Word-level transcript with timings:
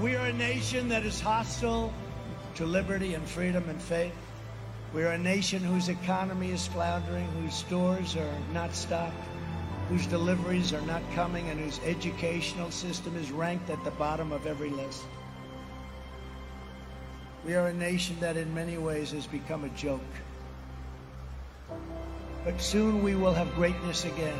We 0.00 0.16
are 0.16 0.28
a 0.28 0.32
nation 0.32 0.88
that 0.88 1.04
is 1.04 1.20
hostile 1.20 1.92
to 2.54 2.64
liberty 2.64 3.12
and 3.12 3.28
freedom 3.28 3.68
and 3.68 3.82
faith. 3.82 4.14
We 4.94 5.02
are 5.02 5.12
a 5.12 5.18
nation 5.18 5.62
whose 5.62 5.90
economy 5.90 6.52
is 6.52 6.66
floundering, 6.66 7.26
whose 7.42 7.54
stores 7.54 8.16
are 8.16 8.34
not 8.54 8.74
stocked, 8.74 9.22
whose 9.90 10.06
deliveries 10.06 10.72
are 10.72 10.80
not 10.82 11.02
coming, 11.14 11.50
and 11.50 11.60
whose 11.60 11.80
educational 11.80 12.70
system 12.70 13.14
is 13.14 13.30
ranked 13.30 13.68
at 13.68 13.84
the 13.84 13.90
bottom 13.90 14.32
of 14.32 14.46
every 14.46 14.70
list. 14.70 15.04
We 17.44 17.54
are 17.54 17.66
a 17.66 17.74
nation 17.74 18.16
that 18.20 18.38
in 18.38 18.54
many 18.54 18.78
ways 18.78 19.10
has 19.10 19.26
become 19.26 19.64
a 19.64 19.70
joke. 19.70 20.00
But 22.46 22.58
soon 22.58 23.02
we 23.02 23.16
will 23.16 23.34
have 23.34 23.54
greatness 23.54 24.06
again. 24.06 24.38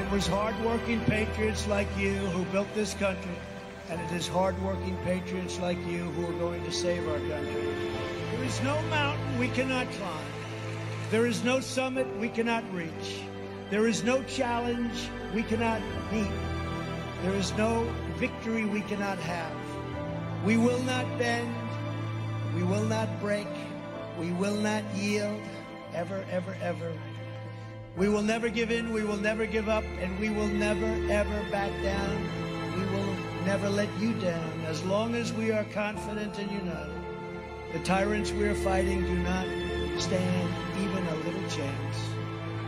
It 0.00 0.10
was 0.10 0.26
hardworking 0.26 1.00
patriots 1.02 1.68
like 1.68 1.86
you 1.96 2.14
who 2.14 2.44
built 2.46 2.68
this 2.74 2.94
country, 2.94 3.36
and 3.90 4.00
it 4.00 4.12
is 4.12 4.26
hardworking 4.26 4.96
patriots 5.04 5.58
like 5.60 5.78
you 5.86 6.04
who 6.10 6.26
are 6.26 6.38
going 6.38 6.64
to 6.64 6.72
save 6.72 7.06
our 7.08 7.18
country. 7.18 7.74
There 8.32 8.44
is 8.44 8.60
no 8.62 8.80
mountain 8.82 9.38
we 9.38 9.48
cannot 9.48 9.90
climb. 9.92 10.26
There 11.10 11.26
is 11.26 11.44
no 11.44 11.60
summit 11.60 12.06
we 12.18 12.28
cannot 12.28 12.64
reach. 12.74 13.20
There 13.70 13.86
is 13.86 14.02
no 14.02 14.22
challenge 14.24 15.08
we 15.34 15.42
cannot 15.42 15.80
meet. 16.12 16.30
There 17.22 17.34
is 17.34 17.52
no 17.54 17.88
victory 18.16 18.64
we 18.64 18.80
cannot 18.82 19.18
have. 19.18 19.56
We 20.44 20.56
will 20.56 20.82
not 20.82 21.06
bend. 21.18 21.54
We 22.54 22.62
will 22.62 22.84
not 22.84 23.08
break. 23.20 23.48
We 24.18 24.32
will 24.32 24.56
not 24.56 24.82
yield. 24.94 25.40
Ever, 25.94 26.24
ever, 26.30 26.56
ever. 26.60 26.92
We 27.96 28.08
will 28.08 28.22
never 28.22 28.48
give 28.48 28.70
in. 28.70 28.92
We 28.92 29.04
will 29.04 29.16
never 29.16 29.46
give 29.46 29.68
up. 29.68 29.84
And 30.00 30.18
we 30.18 30.28
will 30.28 30.48
never, 30.48 30.86
ever 31.10 31.50
back 31.50 31.70
down. 31.82 32.45
Never 33.46 33.70
let 33.70 33.88
you 34.00 34.12
down 34.14 34.60
as 34.66 34.84
long 34.86 35.14
as 35.14 35.32
we 35.32 35.52
are 35.52 35.62
confident 35.72 36.36
and 36.36 36.50
united. 36.50 37.00
The 37.72 37.78
tyrants 37.78 38.32
we 38.32 38.42
are 38.48 38.56
fighting 38.56 39.02
do 39.02 39.14
not 39.18 39.46
stand 40.00 40.52
even 40.80 41.06
a 41.06 41.14
little 41.14 41.48
chance. 41.48 41.96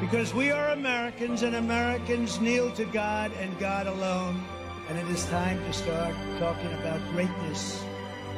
Because 0.01 0.33
we 0.33 0.53
are 0.53 0.69
Americans 0.69 1.43
and 1.43 1.57
Americans 1.57 2.41
kneel 2.41 2.71
to 2.75 2.85
God 2.85 3.33
and 3.41 3.59
God 3.59 3.89
alone. 3.89 4.41
And 4.89 4.97
it 4.97 5.09
is 5.09 5.25
time 5.27 5.59
to 5.65 5.73
start 5.73 6.15
talking 6.39 6.73
about 6.75 7.01
greatness 7.11 7.83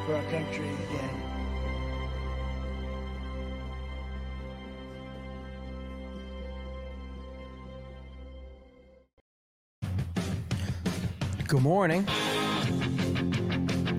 for 0.07 0.15
our 0.15 0.23
country 0.23 0.67
again. 0.67 1.21
Good 11.47 11.61
morning. 11.61 12.07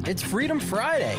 It's 0.05 0.21
Freedom 0.21 0.59
Friday. 0.59 1.17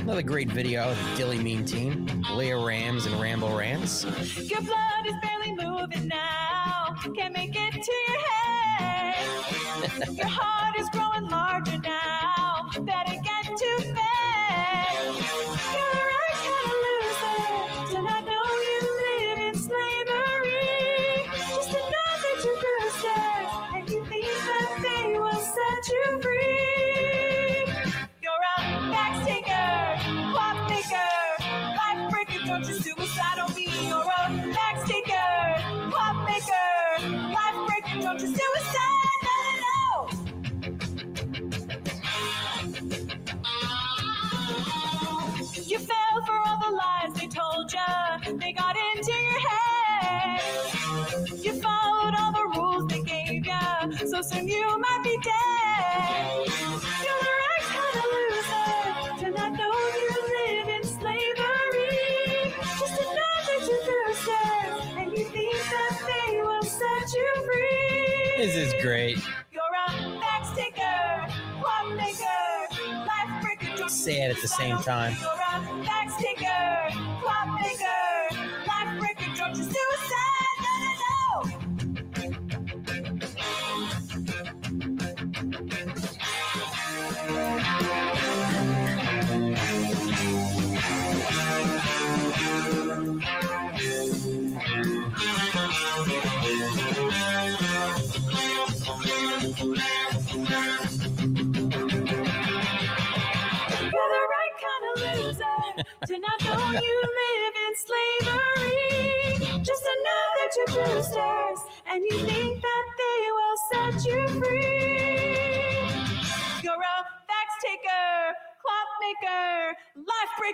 Another 0.00 0.22
great 0.22 0.50
video 0.50 0.84
of 0.84 0.96
the 0.96 1.16
Dilly 1.16 1.38
Meme 1.38 1.66
team, 1.66 2.06
Leah 2.32 2.58
Rams 2.58 3.04
and 3.04 3.20
Rambo 3.20 3.54
Rants. 3.54 4.04
Your 4.48 4.62
blood 4.62 5.06
is 5.06 5.12
barely 5.22 5.52
moving 5.52 6.08
now. 6.08 6.94
Can't 7.14 7.34
make 7.34 7.50
it 7.54 7.72
to 7.82 7.92
your 8.08 8.18
head. 8.18 8.31
Sad 74.02 74.32
at 74.32 74.42
the 74.42 74.48
same 74.48 74.78
time. 74.78 75.14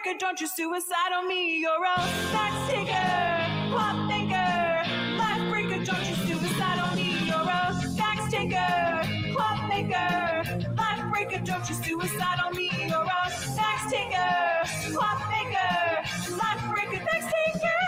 Breaker. 0.03 0.19
Don't 0.19 0.41
you 0.41 0.47
suicide 0.47 1.12
on 1.14 1.28
me. 1.28 1.59
You're 1.59 1.84
a 1.84 2.00
fax 2.32 2.70
taker, 2.70 3.70
clock 3.70 4.06
maker, 4.06 4.84
life 5.19 5.50
breaker. 5.50 5.84
Don't 5.84 6.09
you 6.09 6.14
suicide 6.26 6.78
on 6.78 6.94
me. 6.97 7.26
You're 7.26 7.36
a 7.36 7.75
fax 7.97 8.31
taker, 8.31 9.03
clock 9.34 9.69
maker, 9.69 10.44
life 10.76 11.10
breaker. 11.10 11.38
Don't 11.44 11.69
you 11.69 11.75
suicide 11.75 12.38
on 12.44 12.54
me. 12.56 12.70
You're 12.88 13.03
a 13.03 13.31
fax 13.56 13.91
taker, 13.91 14.64
clock 14.92 15.20
maker, 15.31 16.03
life 16.36 16.62
breaker. 16.70 17.04
Fax 17.04 17.25
taker. 17.32 17.78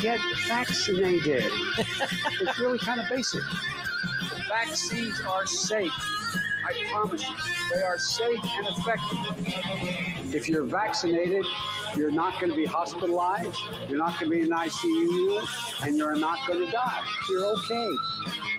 get 0.00 0.20
vaccinated. 0.46 1.44
it's 2.40 2.58
really 2.58 2.78
kind 2.78 3.00
of 3.00 3.08
basic. 3.08 3.42
Vaccines 4.48 5.20
are 5.28 5.46
safe. 5.46 6.17
I 6.68 6.84
promise 6.90 7.22
you, 7.22 7.34
they 7.72 7.82
are 7.82 7.98
safe 7.98 8.40
and 8.44 8.66
effective. 8.66 10.34
If 10.34 10.48
you're 10.48 10.64
vaccinated, 10.64 11.46
you're 11.96 12.10
not 12.10 12.38
going 12.38 12.50
to 12.50 12.56
be 12.56 12.66
hospitalized, 12.66 13.56
you're 13.88 13.98
not 13.98 14.20
going 14.20 14.30
to 14.30 14.36
be 14.36 14.42
in 14.42 14.50
ICU 14.50 14.84
unit, 14.84 15.44
and 15.82 15.96
you're 15.96 16.14
not 16.16 16.38
going 16.46 16.66
to 16.66 16.70
die. 16.70 17.02
You're 17.30 17.46
okay. 17.46 17.88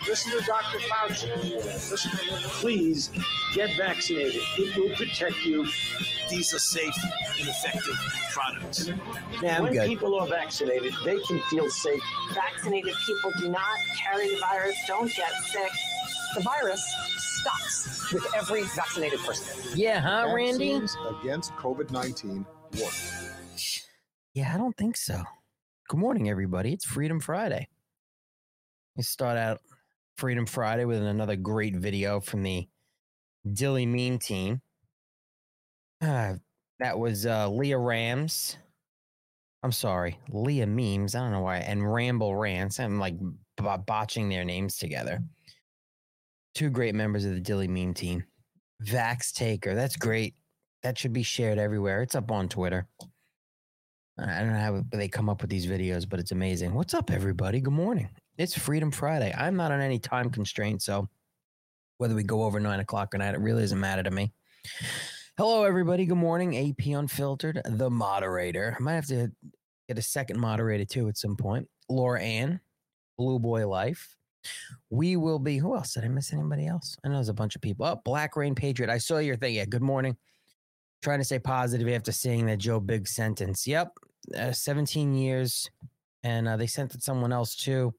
Listen 0.07 0.39
to 0.39 0.45
Dr. 0.45 0.79
Fauci. 0.79 1.55
Listen, 1.91 2.11
please 2.59 3.11
get 3.53 3.69
vaccinated. 3.77 4.41
It 4.57 4.75
will 4.75 4.95
protect 4.95 5.45
you. 5.45 5.67
These 6.31 6.51
are 6.53 6.59
safe 6.59 6.95
and 7.39 7.47
effective 7.47 7.95
products. 8.31 8.91
Yeah, 9.43 9.57
I'm 9.57 9.63
when 9.63 9.73
good. 9.73 9.87
people 9.87 10.19
are 10.19 10.27
vaccinated, 10.27 10.93
they 11.05 11.19
can 11.19 11.39
feel 11.49 11.69
safe. 11.69 12.01
vaccinated 12.33 12.95
people 13.05 13.31
do 13.39 13.49
not 13.49 13.77
carry 13.97 14.29
the 14.29 14.39
virus, 14.39 14.75
don't 14.87 15.13
get 15.15 15.31
sick. 15.43 15.71
The 16.35 16.41
virus 16.41 16.81
stops 17.39 18.13
with 18.13 18.25
every 18.35 18.63
vaccinated 18.63 19.19
person. 19.19 19.71
Yeah, 19.75 20.01
huh, 20.01 20.33
Randy? 20.33 20.79
Vaccines 20.79 20.97
against 21.21 21.53
COVID 21.53 21.91
19 21.91 22.45
work. 22.79 22.93
Yeah, 24.33 24.51
I 24.53 24.57
don't 24.57 24.75
think 24.77 24.97
so. 24.97 25.23
Good 25.87 25.99
morning, 25.99 26.29
everybody. 26.29 26.73
It's 26.73 26.85
Freedom 26.85 27.19
Friday. 27.19 27.67
We 28.95 29.03
start 29.03 29.37
out 29.37 29.61
Freedom 30.17 30.45
Friday 30.45 30.85
with 30.85 31.01
another 31.01 31.35
great 31.35 31.75
video 31.75 32.19
from 32.19 32.43
the 32.43 32.67
Dilly 33.51 33.85
Meme 33.85 34.19
team. 34.19 34.61
Uh, 36.01 36.35
that 36.79 36.99
was 36.99 37.25
uh, 37.25 37.49
Leah 37.49 37.77
Rams. 37.77 38.57
I'm 39.63 39.71
sorry, 39.73 40.17
Leah 40.29 40.67
Memes. 40.67 41.15
I 41.15 41.19
don't 41.19 41.31
know 41.31 41.41
why. 41.41 41.57
And 41.57 41.91
Ramble 41.91 42.35
Rants. 42.35 42.79
I'm 42.79 42.97
like 42.97 43.19
b- 43.19 43.75
botching 43.85 44.29
their 44.29 44.45
names 44.45 44.77
together. 44.77 45.21
Two 46.59 46.69
great 46.69 46.93
members 46.93 47.23
of 47.23 47.33
the 47.33 47.39
Dilly 47.39 47.69
Meme 47.69 47.93
team. 47.93 48.25
Vax 48.85 49.31
Taker, 49.31 49.75
that's 49.75 49.95
great. 49.95 50.35
That 50.83 50.97
should 50.97 51.13
be 51.13 51.23
shared 51.23 51.57
everywhere. 51.57 52.01
It's 52.01 52.15
up 52.15 52.31
on 52.31 52.49
Twitter. 52.49 52.85
I 54.17 54.39
don't 54.39 54.51
know 54.51 54.59
how 54.59 54.83
they 54.91 55.07
come 55.07 55.29
up 55.29 55.39
with 55.39 55.49
these 55.49 55.65
videos, 55.65 56.07
but 56.07 56.19
it's 56.19 56.33
amazing. 56.33 56.73
What's 56.73 56.93
up, 56.93 57.11
everybody? 57.11 57.61
Good 57.61 57.71
morning. 57.71 58.09
It's 58.37 58.57
Freedom 58.57 58.91
Friday. 58.91 59.33
I'm 59.37 59.55
not 59.55 59.71
on 59.71 59.79
any 59.79 59.99
time 59.99 60.29
constraint, 60.31 60.81
so 60.81 61.07
whether 61.97 62.13
we 62.13 62.23
go 62.23 62.43
over 62.43 62.59
nine 62.59 62.81
o'clock 62.81 63.15
or 63.15 63.19
not, 63.19 63.35
it 63.35 63.39
really 63.39 63.61
doesn't 63.61 63.79
matter 63.79 64.03
to 64.03 64.11
me. 64.11 64.33
Hello, 65.37 65.63
everybody. 65.63 66.05
Good 66.05 66.17
morning. 66.17 66.57
AP 66.57 66.87
Unfiltered, 66.87 67.61
the 67.63 67.89
moderator. 67.89 68.75
I 68.77 68.83
might 68.83 68.95
have 68.95 69.07
to 69.07 69.31
get 69.87 69.97
a 69.97 70.01
second 70.01 70.37
moderator 70.37 70.83
too 70.83 71.07
at 71.07 71.15
some 71.15 71.37
point. 71.37 71.69
Laura 71.87 72.21
Ann, 72.21 72.59
Blue 73.17 73.39
Boy 73.39 73.65
Life. 73.65 74.17
We 74.89 75.15
will 75.15 75.39
be. 75.39 75.57
Who 75.57 75.75
else? 75.75 75.93
Did 75.93 76.05
I 76.05 76.07
miss 76.07 76.33
anybody 76.33 76.67
else? 76.67 76.95
I 77.03 77.07
know 77.07 77.15
there's 77.15 77.29
a 77.29 77.33
bunch 77.33 77.55
of 77.55 77.61
people. 77.61 77.85
Oh, 77.85 78.01
Black 78.03 78.35
Rain 78.35 78.55
Patriot. 78.55 78.89
I 78.89 78.97
saw 78.97 79.17
your 79.17 79.35
thing. 79.35 79.55
Yeah. 79.55 79.65
Good 79.65 79.81
morning. 79.81 80.17
Trying 81.01 81.19
to 81.19 81.25
stay 81.25 81.39
positive 81.39 81.87
after 81.89 82.11
seeing 82.11 82.45
that 82.47 82.57
Joe 82.57 82.79
Biggs 82.79 83.15
sentence. 83.15 83.67
Yep. 83.67 83.93
Uh, 84.37 84.51
17 84.51 85.13
years. 85.13 85.69
And 86.23 86.47
uh, 86.47 86.57
they 86.57 86.67
sentenced 86.67 87.05
someone 87.05 87.31
else 87.31 87.55
too. 87.55 87.93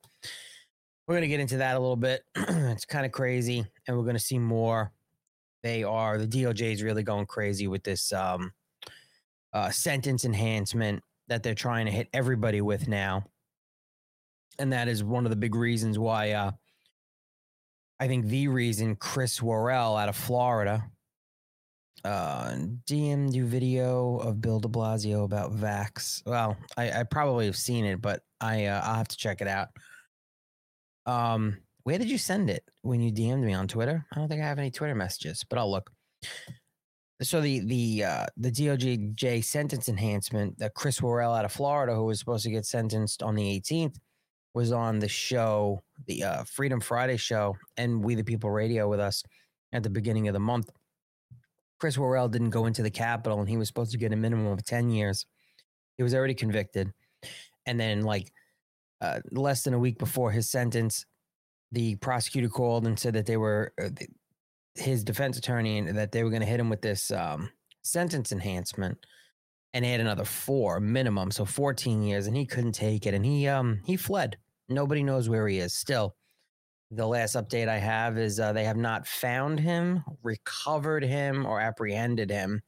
We're 1.07 1.15
going 1.15 1.23
to 1.23 1.29
get 1.29 1.41
into 1.41 1.57
that 1.59 1.77
a 1.77 1.81
little 1.81 1.97
bit. 1.97 2.23
it's 2.37 2.85
kind 2.85 3.07
of 3.07 3.13
crazy. 3.13 3.65
And 3.87 3.97
we're 3.97 4.05
going 4.05 4.17
to 4.17 4.21
see 4.21 4.39
more. 4.39 4.93
They 5.63 5.83
are, 5.83 6.19
the 6.19 6.27
DOJ 6.27 6.73
is 6.73 6.83
really 6.83 7.03
going 7.03 7.27
crazy 7.27 7.67
with 7.69 7.83
this 7.83 8.13
um, 8.13 8.53
uh, 9.53 9.71
sentence 9.71 10.25
enhancement 10.25 11.03
that 11.29 11.43
they're 11.43 11.55
trying 11.55 11.87
to 11.87 11.93
hit 11.93 12.09
everybody 12.13 12.61
with 12.61 12.89
now 12.89 13.25
and 14.61 14.73
that 14.73 14.89
is 14.89 15.03
one 15.03 15.27
of 15.27 15.31
the 15.31 15.37
big 15.37 15.55
reasons 15.55 15.99
why 15.99 16.33
uh, 16.33 16.53
I 17.99 18.07
think 18.07 18.27
the 18.27 18.49
reason 18.49 18.97
Chris 18.97 19.43
Worrell 19.43 19.97
out 19.97 20.09
of 20.09 20.17
Florida 20.17 20.85
uh, 22.05 22.55
DM'd 22.89 23.35
you 23.35 23.47
video 23.47 24.17
of 24.19 24.41
Bill 24.41 24.61
De 24.61 24.69
Blasio 24.69 25.25
about 25.25 25.55
Vax. 25.55 26.23
Well, 26.25 26.57
I, 26.77 27.01
I 27.01 27.03
probably 27.03 27.47
have 27.47 27.57
seen 27.57 27.85
it, 27.85 28.01
but 28.01 28.23
I 28.41 28.67
uh, 28.67 28.81
I'll 28.85 28.95
have 28.95 29.09
to 29.09 29.17
check 29.17 29.41
it 29.41 29.49
out. 29.49 29.69
Um, 31.07 31.59
where 31.85 31.99
did 31.99 32.11
you 32.11 32.19
send 32.19 32.51
it 32.51 32.65
when 32.83 33.01
you 33.01 33.13
DM'd 33.13 33.45
me 33.45 33.53
on 33.53 33.69
Twitter? 33.69 34.05
I 34.13 34.19
don't 34.19 34.29
think 34.29 34.43
I 34.43 34.47
have 34.47 34.59
any 34.59 34.71
Twitter 34.71 34.95
messages, 34.95 35.45
but 35.49 35.59
I'll 35.59 35.71
look. 35.71 35.91
So 37.23 37.43
the 37.43 37.61
the 37.61 38.05
uh, 38.05 38.27
the 38.39 38.51
DOJ 38.51 39.45
sentence 39.45 39.89
enhancement 39.89 40.59
that 40.59 40.75
Chris 40.75 41.03
Worrell 41.03 41.35
out 41.35 41.45
of 41.45 41.53
Florida, 41.53 41.95
who 41.95 42.05
was 42.05 42.19
supposed 42.19 42.45
to 42.45 42.51
get 42.51 42.65
sentenced 42.65 43.23
on 43.23 43.35
the 43.35 43.61
18th, 43.61 43.97
was 44.55 44.73
on 44.73 44.99
the 44.99 45.09
show, 45.09 45.83
the 46.07 46.25
uh, 46.25 46.45
Freedom 46.45 46.81
Friday 46.81 47.17
show, 47.17 47.57
and 47.77 48.03
We 48.03 48.15
the 48.15 48.25
People 48.25 48.51
Radio 48.51 48.89
with 48.89 49.01
us 49.01 49.23
at 49.73 49.83
the 49.83 49.91
beginning 49.91 50.29
of 50.29 50.35
the 50.35 50.41
month. 50.41 50.71
Chris 51.79 51.97
Worrell 51.97 52.29
didn't 52.29 52.51
go 52.51 52.67
into 52.67 52.83
the 52.83 52.91
Capitol, 52.91 53.41
and 53.41 53.49
he 53.49 53.57
was 53.57 53.69
supposed 53.69 53.93
to 53.93 53.99
get 53.99 54.13
a 54.13 54.17
minimum 54.17 54.47
of 54.47 54.65
ten 54.65 54.91
years. 54.91 55.27
He 55.97 56.03
was 56.03 56.15
already 56.15 56.35
convicted, 56.35 56.93
and 57.67 57.79
then 57.79 58.03
like 58.03 58.33
uh, 59.01 59.21
less 59.31 59.63
than 59.63 59.75
a 59.75 59.79
week 59.79 59.99
before 59.99 60.31
his 60.31 60.51
sentence, 60.51 61.07
the 61.73 61.97
prosecutor 61.97 62.49
called 62.49 62.87
and 62.87 62.99
said 62.99 63.15
that 63.15 63.27
they 63.27 63.37
were 63.37 63.73
uh, 63.83 63.89
his 64.75 65.05
defense 65.05 65.39
attorney 65.39 65.79
and 65.79 65.97
that 65.97 66.13
they 66.13 66.25
were 66.25 66.31
going 66.31 66.43
to 66.43 66.47
hit 66.47 66.61
him 66.61 66.69
with 66.69 66.83
this 66.83 67.11
um, 67.11 67.51
sentence 67.83 68.33
enhancement 68.33 68.99
and 69.73 69.85
had 69.85 70.01
another 70.01 70.25
four 70.25 70.81
minimum, 70.81 71.31
so 71.31 71.45
14 71.45 72.03
years, 72.03 72.27
and 72.27 72.37
he 72.37 72.47
couldn't 72.47 72.73
take 72.73 73.07
it, 73.07 73.15
and 73.15 73.25
he 73.25 73.47
um 73.49 73.81
he 73.85 73.97
fled. 73.97 74.37
Nobody 74.69 75.03
knows 75.03 75.29
where 75.29 75.49
he 75.49 75.59
is. 75.59 75.75
Still, 75.75 76.15
the 76.91 77.07
last 77.07 77.37
update 77.37 77.69
I 77.69 77.79
have 77.79 78.19
is 78.19 78.41
uh, 78.41 78.53
they 78.53 78.65
have 78.65 78.77
not 78.77 79.07
found 79.07 79.61
him, 79.61 80.05
recovered 80.23 81.05
him, 81.05 81.47
or 81.47 81.61
apprehended 81.61 82.31
him 82.31 82.63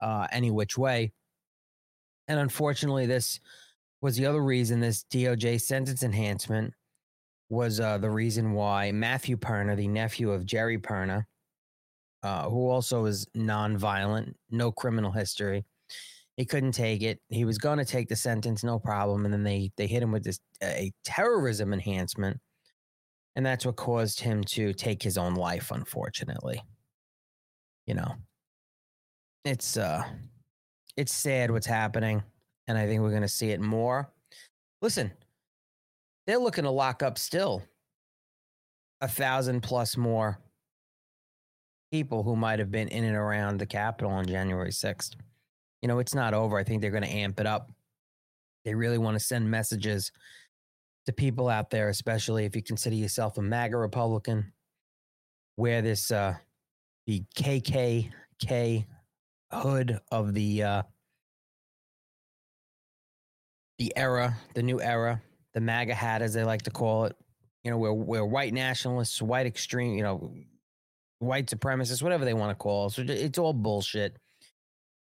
uh, 0.00 0.26
any 0.32 0.50
which 0.50 0.78
way. 0.78 1.12
And 2.28 2.38
unfortunately, 2.38 3.06
this 3.06 3.40
was 4.00 4.16
the 4.16 4.26
other 4.26 4.42
reason 4.42 4.80
this 4.80 5.04
DOJ 5.12 5.60
sentence 5.60 6.02
enhancement 6.02 6.74
was 7.48 7.80
uh, 7.80 7.98
the 7.98 8.10
reason 8.10 8.52
why 8.52 8.92
Matthew 8.92 9.36
Perna, 9.36 9.76
the 9.76 9.88
nephew 9.88 10.30
of 10.30 10.46
Jerry 10.46 10.78
Perna, 10.78 11.24
uh, 12.22 12.48
who 12.48 12.68
also 12.68 13.06
is 13.06 13.26
nonviolent, 13.36 14.34
no 14.50 14.70
criminal 14.70 15.10
history, 15.10 15.64
he 16.40 16.46
couldn't 16.46 16.72
take 16.72 17.02
it. 17.02 17.20
He 17.28 17.44
was 17.44 17.58
going 17.58 17.76
to 17.76 17.84
take 17.84 18.08
the 18.08 18.16
sentence, 18.16 18.64
no 18.64 18.78
problem. 18.78 19.26
And 19.26 19.34
then 19.34 19.42
they 19.42 19.70
they 19.76 19.86
hit 19.86 20.02
him 20.02 20.10
with 20.10 20.24
this 20.24 20.40
a 20.62 20.90
terrorism 21.04 21.74
enhancement, 21.74 22.40
and 23.36 23.44
that's 23.44 23.66
what 23.66 23.76
caused 23.76 24.20
him 24.20 24.42
to 24.44 24.72
take 24.72 25.02
his 25.02 25.18
own 25.18 25.34
life. 25.34 25.70
Unfortunately, 25.70 26.62
you 27.86 27.92
know, 27.92 28.14
it's 29.44 29.76
uh, 29.76 30.02
it's 30.96 31.12
sad 31.12 31.50
what's 31.50 31.66
happening, 31.66 32.22
and 32.66 32.78
I 32.78 32.86
think 32.86 33.02
we're 33.02 33.10
going 33.10 33.20
to 33.20 33.28
see 33.28 33.50
it 33.50 33.60
more. 33.60 34.10
Listen, 34.80 35.12
they're 36.26 36.38
looking 36.38 36.64
to 36.64 36.70
lock 36.70 37.02
up 37.02 37.18
still 37.18 37.62
a 39.02 39.08
thousand 39.08 39.60
plus 39.60 39.94
more 39.94 40.40
people 41.92 42.22
who 42.22 42.34
might 42.34 42.60
have 42.60 42.70
been 42.70 42.88
in 42.88 43.04
and 43.04 43.14
around 43.16 43.58
the 43.58 43.66
Capitol 43.66 44.12
on 44.12 44.24
January 44.24 44.70
6th 44.70 45.16
you 45.82 45.88
know, 45.88 45.98
it's 45.98 46.14
not 46.14 46.34
over. 46.34 46.58
I 46.58 46.64
think 46.64 46.80
they're 46.80 46.90
going 46.90 47.02
to 47.02 47.10
amp 47.10 47.40
it 47.40 47.46
up. 47.46 47.70
They 48.64 48.74
really 48.74 48.98
want 48.98 49.18
to 49.18 49.24
send 49.24 49.50
messages 49.50 50.12
to 51.06 51.12
people 51.12 51.48
out 51.48 51.70
there, 51.70 51.88
especially 51.88 52.44
if 52.44 52.54
you 52.54 52.62
consider 52.62 52.96
yourself 52.96 53.38
a 53.38 53.42
MAGA 53.42 53.76
Republican, 53.76 54.52
wear 55.56 55.80
this 55.80 56.10
uh, 56.10 56.34
the 57.06 57.22
KKK 57.36 58.84
hood 59.52 59.98
of 60.12 60.34
the 60.34 60.62
uh, 60.62 60.82
the 63.78 63.92
era, 63.96 64.36
the 64.54 64.62
new 64.62 64.80
era, 64.80 65.22
the 65.54 65.60
MAGA 65.60 65.94
hat, 65.94 66.20
as 66.20 66.34
they 66.34 66.44
like 66.44 66.62
to 66.62 66.70
call 66.70 67.06
it. 67.06 67.16
You 67.64 67.70
know, 67.70 67.78
we're 67.78 67.92
we're 67.92 68.24
white 68.24 68.52
nationalists, 68.52 69.22
white 69.22 69.46
extreme, 69.46 69.96
you 69.96 70.02
know, 70.02 70.34
white 71.18 71.46
supremacists, 71.46 72.02
whatever 72.02 72.26
they 72.26 72.34
want 72.34 72.50
to 72.50 72.62
call 72.62 72.86
it. 72.86 72.92
So 72.92 73.04
it's 73.08 73.38
all 73.38 73.54
bullshit 73.54 74.18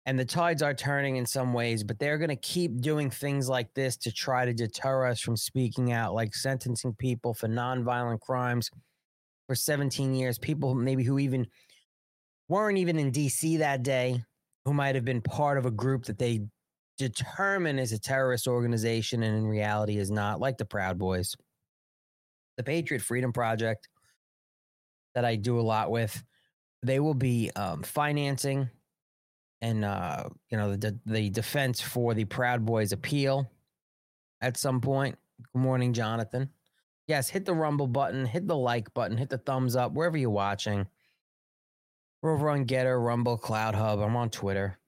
and 0.06 0.16
the 0.16 0.24
tides 0.24 0.62
are 0.62 0.72
turning 0.72 1.16
in 1.16 1.26
some 1.26 1.52
ways, 1.52 1.82
but 1.82 1.98
they're 1.98 2.16
going 2.16 2.30
to 2.30 2.36
keep 2.36 2.80
doing 2.80 3.10
things 3.10 3.48
like 3.48 3.74
this 3.74 3.96
to 3.98 4.12
try 4.12 4.44
to 4.44 4.54
deter 4.54 5.04
us 5.04 5.20
from 5.20 5.36
speaking 5.36 5.92
out, 5.92 6.14
like 6.14 6.32
sentencing 6.32 6.94
people 6.94 7.34
for 7.34 7.48
nonviolent 7.48 8.20
crimes 8.20 8.70
for 9.48 9.56
17 9.56 10.14
years. 10.14 10.38
People 10.38 10.76
maybe 10.76 11.02
who 11.02 11.18
even 11.18 11.48
weren't 12.48 12.78
even 12.78 13.00
in 13.00 13.10
DC 13.10 13.58
that 13.58 13.82
day, 13.82 14.22
who 14.64 14.72
might 14.72 14.94
have 14.94 15.04
been 15.04 15.20
part 15.20 15.58
of 15.58 15.66
a 15.66 15.72
group 15.72 16.04
that 16.04 16.18
they 16.18 16.40
determine 16.98 17.80
is 17.80 17.92
a 17.92 17.98
terrorist 17.98 18.46
organization 18.46 19.24
and 19.24 19.36
in 19.36 19.44
reality 19.44 19.98
is 19.98 20.10
not, 20.10 20.38
like 20.38 20.56
the 20.56 20.64
Proud 20.64 20.98
Boys. 20.98 21.34
The 22.56 22.62
Patriot 22.62 23.02
Freedom 23.02 23.32
Project, 23.32 23.88
that 25.16 25.24
I 25.24 25.34
do 25.34 25.58
a 25.58 25.62
lot 25.62 25.90
with, 25.90 26.22
they 26.82 27.00
will 27.00 27.12
be 27.12 27.50
um, 27.56 27.82
financing 27.82 28.70
and 29.60 29.84
uh, 29.84 30.24
you 30.50 30.56
know 30.56 30.76
the 30.76 30.98
the 31.06 31.30
defense 31.30 31.80
for 31.80 32.14
the 32.14 32.24
Proud 32.24 32.64
Boys 32.64 32.92
appeal 32.92 33.50
at 34.40 34.56
some 34.56 34.80
point. 34.80 35.16
Good 35.52 35.60
morning, 35.60 35.92
Jonathan. 35.92 36.50
Yes, 37.06 37.28
hit 37.28 37.44
the 37.44 37.54
rumble 37.54 37.86
button, 37.86 38.26
hit 38.26 38.46
the 38.48 38.56
like 38.56 38.92
button, 38.92 39.16
hit 39.16 39.30
the 39.30 39.38
thumbs 39.38 39.76
up 39.76 39.92
wherever 39.92 40.16
you're 40.16 40.30
watching. 40.30 40.86
We're 42.22 42.34
over 42.34 42.50
on 42.50 42.66
Gettr, 42.66 43.04
Rumble, 43.04 43.38
CloutHub. 43.38 44.04
I'm 44.04 44.16
on 44.16 44.30
Twitter, 44.30 44.78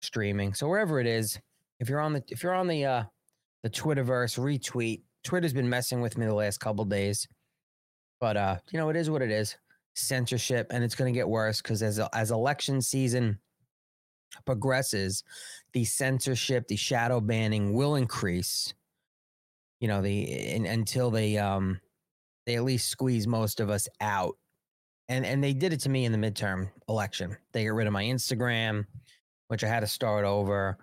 streaming. 0.00 0.54
So 0.54 0.68
wherever 0.68 1.00
it 1.00 1.06
is, 1.06 1.38
if 1.80 1.88
you're 1.88 2.00
on 2.00 2.12
the 2.12 2.22
if 2.28 2.42
you're 2.42 2.54
on 2.54 2.68
the 2.68 2.84
uh 2.84 3.04
the 3.62 3.70
Twitterverse, 3.70 4.38
retweet. 4.38 5.02
Twitter's 5.24 5.54
been 5.54 5.70
messing 5.70 6.02
with 6.02 6.18
me 6.18 6.26
the 6.26 6.34
last 6.34 6.58
couple 6.58 6.84
days, 6.84 7.26
but 8.20 8.36
uh, 8.36 8.58
you 8.70 8.78
know 8.78 8.90
it 8.90 8.96
is 8.96 9.08
what 9.08 9.22
it 9.22 9.30
is. 9.30 9.56
Censorship, 9.94 10.66
and 10.70 10.84
it's 10.84 10.94
going 10.94 11.12
to 11.12 11.18
get 11.18 11.28
worse 11.28 11.62
because 11.62 11.82
as 11.82 11.98
as 12.12 12.30
election 12.30 12.82
season 12.82 13.38
progresses, 14.44 15.24
the 15.72 15.84
censorship, 15.84 16.68
the 16.68 16.76
shadow 16.76 17.20
banning 17.20 17.74
will 17.74 17.96
increase. 17.96 18.74
You 19.80 19.88
know, 19.88 20.00
the 20.00 20.22
in, 20.22 20.66
until 20.66 21.10
they 21.10 21.36
um 21.38 21.80
they 22.46 22.56
at 22.56 22.64
least 22.64 22.88
squeeze 22.88 23.26
most 23.26 23.60
of 23.60 23.70
us 23.70 23.88
out. 24.00 24.36
And 25.08 25.26
and 25.26 25.44
they 25.44 25.52
did 25.52 25.72
it 25.72 25.80
to 25.80 25.90
me 25.90 26.04
in 26.04 26.12
the 26.12 26.18
midterm 26.18 26.70
election. 26.88 27.36
They 27.52 27.64
got 27.64 27.74
rid 27.74 27.86
of 27.86 27.92
my 27.92 28.04
Instagram, 28.04 28.86
which 29.48 29.62
I 29.62 29.68
had 29.68 29.80
to 29.80 29.86
start 29.86 30.24
over. 30.24 30.78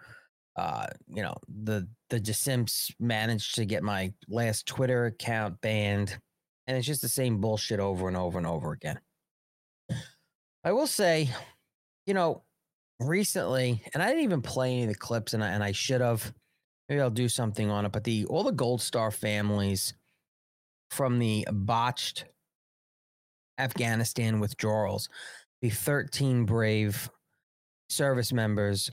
Uh, 0.55 0.85
you 1.07 1.23
know, 1.23 1.35
the 1.63 1.87
the 2.09 2.19
DeSimps 2.19 2.93
managed 2.99 3.55
to 3.55 3.65
get 3.65 3.83
my 3.83 4.13
last 4.27 4.67
Twitter 4.67 5.05
account 5.05 5.59
banned, 5.61 6.19
and 6.67 6.77
it's 6.77 6.85
just 6.85 7.01
the 7.01 7.09
same 7.09 7.41
bullshit 7.41 7.79
over 7.79 8.07
and 8.07 8.17
over 8.17 8.37
and 8.37 8.45
over 8.45 8.73
again. 8.73 8.99
I 10.63 10.71
will 10.73 10.87
say, 10.87 11.29
you 12.05 12.13
know, 12.13 12.43
recently, 13.01 13.81
and 13.93 14.01
I 14.01 14.07
didn't 14.07 14.23
even 14.23 14.41
play 14.41 14.73
any 14.73 14.83
of 14.83 14.89
the 14.89 14.95
clips, 14.95 15.33
and 15.33 15.43
I, 15.43 15.49
and 15.49 15.63
I 15.63 15.71
should 15.71 16.01
have. 16.01 16.33
Maybe 16.89 17.01
I'll 17.01 17.09
do 17.09 17.29
something 17.29 17.69
on 17.69 17.85
it. 17.85 17.91
But 17.91 18.03
the 18.03 18.25
all 18.25 18.43
the 18.43 18.51
Gold 18.51 18.81
Star 18.81 19.11
families 19.11 19.93
from 20.89 21.19
the 21.19 21.47
botched 21.51 22.25
Afghanistan 23.57 24.39
withdrawals. 24.39 25.09
The 25.61 25.69
13 25.69 26.45
brave 26.45 27.09
service 27.89 28.33
members 28.33 28.89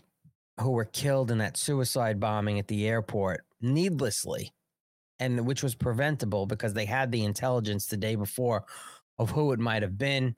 who 0.60 0.70
were 0.72 0.84
killed 0.84 1.30
in 1.30 1.38
that 1.38 1.56
suicide 1.56 2.20
bombing 2.20 2.58
at 2.58 2.68
the 2.68 2.86
airport 2.86 3.44
needlessly, 3.60 4.52
and 5.18 5.46
which 5.46 5.62
was 5.62 5.74
preventable 5.74 6.46
because 6.46 6.74
they 6.74 6.84
had 6.84 7.10
the 7.10 7.24
intelligence 7.24 7.86
the 7.86 7.96
day 7.96 8.16
before 8.16 8.64
of 9.18 9.30
who 9.30 9.52
it 9.52 9.58
might 9.58 9.82
have 9.82 9.98
been. 9.98 10.36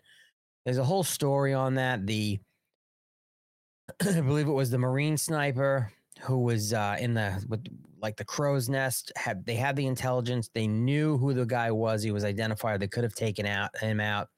There's 0.64 0.78
a 0.78 0.84
whole 0.84 1.04
story 1.04 1.52
on 1.52 1.74
that. 1.74 2.06
The 2.06 2.38
I 4.06 4.20
believe 4.20 4.49
it 4.49 4.52
was 4.52 4.70
the 4.70 4.78
Marine 4.78 5.16
sniper 5.16 5.92
who 6.20 6.38
was 6.38 6.73
uh, 6.73 6.97
in 7.00 7.14
the 7.14 7.42
with 7.49 7.64
like 8.00 8.16
the 8.16 8.25
crow's 8.25 8.68
nest. 8.68 9.12
Had 9.16 9.44
they 9.47 9.54
had 9.54 9.76
the 9.76 9.87
intelligence? 9.87 10.50
They 10.52 10.66
knew 10.66 11.18
who 11.18 11.35
the 11.35 11.47
guy 11.47 11.70
was. 11.70 12.02
He 12.02 12.11
was 12.11 12.25
identified. 12.25 12.80
They 12.80 12.88
could 12.88 13.04
have 13.04 13.14
taken 13.14 13.47
out 13.47 13.76
him 13.78 14.00
out, 14.00 14.28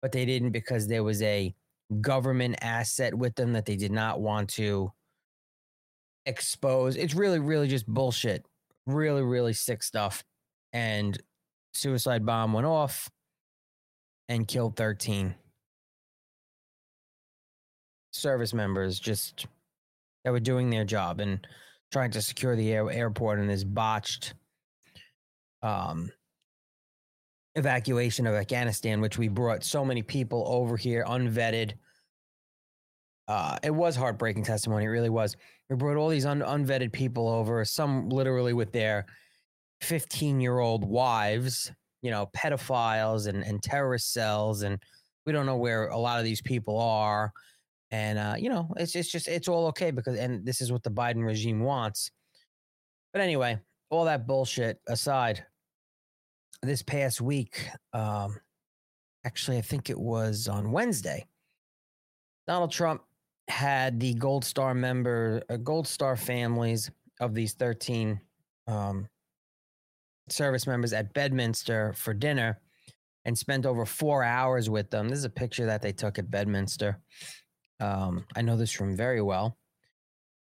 but 0.00 0.12
they 0.12 0.24
didn't 0.24 0.50
because 0.50 0.86
there 0.86 1.04
was 1.04 1.22
a 1.22 1.54
government 2.00 2.56
asset 2.62 3.14
with 3.14 3.34
them 3.34 3.52
that 3.52 3.66
they 3.66 3.76
did 3.76 3.92
not 3.92 4.20
want 4.20 4.48
to 4.50 4.92
expose. 6.26 6.96
It's 6.96 7.14
really, 7.14 7.38
really 7.38 7.68
just 7.68 7.86
bullshit. 7.86 8.44
Really, 8.86 9.22
really 9.22 9.52
sick 9.52 9.82
stuff. 9.82 10.24
And 10.72 11.20
suicide 11.74 12.24
bomb 12.24 12.52
went 12.52 12.66
off 12.66 13.10
and 14.28 14.48
killed 14.48 14.76
13 14.76 15.34
service 18.12 18.54
members 18.54 19.00
just 19.00 19.46
that 20.24 20.30
were 20.30 20.40
doing 20.40 20.70
their 20.70 20.84
job 20.84 21.20
and 21.20 21.46
trying 21.90 22.10
to 22.12 22.22
secure 22.22 22.56
the 22.56 22.72
air, 22.72 22.90
airport 22.90 23.38
in 23.38 23.46
this 23.46 23.64
botched 23.64 24.34
um, 25.62 26.10
evacuation 27.54 28.26
of 28.26 28.34
Afghanistan, 28.34 29.00
which 29.00 29.18
we 29.18 29.28
brought 29.28 29.64
so 29.64 29.84
many 29.84 30.02
people 30.02 30.44
over 30.46 30.76
here 30.76 31.04
unvetted. 31.06 31.72
Uh, 33.28 33.58
it 33.62 33.70
was 33.70 33.94
heartbreaking 33.94 34.44
testimony. 34.44 34.84
It 34.84 34.88
really 34.88 35.10
was. 35.10 35.36
We 35.68 35.76
brought 35.76 35.96
all 35.96 36.08
these 36.08 36.26
un- 36.26 36.40
unvetted 36.40 36.92
people 36.92 37.28
over, 37.28 37.64
some 37.64 38.08
literally 38.08 38.52
with 38.52 38.72
their 38.72 39.06
15 39.80 40.40
year 40.40 40.58
old 40.58 40.84
wives, 40.84 41.72
you 42.02 42.10
know, 42.10 42.28
pedophiles 42.36 43.26
and, 43.26 43.44
and 43.44 43.62
terrorist 43.62 44.12
cells. 44.12 44.62
And 44.62 44.78
we 45.26 45.32
don't 45.32 45.46
know 45.46 45.56
where 45.56 45.88
a 45.88 45.98
lot 45.98 46.18
of 46.18 46.24
these 46.24 46.42
people 46.42 46.78
are. 46.78 47.32
And, 47.92 48.18
uh, 48.18 48.34
you 48.38 48.48
know, 48.48 48.72
it's, 48.76 48.96
it's 48.96 49.12
just, 49.12 49.28
it's 49.28 49.48
all 49.48 49.66
okay 49.68 49.90
because, 49.90 50.18
and 50.18 50.44
this 50.44 50.60
is 50.60 50.72
what 50.72 50.82
the 50.82 50.90
Biden 50.90 51.24
regime 51.24 51.60
wants. 51.60 52.10
But 53.12 53.20
anyway, 53.20 53.58
all 53.90 54.06
that 54.06 54.26
bullshit 54.26 54.80
aside, 54.88 55.44
this 56.62 56.82
past 56.82 57.20
week, 57.20 57.68
um, 57.92 58.38
actually, 59.24 59.58
I 59.58 59.62
think 59.62 59.90
it 59.90 59.98
was 59.98 60.48
on 60.48 60.72
Wednesday, 60.72 61.26
Donald 62.46 62.72
Trump 62.72 63.02
had 63.48 64.00
the 64.00 64.14
Gold 64.14 64.44
Star 64.44 64.74
member, 64.74 65.42
uh, 65.50 65.56
Gold 65.56 65.86
Star 65.86 66.16
families 66.16 66.90
of 67.20 67.34
these 67.34 67.52
13 67.54 68.20
um, 68.68 69.08
service 70.28 70.66
members 70.66 70.92
at 70.92 71.12
Bedminster 71.12 71.92
for 71.94 72.14
dinner 72.14 72.60
and 73.24 73.36
spent 73.36 73.66
over 73.66 73.84
four 73.84 74.24
hours 74.24 74.70
with 74.70 74.90
them. 74.90 75.08
This 75.08 75.18
is 75.18 75.24
a 75.24 75.30
picture 75.30 75.66
that 75.66 75.82
they 75.82 75.92
took 75.92 76.18
at 76.18 76.30
Bedminster. 76.30 76.98
Um, 77.82 78.24
I 78.36 78.42
know 78.42 78.56
this 78.56 78.80
room 78.80 78.96
very 78.96 79.20
well. 79.20 79.58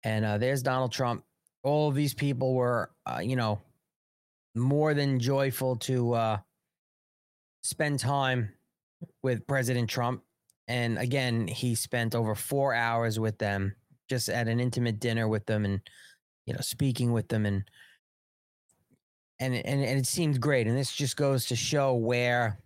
And 0.03 0.23
uh, 0.23 0.37
there's 0.37 0.63
Donald 0.63 0.93
Trump. 0.93 1.25
All 1.63 1.89
of 1.89 1.95
these 1.95 2.13
people 2.13 2.53
were, 2.53 2.91
uh, 3.05 3.19
you 3.21 3.35
know, 3.35 3.61
more 4.55 4.93
than 4.93 5.19
joyful 5.19 5.75
to 5.77 6.13
uh, 6.13 6.37
spend 7.63 7.99
time 7.99 8.53
with 9.21 9.45
President 9.47 9.89
Trump. 9.89 10.23
And 10.69 10.97
again, 10.97 11.47
he 11.47 11.75
spent 11.75 12.15
over 12.15 12.35
four 12.35 12.73
hours 12.73 13.19
with 13.19 13.37
them, 13.37 13.75
just 14.09 14.29
at 14.29 14.47
an 14.47 14.61
intimate 14.61 14.99
dinner 14.99 15.27
with 15.27 15.45
them, 15.45 15.65
and 15.65 15.81
you 16.45 16.53
know, 16.53 16.61
speaking 16.61 17.11
with 17.11 17.27
them, 17.27 17.45
and 17.45 17.63
and 19.39 19.53
and 19.53 19.83
and 19.83 19.99
it 19.99 20.07
seemed 20.07 20.39
great. 20.39 20.67
And 20.67 20.77
this 20.77 20.91
just 20.91 21.17
goes 21.17 21.45
to 21.47 21.55
show 21.55 21.95
where, 21.95 22.59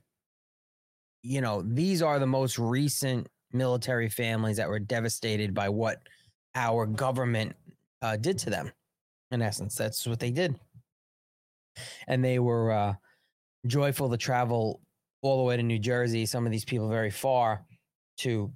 you 1.24 1.42
know, 1.42 1.62
these 1.62 2.02
are 2.02 2.20
the 2.20 2.28
most 2.28 2.60
recent 2.60 3.28
military 3.52 4.10
families 4.10 4.58
that 4.58 4.70
were 4.70 4.80
devastated 4.80 5.54
by 5.54 5.70
what 5.70 6.02
our 6.56 6.86
government 6.86 7.56
uh, 8.02 8.18
did 8.18 8.38
to 8.40 8.50
them. 8.50 8.72
In 9.32 9.42
essence, 9.42 9.76
that's 9.76 10.08
what 10.08 10.20
they 10.20 10.32
did 10.32 10.56
and 12.08 12.24
they 12.24 12.40
were 12.40 12.72
uh, 12.72 12.94
joyful 13.68 14.10
to 14.10 14.18
travel 14.18 14.82
all 15.22 15.38
the 15.38 15.44
way 15.44 15.58
to 15.58 15.64
New 15.64 15.80
Jersey. 15.80 16.26
Some 16.26 16.46
of 16.46 16.52
these 16.52 16.66
people 16.66 16.90
very 16.90 17.12
far 17.12 17.66
to 18.20 18.52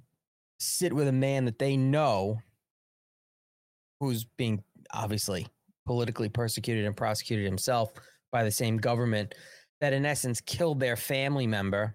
sit 0.58 0.92
with 0.92 1.08
a 1.08 1.12
man 1.12 1.44
that 1.44 1.58
they 1.58 1.76
know 1.76 2.38
who's 4.00 4.24
being 4.36 4.62
obviously 4.92 5.46
politically 5.86 6.28
persecuted 6.28 6.84
and 6.84 6.96
prosecuted 6.96 7.44
himself 7.44 7.92
by 8.32 8.44
the 8.44 8.50
same 8.50 8.76
government 8.76 9.34
that 9.80 9.92
in 9.92 10.06
essence 10.06 10.40
killed 10.40 10.80
their 10.80 10.96
family 10.96 11.46
member 11.46 11.94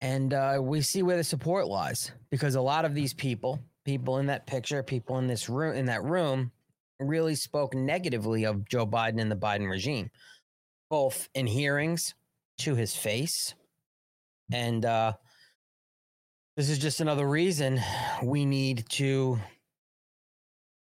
and 0.00 0.32
uh, 0.32 0.58
we 0.60 0.80
see 0.80 1.02
where 1.02 1.16
the 1.16 1.24
support 1.24 1.66
lies 1.66 2.12
because 2.30 2.54
a 2.54 2.60
lot 2.60 2.84
of 2.84 2.94
these 2.94 3.12
people 3.12 3.60
people 3.84 4.18
in 4.18 4.26
that 4.26 4.46
picture 4.46 4.82
people 4.82 5.18
in 5.18 5.26
this 5.26 5.48
room 5.48 5.74
in 5.74 5.86
that 5.86 6.04
room 6.04 6.52
really 7.00 7.34
spoke 7.34 7.74
negatively 7.74 8.44
of 8.44 8.68
Joe 8.68 8.86
Biden 8.86 9.20
and 9.20 9.30
the 9.30 9.36
Biden 9.36 9.68
regime, 9.70 10.10
both 10.90 11.28
in 11.34 11.46
hearings 11.46 12.14
to 12.58 12.74
his 12.74 12.96
face. 12.96 13.54
And 14.52 14.84
uh, 14.84 15.12
this 16.56 16.68
is 16.68 16.78
just 16.78 17.00
another 17.00 17.28
reason 17.28 17.80
we 18.22 18.44
need 18.44 18.88
to 18.90 19.38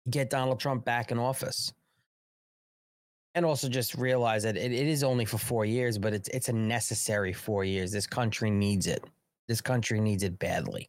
get 0.09 0.31
Donald 0.31 0.61
Trump 0.61 0.85
back 0.85 1.11
in 1.11 1.19
office. 1.19 1.73
And 3.35 3.45
also 3.45 3.69
just 3.69 3.97
realize 3.97 4.45
that 4.45 4.57
it, 4.57 4.73
it 4.73 4.87
is 4.87 5.03
only 5.03 5.25
for 5.25 5.39
four 5.39 5.65
years, 5.65 5.99
but 5.99 6.13
it's 6.15 6.29
it's 6.29 6.49
a 6.49 6.53
necessary 6.53 7.33
four 7.33 7.65
years. 7.65 7.91
This 7.91 8.07
country 8.07 8.51
needs 8.51 8.87
it. 8.87 9.05
This 9.49 9.61
country 9.61 10.01
needs 10.01 10.23
it 10.23 10.39
badly. 10.39 10.89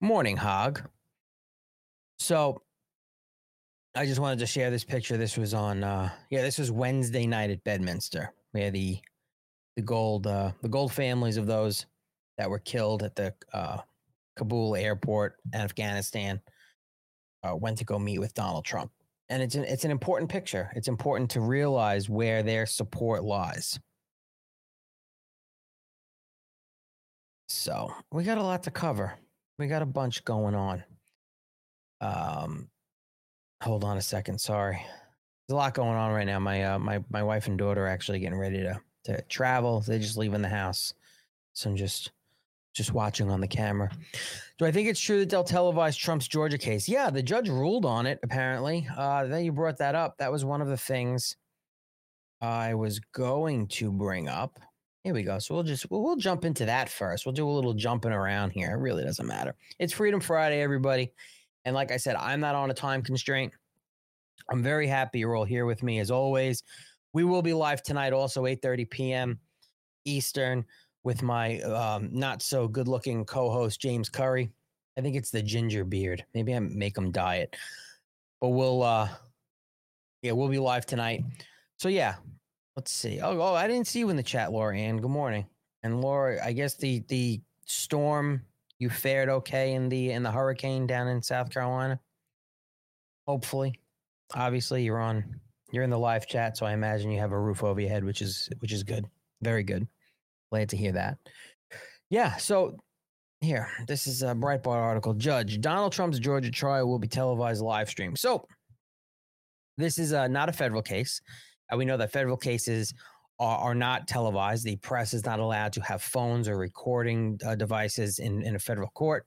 Morning, 0.00 0.36
Hog. 0.36 0.82
So 2.18 2.62
I 3.94 4.06
just 4.06 4.20
wanted 4.20 4.38
to 4.40 4.46
share 4.46 4.70
this 4.70 4.84
picture. 4.84 5.16
This 5.16 5.36
was 5.36 5.54
on, 5.54 5.82
uh, 5.82 6.10
yeah, 6.30 6.42
this 6.42 6.58
was 6.58 6.70
Wednesday 6.70 7.26
night 7.26 7.50
at 7.50 7.64
Bedminster, 7.64 8.32
where 8.52 8.70
the 8.70 8.98
the 9.76 9.82
gold 9.82 10.26
uh, 10.26 10.52
the 10.62 10.68
gold 10.68 10.92
families 10.92 11.36
of 11.36 11.46
those 11.46 11.86
that 12.36 12.50
were 12.50 12.58
killed 12.58 13.02
at 13.02 13.16
the 13.16 13.34
uh, 13.52 13.78
Kabul 14.36 14.76
airport, 14.76 15.36
in 15.52 15.60
Afghanistan, 15.60 16.40
uh, 17.42 17.56
went 17.56 17.78
to 17.78 17.84
go 17.84 17.98
meet 17.98 18.18
with 18.18 18.34
Donald 18.34 18.64
Trump, 18.64 18.92
and 19.30 19.42
it's 19.42 19.54
an 19.54 19.64
it's 19.64 19.84
an 19.84 19.90
important 19.90 20.30
picture. 20.30 20.70
It's 20.74 20.88
important 20.88 21.30
to 21.32 21.40
realize 21.40 22.08
where 22.08 22.42
their 22.42 22.66
support 22.66 23.24
lies. 23.24 23.78
So 27.48 27.92
we 28.12 28.24
got 28.24 28.38
a 28.38 28.42
lot 28.42 28.62
to 28.64 28.70
cover. 28.70 29.14
We 29.58 29.66
got 29.66 29.82
a 29.82 29.86
bunch 29.86 30.24
going 30.24 30.54
on. 30.54 30.84
Um, 32.00 32.68
Hold 33.62 33.82
on 33.82 33.96
a 33.96 34.02
second. 34.02 34.40
Sorry. 34.40 34.76
There's 34.76 35.54
a 35.54 35.56
lot 35.56 35.74
going 35.74 35.96
on 35.96 36.12
right 36.12 36.26
now. 36.26 36.38
My 36.38 36.62
uh, 36.62 36.78
my 36.78 37.02
my 37.10 37.22
wife 37.22 37.48
and 37.48 37.58
daughter 37.58 37.84
are 37.84 37.88
actually 37.88 38.20
getting 38.20 38.38
ready 38.38 38.58
to 38.58 38.80
to 39.04 39.22
travel. 39.22 39.80
They're 39.80 39.98
just 39.98 40.16
leaving 40.16 40.42
the 40.42 40.48
house. 40.48 40.94
So 41.54 41.70
I'm 41.70 41.76
just 41.76 42.12
just 42.78 42.94
watching 42.94 43.30
on 43.30 43.42
the 43.42 43.46
camera. 43.46 43.90
Do 44.58 44.64
I 44.64 44.72
think 44.72 44.88
it's 44.88 45.00
true 45.00 45.20
that 45.20 45.28
they'll 45.28 45.44
televise 45.44 45.98
Trump's 45.98 46.26
Georgia 46.26 46.56
case? 46.56 46.88
Yeah, 46.88 47.10
the 47.10 47.22
judge 47.22 47.48
ruled 47.48 47.84
on 47.84 48.06
it, 48.06 48.18
apparently. 48.22 48.88
Uh, 48.96 49.26
then 49.26 49.44
you 49.44 49.52
brought 49.52 49.78
that 49.78 49.94
up. 49.94 50.16
That 50.18 50.32
was 50.32 50.44
one 50.44 50.62
of 50.62 50.68
the 50.68 50.76
things 50.76 51.36
I 52.40 52.74
was 52.74 53.00
going 53.12 53.66
to 53.68 53.92
bring 53.92 54.28
up. 54.28 54.58
Here 55.04 55.12
we 55.12 55.22
go. 55.22 55.38
So 55.38 55.54
we'll 55.54 55.64
just 55.64 55.90
we'll, 55.90 56.02
we'll 56.02 56.16
jump 56.16 56.44
into 56.44 56.64
that 56.64 56.88
first. 56.88 57.26
We'll 57.26 57.34
do 57.34 57.48
a 57.48 57.50
little 57.50 57.74
jumping 57.74 58.12
around 58.12 58.50
here. 58.50 58.70
It 58.70 58.78
really 58.78 59.04
doesn't 59.04 59.26
matter. 59.26 59.54
It's 59.78 59.92
Freedom 59.92 60.20
Friday, 60.20 60.62
everybody. 60.62 61.12
And 61.64 61.74
like 61.74 61.92
I 61.92 61.96
said, 61.96 62.16
I'm 62.16 62.40
not 62.40 62.54
on 62.54 62.70
a 62.70 62.74
time 62.74 63.02
constraint. 63.02 63.52
I'm 64.50 64.62
very 64.62 64.86
happy 64.86 65.18
you're 65.18 65.34
all 65.34 65.44
here 65.44 65.66
with 65.66 65.82
me 65.82 65.98
as 65.98 66.10
always. 66.10 66.62
We 67.12 67.24
will 67.24 67.42
be 67.42 67.52
live 67.52 67.82
tonight, 67.82 68.12
also 68.12 68.44
8:30 68.44 68.90
p.m. 68.90 69.38
Eastern, 70.04 70.64
with 71.08 71.22
my 71.22 71.58
um, 71.60 72.10
not 72.12 72.42
so 72.42 72.68
good 72.68 72.86
looking 72.86 73.24
co-host 73.24 73.80
James 73.80 74.10
Curry. 74.10 74.52
I 74.98 75.00
think 75.00 75.16
it's 75.16 75.30
the 75.30 75.40
ginger 75.40 75.82
beard. 75.82 76.22
Maybe 76.34 76.54
I 76.54 76.58
make 76.58 76.98
him 76.98 77.10
dye 77.10 77.36
it. 77.36 77.56
But 78.42 78.50
we'll 78.50 78.82
uh 78.82 79.08
yeah, 80.20 80.32
we'll 80.32 80.48
be 80.48 80.58
live 80.58 80.84
tonight. 80.84 81.24
So 81.78 81.88
yeah, 81.88 82.16
let's 82.76 82.92
see. 82.92 83.20
Oh, 83.22 83.40
oh, 83.40 83.54
I 83.54 83.66
didn't 83.66 83.86
see 83.86 84.00
you 84.00 84.10
in 84.10 84.16
the 84.16 84.22
chat, 84.22 84.52
Laura 84.52 84.76
Ann. 84.76 84.98
Good 84.98 85.10
morning. 85.10 85.46
And 85.82 86.02
Laura, 86.02 86.44
I 86.44 86.52
guess 86.52 86.74
the 86.74 87.02
the 87.08 87.40
storm 87.64 88.42
you 88.78 88.90
fared 88.90 89.30
okay 89.30 89.72
in 89.72 89.88
the 89.88 90.10
in 90.10 90.22
the 90.22 90.30
hurricane 90.30 90.86
down 90.86 91.08
in 91.08 91.22
South 91.22 91.48
Carolina. 91.48 91.98
Hopefully, 93.26 93.80
obviously 94.34 94.82
you're 94.82 95.00
on 95.00 95.40
you're 95.72 95.84
in 95.84 95.90
the 95.90 95.98
live 95.98 96.26
chat, 96.26 96.58
so 96.58 96.66
I 96.66 96.74
imagine 96.74 97.10
you 97.10 97.20
have 97.20 97.32
a 97.32 97.40
roof 97.40 97.64
over 97.64 97.80
your 97.80 97.88
head, 97.88 98.04
which 98.04 98.20
is 98.20 98.50
which 98.58 98.74
is 98.74 98.82
good, 98.82 99.06
very 99.40 99.62
good. 99.62 99.88
Glad 100.50 100.68
to 100.70 100.76
hear 100.76 100.92
that. 100.92 101.18
Yeah. 102.10 102.36
So 102.36 102.76
here, 103.40 103.68
this 103.86 104.06
is 104.06 104.22
a 104.22 104.34
Breitbart 104.34 104.66
article. 104.66 105.14
Judge 105.14 105.60
Donald 105.60 105.92
Trump's 105.92 106.18
Georgia 106.18 106.50
trial 106.50 106.88
will 106.88 106.98
be 106.98 107.08
televised 107.08 107.62
live 107.62 107.88
stream. 107.88 108.16
So 108.16 108.46
this 109.76 109.98
is 109.98 110.12
uh, 110.12 110.26
not 110.26 110.48
a 110.48 110.52
federal 110.52 110.82
case. 110.82 111.20
Uh, 111.72 111.76
we 111.76 111.84
know 111.84 111.96
that 111.96 112.12
federal 112.12 112.36
cases 112.36 112.94
are, 113.38 113.58
are 113.58 113.74
not 113.74 114.08
televised. 114.08 114.64
The 114.64 114.76
press 114.76 115.14
is 115.14 115.24
not 115.24 115.38
allowed 115.38 115.72
to 115.74 115.80
have 115.82 116.02
phones 116.02 116.48
or 116.48 116.56
recording 116.56 117.38
uh, 117.46 117.54
devices 117.54 118.18
in, 118.18 118.42
in 118.42 118.56
a 118.56 118.58
federal 118.58 118.88
court 118.90 119.26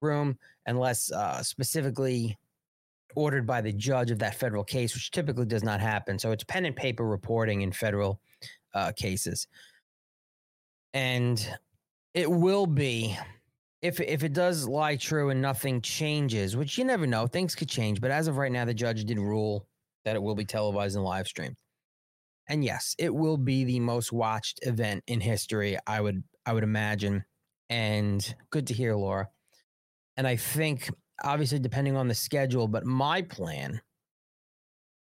room 0.00 0.38
unless 0.66 1.12
uh, 1.12 1.42
specifically 1.42 2.38
ordered 3.16 3.46
by 3.46 3.60
the 3.60 3.72
judge 3.72 4.10
of 4.10 4.18
that 4.18 4.34
federal 4.34 4.64
case, 4.64 4.94
which 4.94 5.10
typically 5.10 5.46
does 5.46 5.62
not 5.62 5.80
happen. 5.80 6.18
So 6.18 6.32
it's 6.32 6.44
pen 6.44 6.64
and 6.64 6.74
paper 6.74 7.06
reporting 7.06 7.62
in 7.62 7.72
federal 7.72 8.20
uh, 8.74 8.92
cases. 8.96 9.46
And 10.94 11.46
it 12.14 12.30
will 12.30 12.66
be 12.66 13.18
if 13.82 14.00
if 14.00 14.24
it 14.24 14.32
does 14.32 14.66
lie 14.66 14.96
true 14.96 15.28
and 15.28 15.42
nothing 15.42 15.82
changes, 15.82 16.56
which 16.56 16.78
you 16.78 16.84
never 16.84 17.06
know, 17.06 17.26
things 17.26 17.54
could 17.54 17.68
change. 17.68 18.00
But 18.00 18.10
as 18.10 18.28
of 18.28 18.38
right 18.38 18.50
now, 18.50 18.64
the 18.64 18.72
judge 18.72 19.04
did 19.04 19.18
rule 19.18 19.66
that 20.06 20.16
it 20.16 20.22
will 20.22 20.34
be 20.34 20.46
televised 20.46 20.96
and 20.96 21.04
live 21.04 21.26
streamed. 21.26 21.56
And 22.48 22.64
yes, 22.64 22.94
it 22.98 23.14
will 23.14 23.36
be 23.36 23.64
the 23.64 23.80
most 23.80 24.12
watched 24.12 24.60
event 24.62 25.04
in 25.06 25.20
history. 25.20 25.76
I 25.86 26.00
would 26.00 26.24
I 26.46 26.54
would 26.54 26.64
imagine. 26.64 27.24
And 27.68 28.34
good 28.50 28.66
to 28.68 28.74
hear, 28.74 28.94
Laura. 28.94 29.28
And 30.16 30.26
I 30.26 30.36
think 30.36 30.88
obviously 31.22 31.58
depending 31.58 31.96
on 31.96 32.08
the 32.08 32.14
schedule, 32.14 32.68
but 32.68 32.84
my 32.84 33.22
plan, 33.22 33.80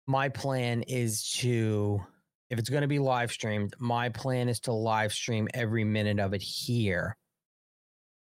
my 0.07 0.29
plan 0.29 0.83
is 0.83 1.29
to 1.39 2.01
if 2.50 2.59
it's 2.59 2.69
going 2.69 2.83
to 2.83 2.88
be 2.88 2.99
live 2.99 3.30
streamed, 3.30 3.75
my 3.78 4.09
plan 4.09 4.49
is 4.49 4.61
to 4.61 4.73
live 4.73 5.12
stream 5.12 5.49
every 5.54 5.85
minute 5.85 6.19
of 6.19 6.35
it 6.35 6.42
here 6.42 7.16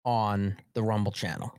on 0.05 0.55
the 0.73 0.81
Rumble 0.83 1.11
channel. 1.11 1.51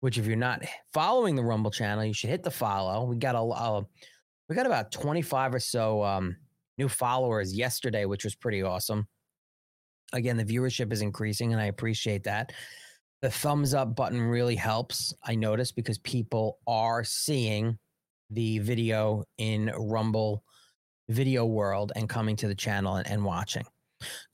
Which, 0.00 0.16
if 0.16 0.26
you're 0.26 0.36
not 0.36 0.64
following 0.94 1.34
the 1.34 1.42
Rumble 1.42 1.72
channel, 1.72 2.04
you 2.04 2.14
should 2.14 2.30
hit 2.30 2.44
the 2.44 2.52
follow. 2.52 3.04
We 3.04 3.16
got 3.16 3.34
a, 3.34 3.40
a 3.40 3.84
we 4.48 4.54
got 4.54 4.66
about 4.66 4.92
25 4.92 5.54
or 5.54 5.60
so 5.60 6.04
um, 6.04 6.36
new 6.78 6.88
followers 6.88 7.52
yesterday, 7.52 8.04
which 8.04 8.22
was 8.22 8.36
pretty 8.36 8.62
awesome. 8.62 9.08
Again, 10.12 10.36
the 10.36 10.44
viewership 10.44 10.92
is 10.92 11.02
increasing, 11.02 11.52
and 11.52 11.60
I 11.60 11.66
appreciate 11.66 12.22
that. 12.24 12.52
The 13.22 13.30
thumbs 13.30 13.74
up 13.74 13.96
button 13.96 14.22
really 14.22 14.54
helps. 14.54 15.12
I 15.24 15.34
notice 15.34 15.72
because 15.72 15.98
people 15.98 16.58
are 16.68 17.02
seeing 17.02 17.76
the 18.30 18.60
video 18.60 19.24
in 19.38 19.72
Rumble 19.76 20.44
video 21.08 21.44
world 21.44 21.92
and 21.96 22.08
coming 22.08 22.36
to 22.36 22.48
the 22.48 22.54
channel 22.54 22.96
and, 22.96 23.06
and 23.08 23.24
watching. 23.24 23.64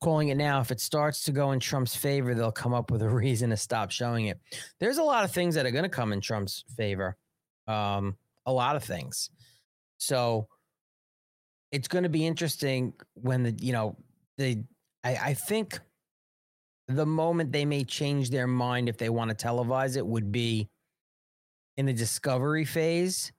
Calling 0.00 0.28
it 0.28 0.37
now. 0.37 0.61
If 0.61 0.71
it 0.71 0.81
starts 0.81 1.25
to 1.25 1.33
go 1.33 1.52
in 1.52 1.61
Trump's 1.61 1.97
favor, 1.97 2.35
they'll 2.35 2.52
come 2.52 2.75
up 2.75 2.90
with 2.90 3.02
a 3.02 3.09
reason 3.25 3.50
to 3.50 3.57
stop 3.57 3.90
showing 3.90 4.26
it. 4.26 4.38
There's 4.81 4.99
a 4.99 5.02
lot 5.02 5.25
of 5.25 5.31
things 5.31 5.54
that 5.54 5.66
are 5.66 5.71
going 5.71 5.85
to 5.85 5.88
come 5.88 6.12
in 6.12 6.21
Trump's 6.21 6.64
favor. 6.76 7.16
Um, 7.66 8.16
a 8.47 8.52
lot 8.52 8.76
of 8.76 8.85
things. 8.85 9.31
So 9.99 10.49
it's 11.73 11.88
going 11.88 12.02
to 12.02 12.11
be 12.11 12.26
interesting 12.26 12.93
when 13.14 13.43
the 13.43 13.52
you 13.59 13.73
know 13.73 13.97
the 14.37 14.62
I, 15.02 15.16
I 15.16 15.35
think 15.35 15.81
the 16.88 17.07
moment 17.07 17.52
they 17.52 17.64
may 17.64 17.85
change 17.85 18.31
their 18.31 18.47
mind 18.47 18.88
if 18.88 18.99
they 18.99 19.09
want 19.09 19.37
to 19.37 19.47
televise 19.47 19.97
it 19.97 20.07
would 20.07 20.31
be 20.31 20.69
in 21.76 21.87
the 21.87 21.93
discovery 21.93 22.64
phase. 22.64 23.33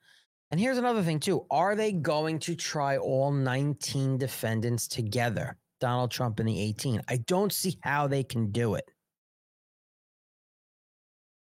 And 0.52 0.60
here's 0.60 0.78
another 0.78 1.04
thing 1.04 1.20
too: 1.20 1.46
Are 1.50 1.76
they 1.76 1.92
going 1.92 2.40
to 2.40 2.56
try 2.56 2.98
all 2.98 3.32
19 3.32 4.18
defendants 4.18 4.88
together? 4.88 5.58
Donald 5.80 6.12
Trump 6.12 6.40
and 6.40 6.48
the 6.48 6.60
18. 6.60 7.02
I 7.08 7.18
don't 7.18 7.52
see 7.52 7.78
how 7.82 8.08
they 8.08 8.24
can 8.24 8.52
do 8.52 8.76
it. 8.76 8.90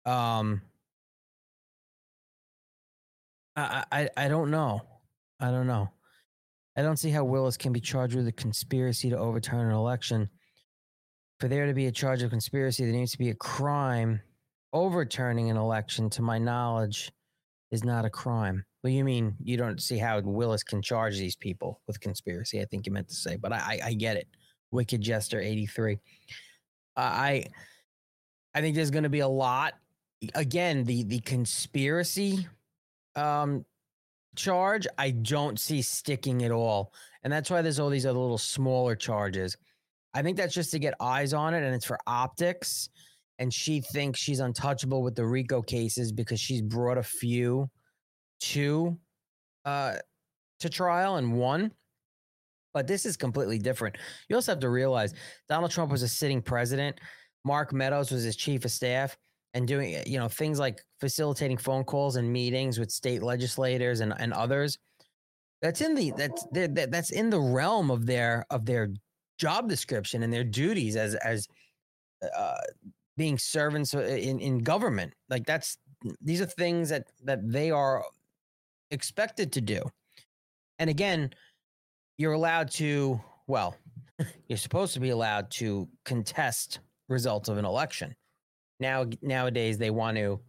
Um, 0.04 0.62
I 3.57 3.85
I 3.90 4.09
I 4.16 4.28
don't 4.28 4.50
know. 4.50 4.83
I 5.40 5.50
don't 5.50 5.66
know. 5.66 5.90
I 6.76 6.83
don't 6.83 6.96
see 6.96 7.11
how 7.11 7.24
Willis 7.24 7.57
can 7.57 7.72
be 7.72 7.81
charged 7.81 8.16
with 8.16 8.26
a 8.26 8.33
conspiracy 8.33 9.11
to 9.11 9.18
overturn 9.18 9.68
an 9.68 9.74
election. 9.74 10.28
For 11.38 11.48
there 11.48 11.66
to 11.66 11.74
be 11.74 11.87
a 11.87 11.92
charge 11.92 12.22
of 12.22 12.31
conspiracy, 12.31 12.85
there 12.85 12.92
needs 12.92 13.12
to 13.12 13.18
be 13.18 13.31
a 13.31 13.35
crime. 13.35 14.20
Overturning 14.72 15.50
an 15.50 15.57
election, 15.57 16.11
to 16.11 16.22
my 16.22 16.38
knowledge, 16.38 17.12
is 17.70 17.85
not 17.85 18.05
a 18.05 18.11
crime. 18.11 18.64
Well, 18.85 18.92
you 18.92 19.03
mean 19.03 19.35
you 19.42 19.57
don't 19.57 19.81
see 19.83 19.97
how 19.97 20.20
Willis 20.20 20.62
can 20.62 20.83
charge 20.83 21.16
these 21.16 21.35
people 21.35 21.81
with 21.87 21.99
conspiracy? 22.01 22.61
I 22.61 22.66
think 22.66 22.85
you 22.85 22.92
meant 22.92 23.09
to 23.09 23.14
say, 23.14 23.37
but 23.37 23.51
I, 23.51 23.81
I, 23.83 23.94
get 23.94 24.18
it. 24.18 24.29
Wicked 24.73 25.01
Jester 25.01 25.40
eighty 25.40 25.64
three. 25.64 25.94
Uh, 26.94 27.01
I 27.01 27.44
I 28.55 28.61
think 28.61 28.77
there's 28.77 28.90
going 28.90 29.05
to 29.05 29.09
be 29.09 29.20
a 29.20 29.29
lot. 29.29 29.73
Again, 30.35 30.85
the 30.85 31.03
the 31.05 31.20
conspiracy 31.20 32.47
um, 33.16 33.64
charge 34.37 34.87
I 34.99 35.12
don't 35.12 35.59
see 35.59 35.81
sticking 35.81 36.44
at 36.44 36.51
all, 36.51 36.92
and 37.23 37.33
that's 37.33 37.51
why 37.51 37.62
there's 37.62 37.81
all 37.81 37.88
these 37.88 38.05
other 38.05 38.18
little 38.18 38.37
smaller 38.37 38.94
charges. 38.94 39.57
I 40.12 40.20
think 40.20 40.37
that's 40.37 40.55
just 40.55 40.73
to 40.73 40.79
get 40.79 40.92
eyes 41.01 41.33
on 41.33 41.55
it, 41.55 41.64
and 41.64 41.75
it's 41.75 41.87
for 41.87 41.99
optics. 42.07 42.90
And 43.38 43.53
she 43.53 43.81
thinks 43.81 44.20
she's 44.20 44.40
untouchable 44.40 45.03
with 45.03 45.14
the 45.14 45.25
RICO 45.25 45.62
cases 45.62 46.12
because 46.12 46.38
she's 46.38 46.61
brought 46.61 46.99
a 46.99 47.03
few 47.03 47.70
to 48.40 48.97
uh 49.64 49.97
to 50.61 50.68
trial 50.68 51.16
and 51.16 51.35
one. 51.35 51.73
But 52.73 52.87
this 52.88 53.07
is 53.07 53.16
completely 53.16 53.59
different. 53.59 53.97
You 54.29 54.37
also 54.37 54.53
have 54.53 54.61
to 54.61 54.68
realize 54.68 55.14
Donald 55.49 55.70
Trump 55.70 55.92
was 55.92 56.03
a 56.03 56.09
sitting 56.09 56.42
president. 56.42 56.99
Mark 57.44 57.73
Meadows 57.73 58.11
was 58.11 58.25
his 58.25 58.35
chief 58.35 58.64
of 58.64 58.73
staff 58.73 59.16
and 59.53 59.68
doing 59.68 60.03
you 60.07 60.18
know 60.18 60.29
things 60.29 60.59
like 60.59 60.83
facilitating 61.01 61.57
phone 61.57 61.85
calls 61.85 62.16
and 62.16 62.31
meetings 62.31 62.79
with 62.79 62.90
state 62.90 63.23
legislators 63.23 64.01
and, 64.01 64.12
and 64.18 64.33
others. 64.33 64.79
That's 65.62 65.81
in 65.81 65.94
the 65.94 66.12
that's 66.16 66.44
that, 66.53 66.90
that's 66.90 67.11
in 67.11 67.31
the 67.31 67.40
realm 67.40 67.90
of 67.90 68.07
their 68.07 68.44
of 68.51 68.66
their 68.66 68.88
job 69.38 69.68
description 69.68 70.23
and 70.23 70.33
their 70.33 70.44
duties 70.44 70.97
as 70.97 71.14
as 71.16 71.49
uh, 72.37 72.57
being 73.16 73.38
servants 73.38 73.94
uh, 73.94 74.01
in 74.01 74.40
in 74.40 74.59
government. 74.59 75.14
Like 75.31 75.47
that's 75.47 75.79
these 76.20 76.40
are 76.40 76.47
things 76.47 76.88
that 76.90 77.05
that 77.23 77.40
they 77.51 77.70
are 77.70 78.05
expected 78.94 79.52
to 79.52 79.61
do. 79.61 79.83
And 80.78 80.88
again, 80.88 81.35
you're 82.16 82.33
allowed 82.33 82.70
to 82.72 83.20
well, 83.46 83.76
you're 84.48 84.57
supposed 84.57 84.94
to 84.94 85.00
be 85.00 85.11
allowed 85.11 85.50
to 85.50 85.88
contest 86.04 86.80
results 87.09 87.48
of 87.48 87.59
an 87.59 87.64
election. 87.64 88.14
Now 88.80 89.07
nowadays 89.22 89.78
they 89.78 89.90
want 89.90 90.16
to 90.16 90.40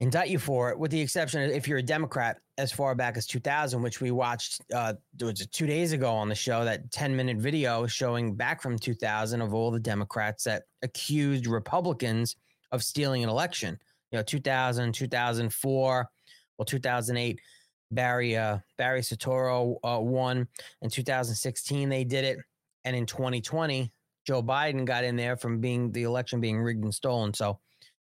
indict 0.00 0.28
you 0.28 0.38
for 0.38 0.70
it, 0.70 0.78
with 0.78 0.90
the 0.90 1.00
exception 1.00 1.42
of 1.42 1.50
if 1.50 1.68
you're 1.68 1.78
a 1.78 1.82
Democrat 1.82 2.38
as 2.58 2.72
far 2.72 2.94
back 2.94 3.16
as 3.16 3.26
2000, 3.26 3.80
which 3.80 4.00
we 4.00 4.10
watched 4.10 4.60
uh, 4.74 4.94
two 5.18 5.66
days 5.66 5.92
ago 5.92 6.12
on 6.12 6.28
the 6.28 6.34
show, 6.34 6.64
that 6.64 6.90
10 6.92 7.14
minute 7.14 7.38
video 7.38 7.86
showing 7.86 8.34
back 8.34 8.60
from 8.60 8.78
2000 8.78 9.40
of 9.40 9.54
all 9.54 9.70
the 9.70 9.80
Democrats 9.80 10.44
that 10.44 10.64
accused 10.82 11.46
Republicans 11.46 12.36
of 12.72 12.82
stealing 12.82 13.22
an 13.22 13.30
election. 13.30 13.78
You 14.10 14.18
know, 14.18 14.22
2000, 14.22 14.92
2004, 14.92 16.08
well, 16.58 16.66
2008, 16.66 17.40
Barry 17.90 18.36
uh, 18.36 18.58
Barry 18.78 19.00
Soetoro 19.00 19.76
uh, 19.84 20.00
won. 20.00 20.48
In 20.82 20.90
2016, 20.90 21.88
they 21.88 22.04
did 22.04 22.24
it, 22.24 22.38
and 22.84 22.96
in 22.96 23.06
2020, 23.06 23.92
Joe 24.26 24.42
Biden 24.42 24.84
got 24.84 25.04
in 25.04 25.16
there 25.16 25.36
from 25.36 25.60
being 25.60 25.92
the 25.92 26.02
election 26.04 26.40
being 26.40 26.60
rigged 26.60 26.84
and 26.84 26.94
stolen. 26.94 27.34
So 27.34 27.60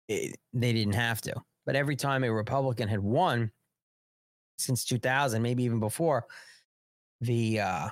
it, 0.08 0.36
they 0.54 0.74
didn't 0.74 0.96
have 0.96 1.22
to. 1.22 1.36
But 1.66 1.76
every 1.76 1.96
time 1.96 2.24
a 2.24 2.32
Republican 2.32 2.88
had 2.88 3.00
won 3.00 3.52
since 4.58 4.86
2000, 4.86 5.42
maybe 5.42 5.64
even 5.64 5.80
before, 5.80 6.26
the 7.22 7.60
uh, 7.60 7.90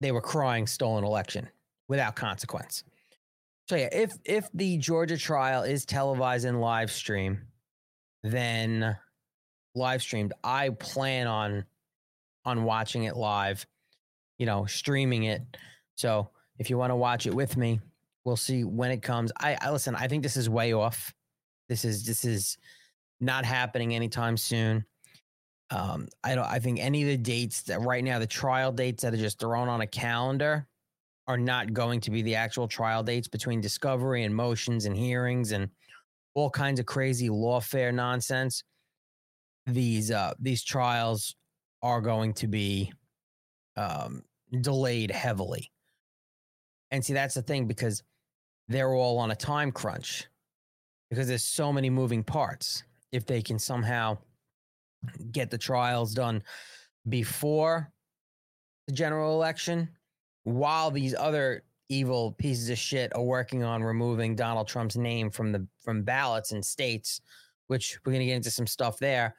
they 0.00 0.12
were 0.12 0.20
crying 0.20 0.66
stolen 0.66 1.04
election 1.04 1.48
without 1.88 2.16
consequence. 2.16 2.84
So 3.68 3.76
yeah, 3.76 3.88
if 3.92 4.12
if 4.24 4.48
the 4.54 4.78
Georgia 4.78 5.18
trial 5.18 5.62
is 5.62 5.84
televised 5.84 6.46
and 6.46 6.60
live 6.60 6.90
stream, 6.90 7.42
then 8.28 8.96
live 9.74 10.02
streamed, 10.02 10.32
I 10.42 10.70
plan 10.70 11.26
on 11.26 11.64
on 12.44 12.64
watching 12.64 13.04
it 13.04 13.16
live, 13.16 13.66
you 14.38 14.46
know, 14.46 14.64
streaming 14.66 15.24
it. 15.24 15.42
So 15.96 16.30
if 16.58 16.70
you 16.70 16.78
want 16.78 16.90
to 16.90 16.96
watch 16.96 17.26
it 17.26 17.34
with 17.34 17.56
me, 17.56 17.80
we'll 18.24 18.36
see 18.36 18.64
when 18.64 18.90
it 18.90 19.02
comes. 19.02 19.32
I, 19.38 19.56
I 19.60 19.70
listen, 19.70 19.94
I 19.94 20.08
think 20.08 20.22
this 20.22 20.36
is 20.36 20.48
way 20.48 20.72
off. 20.72 21.12
This 21.68 21.84
is 21.84 22.04
this 22.04 22.24
is 22.24 22.56
not 23.20 23.44
happening 23.44 23.94
anytime 23.94 24.36
soon. 24.36 24.84
Um, 25.70 26.08
I 26.24 26.34
don't. 26.34 26.46
I 26.46 26.58
think 26.60 26.80
any 26.80 27.02
of 27.02 27.08
the 27.08 27.16
dates 27.18 27.62
that 27.62 27.80
right 27.82 28.02
now, 28.02 28.18
the 28.18 28.26
trial 28.26 28.72
dates 28.72 29.02
that 29.02 29.12
are 29.12 29.18
just 29.18 29.38
thrown 29.38 29.68
on 29.68 29.82
a 29.82 29.86
calendar, 29.86 30.66
are 31.26 31.36
not 31.36 31.74
going 31.74 32.00
to 32.00 32.10
be 32.10 32.22
the 32.22 32.34
actual 32.34 32.66
trial 32.66 33.02
dates 33.02 33.28
between 33.28 33.60
discovery 33.60 34.24
and 34.24 34.34
motions 34.34 34.86
and 34.86 34.96
hearings 34.96 35.52
and 35.52 35.68
all 36.38 36.50
kinds 36.50 36.78
of 36.78 36.86
crazy 36.86 37.28
lawfare 37.28 37.92
nonsense. 37.92 38.62
These 39.66 40.10
uh, 40.10 40.34
these 40.38 40.62
trials 40.64 41.34
are 41.82 42.00
going 42.00 42.32
to 42.34 42.46
be 42.46 42.92
um, 43.76 44.22
delayed 44.60 45.10
heavily. 45.10 45.70
And 46.90 47.04
see, 47.04 47.12
that's 47.12 47.34
the 47.34 47.42
thing 47.42 47.66
because 47.66 48.02
they're 48.68 48.94
all 48.94 49.18
on 49.18 49.30
a 49.30 49.36
time 49.36 49.72
crunch 49.72 50.26
because 51.10 51.28
there's 51.28 51.44
so 51.44 51.72
many 51.72 51.90
moving 51.90 52.22
parts. 52.22 52.84
If 53.12 53.26
they 53.26 53.42
can 53.42 53.58
somehow 53.58 54.18
get 55.32 55.50
the 55.50 55.58
trials 55.58 56.12
done 56.14 56.42
before 57.08 57.90
the 58.86 58.92
general 58.92 59.34
election, 59.34 59.88
while 60.44 60.90
these 60.90 61.14
other 61.14 61.62
evil 61.88 62.32
pieces 62.32 62.70
of 62.70 62.78
shit 62.78 63.14
are 63.14 63.22
working 63.22 63.62
on 63.62 63.82
removing 63.82 64.36
Donald 64.36 64.68
Trump's 64.68 64.96
name 64.96 65.30
from 65.30 65.52
the 65.52 65.66
from 65.82 66.02
ballots 66.02 66.52
in 66.52 66.62
states, 66.62 67.20
which 67.68 67.98
we're 68.04 68.12
going 68.12 68.20
to 68.20 68.26
get 68.26 68.36
into 68.36 68.50
some 68.50 68.66
stuff 68.66 68.98
there 68.98 69.34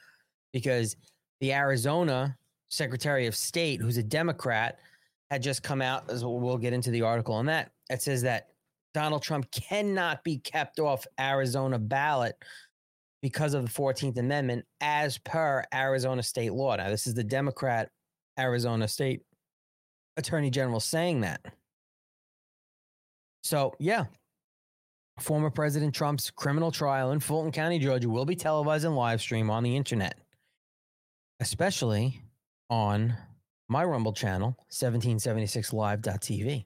because 0.51 0.95
the 1.41 1.53
Arizona 1.53 2.35
Secretary 2.69 3.27
of 3.27 3.35
State, 3.35 3.81
who's 3.81 3.97
a 3.97 4.03
Democrat, 4.03 4.79
had 5.29 5.41
just 5.41 5.63
come 5.63 5.81
out 5.81 6.09
as 6.09 6.25
we'll 6.25 6.57
get 6.57 6.73
into 6.73 6.91
the 6.91 7.01
article 7.01 7.35
on 7.35 7.45
that. 7.45 7.71
It 7.89 8.01
says 8.01 8.21
that 8.23 8.47
Donald 8.93 9.21
Trump 9.21 9.49
cannot 9.51 10.23
be 10.23 10.37
kept 10.37 10.79
off 10.79 11.05
Arizona 11.19 11.77
ballot 11.77 12.35
because 13.21 13.53
of 13.53 13.63
the 13.63 13.69
14th 13.69 14.17
Amendment 14.17 14.65
as 14.81 15.17
per 15.19 15.63
Arizona 15.73 16.23
state 16.23 16.53
law. 16.53 16.75
Now, 16.75 16.89
this 16.89 17.05
is 17.05 17.13
the 17.13 17.23
Democrat 17.23 17.89
Arizona 18.39 18.87
state 18.87 19.21
attorney 20.17 20.49
general 20.49 20.79
saying 20.79 21.21
that. 21.21 21.41
So, 23.41 23.73
yeah, 23.79 24.05
former 25.19 25.49
President 25.49 25.93
Trump's 25.93 26.29
criminal 26.29 26.71
trial 26.71 27.11
in 27.11 27.19
Fulton 27.19 27.51
County, 27.51 27.79
Georgia 27.79 28.09
will 28.09 28.25
be 28.25 28.35
televised 28.35 28.85
and 28.85 28.95
live 28.95 29.21
stream 29.21 29.49
on 29.49 29.63
the 29.63 29.75
internet, 29.75 30.17
especially 31.39 32.21
on 32.69 33.15
my 33.67 33.83
Rumble 33.83 34.13
channel, 34.13 34.57
1776live.tv. 34.71 36.65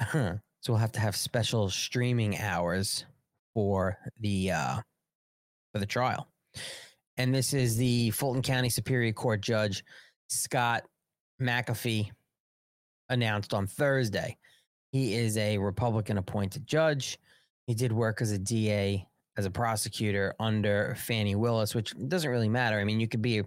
so 0.12 0.38
we'll 0.68 0.76
have 0.76 0.92
to 0.92 1.00
have 1.00 1.16
special 1.16 1.68
streaming 1.70 2.38
hours 2.38 3.04
for 3.54 3.98
the 4.20 4.50
uh 4.52 4.76
for 5.72 5.78
the 5.78 5.86
trial. 5.86 6.28
And 7.16 7.34
this 7.34 7.52
is 7.52 7.76
the 7.76 8.10
Fulton 8.10 8.42
County 8.42 8.68
Superior 8.70 9.12
Court 9.12 9.40
Judge 9.40 9.82
Scott 10.28 10.84
McAfee 11.40 12.10
announced 13.08 13.54
on 13.54 13.66
Thursday. 13.66 14.36
He 14.92 15.14
is 15.14 15.36
a 15.36 15.58
Republican 15.58 16.18
appointed 16.18 16.66
judge. 16.66 17.18
He 17.66 17.74
did 17.74 17.92
work 17.92 18.22
as 18.22 18.32
a 18.32 18.38
DA, 18.38 19.06
as 19.36 19.44
a 19.44 19.50
prosecutor 19.50 20.34
under 20.40 20.94
Fani 20.98 21.34
Willis, 21.34 21.74
which 21.74 21.94
doesn't 22.08 22.30
really 22.30 22.48
matter. 22.48 22.78
I 22.78 22.84
mean, 22.84 23.00
you 23.00 23.08
could 23.08 23.22
be, 23.22 23.42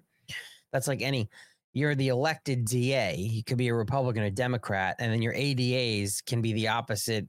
that's 0.71 0.87
like 0.87 1.01
any, 1.01 1.29
you're 1.73 1.95
the 1.95 2.09
elected 2.09 2.65
DA. 2.65 3.15
You 3.15 3.43
could 3.43 3.57
be 3.57 3.69
a 3.69 3.73
Republican 3.73 4.23
or 4.23 4.29
Democrat, 4.29 4.95
and 4.99 5.11
then 5.11 5.21
your 5.21 5.33
ADAs 5.33 6.23
can 6.25 6.41
be 6.41 6.53
the 6.53 6.67
opposite 6.67 7.27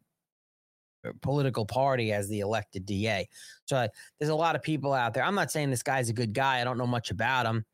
uh, 1.07 1.13
political 1.23 1.65
party 1.65 2.13
as 2.13 2.29
the 2.29 2.41
elected 2.41 2.85
DA. 2.85 3.29
So 3.67 3.77
uh, 3.77 3.89
there's 4.19 4.31
a 4.31 4.35
lot 4.35 4.57
of 4.57 4.63
people 4.63 4.93
out 4.93 5.15
there. 5.15 5.25
I'm 5.25 5.35
not 5.35 5.51
saying 5.51 5.71
this 5.71 5.83
guy's 5.83 6.09
a 6.09 6.15
good 6.15 6.33
guy. 6.33 6.61
I 6.61 6.65
don't 6.65 6.79
know 6.79 6.87
much 6.87 7.11
about 7.11 7.47
him. 7.47 7.65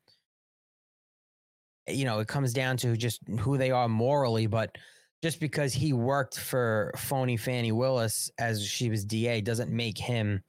You 1.87 2.05
know, 2.05 2.19
it 2.19 2.27
comes 2.27 2.53
down 2.53 2.77
to 2.77 2.95
just 2.95 3.19
who 3.39 3.57
they 3.57 3.71
are 3.71 3.89
morally, 3.89 4.45
but 4.45 4.77
just 5.21 5.39
because 5.39 5.73
he 5.73 5.93
worked 5.93 6.39
for 6.39 6.91
phony 6.95 7.37
Fani 7.37 7.71
Willis 7.71 8.31
as 8.39 8.65
she 8.65 8.89
was 8.89 9.03
DA 9.03 9.41
doesn't 9.41 9.71
make 9.71 9.97
him 9.97 10.41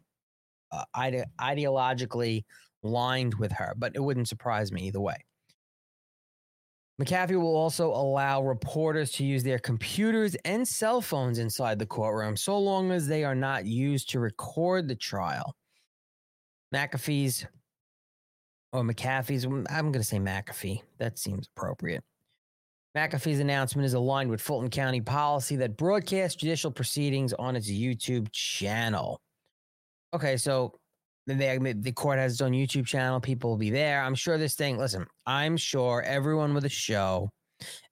uh, 0.72 0.85
ide- 0.94 1.26
ideologically 1.40 2.44
lined 2.83 3.35
with 3.35 3.52
her, 3.52 3.74
but 3.76 3.92
it 3.94 4.00
wouldn't 4.00 4.28
surprise 4.28 4.72
me 4.72 4.83
either 4.83 5.00
way. 5.00 5.16
McAfee 7.00 7.40
will 7.40 7.56
also 7.56 7.88
allow 7.88 8.42
reporters 8.42 9.11
to 9.12 9.24
use 9.24 9.42
their 9.42 9.59
computers 9.59 10.37
and 10.44 10.68
cell 10.68 11.00
phones 11.00 11.38
inside 11.38 11.78
the 11.78 11.87
courtroom 11.87 12.37
so 12.37 12.59
long 12.59 12.92
as 12.92 13.06
they 13.06 13.24
are 13.24 13.35
not 13.35 13.64
used 13.64 14.11
to 14.11 14.20
record 14.20 14.87
the 14.87 14.94
trial. 14.94 15.54
McAfee's 16.74 17.46
or 18.72 18.83
McAfee's, 18.83 19.44
I'm 19.44 19.64
going 19.64 19.92
to 19.94 20.04
say 20.04 20.18
McAfee. 20.18 20.83
That 20.98 21.18
seems 21.18 21.48
appropriate. 21.56 22.04
McAfee's 22.96 23.38
announcement 23.38 23.87
is 23.87 23.94
aligned 23.94 24.31
with 24.31 24.40
Fulton 24.40 24.68
County 24.68 25.00
policy 25.00 25.57
that 25.57 25.76
broadcasts 25.76 26.37
judicial 26.37 26.70
proceedings 26.70 27.33
on 27.35 27.55
its 27.55 27.70
YouTube 27.70 28.29
channel. 28.33 29.20
Okay, 30.12 30.37
so 30.37 30.74
they, 31.26 31.57
the 31.59 31.92
court 31.92 32.18
has 32.18 32.33
its 32.33 32.40
own 32.40 32.53
YouTube 32.53 32.87
channel. 32.87 33.20
People 33.20 33.50
will 33.50 33.57
be 33.57 33.70
there. 33.70 34.03
I'm 34.03 34.16
sure 34.16 34.38
this 34.38 34.57
thing, 34.57 34.76
listen, 34.76 35.07
I'm 35.24 35.57
sure 35.57 36.03
everyone 36.03 36.53
with 36.53 36.64
a 36.64 36.68
show, 36.68 37.31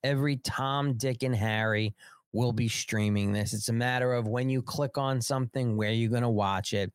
every 0.02 0.38
Tom, 0.38 0.94
Dick, 0.94 1.22
and 1.22 1.36
Harry 1.36 1.94
will 2.32 2.52
be 2.52 2.68
streaming 2.68 3.32
this. 3.32 3.54
It's 3.54 3.68
a 3.68 3.72
matter 3.72 4.12
of 4.12 4.26
when 4.26 4.50
you 4.50 4.62
click 4.62 4.98
on 4.98 5.20
something, 5.20 5.76
where 5.76 5.92
you're 5.92 6.10
going 6.10 6.22
to 6.22 6.28
watch 6.28 6.72
it. 6.72 6.92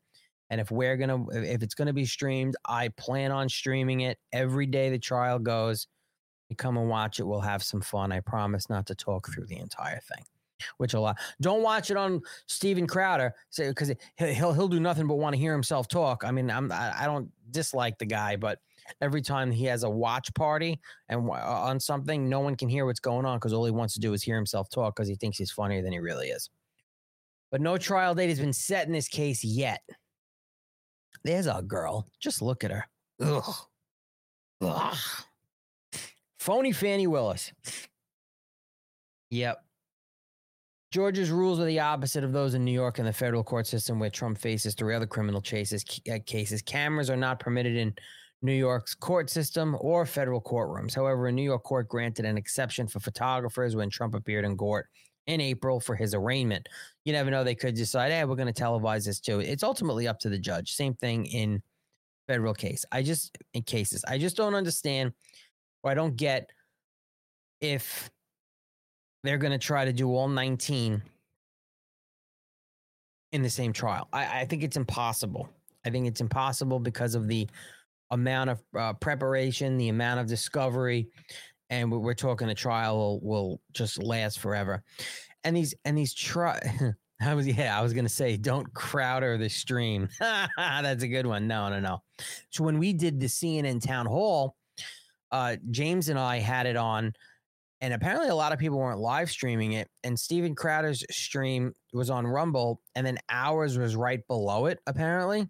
And 0.49 0.59
if 0.59 0.69
we're 0.71 0.97
going 0.97 1.09
to, 1.09 1.51
if 1.53 1.63
it's 1.63 1.73
going 1.73 1.87
to 1.87 1.93
be 1.93 2.05
streamed, 2.05 2.55
I 2.67 2.89
plan 2.89 3.31
on 3.31 3.47
streaming 3.47 4.01
it 4.01 4.19
every 4.33 4.65
day 4.65 4.89
the 4.89 4.99
trial 4.99 5.39
goes. 5.39 5.87
You 6.49 6.56
come 6.56 6.77
and 6.77 6.89
watch 6.89 7.19
it. 7.19 7.23
We'll 7.23 7.41
have 7.41 7.63
some 7.63 7.82
fun. 7.82 8.12
I 8.12 8.19
promise 8.19 8.69
not 8.69 8.86
to 8.88 8.95
talk 8.95 9.29
through 9.29 9.47
the 9.47 9.58
entire 9.58 9.99
thing 9.99 10.25
which 10.77 10.93
a 10.93 10.99
lot. 10.99 11.17
Don't 11.41 11.62
watch 11.62 11.91
it 11.91 11.97
on 11.97 12.21
Steven 12.47 12.88
Crowder, 12.88 13.34
because 13.58 13.93
he'll 14.17 14.53
he'll 14.53 14.67
do 14.67 14.79
nothing 14.79 15.08
but 15.08 15.15
want 15.15 15.34
to 15.34 15.39
hear 15.39 15.51
himself 15.51 15.88
talk. 15.88 16.23
I 16.23 16.32
mean, 16.32 16.49
I'm 16.49 16.71
I, 16.71 17.01
I 17.01 17.06
don't 17.06 17.29
dislike 17.51 17.97
the 17.97 18.06
guy, 18.06 18.36
but 18.36 18.60
every 19.01 19.21
time 19.21 19.51
he 19.51 19.65
has 19.65 19.84
a 19.84 19.89
watch 19.89 20.34
party 20.34 20.79
and 21.10 21.29
uh, 21.29 21.34
on 21.34 21.79
something, 21.79 22.29
no 22.29 22.39
one 22.39 22.56
can 22.56 22.69
hear 22.69 22.86
what's 22.86 22.99
going 22.99 23.25
on 23.25 23.38
because 23.38 23.53
all 23.53 23.65
he 23.65 23.71
wants 23.71 23.93
to 23.95 23.99
do 23.99 24.13
is 24.13 24.23
hear 24.23 24.36
himself 24.36 24.69
talk 24.69 24.95
because 24.95 25.08
he 25.08 25.15
thinks 25.15 25.38
he's 25.38 25.51
funnier 25.51 25.82
than 25.82 25.93
he 25.93 25.99
really 25.99 26.27
is. 26.27 26.49
But 27.51 27.62
no 27.62 27.77
trial 27.77 28.15
date 28.15 28.29
has 28.29 28.39
been 28.39 28.53
set 28.53 28.88
in 28.88 28.93
this 28.93 29.08
case 29.08 29.43
yet. 29.43 29.82
There's 31.23 31.47
a 31.47 31.62
girl. 31.62 32.08
Just 32.19 32.41
look 32.41 32.63
at 32.63 32.71
her. 32.71 32.86
Ugh. 33.21 33.56
Ugh. 34.62 34.97
Phony 36.43 36.73
Fani 36.73 37.08
Willis. 37.08 37.53
Yep. 39.29 39.63
Georgia's 40.91 41.32
rules 41.32 41.58
are 41.58 41.65
the 41.65 41.79
opposite 41.79 42.25
of 42.25 42.34
those 42.34 42.53
in 42.53 42.65
New 42.65 42.73
York 42.73 42.99
and 42.99 43.08
the 43.08 43.13
federal 43.13 43.45
court 43.45 43.65
system, 43.65 43.97
where 43.97 44.10
Trump 44.10 44.38
faces 44.38 44.75
three 44.75 44.93
other 44.93 45.08
criminal 45.08 45.41
chases, 45.41 45.86
uh, 46.12 46.17
cases. 46.25 46.62
Cameras 46.62 47.10
are 47.10 47.15
not 47.15 47.39
permitted 47.39 47.77
in 47.77 47.95
New 48.41 48.51
York's 48.51 48.93
court 48.93 49.29
system 49.29 49.77
or 49.79 50.06
federal 50.06 50.41
courtrooms. 50.41 50.93
However, 50.93 51.27
a 51.27 51.32
New 51.32 51.43
York 51.43 51.63
court 51.63 51.88
granted 51.88 52.25
an 52.25 52.38
exception 52.38 52.88
for 52.88 52.99
photographers 52.99 53.77
when 53.77 53.89
Trump 53.89 54.13
appeared 54.13 54.43
in 54.43 54.58
court 54.58 54.89
in 55.27 55.39
April 55.39 55.79
for 55.79 55.95
his 55.95 56.13
arraignment. 56.13 56.67
You 57.06 57.13
never 57.13 57.32
know; 57.32 57.45
they 57.45 57.56
could 57.56 57.75
decide, 57.75 58.12
"Hey, 58.12 58.25
we're 58.25 58.36
going 58.36 58.53
to 58.53 58.63
televise 58.63 59.06
this 59.06 59.21
too." 59.21 59.39
It's 59.39 59.63
ultimately 59.63 60.10
up 60.10 60.19
to 60.19 60.29
the 60.29 60.38
judge. 60.38 60.73
Same 60.73 60.93
thing 60.93 61.25
in 61.25 61.63
federal 62.27 62.53
case. 62.53 62.84
I 62.91 63.01
just 63.01 63.38
in 63.53 63.63
cases, 63.63 64.03
I 64.06 64.17
just 64.17 64.36
don't 64.36 64.56
understand 64.56 65.13
or 65.83 65.91
I 65.91 65.93
don't 65.93 66.15
get 66.15 66.49
if 67.61 68.09
they're 69.23 69.37
going 69.37 69.51
to 69.51 69.57
try 69.57 69.85
to 69.85 69.93
do 69.93 70.09
all 70.09 70.27
19 70.27 71.01
in 73.31 73.41
the 73.41 73.49
same 73.49 73.73
trial. 73.73 74.07
I, 74.13 74.41
I, 74.41 74.45
think 74.45 74.63
it's 74.63 74.77
impossible. 74.77 75.49
I 75.85 75.89
think 75.89 76.07
it's 76.07 76.21
impossible 76.21 76.79
because 76.79 77.15
of 77.15 77.27
the 77.27 77.47
amount 78.11 78.51
of 78.51 78.63
uh, 78.77 78.93
preparation, 78.93 79.77
the 79.77 79.89
amount 79.89 80.19
of 80.19 80.27
discovery, 80.27 81.07
and 81.69 81.91
we're 81.91 82.13
talking 82.13 82.49
a 82.49 82.55
trial 82.55 82.97
will, 82.97 83.19
will 83.21 83.61
just 83.73 84.01
last 84.01 84.39
forever. 84.39 84.83
And 85.43 85.55
these 85.55 85.73
and 85.83 85.97
these 85.97 86.13
try. 86.13 86.59
I 87.21 87.33
was 87.33 87.47
yeah, 87.47 87.77
I 87.77 87.81
was 87.81 87.93
gonna 87.93 88.09
say 88.09 88.37
don't 88.37 88.71
crowder 88.73 89.37
the 89.37 89.49
stream. 89.49 90.09
That's 90.19 91.03
a 91.03 91.07
good 91.07 91.25
one. 91.25 91.47
No, 91.47 91.69
no, 91.69 91.79
no. 91.79 92.03
So 92.49 92.63
when 92.63 92.77
we 92.77 92.93
did 92.93 93.19
the 93.19 93.27
CNN 93.27 93.83
town 93.83 94.05
hall, 94.05 94.55
uh, 95.33 95.57
James 95.71 96.09
and 96.09 96.19
I 96.19 96.37
had 96.37 96.67
it 96.67 96.77
on, 96.77 97.11
and 97.81 97.93
apparently 97.93 98.29
a 98.29 98.35
lot 98.35 98.53
of 98.53 98.59
people 98.59 98.77
weren't 98.77 98.99
live 98.99 99.29
streaming 99.31 99.73
it. 99.73 99.89
And 100.03 100.17
Steven 100.17 100.53
Crowder's 100.55 101.03
stream 101.09 101.73
was 101.91 102.11
on 102.11 102.25
Rumble, 102.25 102.79
and 102.95 103.05
then 103.05 103.17
ours 103.29 103.77
was 103.77 103.95
right 103.95 104.25
below 104.27 104.67
it, 104.67 104.79
apparently, 104.85 105.49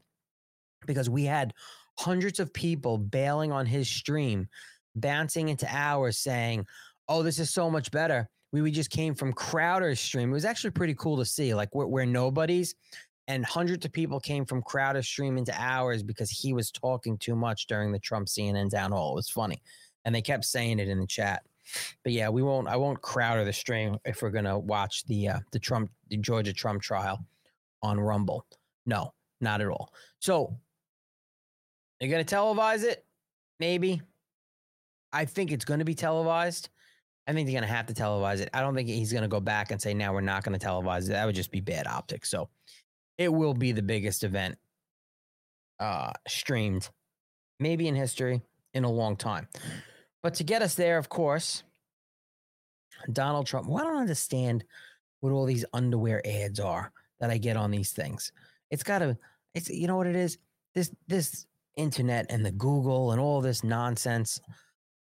because 0.88 1.10
we 1.10 1.26
had 1.26 1.54
hundreds 2.00 2.40
of 2.40 2.54
people 2.54 2.98
bailing 2.98 3.52
on 3.52 3.66
his 3.66 3.90
stream, 3.90 4.48
bouncing 4.96 5.50
into 5.50 5.68
ours 5.70 6.18
saying, 6.18 6.66
Oh, 7.10 7.22
this 7.22 7.38
is 7.38 7.50
so 7.50 7.70
much 7.70 7.92
better. 7.92 8.30
We, 8.54 8.62
we 8.62 8.72
just 8.72 8.90
came 8.90 9.14
from 9.14 9.34
Crowder's 9.34 10.00
stream. 10.00 10.30
It 10.30 10.34
was 10.34 10.46
actually 10.46 10.72
pretty 10.72 10.96
cool 10.96 11.18
to 11.18 11.26
see. 11.26 11.54
Like 11.54 11.76
we're, 11.76 11.86
we're 11.86 12.06
nobodies 12.06 12.74
and 13.28 13.46
hundreds 13.46 13.86
of 13.86 13.92
people 13.92 14.20
came 14.20 14.46
from 14.46 14.62
Crowder's 14.62 15.08
stream 15.08 15.38
into 15.38 15.54
ours 15.58 16.04
because 16.04 16.30
he 16.30 16.54
was 16.54 16.72
talking 16.72 17.18
too 17.18 17.36
much 17.36 17.68
during 17.68 17.92
the 17.92 18.00
Trump 18.00 18.28
CNN 18.28 18.70
town 18.70 18.92
hall. 18.92 19.14
It 19.14 19.16
was 19.16 19.30
funny, 19.30 19.62
and 20.06 20.14
they 20.14 20.22
kept 20.22 20.46
saying 20.46 20.80
it 20.80 20.90
in 20.90 21.00
the 21.00 21.08
chat. 21.08 21.44
But 22.04 22.12
yeah, 22.12 22.30
we 22.30 22.44
won't. 22.44 22.68
I 22.68 22.76
won't 22.76 23.02
Crowder 23.02 23.46
the 23.46 23.54
stream 23.54 23.98
if 24.06 24.22
we're 24.22 24.32
gonna 24.32 24.60
watch 24.60 25.06
the 25.06 25.30
uh, 25.30 25.40
the 25.52 25.60
Trump 25.60 25.90
the 26.10 26.18
Georgia 26.18 26.54
Trump 26.54 26.82
trial 26.82 27.26
on 27.82 28.00
Rumble. 28.00 28.46
No, 28.86 29.14
not 29.40 29.62
at 29.62 29.68
all. 29.68 29.94
So 30.20 30.58
they're 32.00 32.10
gonna 32.10 32.26
televise 32.26 32.84
it, 32.84 33.06
maybe. 33.60 34.02
I 35.14 35.26
think 35.26 35.52
it's 35.52 35.64
to 35.80 35.86
be 35.86 35.94
televised 35.96 36.70
I 37.28 37.34
think 37.34 37.48
they're 37.48 37.54
to 37.68 37.74
have 37.74 37.86
to 37.86 37.94
televise 37.94 38.40
it. 38.42 38.50
I 38.54 38.62
don't 38.62 38.76
think 38.76 38.90
he's 38.90 39.12
to 39.24 39.30
go 39.30 39.40
back 39.40 39.72
and 39.72 39.82
say, 39.82 39.94
now 39.94 40.14
we're 40.14 40.22
not 40.22 40.44
to 40.60 40.66
televise 40.66 41.06
it. 41.06 41.10
That 41.14 41.26
would 41.26 41.36
just 41.36 41.52
be 41.52 41.62
bad 41.62 41.88
optics. 41.88 42.30
So 42.30 42.50
it 43.18 43.32
will 43.32 43.54
be 43.54 43.72
the 43.72 43.82
biggest 43.82 44.24
event 44.24 44.58
uh, 45.80 46.12
streamed, 46.28 46.90
maybe 47.60 47.88
in 47.88 47.96
history, 47.96 48.42
in 48.74 48.84
a 48.84 48.92
long 48.92 49.16
time. 49.16 49.48
But 50.22 50.36
to 50.36 50.44
get 50.44 50.62
us 50.62 50.76
there, 50.76 50.98
of 50.98 51.10
course, 51.10 51.64
Donald 53.12 53.46
Trump. 53.46 53.68
Well, 53.68 53.84
I 53.84 53.88
don't 53.88 53.98
understand 53.98 54.64
what 55.20 55.32
all 55.32 55.46
these 55.46 55.66
underwear 55.74 56.26
ads 56.26 56.60
are 56.60 56.92
that 57.20 57.30
I 57.30 57.38
get 57.38 57.58
on 57.58 57.72
these 57.72 57.92
things. 57.92 58.32
It's 58.72 58.84
got 58.84 59.00
to, 59.00 59.18
it's, 59.54 59.70
you 59.70 59.88
know 59.88 59.98
what 59.98 60.08
it 60.08 60.16
is? 60.16 60.38
This, 60.74 60.92
this 61.08 61.46
internet 61.76 62.28
and 62.30 62.46
the 62.46 62.52
Google 62.52 63.12
and 63.12 63.20
all 63.20 63.42
this 63.42 63.64
nonsense 63.64 64.40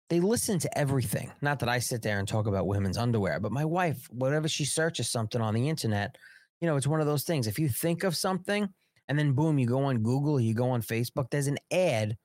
they 0.09 0.19
listen 0.19 0.59
to 0.59 0.77
everything. 0.77 1.31
Not 1.41 1.59
that 1.59 1.69
I 1.69 1.79
sit 1.79 2.01
there 2.01 2.19
and 2.19 2.27
talk 2.27 2.47
about 2.47 2.67
women's 2.67 2.97
underwear, 2.97 3.39
but 3.39 3.51
my 3.51 3.65
wife, 3.65 4.07
whatever 4.09 4.47
she 4.47 4.65
searches 4.65 5.09
something 5.09 5.41
on 5.41 5.53
the 5.53 5.67
internet, 5.67 6.17
you 6.61 6.67
know, 6.67 6.75
it's 6.75 6.87
one 6.87 6.99
of 6.99 7.07
those 7.07 7.23
things. 7.23 7.47
If 7.47 7.59
you 7.59 7.69
think 7.69 8.03
of 8.03 8.15
something 8.15 8.67
and 9.07 9.17
then 9.17 9.33
boom, 9.33 9.59
you 9.59 9.67
go 9.67 9.83
on 9.83 10.03
Google, 10.03 10.39
you 10.39 10.53
go 10.53 10.69
on 10.69 10.81
Facebook, 10.81 11.29
there's 11.29 11.47
an 11.47 11.57
ad, 11.71 12.17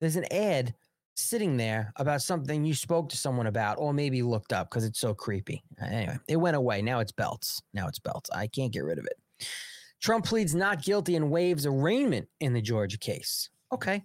there's 0.00 0.16
an 0.16 0.26
ad 0.32 0.74
sitting 1.14 1.56
there 1.56 1.92
about 1.96 2.22
something 2.22 2.64
you 2.64 2.74
spoke 2.74 3.08
to 3.10 3.16
someone 3.16 3.46
about 3.46 3.78
or 3.78 3.92
maybe 3.92 4.22
looked 4.22 4.52
up 4.52 4.70
because 4.70 4.84
it's 4.84 5.00
so 5.00 5.14
creepy. 5.14 5.62
Uh, 5.80 5.86
anyway, 5.86 6.18
it 6.28 6.36
went 6.36 6.56
away. 6.56 6.82
Now 6.82 7.00
it's 7.00 7.12
belts. 7.12 7.62
Now 7.74 7.86
it's 7.86 7.98
belts. 7.98 8.30
I 8.30 8.46
can't 8.46 8.72
get 8.72 8.84
rid 8.84 8.98
of 8.98 9.06
it. 9.06 9.46
Trump 10.00 10.24
pleads 10.24 10.54
not 10.54 10.82
guilty 10.82 11.14
and 11.16 11.30
waives 11.30 11.66
arraignment 11.66 12.28
in 12.40 12.52
the 12.52 12.62
Georgia 12.62 12.98
case. 12.98 13.50
Okay. 13.72 14.02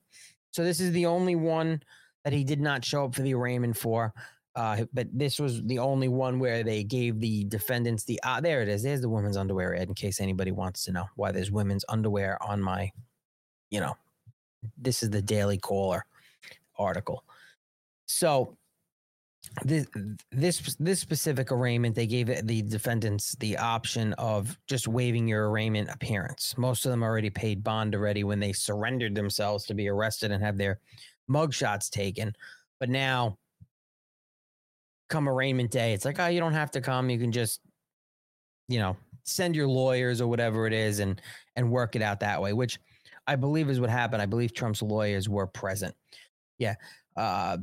So 0.51 0.63
this 0.63 0.79
is 0.79 0.91
the 0.91 1.05
only 1.05 1.35
one 1.35 1.81
that 2.23 2.33
he 2.33 2.43
did 2.43 2.61
not 2.61 2.85
show 2.85 3.05
up 3.05 3.15
for 3.15 3.21
the 3.21 3.33
arraignment 3.33 3.77
for. 3.77 4.13
Uh, 4.57 4.85
but 4.91 5.07
this 5.13 5.39
was 5.39 5.61
the 5.65 5.77
only 5.77 6.07
one 6.07 6.39
where 6.39 6.63
they 6.63 6.83
gave 6.83 7.19
the 7.19 7.43
defendants 7.43 8.03
the 8.05 8.19
uh, 8.23 8.41
there 8.41 8.63
it 8.63 8.67
is. 8.67 8.81
There's 8.81 9.01
the 9.01 9.07
women's 9.07 9.37
underwear 9.37 9.75
ad 9.75 9.87
in 9.87 9.93
case 9.93 10.19
anybody 10.19 10.51
wants 10.51 10.83
to 10.85 10.91
know 10.91 11.05
why 11.15 11.31
there's 11.31 11.51
women's 11.51 11.85
underwear 11.87 12.41
on 12.41 12.59
my, 12.59 12.91
you 13.69 13.79
know, 13.79 13.95
this 14.75 15.03
is 15.03 15.11
the 15.11 15.21
Daily 15.21 15.59
Caller 15.59 16.03
article. 16.75 17.23
So 18.07 18.57
this 19.63 19.85
this 20.31 20.75
this 20.79 20.99
specific 20.99 21.51
arraignment, 21.51 21.93
they 21.93 22.07
gave 22.07 22.25
the 22.47 22.63
defendants 22.63 23.35
the 23.39 23.57
option 23.57 24.13
of 24.13 24.57
just 24.65 24.87
waiving 24.87 25.27
your 25.27 25.51
arraignment 25.51 25.89
appearance. 25.91 26.55
Most 26.57 26.83
of 26.83 26.89
them 26.89 27.03
already 27.03 27.29
paid 27.29 27.63
bond 27.63 27.93
already 27.93 28.23
when 28.23 28.39
they 28.39 28.53
surrendered 28.53 29.13
themselves 29.13 29.65
to 29.67 29.75
be 29.75 29.87
arrested 29.87 30.31
and 30.31 30.43
have 30.43 30.57
their 30.57 30.79
mugshots 31.29 31.91
taken. 31.91 32.35
But 32.79 32.89
now, 32.89 33.37
come 35.09 35.29
arraignment 35.29 35.71
day, 35.71 35.93
it's 35.93 36.05
like, 36.05 36.19
oh, 36.19 36.27
you 36.27 36.39
don't 36.39 36.53
have 36.53 36.71
to 36.71 36.81
come. 36.81 37.09
You 37.09 37.19
can 37.19 37.31
just, 37.31 37.61
you 38.67 38.79
know, 38.79 38.97
send 39.23 39.55
your 39.55 39.67
lawyers 39.67 40.21
or 40.21 40.27
whatever 40.27 40.67
it 40.67 40.73
is 40.73 40.99
and 40.99 41.21
and 41.55 41.69
work 41.69 41.95
it 41.95 42.01
out 42.01 42.19
that 42.21 42.41
way, 42.41 42.53
which 42.53 42.79
I 43.27 43.35
believe 43.35 43.69
is 43.69 43.79
what 43.79 43.89
happened. 43.89 44.21
I 44.21 44.25
believe 44.25 44.53
Trump's 44.53 44.81
lawyers 44.81 45.27
were 45.27 45.47
present. 45.47 45.93
Yeah. 46.57 46.75
Uh, 47.15 47.57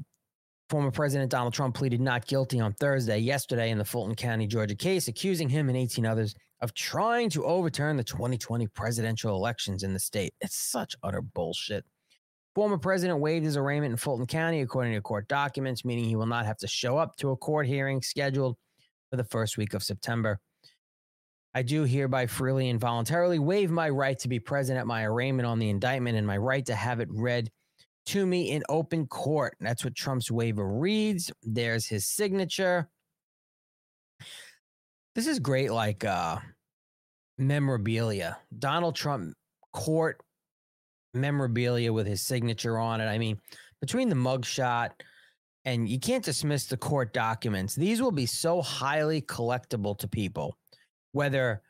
former 0.68 0.90
President 0.90 1.30
Donald 1.30 1.54
Trump 1.54 1.74
pleaded 1.74 2.00
not 2.00 2.26
guilty 2.26 2.60
on 2.60 2.72
Thursday, 2.74 3.18
yesterday, 3.18 3.70
in 3.70 3.78
the 3.78 3.84
Fulton 3.84 4.14
County, 4.14 4.46
Georgia 4.46 4.74
case, 4.74 5.08
accusing 5.08 5.48
him 5.48 5.68
and 5.68 5.78
18 5.78 6.04
others 6.04 6.34
of 6.60 6.74
trying 6.74 7.30
to 7.30 7.44
overturn 7.44 7.96
the 7.96 8.04
2020 8.04 8.66
presidential 8.68 9.36
elections 9.36 9.82
in 9.82 9.92
the 9.92 9.98
state. 9.98 10.32
It's 10.40 10.56
such 10.56 10.94
utter 11.02 11.22
bullshit. 11.22 11.84
Former 12.54 12.78
president 12.78 13.18
waived 13.18 13.44
his 13.44 13.56
arraignment 13.56 13.92
in 13.92 13.96
Fulton 13.96 14.26
County, 14.26 14.60
according 14.60 14.92
to 14.94 15.00
court 15.00 15.26
documents, 15.26 15.84
meaning 15.84 16.04
he 16.04 16.14
will 16.14 16.26
not 16.26 16.46
have 16.46 16.58
to 16.58 16.68
show 16.68 16.96
up 16.96 17.16
to 17.16 17.30
a 17.30 17.36
court 17.36 17.66
hearing 17.66 18.00
scheduled 18.00 18.56
for 19.10 19.16
the 19.16 19.24
first 19.24 19.58
week 19.58 19.74
of 19.74 19.82
September. 19.82 20.38
I 21.54 21.62
do 21.62 21.84
hereby 21.84 22.26
freely 22.26 22.68
and 22.68 22.80
voluntarily 22.80 23.38
waive 23.38 23.70
my 23.70 23.88
right 23.88 24.18
to 24.20 24.28
be 24.28 24.40
present 24.40 24.78
at 24.78 24.86
my 24.86 25.04
arraignment 25.04 25.46
on 25.46 25.58
the 25.58 25.70
indictment 25.70 26.16
and 26.16 26.26
my 26.26 26.36
right 26.36 26.64
to 26.66 26.74
have 26.74 27.00
it 27.00 27.08
read 27.10 27.50
to 28.06 28.26
me 28.26 28.50
in 28.50 28.62
open 28.68 29.06
court. 29.06 29.56
That's 29.60 29.84
what 29.84 29.94
Trump's 29.94 30.30
waiver 30.30 30.68
reads. 30.68 31.32
There's 31.42 31.86
his 31.86 32.06
signature. 32.06 32.88
This 35.14 35.26
is 35.26 35.38
great, 35.38 35.70
like 35.70 36.04
uh, 36.04 36.38
memorabilia. 37.38 38.36
Donald 38.58 38.96
Trump 38.96 39.34
court 39.72 40.20
memorabilia 41.14 41.92
with 41.92 42.06
his 42.06 42.22
signature 42.22 42.78
on 42.78 43.00
it. 43.00 43.06
I 43.06 43.18
mean, 43.18 43.38
between 43.80 44.08
the 44.08 44.14
mugshot 44.14 44.90
and 45.64 45.88
you 45.88 45.98
can't 45.98 46.24
dismiss 46.24 46.66
the 46.66 46.76
court 46.76 47.12
documents, 47.12 47.74
these 47.74 48.02
will 48.02 48.12
be 48.12 48.26
so 48.26 48.60
highly 48.62 49.22
collectible 49.22 49.96
to 49.98 50.08
people, 50.08 50.56
whether 51.12 51.62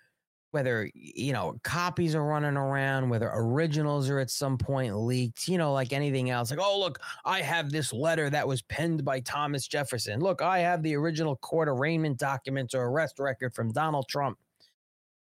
whether 0.50 0.88
you 0.94 1.32
know 1.32 1.58
copies 1.64 2.14
are 2.14 2.22
running 2.22 2.56
around 2.56 3.08
whether 3.08 3.28
originals 3.34 4.08
are 4.08 4.20
at 4.20 4.30
some 4.30 4.56
point 4.56 4.96
leaked 4.96 5.48
you 5.48 5.58
know 5.58 5.72
like 5.72 5.92
anything 5.92 6.30
else. 6.30 6.50
Like 6.50 6.60
oh 6.62 6.78
look 6.78 7.00
i 7.24 7.40
have 7.42 7.70
this 7.70 7.92
letter 7.92 8.30
that 8.30 8.46
was 8.46 8.62
penned 8.62 9.04
by 9.04 9.18
thomas 9.18 9.66
jefferson. 9.66 10.20
Look 10.20 10.42
i 10.42 10.60
have 10.60 10.84
the 10.84 10.94
original 10.94 11.34
court 11.36 11.68
arraignment 11.68 12.18
documents 12.18 12.72
or 12.72 12.84
arrest 12.84 13.18
record 13.18 13.52
from 13.52 13.72
donald 13.72 14.08
trump. 14.08 14.38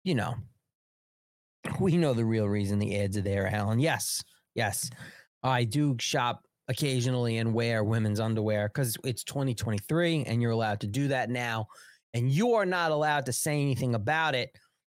You 0.05 0.15
know 0.15 0.37
we 1.81 1.97
know 1.97 2.15
the 2.15 2.25
real 2.25 2.47
reason 2.47 2.79
the 2.79 2.99
ads 2.99 3.17
are 3.17 3.23
there, 3.23 3.47
Alan. 3.53 3.79
Yes, 3.79 4.23
yes. 4.55 4.91
I 5.43 5.65
do 5.65 5.97
shop 5.99 6.43
occasionally 6.69 7.39
and 7.39 7.55
wear 7.55 7.85
women's 7.85 8.21
underwear 8.21 8.69
because 8.69 8.97
it's 9.05 9.23
2023 9.25 10.25
and 10.25 10.43
you're 10.43 10.51
allowed 10.51 10.81
to 10.81 10.87
do 10.87 11.09
that 11.09 11.31
now. 11.31 11.67
And 12.15 12.31
you 12.31 12.55
are 12.55 12.67
not 12.67 12.91
allowed 12.91 13.27
to 13.27 13.33
say 13.33 13.61
anything 13.61 13.95
about 13.95 14.35
it. 14.35 14.51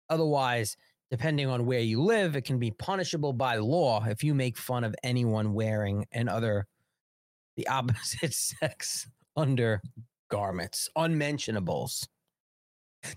Otherwise, 0.09 0.77
depending 1.11 1.47
on 1.47 1.65
where 1.65 1.79
you 1.79 2.01
live, 2.01 2.35
it 2.35 2.45
can 2.45 2.59
be 2.59 2.71
punishable 2.71 3.33
by 3.33 3.57
law 3.57 4.05
if 4.05 4.23
you 4.23 4.33
make 4.33 4.57
fun 4.57 4.83
of 4.83 4.95
anyone 5.03 5.53
wearing 5.53 6.05
an 6.11 6.29
other, 6.29 6.67
the 7.55 7.67
opposite 7.67 8.33
sex 8.61 9.09
undergarments, 9.35 10.89
unmentionables. 10.95 12.07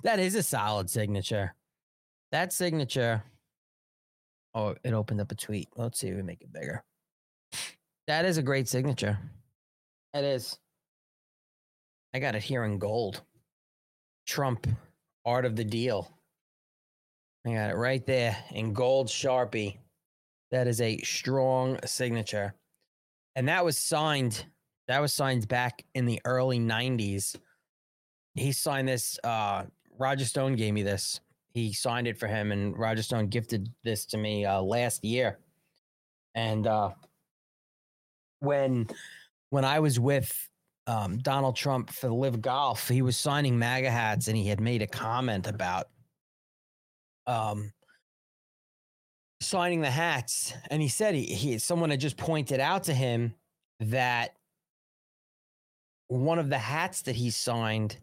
That 0.03 0.19
is 0.19 0.35
a 0.35 0.43
solid 0.43 0.91
signature. 0.91 1.55
That 2.33 2.53
signature 2.53 3.23
Oh, 4.55 4.75
it 4.83 4.93
opened 4.93 5.21
up 5.21 5.31
a 5.31 5.35
tweet. 5.35 5.69
Let's 5.77 6.01
see 6.01 6.09
if 6.09 6.17
we 6.17 6.23
make 6.23 6.43
it 6.43 6.53
bigger. 6.53 6.83
That 8.07 8.25
is 8.25 8.39
a 8.39 8.43
great 8.43 8.69
signature. 8.69 9.19
That 10.13 10.25
is. 10.25 10.59
I 12.13 12.19
got 12.19 12.35
it 12.35 12.43
here 12.43 12.65
in 12.65 12.79
gold. 12.79 13.23
Trump, 14.27 14.67
art 15.25 15.45
of 15.45 15.55
the 15.55 15.65
deal. 15.65 16.11
I 17.47 17.55
got 17.55 17.71
it 17.71 17.77
right 17.77 18.05
there 18.05 18.37
in 18.51 18.73
gold 18.73 19.07
Sharpie. 19.09 19.79
That 20.51 20.67
is 20.67 20.81
a 20.81 20.99
strong 20.99 21.79
signature. 21.85 22.55
And 23.37 23.49
that 23.49 23.65
was 23.65 23.79
signed. 23.79 24.45
That 24.89 25.01
was 25.01 25.15
signed 25.15 25.47
back 25.47 25.85
in 25.95 26.07
the 26.07 26.21
early 26.25 26.59
90s. 26.59 27.37
He 28.35 28.51
signed 28.51 28.89
this. 28.89 29.19
Uh, 29.23 29.67
Roger 29.99 30.25
Stone 30.25 30.57
gave 30.57 30.75
me 30.75 30.83
this 30.83 31.21
he 31.53 31.73
signed 31.73 32.07
it 32.07 32.19
for 32.19 32.27
him, 32.27 32.53
and 32.53 32.79
Roger 32.79 33.03
Stone 33.03 33.29
gifted 33.29 33.69
this 33.83 34.07
to 34.07 34.17
me 34.17 34.45
uh, 34.45 34.61
last 34.61 35.05
year. 35.05 35.39
And 36.35 36.67
uh, 36.67 36.91
when 38.41 38.89
when 39.51 39.65
I 39.65 39.81
was 39.81 39.99
with 39.99 40.49
um, 40.87 41.19
Donald 41.19 41.57
Trump 41.57 41.91
for 41.91 42.09
Live 42.09 42.41
Golf, 42.41 42.89
he 42.89 43.03
was 43.03 43.17
signing 43.17 43.59
MAGA 43.59 43.91
hats, 43.91 44.29
and 44.29 44.37
he 44.37 44.47
had 44.47 44.61
made 44.61 44.83
a 44.83 44.87
comment 44.87 45.47
about 45.47 45.89
um, 47.27 47.73
signing 49.41 49.81
the 49.81 49.91
hats, 49.91 50.55
and 50.71 50.81
he 50.81 50.89
said 50.89 51.15
he, 51.15 51.25
he 51.25 51.59
someone 51.59 51.91
had 51.91 52.01
just 52.01 52.17
pointed 52.17 52.61
out 52.61 52.85
to 52.85 52.95
him 52.95 53.35
that 53.81 54.35
one 56.09 56.39
of 56.39 56.49
the 56.49 56.59
hats 56.59 57.03
that 57.03 57.17
he 57.17 57.31
signed 57.31 57.97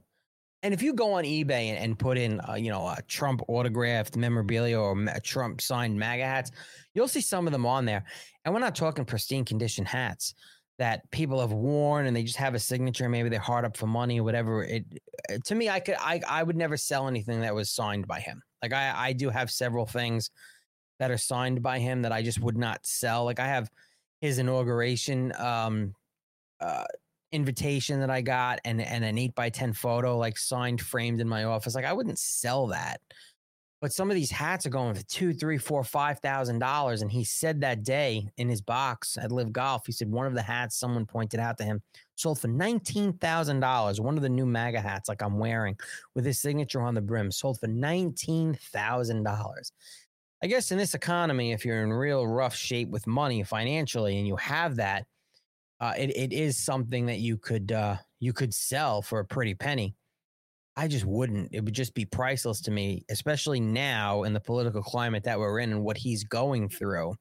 and 0.68 0.74
if 0.74 0.82
you 0.82 0.92
go 0.92 1.14
on 1.14 1.24
eBay 1.24 1.70
and, 1.70 1.78
and 1.78 1.98
put 1.98 2.18
in, 2.18 2.42
uh, 2.42 2.56
you 2.56 2.70
know, 2.70 2.86
a 2.86 2.98
Trump 3.08 3.42
autographed 3.48 4.18
memorabilia 4.18 4.78
or 4.78 5.02
a 5.08 5.22
Trump 5.22 5.62
signed 5.62 5.98
MAGA 5.98 6.26
hats, 6.26 6.52
you'll 6.94 7.08
see 7.08 7.22
some 7.22 7.48
of 7.48 7.54
them 7.54 7.66
on 7.66 7.86
there. 7.86 8.04
And 8.44 8.54
we're 8.54 8.60
not 8.60 8.76
talking 8.76 9.06
pristine 9.06 9.46
condition 9.46 9.86
hats 9.86 10.34
that 10.78 11.10
people 11.10 11.40
have 11.40 11.54
worn 11.54 12.06
and 12.06 12.14
they 12.14 12.22
just 12.22 12.36
have 12.36 12.54
a 12.54 12.60
signature. 12.60 13.08
Maybe 13.08 13.30
they're 13.30 13.40
hard 13.40 13.64
up 13.64 13.78
for 13.78 13.88
money 13.88 14.20
or 14.20 14.26
whatever. 14.26 14.62
It 14.62 14.84
uh, 15.32 15.38
to 15.46 15.56
me, 15.56 15.70
I 15.70 15.80
could, 15.80 15.96
I, 16.02 16.20
I 16.28 16.44
would 16.44 16.58
never 16.58 16.76
sell 16.76 17.08
anything 17.08 17.40
that 17.40 17.56
was 17.56 17.70
signed 17.70 18.06
by 18.06 18.20
him. 18.20 18.44
Like 18.62 18.74
I, 18.74 18.94
I 18.94 19.14
do 19.14 19.30
have 19.30 19.50
several 19.50 19.86
things 19.86 20.32
that 21.00 21.12
are 21.12 21.18
signed 21.18 21.64
by 21.64 21.80
him 21.80 22.02
that 22.02 22.12
I 22.12 22.24
just 22.24 22.42
would 22.42 22.58
not 22.58 22.86
sell. 22.86 23.24
Like 23.24 23.40
I 23.40 23.48
have 23.48 23.70
his 24.20 24.38
inauguration 24.38 25.32
um, 25.40 25.94
uh, 26.60 26.84
invitation 27.32 28.00
that 28.00 28.10
I 28.10 28.22
got 28.22 28.60
and 28.66 28.82
and 28.82 29.04
an 29.04 29.18
eight 29.18 29.36
by 29.36 29.50
ten 29.50 29.74
photo 29.74 30.18
like 30.18 30.38
signed 30.38 30.82
framed 30.82 31.22
in 31.22 31.28
my 31.28 31.44
office. 31.44 31.76
Like 31.76 31.86
I 31.86 31.94
wouldn't 31.94 32.20
sell 32.20 32.68
that. 32.68 33.02
But 33.80 33.94
some 33.94 34.10
of 34.10 34.16
these 34.16 34.32
hats 34.32 34.66
are 34.66 34.72
going 34.72 34.96
for 34.96 35.04
two, 35.04 35.34
three, 35.34 35.60
four, 35.60 35.84
five 35.84 36.20
thousand 36.20 36.60
dollars. 36.60 37.04
And 37.04 37.12
he 37.12 37.24
said 37.24 37.62
that 37.62 37.84
day 37.84 38.28
in 38.38 38.50
his 38.50 38.62
box 38.62 39.18
at 39.22 39.32
Live 39.32 39.52
Golf, 39.52 39.86
he 39.86 39.92
said 39.92 40.10
one 40.10 40.26
of 40.26 40.34
the 40.34 40.42
hats 40.42 40.76
someone 40.80 41.06
pointed 41.06 41.40
out 41.40 41.58
to 41.60 41.64
him 41.64 41.82
sold 42.16 42.40
for 42.40 42.48
nineteen 42.48 43.14
thousand 43.14 43.60
dollars. 43.60 44.02
One 44.02 44.18
of 44.18 44.24
the 44.24 44.30
new 44.30 44.46
MAGA 44.48 44.82
hats, 44.82 45.08
like 45.08 45.22
I'm 45.22 45.38
wearing, 45.38 45.78
with 46.16 46.26
his 46.26 46.40
signature 46.40 46.82
on 46.82 46.96
the 46.96 47.02
brim, 47.02 47.32
sold 47.32 47.60
for 47.60 47.68
nineteen 47.68 48.56
thousand 48.56 49.24
dollars. 49.24 49.72
I 50.44 50.48
guess 50.48 50.72
in 50.72 50.78
this 50.78 50.94
economy, 50.94 51.52
if 51.52 51.66
you're 51.66 51.84
in 51.84 51.92
real 51.92 52.28
rough 52.28 52.56
shape 52.56 52.90
with 52.90 53.06
money 53.08 53.44
financially, 53.44 54.18
and 54.18 54.28
you 54.28 54.36
have 54.38 54.76
that, 54.78 55.06
uh, 55.80 55.94
it 55.98 56.16
it 56.16 56.34
is 56.34 56.58
something 56.58 57.06
that 57.08 57.20
you 57.20 57.38
could 57.38 57.72
uh, 57.72 57.98
you 58.20 58.34
could 58.34 58.54
sell 58.54 59.02
for 59.02 59.20
a 59.20 59.26
pretty 59.26 59.54
penny. 59.56 59.96
I 60.78 60.88
just 60.88 61.06
wouldn't. 61.06 61.50
It 61.54 61.66
would 61.66 61.74
just 61.76 61.94
be 61.96 62.06
priceless 62.06 62.62
to 62.62 62.72
me, 62.72 63.06
especially 63.10 63.60
now 63.60 64.24
in 64.24 64.34
the 64.34 64.40
political 64.42 64.84
climate 64.84 65.24
that 65.26 65.40
we're 65.40 65.60
in 65.60 65.72
and 65.72 65.84
what 65.84 65.98
he's 65.98 66.24
going 66.24 66.70
through. 66.70 67.16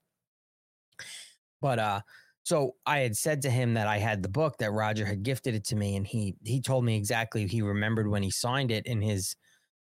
But 1.61 1.79
uh 1.79 2.01
so 2.45 2.77
I 2.87 3.01
had 3.01 3.17
said 3.17 3.43
to 3.43 3.51
him 3.51 3.75
that 3.75 3.89
I 3.89 3.99
had 3.99 4.23
the 4.23 4.29
book 4.29 4.59
that 4.59 4.71
Roger 4.71 5.05
had 5.05 5.25
gifted 5.25 5.55
it 5.57 5.65
to 5.67 5.77
me 5.77 5.97
and 5.97 6.07
he 6.07 6.37
he 6.45 6.61
told 6.61 6.85
me 6.85 6.97
exactly 6.97 7.47
he 7.47 7.63
remembered 7.63 8.09
when 8.09 8.23
he 8.23 8.31
signed 8.31 8.71
it 8.71 8.87
in 8.87 9.01
his 9.03 9.35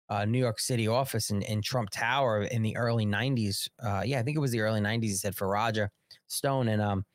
uh, 0.10 0.26
New 0.26 0.40
York 0.40 0.60
City 0.62 0.88
office 0.88 1.32
in, 1.32 1.42
in 1.44 1.62
Trump 1.62 1.90
Tower 1.92 2.44
in 2.44 2.64
the 2.64 2.78
early 2.78 3.06
90s. 3.06 3.70
Uh, 3.84 4.04
yeah, 4.06 4.20
I 4.20 4.24
think 4.24 4.38
it 4.38 4.42
was 4.42 4.52
the 4.52 4.62
early 4.62 4.82
90s 4.82 5.10
he 5.10 5.18
said 5.18 5.36
for 5.36 5.50
Roger 5.50 5.92
Stone 6.28 6.70
and 6.70 6.82
um 6.82 7.06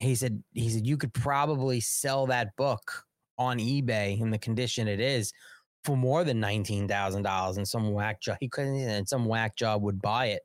he 0.00 0.14
said 0.14 0.42
he 0.52 0.68
said 0.68 0.86
you 0.86 0.96
could 0.96 1.12
probably 1.12 1.80
sell 1.80 2.26
that 2.26 2.54
book 2.56 3.04
on 3.38 3.58
eBay 3.58 4.20
in 4.20 4.30
the 4.30 4.38
condition 4.38 4.88
it 4.88 5.00
is 5.00 5.32
for 5.84 5.96
more 5.96 6.24
than 6.24 6.40
nineteen 6.40 6.88
thousand 6.88 7.22
dollars, 7.22 7.56
and 7.56 7.66
some 7.66 7.92
whack 7.92 8.20
job 8.20 8.36
he 8.40 8.48
couldn't, 8.48 8.76
and 8.76 9.08
some 9.08 9.24
whack 9.24 9.56
job 9.56 9.82
would 9.82 10.00
buy 10.00 10.26
it. 10.26 10.42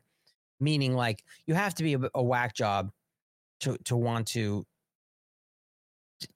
Meaning, 0.60 0.94
like 0.94 1.24
you 1.48 1.54
have 1.54 1.76
to 1.76 1.84
be 1.84 1.96
a, 1.96 2.00
a 2.16 2.24
whack 2.24 2.56
job 2.56 2.92
to 3.62 3.78
to 3.86 3.98
want 3.98 4.28
to 4.28 4.66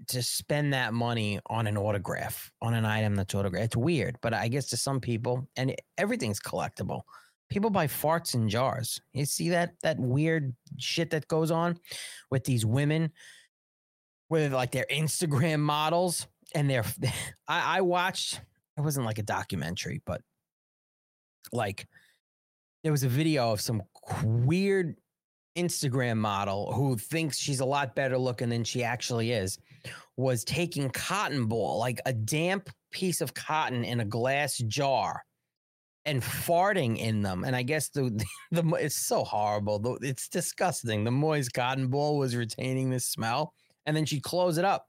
to 0.07 0.21
spend 0.21 0.73
that 0.73 0.93
money 0.93 1.39
on 1.47 1.65
an 1.65 1.77
autograph 1.77 2.51
on 2.61 2.73
an 2.73 2.85
item 2.85 3.15
that's 3.15 3.33
autographed. 3.33 3.65
It's 3.65 3.77
weird, 3.77 4.17
but 4.21 4.33
I 4.33 4.47
guess 4.47 4.67
to 4.69 4.77
some 4.77 4.99
people, 4.99 5.47
and 5.55 5.73
everything's 5.97 6.41
collectible. 6.41 7.01
People 7.49 7.69
buy 7.69 7.87
farts 7.87 8.33
in 8.33 8.49
jars. 8.49 9.01
You 9.13 9.25
see 9.25 9.49
that 9.49 9.73
that 9.81 9.99
weird 9.99 10.53
shit 10.77 11.11
that 11.11 11.27
goes 11.27 11.51
on 11.51 11.79
with 12.29 12.43
these 12.43 12.65
women, 12.65 13.11
with 14.29 14.53
like 14.53 14.71
their 14.71 14.87
Instagram 14.91 15.59
models, 15.59 16.27
and 16.53 16.69
they're. 16.69 16.85
I, 17.47 17.77
I 17.77 17.81
watched 17.81 18.41
it 18.77 18.81
wasn't 18.81 19.05
like 19.05 19.17
a 19.17 19.23
documentary, 19.23 20.01
but 20.05 20.21
like 21.51 21.87
there 22.83 22.91
was 22.91 23.03
a 23.03 23.09
video 23.09 23.51
of 23.51 23.61
some 23.61 23.81
weird 24.23 24.95
Instagram 25.57 26.17
model 26.17 26.71
who 26.71 26.95
thinks 26.95 27.37
she's 27.37 27.59
a 27.59 27.65
lot 27.65 27.95
better 27.95 28.17
looking 28.17 28.49
than 28.49 28.63
she 28.63 28.83
actually 28.83 29.31
is, 29.31 29.57
was 30.15 30.43
taking 30.43 30.89
cotton 30.91 31.47
ball, 31.47 31.79
like 31.79 31.99
a 32.05 32.13
damp 32.13 32.69
piece 32.91 33.21
of 33.21 33.33
cotton 33.33 33.83
in 33.83 33.99
a 33.99 34.05
glass 34.05 34.57
jar 34.57 35.23
and 36.07 36.23
farting 36.23 36.97
in 36.97 37.21
them. 37.21 37.43
And 37.43 37.55
I 37.55 37.61
guess 37.61 37.89
the, 37.89 38.09
the, 38.51 38.61
the 38.63 38.75
it's 38.75 38.95
so 38.95 39.23
horrible. 39.23 39.99
It's 40.01 40.27
disgusting. 40.27 41.03
The 41.03 41.11
moist 41.11 41.53
cotton 41.53 41.87
ball 41.89 42.17
was 42.17 42.35
retaining 42.35 42.89
this 42.89 43.05
smell. 43.05 43.53
And 43.85 43.95
then 43.95 44.05
she'd 44.05 44.23
close 44.23 44.57
it 44.57 44.65
up 44.65 44.87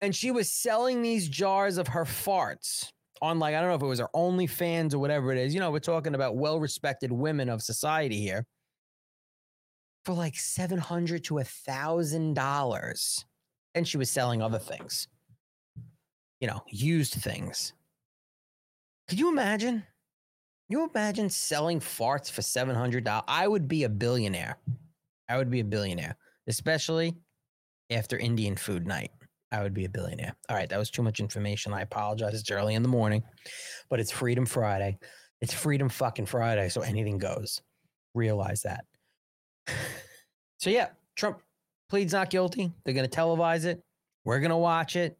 and 0.00 0.14
she 0.14 0.30
was 0.30 0.50
selling 0.50 1.02
these 1.02 1.28
jars 1.28 1.78
of 1.78 1.88
her 1.88 2.04
farts 2.04 2.90
on 3.22 3.38
like 3.38 3.54
I 3.54 3.60
don't 3.60 3.70
know 3.70 3.76
if 3.76 3.82
it 3.82 3.86
was 3.86 4.00
her 4.00 4.08
OnlyFans 4.14 4.92
or 4.94 4.98
whatever 4.98 5.32
it 5.32 5.38
is. 5.38 5.54
You 5.54 5.60
know, 5.60 5.70
we're 5.70 5.78
talking 5.78 6.14
about 6.14 6.36
well-respected 6.36 7.10
women 7.10 7.48
of 7.48 7.62
society 7.62 8.20
here 8.20 8.44
for 10.04 10.12
like 10.12 10.36
seven 10.36 10.78
hundred 10.78 11.24
to 11.24 11.38
a 11.38 11.44
thousand 11.44 12.34
dollars, 12.34 13.24
and 13.74 13.88
she 13.88 13.96
was 13.96 14.10
selling 14.10 14.42
other 14.42 14.58
things. 14.58 15.08
You 16.40 16.48
know, 16.48 16.62
used 16.68 17.14
things. 17.14 17.72
Could 19.08 19.18
you 19.18 19.30
imagine? 19.30 19.84
You 20.68 20.88
imagine 20.88 21.30
selling 21.30 21.80
farts 21.80 22.30
for 22.30 22.42
seven 22.42 22.74
hundred 22.74 23.04
dollars? 23.04 23.24
I 23.28 23.46
would 23.46 23.68
be 23.68 23.84
a 23.84 23.88
billionaire. 23.88 24.58
I 25.28 25.38
would 25.38 25.50
be 25.50 25.60
a 25.60 25.64
billionaire, 25.64 26.16
especially 26.48 27.14
after 27.90 28.18
Indian 28.18 28.56
food 28.56 28.86
night. 28.86 29.10
I 29.52 29.62
would 29.62 29.74
be 29.74 29.84
a 29.84 29.88
billionaire. 29.88 30.34
All 30.48 30.56
right, 30.56 30.68
that 30.68 30.78
was 30.78 30.90
too 30.90 31.02
much 31.02 31.20
information. 31.20 31.72
I 31.72 31.82
apologize. 31.82 32.34
It's 32.34 32.50
early 32.50 32.74
in 32.74 32.82
the 32.82 32.88
morning, 32.88 33.22
but 33.88 34.00
it's 34.00 34.10
Freedom 34.10 34.44
Friday. 34.44 34.98
It's 35.40 35.54
Freedom 35.54 35.88
fucking 35.88 36.26
Friday, 36.26 36.68
so 36.68 36.80
anything 36.80 37.18
goes. 37.18 37.62
Realize 38.14 38.62
that. 38.62 38.84
so 40.58 40.70
yeah, 40.70 40.88
Trump 41.14 41.40
pleads 41.88 42.12
not 42.12 42.30
guilty. 42.30 42.72
They're 42.84 42.94
going 42.94 43.08
to 43.08 43.16
televise 43.16 43.64
it. 43.64 43.82
We're 44.24 44.40
going 44.40 44.50
to 44.50 44.56
watch 44.56 44.96
it. 44.96 45.16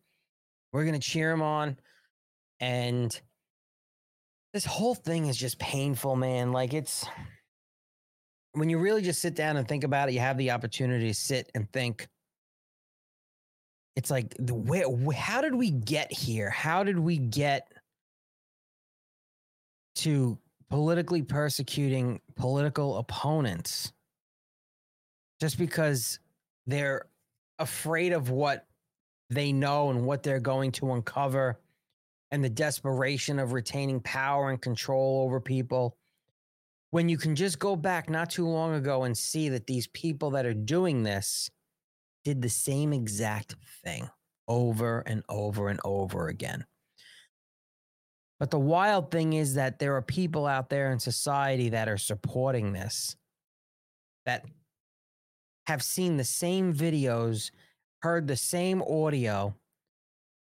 We're 0.72 0.84
going 0.84 0.98
to 0.98 1.06
cheer 1.06 1.30
him 1.30 1.42
on. 1.42 1.76
And 2.58 3.18
this 4.56 4.64
whole 4.64 4.94
thing 4.94 5.26
is 5.26 5.36
just 5.36 5.58
painful, 5.58 6.16
man. 6.16 6.50
Like 6.50 6.72
it's 6.72 7.04
when 8.52 8.70
you 8.70 8.78
really 8.78 9.02
just 9.02 9.20
sit 9.20 9.34
down 9.34 9.58
and 9.58 9.68
think 9.68 9.84
about 9.84 10.08
it, 10.08 10.12
you 10.12 10.20
have 10.20 10.38
the 10.38 10.52
opportunity 10.52 11.08
to 11.08 11.14
sit 11.14 11.50
and 11.54 11.70
think. 11.72 12.08
It's 13.96 14.10
like 14.10 14.34
the 14.38 14.54
way 14.54 14.82
how 15.14 15.42
did 15.42 15.54
we 15.54 15.70
get 15.70 16.10
here? 16.10 16.48
How 16.48 16.84
did 16.84 16.98
we 16.98 17.18
get 17.18 17.70
to 19.96 20.38
politically 20.70 21.20
persecuting 21.20 22.22
political 22.34 22.96
opponents 22.96 23.92
just 25.38 25.58
because 25.58 26.18
they're 26.66 27.04
afraid 27.58 28.14
of 28.14 28.30
what 28.30 28.64
they 29.28 29.52
know 29.52 29.90
and 29.90 30.06
what 30.06 30.22
they're 30.22 30.40
going 30.40 30.72
to 30.72 30.92
uncover 30.92 31.58
and 32.30 32.42
the 32.42 32.50
desperation 32.50 33.38
of 33.38 33.52
retaining 33.52 34.00
power 34.00 34.50
and 34.50 34.60
control 34.60 35.22
over 35.24 35.40
people 35.40 35.96
when 36.90 37.08
you 37.08 37.18
can 37.18 37.34
just 37.34 37.58
go 37.58 37.76
back 37.76 38.08
not 38.08 38.30
too 38.30 38.46
long 38.46 38.74
ago 38.74 39.04
and 39.04 39.16
see 39.16 39.48
that 39.48 39.66
these 39.66 39.86
people 39.88 40.30
that 40.30 40.46
are 40.46 40.54
doing 40.54 41.02
this 41.02 41.50
did 42.24 42.40
the 42.40 42.48
same 42.48 42.92
exact 42.92 43.54
thing 43.84 44.08
over 44.48 45.00
and 45.00 45.22
over 45.28 45.68
and 45.68 45.80
over 45.84 46.28
again. 46.28 46.64
But 48.38 48.50
the 48.50 48.58
wild 48.58 49.10
thing 49.10 49.32
is 49.32 49.54
that 49.54 49.78
there 49.78 49.96
are 49.96 50.02
people 50.02 50.46
out 50.46 50.68
there 50.68 50.92
in 50.92 50.98
society 50.98 51.70
that 51.70 51.88
are 51.88 51.96
supporting 51.96 52.72
this, 52.72 53.16
that 54.26 54.44
have 55.66 55.82
seen 55.82 56.16
the 56.16 56.24
same 56.24 56.74
videos, 56.74 57.50
heard 58.02 58.26
the 58.26 58.36
same 58.36 58.82
audio, 58.82 59.54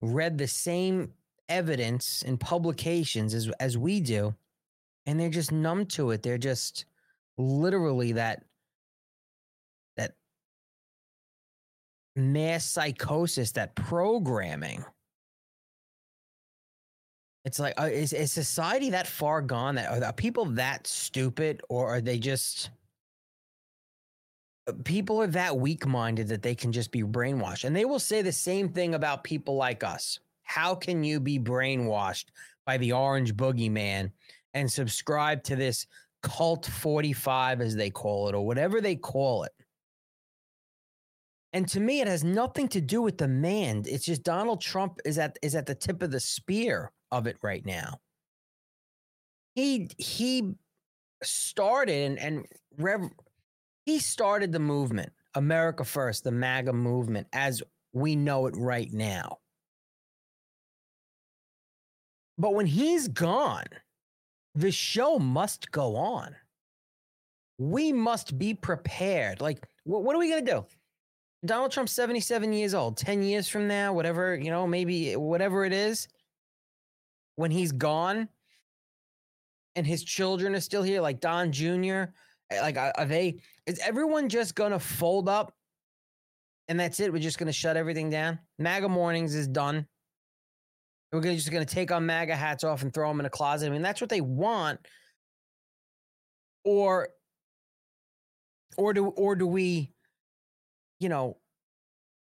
read 0.01 0.39
the 0.39 0.49
same 0.49 1.13
evidence 1.49 2.23
in 2.23 2.39
publications 2.39 3.35
as, 3.35 3.51
as 3.61 3.79
we 3.79 4.01
do, 4.01 4.35
and 5.07 5.19
they're 5.19 5.31
just 5.31 5.53
numb 5.53 5.87
to 5.87 6.11
it. 6.11 6.23
They're 6.23 6.39
just 6.39 6.85
literally 7.39 8.13
that 8.13 8.45
that 9.97 10.15
mass 12.15 12.65
psychosis, 12.65 13.53
that 13.53 13.75
programming. 13.75 14.85
It's 17.45 17.61
like, 17.61 17.81
uh, 17.81 17.85
is, 17.85 18.13
is 18.13 18.33
society 18.33 18.91
that 18.91 19.07
far 19.07 19.41
gone? 19.41 19.77
That 19.77 20.03
are 20.03 20.13
people 20.13 20.47
that 20.47 20.87
stupid, 20.87 21.63
or 21.69 21.89
are 21.89 22.01
they 22.01 22.19
just 22.19 22.71
uh, 24.67 24.73
people 24.83 25.23
are 25.23 25.29
that 25.29 25.57
weak 25.57 25.87
minded 25.87 26.27
that 26.29 26.43
they 26.43 26.57
can 26.57 26.73
just 26.73 26.91
be 26.91 27.03
brainwashed? 27.03 27.63
And 27.63 27.77
they 27.77 27.85
will 27.85 28.01
say 28.01 28.23
the 28.23 28.33
same 28.33 28.71
thing 28.71 28.97
about 28.97 29.23
people 29.23 29.55
like 29.55 29.85
us. 29.85 30.19
How 30.47 30.75
can 30.75 31.05
you 31.05 31.21
be 31.21 31.39
brainwashed 31.39 32.27
by 32.65 32.79
the 32.79 32.93
orange 32.93 33.35
boogeyman 33.35 34.13
and 34.55 34.73
subscribe 34.73 35.43
to 35.45 35.57
this 35.57 35.87
cult 36.23 36.65
45, 36.67 37.61
as 37.61 37.77
they 37.77 37.91
call 37.91 38.29
it, 38.29 38.35
or 38.35 38.47
whatever 38.47 38.81
they 38.81 38.97
call 38.97 39.43
it? 39.43 39.53
And 41.53 41.69
to 41.69 41.81
me, 41.81 42.01
it 42.01 42.07
has 42.07 42.25
nothing 42.25 42.69
to 42.69 42.81
do 42.81 43.03
with 43.03 43.19
the 43.19 43.29
man. 43.29 43.83
It's 43.87 44.05
just 44.05 44.23
Donald 44.23 44.61
Trump 44.61 45.01
is 45.05 45.19
at 45.19 45.39
is 45.43 45.55
at 45.55 45.67
the 45.67 45.75
tip 45.75 46.03
of 46.03 46.11
the 46.11 46.21
spear 46.21 46.93
of 47.11 47.27
it 47.27 47.37
right 47.43 47.65
now. 47.67 47.99
He 49.55 49.89
he 49.99 50.55
started 51.23 51.95
and, 51.95 52.19
and 52.19 52.47
rev, 52.79 53.11
he 53.85 53.99
started 53.99 54.53
the 54.53 54.59
movement, 54.59 55.13
America 55.35 55.85
First, 55.85 56.25
the 56.25 56.31
MAGA 56.31 56.73
movement, 56.73 57.27
as 57.33 57.63
we 57.93 58.15
know 58.15 58.47
it 58.47 58.55
right 58.57 58.93
now. 58.93 59.39
But 62.39 62.55
when 62.55 62.67
he's 62.67 63.09
gone, 63.09 63.65
the 64.55 64.71
show 64.71 65.19
must 65.19 65.71
go 65.71 65.97
on. 65.97 66.35
We 67.59 67.93
must 67.93 68.39
be 68.39 68.55
prepared. 68.55 69.41
Like, 69.41 69.67
what, 69.85 70.03
what 70.03 70.15
are 70.15 70.19
we 70.19 70.31
going 70.31 70.45
to 70.45 70.53
do? 70.53 70.67
Donald 71.45 71.71
Trump's 71.73 71.93
77 71.93 72.53
years 72.53 72.75
old. 72.75 72.97
10 72.97 73.23
years 73.23 73.49
from 73.49 73.69
now, 73.69 73.93
whatever, 73.93 74.37
you 74.37 74.51
know, 74.51 74.67
maybe 74.67 75.15
whatever 75.17 75.65
it 75.65 75.73
is, 75.73 76.09
when 77.37 77.51
he's 77.51 77.73
gone 77.73 78.29
and 79.75 79.87
his 79.87 80.03
children 80.03 80.55
are 80.55 80.61
still 80.61 80.83
here, 80.83 81.01
like 81.01 81.21
Don 81.21 81.53
Jr. 81.53 82.07
eh, 82.51 82.61
Like, 82.61 82.77
are, 82.79 83.05
they? 83.05 83.41
Is 83.67 83.79
everyone 83.79 84.29
just 84.29 84.55
gonna 84.55 84.79
fold 84.79 85.29
up, 85.29 85.53
and 86.69 86.81
that's 86.81 86.99
it? 86.99 87.13
We're 87.13 87.19
just 87.19 87.39
gonna 87.39 87.53
shut 87.53 87.77
everything 87.77 88.09
down. 88.09 88.39
MAGA 88.59 88.89
mornings 88.89 89.35
is 89.35 89.47
done. 89.47 89.87
We're 91.17 91.35
just 91.35 91.51
gonna 91.51 91.65
take 91.65 91.91
our 91.91 92.01
MAGA 92.01 92.37
hats 92.37 92.63
off 92.63 92.83
and 92.83 92.93
throw 92.93 93.09
them 93.09 93.21
in 93.21 93.27
a 93.27 93.31
closet. 93.31 93.67
I 93.67 93.71
mean, 93.71 93.83
that's 93.83 94.01
what 94.01 94.11
they 94.11 94.21
want. 94.21 94.81
Or, 96.65 97.09
or 98.77 98.93
do 98.93 99.07
or 99.07 99.35
do 99.37 99.47
we, 99.47 99.93
you 100.99 101.09
know, 101.09 101.39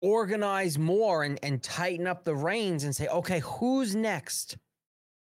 organize 0.00 0.78
more 0.78 1.24
and, 1.24 1.38
and 1.42 1.62
tighten 1.62 2.06
up 2.06 2.24
the 2.24 2.34
reins 2.34 2.84
and 2.84 2.94
say, 2.94 3.08
okay, 3.08 3.40
who's 3.40 3.94
next? 3.94 4.56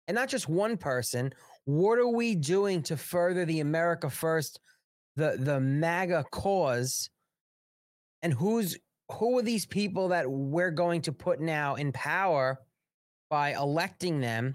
And 0.09 0.15
not 0.17 0.29
just 0.29 0.49
one 0.49 0.77
person. 0.77 1.33
What 1.65 1.99
are 1.99 2.09
we 2.09 2.35
doing 2.35 2.83
to 2.85 2.97
further 2.97 3.45
the 3.45 3.61
America 3.61 4.11
First, 4.11 4.59
the 5.15 5.37
the 5.39 5.61
MAGA 5.61 6.25
cause? 6.33 7.11
And 8.23 8.33
who's 8.33 8.77
who 9.11 9.39
are 9.39 9.43
these 9.43 9.67
people 9.67 10.09
that 10.09 10.29
we're 10.29 10.71
going 10.71 11.03
to 11.03 11.13
put 11.13 11.41
now 11.41 11.75
in 11.75 11.93
power 11.93 12.59
by 13.33 13.55
electing 13.55 14.21
them 14.21 14.55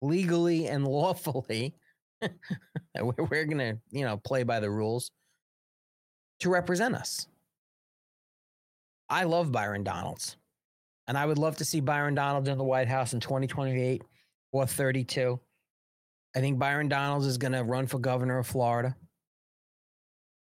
legally 0.00 0.66
and 0.66 0.88
lawfully? 0.88 1.74
we're, 2.22 3.12
we're 3.30 3.44
gonna, 3.44 3.76
you 3.90 4.02
know, 4.02 4.16
play 4.16 4.44
by 4.44 4.60
the 4.60 4.70
rules 4.70 5.10
to 6.40 6.48
represent 6.48 6.94
us. 6.94 7.26
I 9.10 9.24
love 9.24 9.52
Byron 9.52 9.84
Donalds. 9.84 10.38
And 11.06 11.18
I 11.18 11.26
would 11.26 11.36
love 11.36 11.58
to 11.58 11.66
see 11.66 11.80
Byron 11.80 12.14
Donalds 12.14 12.48
in 12.48 12.56
the 12.56 12.64
White 12.64 12.88
House 12.88 13.12
in 13.12 13.20
2028 13.20 14.02
or 14.52 14.66
32. 14.66 15.38
I 16.34 16.40
think 16.40 16.58
Byron 16.58 16.88
Donalds 16.88 17.26
is 17.26 17.36
going 17.36 17.52
to 17.52 17.62
run 17.62 17.86
for 17.86 17.98
governor 17.98 18.38
of 18.38 18.46
Florida. 18.46 18.96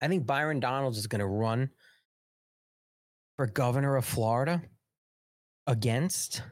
I 0.02 0.08
think 0.08 0.26
Byron 0.26 0.60
Donalds 0.60 0.98
is 0.98 1.06
going 1.06 1.20
to 1.20 1.26
run 1.26 1.70
for 3.36 3.46
governor 3.46 3.96
of 3.96 4.04
Florida 4.04 4.62
against 5.66 6.42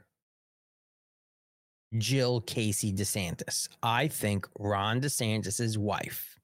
Jill 1.99 2.41
Casey 2.43 2.93
DeSantis. 2.93 3.69
I 3.83 4.09
think 4.09 4.49
Ron 4.59 5.01
DeSantis' 5.01 5.77
wife, 5.77 6.39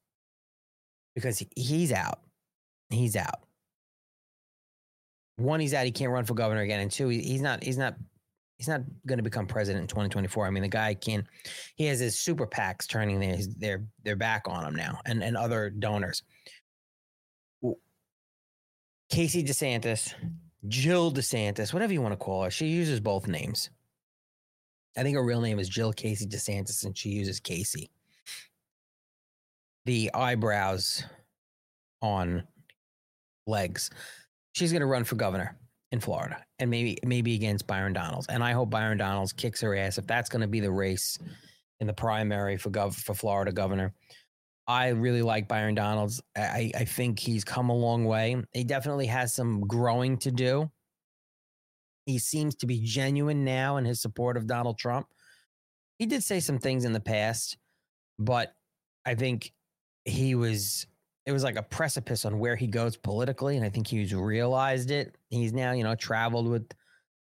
because 1.14 1.42
he's 1.56 1.92
out. 1.92 2.20
He's 2.90 3.16
out 3.16 3.40
one, 5.40 5.60
he's 5.60 5.74
out. 5.74 5.84
He 5.84 5.92
can't 5.92 6.12
run 6.12 6.24
for 6.24 6.34
governor 6.34 6.60
again, 6.60 6.80
and 6.80 6.90
two, 6.90 7.08
he's 7.08 7.40
not. 7.40 7.62
He's 7.64 7.78
not. 7.78 7.96
He's 8.56 8.68
not 8.68 8.82
going 9.06 9.16
to 9.16 9.22
become 9.22 9.46
president 9.46 9.84
in 9.84 9.88
2024. 9.88 10.46
I 10.46 10.50
mean, 10.50 10.62
the 10.62 10.68
guy 10.68 10.92
can. 10.92 11.26
He 11.76 11.86
has 11.86 11.98
his 11.98 12.18
super 12.18 12.46
PACs 12.46 12.86
turning 12.86 13.18
their 13.18 13.36
their 13.56 13.84
their 14.04 14.16
back 14.16 14.42
on 14.46 14.64
him 14.64 14.74
now, 14.74 15.00
and 15.06 15.22
and 15.22 15.36
other 15.36 15.70
donors. 15.70 16.22
Casey 19.10 19.42
DeSantis, 19.42 20.14
Jill 20.68 21.10
DeSantis, 21.10 21.72
whatever 21.72 21.92
you 21.92 22.00
want 22.00 22.12
to 22.12 22.16
call 22.16 22.44
her, 22.44 22.50
she 22.50 22.66
uses 22.68 23.00
both 23.00 23.26
names. 23.26 23.70
I 24.96 25.02
think 25.02 25.16
her 25.16 25.24
real 25.24 25.40
name 25.40 25.58
is 25.58 25.68
Jill 25.68 25.92
Casey 25.92 26.26
DeSantis, 26.26 26.84
and 26.84 26.96
she 26.96 27.10
uses 27.10 27.40
Casey. 27.40 27.90
The 29.86 30.10
eyebrows 30.12 31.04
on 32.02 32.44
legs 33.46 33.90
she's 34.52 34.72
going 34.72 34.80
to 34.80 34.86
run 34.86 35.04
for 35.04 35.16
governor 35.16 35.56
in 35.92 36.00
Florida 36.00 36.44
and 36.58 36.70
maybe 36.70 36.98
maybe 37.04 37.34
against 37.34 37.66
Byron 37.66 37.92
Donalds. 37.92 38.26
And 38.28 38.42
I 38.44 38.52
hope 38.52 38.70
Byron 38.70 38.98
Donalds 38.98 39.32
kicks 39.32 39.60
her 39.60 39.76
ass 39.76 39.98
if 39.98 40.06
that's 40.06 40.28
going 40.28 40.42
to 40.42 40.48
be 40.48 40.60
the 40.60 40.70
race 40.70 41.18
in 41.80 41.86
the 41.86 41.92
primary 41.92 42.56
for 42.56 42.70
gov 42.70 42.94
for 42.94 43.14
Florida 43.14 43.52
governor. 43.52 43.92
I 44.66 44.88
really 44.88 45.22
like 45.22 45.48
Byron 45.48 45.74
Donalds. 45.74 46.22
I, 46.36 46.70
I 46.76 46.84
think 46.84 47.18
he's 47.18 47.42
come 47.42 47.70
a 47.70 47.74
long 47.74 48.04
way. 48.04 48.36
He 48.52 48.62
definitely 48.62 49.06
has 49.06 49.34
some 49.34 49.62
growing 49.62 50.16
to 50.18 50.30
do. 50.30 50.70
He 52.06 52.18
seems 52.18 52.54
to 52.56 52.66
be 52.66 52.80
genuine 52.80 53.44
now 53.44 53.76
in 53.76 53.84
his 53.84 54.00
support 54.00 54.36
of 54.36 54.46
Donald 54.46 54.78
Trump. 54.78 55.06
He 55.98 56.06
did 56.06 56.24
say 56.24 56.40
some 56.40 56.58
things 56.58 56.84
in 56.84 56.92
the 56.92 57.00
past, 57.00 57.58
but 58.18 58.54
I 59.04 59.14
think 59.14 59.52
he 60.04 60.34
was 60.34 60.86
it 61.26 61.32
was 61.32 61.44
like 61.44 61.56
a 61.56 61.62
precipice 61.62 62.24
on 62.24 62.38
where 62.38 62.56
he 62.56 62.66
goes 62.66 62.96
politically, 62.96 63.56
and 63.56 63.64
I 63.64 63.68
think 63.68 63.86
he's 63.86 64.14
realized 64.14 64.90
it. 64.90 65.16
He's 65.28 65.52
now, 65.52 65.72
you 65.72 65.84
know, 65.84 65.94
traveled 65.94 66.48
with 66.48 66.66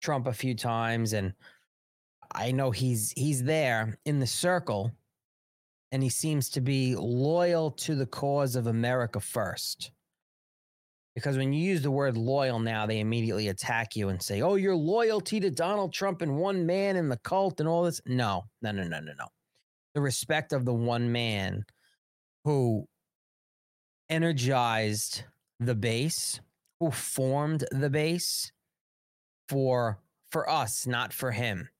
Trump 0.02 0.26
a 0.26 0.32
few 0.32 0.54
times, 0.54 1.12
and 1.12 1.32
I 2.32 2.52
know 2.52 2.70
he's 2.70 3.12
he's 3.16 3.42
there 3.42 3.98
in 4.04 4.20
the 4.20 4.26
circle, 4.26 4.92
and 5.90 6.02
he 6.02 6.08
seems 6.08 6.50
to 6.50 6.60
be 6.60 6.94
loyal 6.94 7.70
to 7.72 7.94
the 7.94 8.06
cause 8.06 8.56
of 8.56 8.66
America 8.66 9.20
first. 9.20 9.90
Because 11.16 11.38
when 11.38 11.54
you 11.54 11.64
use 11.64 11.80
the 11.80 11.90
word 11.90 12.18
loyal 12.18 12.58
now, 12.58 12.84
they 12.84 13.00
immediately 13.00 13.48
attack 13.48 13.96
you 13.96 14.10
and 14.10 14.22
say, 14.22 14.42
"Oh, 14.42 14.56
your 14.56 14.76
loyalty 14.76 15.40
to 15.40 15.50
Donald 15.50 15.94
Trump 15.94 16.20
and 16.20 16.36
one 16.36 16.66
man 16.66 16.96
and 16.96 17.10
the 17.10 17.16
cult 17.16 17.58
and 17.58 17.66
all 17.66 17.84
this." 17.84 18.02
No, 18.04 18.44
no, 18.60 18.70
no, 18.70 18.82
no, 18.82 19.00
no, 19.00 19.12
no. 19.18 19.26
The 19.94 20.02
respect 20.02 20.52
of 20.52 20.66
the 20.66 20.74
one 20.74 21.10
man 21.10 21.64
who 22.44 22.86
energized 24.10 25.24
the 25.58 25.74
base, 25.74 26.38
who 26.80 26.90
formed 26.90 27.64
the 27.72 27.88
base 27.88 28.52
for 29.48 29.98
for 30.30 30.50
us, 30.50 30.86
not 30.86 31.14
for 31.14 31.32
him. 31.32 31.70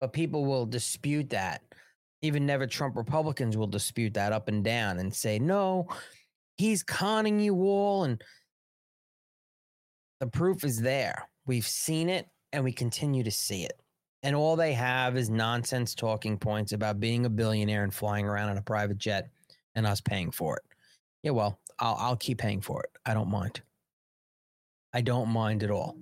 But 0.00 0.14
people 0.14 0.46
will 0.46 0.64
dispute 0.64 1.28
that. 1.30 1.62
Even 2.22 2.46
never 2.46 2.66
Trump 2.66 2.96
Republicans 2.96 3.58
will 3.58 3.66
dispute 3.66 4.14
that 4.14 4.32
up 4.32 4.48
and 4.48 4.64
down 4.64 4.98
and 4.98 5.14
say, 5.14 5.38
no, 5.38 5.86
he's 6.56 6.82
conning 6.82 7.40
you 7.40 7.56
all. 7.56 8.04
And 8.04 8.22
the 10.20 10.26
proof 10.26 10.64
is 10.64 10.80
there. 10.80 11.28
We've 11.46 11.66
seen 11.66 12.08
it 12.08 12.28
and 12.52 12.62
we 12.62 12.72
continue 12.72 13.24
to 13.24 13.30
see 13.30 13.64
it. 13.64 13.80
And 14.22 14.36
all 14.36 14.54
they 14.54 14.74
have 14.74 15.16
is 15.16 15.30
nonsense 15.30 15.94
talking 15.94 16.38
points 16.38 16.72
about 16.72 17.00
being 17.00 17.24
a 17.24 17.30
billionaire 17.30 17.82
and 17.82 17.92
flying 17.92 18.26
around 18.26 18.50
in 18.50 18.58
a 18.58 18.62
private 18.62 18.98
jet 18.98 19.30
and 19.74 19.86
us 19.86 20.00
paying 20.00 20.30
for 20.30 20.56
it. 20.56 20.62
Yeah, 21.22 21.30
well, 21.32 21.58
I'll 21.78 21.96
I'll 21.98 22.16
keep 22.16 22.38
paying 22.38 22.60
for 22.60 22.82
it. 22.82 22.90
I 23.04 23.14
don't 23.14 23.30
mind. 23.30 23.62
I 24.92 25.00
don't 25.00 25.30
mind 25.30 25.62
at 25.62 25.70
all. 25.70 25.96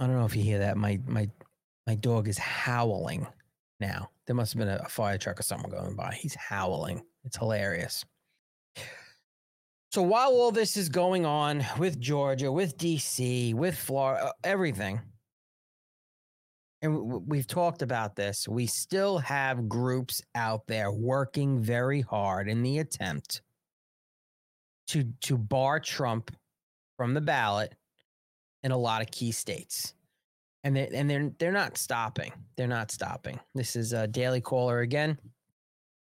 I 0.00 0.06
don't 0.06 0.16
know 0.16 0.24
if 0.24 0.36
you 0.36 0.42
hear 0.42 0.60
that. 0.60 0.76
My 0.76 0.98
my 1.06 1.28
my 1.86 1.94
dog 1.94 2.28
is 2.28 2.38
howling 2.38 3.26
now. 3.80 4.10
There 4.26 4.36
must 4.36 4.54
have 4.54 4.60
been 4.60 4.68
a, 4.68 4.80
a 4.84 4.88
fire 4.88 5.18
truck 5.18 5.40
or 5.40 5.42
something 5.42 5.70
going 5.70 5.94
by. 5.94 6.14
He's 6.14 6.34
howling. 6.34 7.02
It's 7.24 7.36
hilarious. 7.36 8.04
So 9.96 10.02
while 10.02 10.28
all 10.28 10.52
this 10.52 10.76
is 10.76 10.90
going 10.90 11.24
on 11.24 11.64
with 11.78 11.98
Georgia, 11.98 12.52
with 12.52 12.76
DC, 12.76 13.54
with 13.54 13.78
Florida, 13.78 14.26
uh, 14.26 14.32
everything, 14.44 15.00
and 16.82 17.26
we've 17.26 17.46
talked 17.46 17.80
about 17.80 18.14
this, 18.14 18.46
we 18.46 18.66
still 18.66 19.16
have 19.16 19.70
groups 19.70 20.20
out 20.34 20.66
there 20.66 20.92
working 20.92 21.60
very 21.62 22.02
hard 22.02 22.46
in 22.46 22.62
the 22.62 22.80
attempt 22.80 23.40
to 24.88 25.04
to 25.22 25.38
bar 25.38 25.80
Trump 25.80 26.30
from 26.98 27.14
the 27.14 27.22
ballot 27.22 27.74
in 28.64 28.72
a 28.72 28.76
lot 28.76 29.00
of 29.00 29.10
key 29.10 29.32
states. 29.32 29.94
And 30.62 30.76
they 30.76 30.88
and 30.88 31.08
they're 31.08 31.30
they're 31.38 31.52
not 31.52 31.78
stopping. 31.78 32.34
They're 32.58 32.66
not 32.66 32.90
stopping. 32.90 33.40
This 33.54 33.74
is 33.76 33.94
a 33.94 34.06
Daily 34.06 34.42
Caller 34.42 34.80
again. 34.80 35.18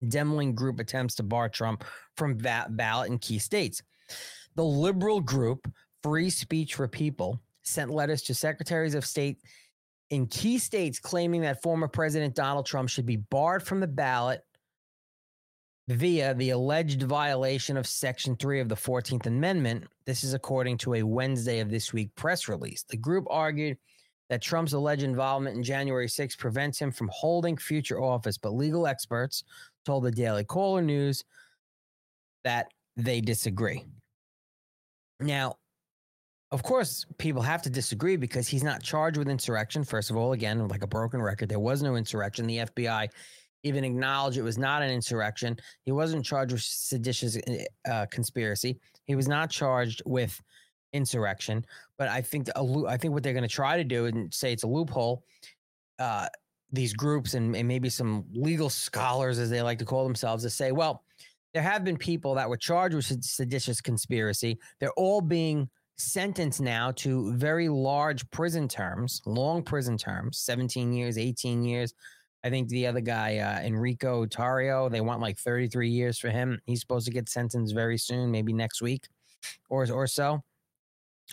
Demling 0.04 0.54
group 0.54 0.80
attempts 0.80 1.14
to 1.16 1.22
bar 1.22 1.48
Trump 1.48 1.84
from 2.16 2.38
that 2.38 2.76
ballot 2.76 3.10
in 3.10 3.18
key 3.18 3.38
states. 3.38 3.82
The 4.56 4.64
liberal 4.64 5.20
group 5.20 5.70
Free 6.02 6.30
Speech 6.30 6.74
for 6.74 6.88
People 6.88 7.40
sent 7.62 7.90
letters 7.90 8.22
to 8.22 8.34
secretaries 8.34 8.94
of 8.94 9.04
state 9.04 9.38
in 10.10 10.26
key 10.26 10.58
states 10.58 10.98
claiming 10.98 11.42
that 11.42 11.62
former 11.62 11.88
President 11.88 12.34
Donald 12.34 12.66
Trump 12.66 12.88
should 12.88 13.06
be 13.06 13.16
barred 13.16 13.62
from 13.62 13.80
the 13.80 13.86
ballot 13.86 14.42
via 15.88 16.34
the 16.34 16.50
alleged 16.50 17.02
violation 17.02 17.76
of 17.76 17.86
Section 17.86 18.36
3 18.36 18.60
of 18.60 18.68
the 18.68 18.76
14th 18.76 19.26
Amendment. 19.26 19.84
This 20.06 20.24
is 20.24 20.34
according 20.34 20.78
to 20.78 20.94
a 20.94 21.02
Wednesday 21.02 21.60
of 21.60 21.70
this 21.70 21.92
week 21.92 22.14
press 22.14 22.48
release. 22.48 22.84
The 22.84 22.96
group 22.96 23.26
argued 23.30 23.76
that 24.28 24.42
Trump's 24.42 24.72
alleged 24.72 25.02
involvement 25.02 25.56
in 25.56 25.62
January 25.62 26.08
6 26.08 26.36
prevents 26.36 26.78
him 26.78 26.92
from 26.92 27.10
holding 27.12 27.56
future 27.56 28.00
office, 28.00 28.38
but 28.38 28.54
legal 28.54 28.86
experts 28.86 29.42
told 29.90 30.04
the 30.04 30.12
Daily 30.12 30.44
Caller 30.44 30.82
News 30.82 31.24
that 32.44 32.68
they 32.96 33.20
disagree. 33.20 33.84
Now, 35.18 35.56
of 36.52 36.62
course, 36.62 37.04
people 37.18 37.42
have 37.42 37.60
to 37.62 37.70
disagree 37.70 38.16
because 38.16 38.46
he's 38.46 38.62
not 38.62 38.84
charged 38.84 39.16
with 39.16 39.28
insurrection. 39.28 39.82
First 39.82 40.10
of 40.10 40.16
all, 40.16 40.32
again, 40.32 40.68
like 40.68 40.84
a 40.84 40.86
broken 40.86 41.20
record, 41.20 41.48
there 41.48 41.58
was 41.58 41.82
no 41.82 41.96
insurrection. 41.96 42.46
The 42.46 42.58
FBI 42.58 43.08
even 43.64 43.82
acknowledged 43.82 44.38
it 44.38 44.42
was 44.42 44.58
not 44.58 44.80
an 44.80 44.90
insurrection. 44.90 45.56
He 45.84 45.90
wasn't 45.90 46.24
charged 46.24 46.52
with 46.52 46.62
seditious 46.62 47.36
uh, 47.90 48.06
conspiracy. 48.12 48.78
He 49.06 49.16
was 49.16 49.26
not 49.26 49.50
charged 49.50 50.02
with 50.06 50.40
insurrection. 50.92 51.64
But 51.98 52.06
I 52.06 52.22
think 52.22 52.46
loo- 52.56 52.86
I 52.86 52.96
think 52.96 53.12
what 53.12 53.24
they're 53.24 53.32
going 53.32 53.42
to 53.42 53.48
try 53.48 53.76
to 53.76 53.84
do 53.84 54.06
and 54.06 54.32
say 54.32 54.52
it's 54.52 54.62
a 54.62 54.68
loophole. 54.68 55.24
Uh, 55.98 56.28
these 56.72 56.92
groups 56.92 57.34
and, 57.34 57.54
and 57.56 57.66
maybe 57.66 57.88
some 57.88 58.24
legal 58.32 58.70
scholars, 58.70 59.38
as 59.38 59.50
they 59.50 59.62
like 59.62 59.78
to 59.78 59.84
call 59.84 60.04
themselves, 60.04 60.42
to 60.44 60.50
say, 60.50 60.72
well, 60.72 61.04
there 61.52 61.62
have 61.62 61.84
been 61.84 61.96
people 61.96 62.34
that 62.34 62.48
were 62.48 62.56
charged 62.56 62.94
with 62.94 63.24
seditious 63.24 63.80
conspiracy. 63.80 64.58
They're 64.78 64.92
all 64.92 65.20
being 65.20 65.68
sentenced 65.98 66.60
now 66.60 66.92
to 66.92 67.32
very 67.34 67.68
large 67.68 68.28
prison 68.30 68.68
terms, 68.68 69.20
long 69.26 69.62
prison 69.62 69.96
terms, 69.98 70.38
17 70.38 70.92
years, 70.92 71.18
18 71.18 71.62
years. 71.62 71.92
I 72.42 72.48
think 72.48 72.68
the 72.68 72.86
other 72.86 73.00
guy, 73.00 73.38
uh, 73.38 73.60
Enrico 73.60 74.24
Tarrio, 74.24 74.90
they 74.90 75.02
want 75.02 75.20
like 75.20 75.38
33 75.38 75.90
years 75.90 76.18
for 76.18 76.30
him. 76.30 76.58
He's 76.64 76.80
supposed 76.80 77.06
to 77.06 77.12
get 77.12 77.28
sentenced 77.28 77.74
very 77.74 77.98
soon, 77.98 78.30
maybe 78.30 78.52
next 78.52 78.80
week 78.80 79.06
or, 79.68 79.90
or 79.90 80.06
so. 80.06 80.42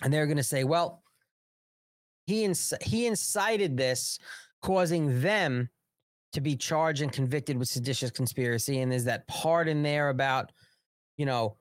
And 0.03 0.11
they're 0.11 0.27
going 0.27 0.37
to 0.37 0.43
say, 0.43 0.63
well, 0.63 1.03
he, 2.25 2.45
inc- 2.45 2.83
he 2.83 3.07
incited 3.07 3.77
this, 3.77 4.19
causing 4.61 5.21
them 5.21 5.69
to 6.33 6.41
be 6.41 6.55
charged 6.55 7.01
and 7.01 7.11
convicted 7.11 7.57
with 7.57 7.67
seditious 7.67 8.11
conspiracy. 8.11 8.81
And 8.81 8.91
there's 8.91 9.05
that 9.05 9.27
part 9.27 9.67
in 9.67 9.81
there 9.83 10.09
about, 10.09 10.51
you 11.17 11.25
know, 11.25 11.57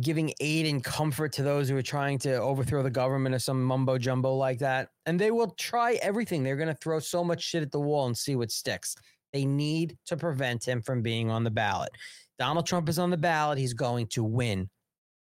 giving 0.00 0.32
aid 0.40 0.66
and 0.66 0.82
comfort 0.82 1.32
to 1.32 1.42
those 1.42 1.68
who 1.68 1.76
are 1.76 1.82
trying 1.82 2.18
to 2.18 2.34
overthrow 2.34 2.82
the 2.82 2.90
government 2.90 3.34
or 3.34 3.38
some 3.38 3.62
mumbo 3.62 3.96
jumbo 3.96 4.34
like 4.34 4.58
that. 4.58 4.88
And 5.06 5.18
they 5.18 5.30
will 5.30 5.50
try 5.50 5.94
everything. 6.02 6.42
They're 6.42 6.56
going 6.56 6.68
to 6.68 6.74
throw 6.74 6.98
so 6.98 7.22
much 7.22 7.42
shit 7.42 7.62
at 7.62 7.70
the 7.70 7.80
wall 7.80 8.06
and 8.06 8.16
see 8.16 8.34
what 8.36 8.50
sticks. 8.50 8.96
They 9.32 9.44
need 9.44 9.96
to 10.06 10.16
prevent 10.16 10.66
him 10.66 10.82
from 10.82 11.02
being 11.02 11.30
on 11.30 11.44
the 11.44 11.50
ballot. 11.50 11.90
Donald 12.38 12.66
Trump 12.66 12.88
is 12.88 12.98
on 12.98 13.10
the 13.10 13.16
ballot. 13.16 13.58
He's 13.58 13.74
going 13.74 14.08
to 14.08 14.24
win, 14.24 14.68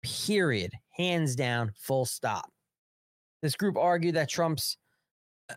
period. 0.03 0.73
Hands 0.97 1.35
down, 1.35 1.73
full 1.77 2.05
stop. 2.05 2.51
This 3.43 3.57
group 3.57 3.77
argued 3.77 4.17
that 4.17 4.29
Trump's, 4.29 4.77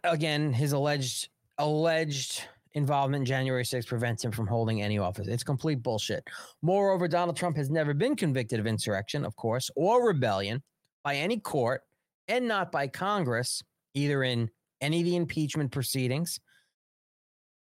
again, 0.03 0.53
his 0.53 0.73
alleged, 0.73 1.29
alleged 1.57 2.43
involvement 2.73 3.21
in 3.21 3.25
January 3.25 3.63
6th 3.63 3.87
prevents 3.87 4.23
him 4.23 4.31
from 4.31 4.47
holding 4.47 4.81
any 4.81 4.97
office. 4.97 5.27
It's 5.27 5.43
complete 5.43 5.83
bullshit. 5.83 6.23
Moreover, 6.61 7.07
Donald 7.07 7.37
Trump 7.37 7.55
has 7.57 7.69
never 7.69 7.93
been 7.93 8.15
convicted 8.15 8.59
of 8.59 8.67
insurrection, 8.67 9.25
of 9.25 9.35
course, 9.35 9.69
or 9.75 10.05
rebellion 10.07 10.61
by 11.03 11.15
any 11.15 11.39
court 11.39 11.81
and 12.27 12.47
not 12.47 12.71
by 12.71 12.87
Congress, 12.87 13.61
either 13.93 14.23
in 14.23 14.49
any 14.81 14.99
of 14.99 15.05
the 15.05 15.15
impeachment 15.15 15.71
proceedings. 15.71 16.39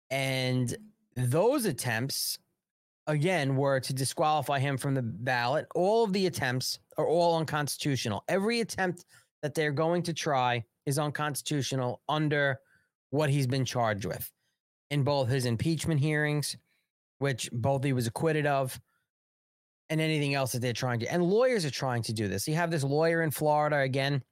And 0.10 0.76
those 1.16 1.66
attempts, 1.66 2.38
again, 3.08 3.56
were 3.56 3.80
to 3.80 3.94
disqualify 3.94 4.60
him 4.60 4.78
from 4.78 4.94
the 4.94 5.02
ballot. 5.02 5.66
All 5.76 6.04
of 6.04 6.14
the 6.14 6.28
attempts 6.28 6.80
are 6.98 7.08
all 7.08 7.38
unconstitutional. 7.38 8.24
Every 8.28 8.62
attempt 8.62 9.06
that 9.44 9.54
they're 9.54 9.72
going 9.72 10.02
to 10.02 10.14
try 10.14 10.64
is 10.88 10.98
unconstitutional 10.98 12.02
under 12.10 12.60
what 13.12 13.30
he's 13.30 13.46
been 13.46 13.66
charged 13.66 14.06
with 14.06 14.32
in 14.90 15.04
both 15.04 15.30
his 15.30 15.46
impeachment 15.46 16.00
hearings, 16.00 16.58
which 17.20 17.50
both 17.54 17.84
he 17.84 17.94
was 17.94 18.08
acquitted 18.08 18.48
of, 18.48 18.80
and 19.90 20.02
anything 20.02 20.34
else 20.34 20.54
that 20.54 20.60
they're 20.60 20.74
trying 20.74 21.00
to. 21.00 21.12
And 21.12 21.22
lawyers 21.22 21.66
are 21.66 21.70
trying 21.70 22.02
to 22.04 22.14
do 22.14 22.28
this. 22.28 22.48
You 22.48 22.56
have 22.56 22.72
this 22.72 22.84
lawyer 22.84 23.22
in 23.22 23.30
Florida 23.30 23.80
again 23.80 24.24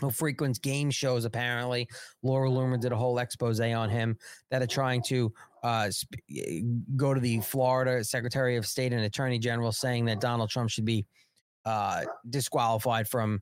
who 0.00 0.10
frequents 0.10 0.58
game 0.58 0.90
shows, 0.90 1.24
apparently. 1.24 1.86
Laura 2.22 2.50
Loomer 2.50 2.80
did 2.80 2.92
a 2.92 2.96
whole 2.96 3.18
expose 3.18 3.60
on 3.60 3.90
him 3.90 4.16
that 4.50 4.62
are 4.62 4.66
trying 4.66 5.02
to 5.02 5.32
uh, 5.62 5.90
sp- 5.94 6.18
go 6.96 7.14
to 7.14 7.20
the 7.20 7.40
Florida 7.40 8.02
Secretary 8.02 8.56
of 8.56 8.66
State 8.66 8.92
and 8.92 9.02
Attorney 9.02 9.38
General 9.38 9.70
saying 9.70 10.06
that 10.06 10.20
Donald 10.20 10.50
Trump 10.50 10.70
should 10.70 10.84
be 10.84 11.06
uh, 11.64 12.02
disqualified 12.28 13.08
from 13.08 13.40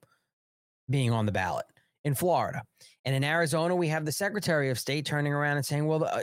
being 0.91 1.13
on 1.13 1.27
the 1.27 1.33
ballot 1.33 1.67
in 2.05 2.15
Florida. 2.15 2.63
And 3.05 3.15
in 3.15 3.25
Arizona, 3.25 3.75
we 3.75 3.89
have 3.89 4.05
the 4.05 4.13
Secretary 4.13 4.71
of 4.71 4.79
State 4.79 5.07
turning 5.07 5.33
around 5.33 5.57
and 5.57 5.65
saying, 5.65 5.87
well, 5.87 6.01
the, 6.01 6.15
uh, 6.15 6.23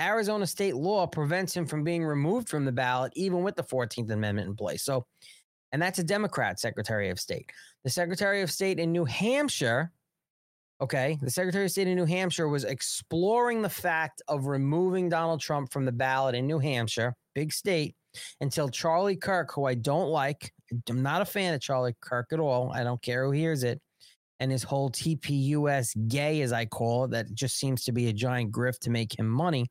Arizona 0.00 0.46
state 0.46 0.76
law 0.76 1.06
prevents 1.06 1.54
him 1.54 1.66
from 1.66 1.84
being 1.84 2.04
removed 2.04 2.48
from 2.48 2.64
the 2.64 2.72
ballot, 2.72 3.12
even 3.16 3.42
with 3.42 3.56
the 3.56 3.62
14th 3.62 4.10
Amendment 4.10 4.48
in 4.48 4.56
place. 4.56 4.82
So, 4.82 5.06
and 5.72 5.80
that's 5.80 5.98
a 5.98 6.04
Democrat 6.04 6.60
Secretary 6.60 7.10
of 7.10 7.18
State. 7.18 7.50
The 7.84 7.90
Secretary 7.90 8.42
of 8.42 8.50
State 8.50 8.78
in 8.78 8.92
New 8.92 9.04
Hampshire, 9.04 9.90
okay, 10.80 11.18
the 11.20 11.30
Secretary 11.30 11.64
of 11.64 11.70
State 11.70 11.88
in 11.88 11.96
New 11.96 12.04
Hampshire 12.04 12.48
was 12.48 12.64
exploring 12.64 13.62
the 13.62 13.68
fact 13.68 14.22
of 14.28 14.46
removing 14.46 15.08
Donald 15.08 15.40
Trump 15.40 15.72
from 15.72 15.84
the 15.84 15.92
ballot 15.92 16.34
in 16.34 16.46
New 16.46 16.58
Hampshire, 16.58 17.14
big 17.34 17.52
state, 17.52 17.94
until 18.40 18.68
Charlie 18.68 19.16
Kirk, 19.16 19.52
who 19.54 19.64
I 19.64 19.74
don't 19.74 20.08
like, 20.08 20.52
I'm 20.88 21.02
not 21.02 21.22
a 21.22 21.26
fan 21.26 21.54
of 21.54 21.60
Charlie 21.60 21.96
Kirk 22.00 22.28
at 22.32 22.40
all. 22.40 22.72
I 22.72 22.84
don't 22.84 23.00
care 23.02 23.24
who 23.24 23.32
hears 23.32 23.62
it 23.62 23.80
and 24.40 24.50
his 24.50 24.62
whole 24.62 24.90
TPUS 24.90 26.08
gay, 26.08 26.42
as 26.42 26.52
I 26.52 26.66
call 26.66 27.04
it, 27.04 27.10
that 27.12 27.34
just 27.34 27.58
seems 27.58 27.84
to 27.84 27.92
be 27.92 28.08
a 28.08 28.12
giant 28.12 28.52
grift 28.52 28.80
to 28.80 28.90
make 28.90 29.18
him 29.18 29.28
money. 29.28 29.70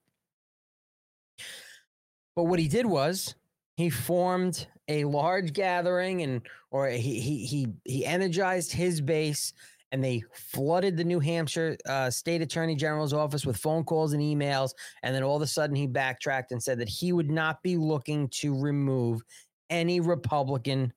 But 2.36 2.45
what 2.45 2.59
he 2.59 2.68
did 2.68 2.86
was 2.86 3.36
he 3.78 3.89
formed 3.89 4.68
a 4.88 5.05
large 5.05 5.53
gathering 5.53 6.22
and 6.22 6.41
or 6.72 6.88
he 6.89 7.20
he 7.20 7.45
he 7.45 7.68
he 7.86 8.05
energized 8.05 8.72
his 8.72 9.01
base 9.01 9.53
and 9.91 10.03
they 10.03 10.24
flooded 10.34 10.97
the 10.97 11.03
New 11.03 11.20
Hampshire 11.20 11.78
uh, 11.88 12.09
State 12.09 12.41
Attorney 12.41 12.76
General's 12.76 13.13
office 13.13 13.45
with 13.45 13.55
phone 13.55 13.84
calls 13.84 14.13
and 14.13 14.22
emails. 14.22 14.72
And 15.03 15.16
then 15.16 15.24
all 15.24 15.38
of 15.38 15.41
a 15.41 15.47
sudden 15.47 15.76
he 15.76 15.88
backtracked 15.88 16.51
and 16.51 16.61
said 16.61 16.80
that 16.80 16.89
he 16.89 17.13
would 17.13 17.32
not 17.32 17.63
be 17.63 17.78
looking 17.78 18.28
to 18.30 18.59
remove 18.59 19.22
any 19.70 20.01
Republican 20.01 20.91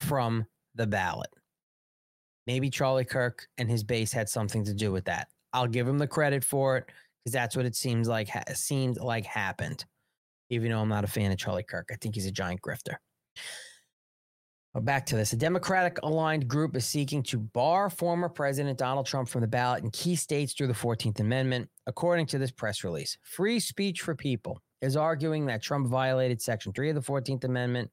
from 0.00 0.46
the 0.74 0.86
ballot. 0.86 1.30
Maybe 2.46 2.70
Charlie 2.70 3.04
Kirk 3.04 3.46
and 3.58 3.70
his 3.70 3.82
base 3.82 4.12
had 4.12 4.28
something 4.28 4.64
to 4.64 4.74
do 4.74 4.92
with 4.92 5.04
that. 5.06 5.28
I'll 5.52 5.66
give 5.66 5.88
him 5.88 5.98
the 5.98 6.06
credit 6.06 6.44
for 6.44 6.76
it 6.76 6.84
because 7.24 7.32
that's 7.32 7.56
what 7.56 7.66
it 7.66 7.74
seems 7.74 8.08
like 8.08 8.28
ha- 8.28 8.44
seemed 8.54 8.98
like 8.98 9.24
happened. 9.24 9.84
Even 10.50 10.70
though 10.70 10.80
I'm 10.80 10.88
not 10.88 11.04
a 11.04 11.08
fan 11.08 11.32
of 11.32 11.38
Charlie 11.38 11.64
Kirk, 11.64 11.88
I 11.90 11.96
think 11.96 12.14
he's 12.14 12.26
a 12.26 12.30
giant 12.30 12.60
grifter. 12.62 12.96
But 14.76 14.84
back 14.84 15.06
to 15.06 15.16
this. 15.16 15.32
A 15.32 15.36
Democratic 15.36 15.98
aligned 16.02 16.46
group 16.46 16.76
is 16.76 16.84
seeking 16.84 17.22
to 17.24 17.38
bar 17.38 17.88
former 17.88 18.28
President 18.28 18.78
Donald 18.78 19.06
Trump 19.06 19.26
from 19.26 19.40
the 19.40 19.46
ballot 19.46 19.82
in 19.82 19.90
key 19.90 20.14
states 20.14 20.52
through 20.52 20.66
the 20.66 20.74
14th 20.74 21.18
Amendment, 21.18 21.68
according 21.86 22.26
to 22.26 22.38
this 22.38 22.50
press 22.50 22.84
release. 22.84 23.16
Free 23.22 23.58
Speech 23.58 24.02
for 24.02 24.14
People 24.14 24.60
is 24.82 24.94
arguing 24.94 25.46
that 25.46 25.62
Trump 25.62 25.88
violated 25.88 26.42
Section 26.42 26.74
3 26.74 26.90
of 26.90 26.94
the 26.94 27.00
14th 27.00 27.44
Amendment 27.44 27.90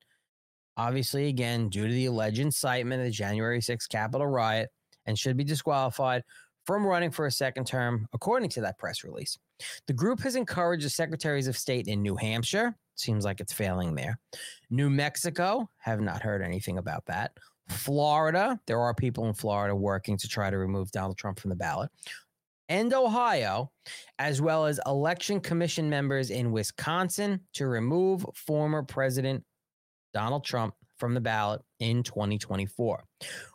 obviously, 0.77 1.27
again, 1.27 1.69
due 1.69 1.87
to 1.87 1.93
the 1.93 2.05
alleged 2.05 2.39
incitement 2.39 3.01
of 3.01 3.05
the 3.05 3.11
January 3.11 3.59
6th 3.59 3.89
Capitol 3.89 4.27
riot, 4.27 4.69
and 5.05 5.19
should 5.19 5.37
be 5.37 5.43
disqualified 5.43 6.23
from 6.65 6.85
running 6.85 7.11
for 7.11 7.25
a 7.25 7.31
second 7.31 7.67
term, 7.67 8.07
according 8.13 8.49
to 8.49 8.61
that 8.61 8.77
press 8.77 9.03
release. 9.03 9.37
The 9.87 9.93
group 9.93 10.21
has 10.21 10.35
encouraged 10.35 10.85
the 10.85 10.89
secretaries 10.89 11.47
of 11.47 11.57
state 11.57 11.87
in 11.87 12.01
New 12.01 12.15
Hampshire, 12.15 12.75
seems 12.95 13.25
like 13.25 13.39
it's 13.39 13.53
failing 13.53 13.95
there. 13.95 14.19
New 14.69 14.89
Mexico, 14.89 15.69
have 15.79 15.99
not 15.99 16.21
heard 16.21 16.41
anything 16.41 16.77
about 16.77 17.05
that. 17.07 17.31
Florida, 17.69 18.59
there 18.65 18.79
are 18.79 18.93
people 18.93 19.25
in 19.27 19.33
Florida 19.33 19.75
working 19.75 20.17
to 20.17 20.27
try 20.27 20.49
to 20.49 20.57
remove 20.57 20.91
Donald 20.91 21.17
Trump 21.17 21.39
from 21.39 21.49
the 21.49 21.55
ballot. 21.55 21.89
And 22.69 22.93
Ohio, 22.93 23.71
as 24.19 24.41
well 24.41 24.65
as 24.65 24.79
election 24.85 25.39
commission 25.41 25.89
members 25.89 26.29
in 26.29 26.51
Wisconsin 26.51 27.41
to 27.53 27.67
remove 27.67 28.25
former 28.35 28.83
President 28.83 29.43
Donald 30.13 30.43
Trump 30.43 30.73
from 30.97 31.13
the 31.13 31.21
ballot 31.21 31.61
in 31.79 32.03
2024. 32.03 33.03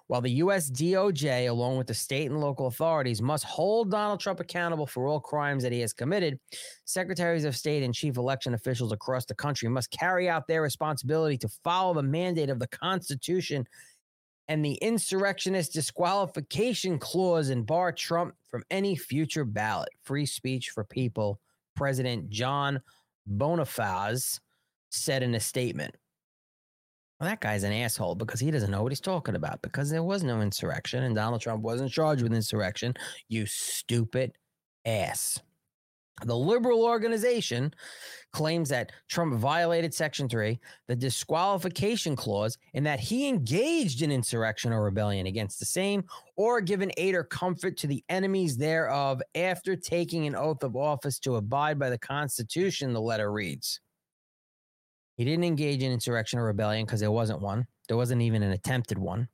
While 0.08 0.20
the 0.20 0.32
US 0.32 0.70
DOJ, 0.70 1.48
along 1.48 1.78
with 1.78 1.86
the 1.86 1.94
state 1.94 2.30
and 2.30 2.40
local 2.40 2.66
authorities, 2.66 3.22
must 3.22 3.44
hold 3.44 3.90
Donald 3.90 4.20
Trump 4.20 4.40
accountable 4.40 4.86
for 4.86 5.06
all 5.06 5.20
crimes 5.20 5.62
that 5.62 5.72
he 5.72 5.80
has 5.80 5.92
committed, 5.92 6.38
secretaries 6.84 7.44
of 7.44 7.56
state 7.56 7.82
and 7.82 7.94
chief 7.94 8.16
election 8.16 8.54
officials 8.54 8.92
across 8.92 9.24
the 9.24 9.34
country 9.34 9.68
must 9.68 9.90
carry 9.90 10.28
out 10.28 10.46
their 10.46 10.62
responsibility 10.62 11.38
to 11.38 11.48
follow 11.62 11.94
the 11.94 12.02
mandate 12.02 12.50
of 12.50 12.58
the 12.58 12.68
Constitution 12.68 13.66
and 14.48 14.64
the 14.64 14.74
insurrectionist 14.74 15.74
disqualification 15.74 16.98
clause 16.98 17.50
and 17.50 17.66
bar 17.66 17.92
Trump 17.92 18.34
from 18.50 18.62
any 18.70 18.96
future 18.96 19.44
ballot. 19.44 19.90
Free 20.04 20.26
speech 20.26 20.70
for 20.70 20.84
people, 20.84 21.38
President 21.76 22.30
John 22.30 22.80
Bonifaz 23.30 24.40
said 24.90 25.22
in 25.22 25.34
a 25.34 25.40
statement. 25.40 25.94
Well, 27.20 27.28
that 27.28 27.40
guy's 27.40 27.64
an 27.64 27.72
asshole 27.72 28.14
because 28.14 28.38
he 28.38 28.50
doesn't 28.50 28.70
know 28.70 28.82
what 28.82 28.92
he's 28.92 29.00
talking 29.00 29.34
about 29.34 29.60
because 29.60 29.90
there 29.90 30.04
was 30.04 30.22
no 30.22 30.40
insurrection 30.40 31.02
and 31.02 31.16
Donald 31.16 31.40
Trump 31.40 31.62
wasn't 31.62 31.90
charged 31.90 32.22
with 32.22 32.32
insurrection. 32.32 32.94
You 33.28 33.44
stupid 33.46 34.32
ass. 34.84 35.40
The 36.24 36.36
liberal 36.36 36.84
organization 36.84 37.72
claims 38.32 38.68
that 38.68 38.92
Trump 39.08 39.34
violated 39.34 39.94
Section 39.94 40.28
3, 40.28 40.58
the 40.88 40.96
disqualification 40.96 42.16
clause, 42.16 42.58
in 42.74 42.84
that 42.84 43.00
he 43.00 43.28
engaged 43.28 44.02
in 44.02 44.10
insurrection 44.10 44.72
or 44.72 44.82
rebellion 44.82 45.26
against 45.26 45.58
the 45.58 45.64
same 45.64 46.04
or 46.36 46.60
given 46.60 46.90
aid 46.96 47.14
or 47.14 47.24
comfort 47.24 47.76
to 47.78 47.86
the 47.86 48.02
enemies 48.08 48.56
thereof 48.56 49.22
after 49.34 49.76
taking 49.76 50.26
an 50.26 50.34
oath 50.34 50.62
of 50.62 50.76
office 50.76 51.18
to 51.20 51.36
abide 51.36 51.78
by 51.78 51.90
the 51.90 51.98
Constitution, 51.98 52.92
the 52.92 53.00
letter 53.00 53.32
reads. 53.32 53.80
He 55.18 55.24
didn't 55.24 55.44
engage 55.44 55.82
in 55.82 55.90
insurrection 55.92 56.38
or 56.38 56.44
rebellion 56.44 56.86
because 56.86 57.00
there 57.00 57.10
wasn't 57.10 57.42
one. 57.42 57.66
There 57.88 57.96
wasn't 57.96 58.22
even 58.22 58.44
an 58.44 58.52
attempted 58.52 58.98
one. 58.98 59.28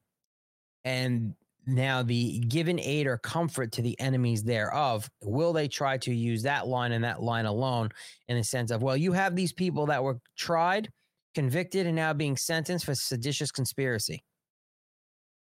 And 0.83 1.35
now 1.67 2.03
the 2.03 2.41
given 2.41 2.81
aid 2.81 3.07
or 3.07 3.19
comfort 3.19 3.71
to 3.73 3.83
the 3.83 3.99
enemies 4.01 4.43
thereof 4.43 5.09
will 5.23 5.53
they 5.53 5.69
try 5.69 5.99
to 5.99 6.15
use 6.15 6.43
that 6.43 6.67
line 6.67 6.93
and 6.93 7.05
that 7.05 7.23
line 7.23 7.47
alone 7.47 7.91
in 8.29 8.37
the 8.37 8.45
sense 8.45 8.71
of 8.71 8.83
well 8.83 8.97
you 8.97 9.13
have 9.13 9.35
these 9.35 9.53
people 9.53 9.87
that 9.87 10.03
were 10.03 10.19
tried 10.37 10.91
convicted 11.35 11.87
and 11.87 11.97
now 11.97 12.13
being 12.13 12.37
sentenced 12.37 12.85
for 12.85 12.95
seditious 12.95 13.51
conspiracy. 13.51 14.23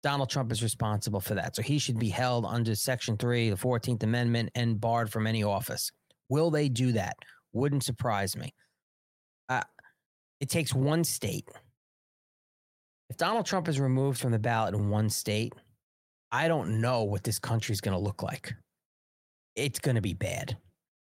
Donald 0.02 0.30
trump 0.30 0.52
is 0.52 0.62
responsible 0.62 1.20
for 1.20 1.34
that. 1.34 1.56
So 1.56 1.62
he 1.62 1.78
should 1.78 1.98
be 1.98 2.08
held 2.08 2.46
under 2.46 2.74
section 2.74 3.16
3 3.16 3.50
the 3.50 3.56
14th 3.56 4.02
amendment 4.02 4.50
and 4.54 4.80
barred 4.80 5.10
from 5.10 5.26
any 5.26 5.42
office. 5.42 5.90
Will 6.28 6.50
they 6.50 6.68
do 6.68 6.92
that? 6.92 7.16
Wouldn't 7.52 7.82
surprise 7.82 8.36
me 8.36 8.52
it 10.40 10.48
takes 10.48 10.74
one 10.74 11.04
state 11.04 11.48
if 13.10 13.16
donald 13.16 13.46
trump 13.46 13.68
is 13.68 13.80
removed 13.80 14.18
from 14.20 14.32
the 14.32 14.38
ballot 14.38 14.74
in 14.74 14.88
one 14.90 15.08
state 15.08 15.52
I 16.32 16.48
don't 16.48 16.80
know 16.80 17.04
what 17.04 17.22
this 17.22 17.38
country 17.38 17.72
is 17.72 17.80
going 17.80 17.96
to 17.96 18.02
look 18.02 18.22
like. 18.22 18.54
It's 19.54 19.78
going 19.78 19.94
to 19.94 20.00
be 20.00 20.14
bad. 20.14 20.56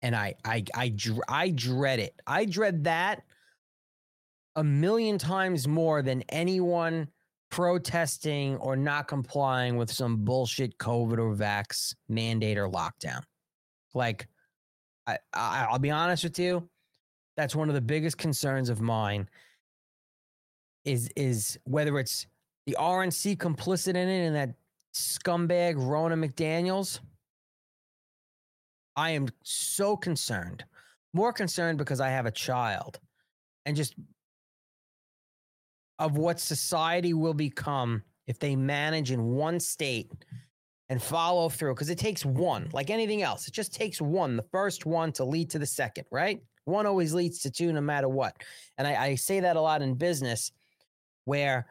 And 0.02 0.16
I, 0.16 0.36
I, 0.44 0.64
I, 0.74 0.94
I 1.28 1.50
dread 1.50 2.00
it. 2.00 2.20
I 2.26 2.46
dread 2.46 2.86
that 2.86 3.22
a 4.56 4.64
million 4.64 5.18
times 5.18 5.68
more 5.68 6.02
than 6.02 6.24
anyone 6.30 7.08
protesting 7.52 8.58
or 8.58 8.76
not 8.76 9.08
complying 9.08 9.78
with 9.78 9.92
some 9.92 10.24
bullshit 10.24 10.78
COVID 10.78 11.20
or 11.20 11.36
vax 11.36 11.94
mandate 12.10 12.58
or 12.58 12.68
lockdown. 12.68 13.22
Like, 13.94 14.28
I, 15.06 15.18
I, 15.34 15.68
I'll 15.70 15.80
be 15.80 15.92
honest 15.92 16.24
with 16.24 16.40
you. 16.40 16.68
That's 17.38 17.56
one 17.56 17.70
of 17.70 17.76
the 17.76 17.82
biggest 17.82 18.18
concerns 18.18 18.70
of 18.70 18.82
mine. 18.82 19.30
Is 20.84 21.10
is 21.16 21.60
whether 21.66 22.00
it's 22.00 22.26
the 22.66 22.76
RNC 22.80 23.38
complicit 23.38 23.90
in 23.90 24.08
it 24.08 24.28
and 24.28 24.36
that 24.36 24.56
scumbag 24.94 25.76
Ronna 25.76 26.18
McDaniels, 26.18 27.00
I 28.96 29.12
am 29.12 29.28
so 29.44 29.96
concerned. 29.96 30.66
More 31.14 31.34
concerned 31.34 31.78
because 31.78 32.00
I 32.00 32.10
have 32.10 32.26
a 32.26 32.32
child 32.32 33.00
and 33.66 33.76
just 33.76 33.96
of 36.00 36.18
what 36.18 36.40
society 36.40 37.14
will 37.14 37.34
become 37.34 38.02
if 38.28 38.40
they 38.40 38.56
manage 38.56 39.12
in 39.12 39.24
one 39.24 39.60
state 39.60 40.12
and 40.90 41.02
follow 41.02 41.48
through. 41.48 41.76
Because 41.76 41.90
it 41.90 41.98
takes 41.98 42.26
one, 42.26 42.70
like 42.74 42.90
anything 42.90 43.22
else, 43.22 43.48
it 43.48 43.54
just 43.54 43.74
takes 43.74 44.02
one, 44.02 44.36
the 44.36 44.46
first 44.52 44.86
one 44.86 45.12
to 45.14 45.24
lead 45.24 45.50
to 45.52 45.60
the 45.60 45.66
second, 45.66 46.06
right? 46.12 46.42
One 46.72 46.88
always 46.88 47.14
leads 47.14 47.40
to 47.40 47.52
two 47.52 47.72
no 47.72 47.82
matter 47.82 48.10
what. 48.10 48.36
And 48.78 48.88
I, 48.88 49.04
I 49.04 49.16
say 49.16 49.42
that 49.42 49.56
a 49.56 49.62
lot 49.62 49.82
in 49.82 49.96
business 49.96 50.52
where 51.26 51.68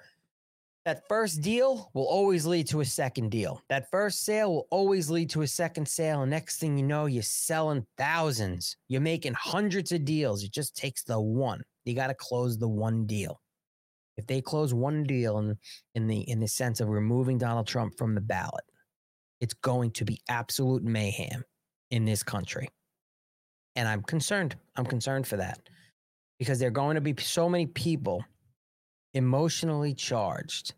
that 0.85 1.07
first 1.09 1.43
deal 1.43 1.91
will 1.93 2.07
always 2.07 2.47
lead 2.47 2.67
to 2.69 2.81
a 2.81 2.85
second 2.85 3.31
deal. 3.31 3.63
That 3.69 3.91
first 3.91 4.25
sale 4.25 4.53
will 4.53 4.67
always 4.71 5.11
lead 5.11 5.31
to 5.31 5.43
a 5.43 5.47
second 5.47 5.87
sale. 5.87 6.23
And 6.23 6.31
next 6.31 6.59
thing 6.59 6.79
you 6.79 6.85
know, 6.85 7.07
you're 7.07 7.23
selling 7.23 7.87
thousands. 7.99 8.77
You're 8.89 9.01
making 9.01 9.35
hundreds 9.35 9.93
of 9.93 10.05
deals. 10.05 10.43
It 10.43 10.53
just 10.53 10.77
takes 10.77 11.03
the 11.03 11.21
one. 11.21 11.63
You 11.85 11.95
got 11.95 12.07
to 12.07 12.15
close 12.15 12.59
the 12.59 12.69
one 12.69 13.07
deal. 13.07 13.41
If 14.17 14.27
they 14.27 14.41
close 14.41 14.73
one 14.75 15.05
deal 15.05 15.39
in, 15.39 15.57
in 15.95 16.07
the 16.07 16.29
in 16.29 16.41
the 16.41 16.49
sense 16.49 16.81
of 16.81 16.89
removing 16.89 17.39
Donald 17.39 17.67
Trump 17.67 17.97
from 17.97 18.15
the 18.15 18.21
ballot, 18.21 18.65
it's 19.41 19.55
going 19.55 19.93
to 19.93 20.05
be 20.05 20.21
absolute 20.29 20.83
mayhem 20.83 21.45
in 21.91 22.05
this 22.05 22.23
country. 22.23 22.69
And 23.81 23.89
I'm 23.89 24.03
concerned. 24.03 24.57
I'm 24.77 24.85
concerned 24.85 25.27
for 25.27 25.39
that 25.39 25.59
because 26.39 26.59
there 26.59 26.69
are 26.69 26.71
going 26.71 26.97
to 26.97 27.01
be 27.01 27.15
so 27.19 27.49
many 27.49 27.65
people 27.65 28.23
emotionally 29.15 29.95
charged. 29.95 30.75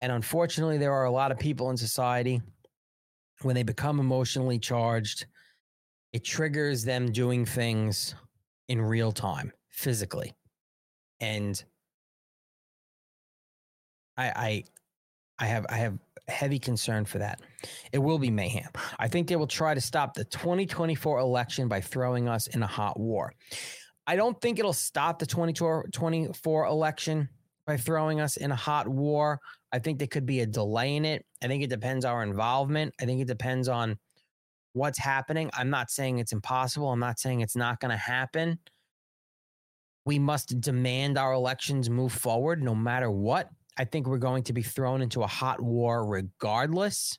And 0.00 0.12
unfortunately, 0.12 0.78
there 0.78 0.92
are 0.92 1.06
a 1.06 1.10
lot 1.10 1.32
of 1.32 1.40
people 1.40 1.70
in 1.70 1.76
society 1.76 2.40
when 3.42 3.56
they 3.56 3.64
become 3.64 3.98
emotionally 3.98 4.60
charged, 4.60 5.26
it 6.12 6.22
triggers 6.22 6.84
them 6.84 7.10
doing 7.10 7.44
things 7.44 8.14
in 8.68 8.80
real 8.80 9.10
time, 9.10 9.52
physically. 9.70 10.34
And 11.18 11.64
I 14.16 14.26
I 14.36 14.64
I 15.40 15.46
have 15.46 15.66
I 15.68 15.76
have 15.78 15.98
heavy 16.28 16.58
concern 16.58 17.04
for 17.04 17.18
that. 17.18 17.40
It 17.92 17.98
will 17.98 18.18
be 18.18 18.30
mayhem. 18.30 18.70
I 18.98 19.08
think 19.08 19.28
they 19.28 19.36
will 19.36 19.46
try 19.46 19.74
to 19.74 19.80
stop 19.80 20.14
the 20.14 20.24
2024 20.24 21.18
election 21.18 21.68
by 21.68 21.80
throwing 21.80 22.28
us 22.28 22.46
in 22.48 22.62
a 22.62 22.66
hot 22.66 22.98
war. 22.98 23.34
I 24.06 24.16
don't 24.16 24.38
think 24.40 24.58
it'll 24.58 24.72
stop 24.72 25.18
the 25.18 25.26
2024 25.26 26.66
election 26.66 27.28
by 27.66 27.76
throwing 27.76 28.20
us 28.20 28.36
in 28.36 28.50
a 28.52 28.56
hot 28.56 28.86
war. 28.86 29.40
I 29.72 29.78
think 29.78 29.98
there 29.98 30.08
could 30.08 30.26
be 30.26 30.40
a 30.40 30.46
delay 30.46 30.96
in 30.96 31.04
it. 31.04 31.24
I 31.42 31.46
think 31.46 31.62
it 31.62 31.70
depends 31.70 32.04
our 32.04 32.22
involvement. 32.22 32.94
I 33.00 33.06
think 33.06 33.20
it 33.20 33.28
depends 33.28 33.68
on 33.68 33.98
what's 34.72 34.98
happening. 34.98 35.50
I'm 35.54 35.70
not 35.70 35.90
saying 35.90 36.18
it's 36.18 36.32
impossible. 36.32 36.90
I'm 36.90 37.00
not 37.00 37.18
saying 37.18 37.40
it's 37.40 37.56
not 37.56 37.80
going 37.80 37.90
to 37.90 37.96
happen. 37.96 38.58
We 40.04 40.18
must 40.18 40.60
demand 40.60 41.16
our 41.16 41.32
elections 41.32 41.88
move 41.88 42.12
forward 42.12 42.62
no 42.62 42.74
matter 42.74 43.10
what. 43.10 43.48
I 43.76 43.84
think 43.84 44.06
we're 44.06 44.18
going 44.18 44.44
to 44.44 44.52
be 44.52 44.62
thrown 44.62 45.02
into 45.02 45.22
a 45.22 45.26
hot 45.26 45.60
war 45.60 46.06
regardless. 46.06 47.18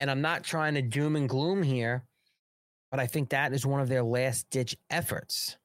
And 0.00 0.10
I'm 0.10 0.20
not 0.20 0.44
trying 0.44 0.74
to 0.74 0.82
doom 0.82 1.16
and 1.16 1.28
gloom 1.28 1.62
here, 1.62 2.04
but 2.90 3.00
I 3.00 3.06
think 3.06 3.30
that 3.30 3.52
is 3.52 3.64
one 3.64 3.80
of 3.80 3.88
their 3.88 4.02
last 4.02 4.50
ditch 4.50 4.76
efforts, 4.90 5.56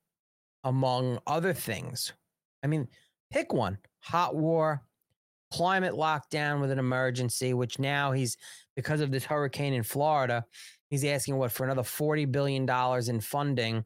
among 0.63 1.19
other 1.27 1.53
things. 1.53 2.13
I 2.63 2.67
mean, 2.67 2.87
pick 3.31 3.51
one 3.51 3.77
hot 3.99 4.35
war, 4.35 4.83
climate 5.51 5.93
lockdown 5.93 6.61
with 6.61 6.71
an 6.71 6.79
emergency, 6.79 7.53
which 7.53 7.79
now 7.79 8.11
he's, 8.11 8.37
because 8.75 9.01
of 9.01 9.11
this 9.11 9.25
hurricane 9.25 9.73
in 9.73 9.83
Florida, 9.83 10.45
he's 10.89 11.03
asking 11.03 11.35
what 11.35 11.51
for 11.51 11.65
another 11.65 11.81
$40 11.81 12.31
billion 12.31 12.69
in 13.09 13.19
funding 13.19 13.83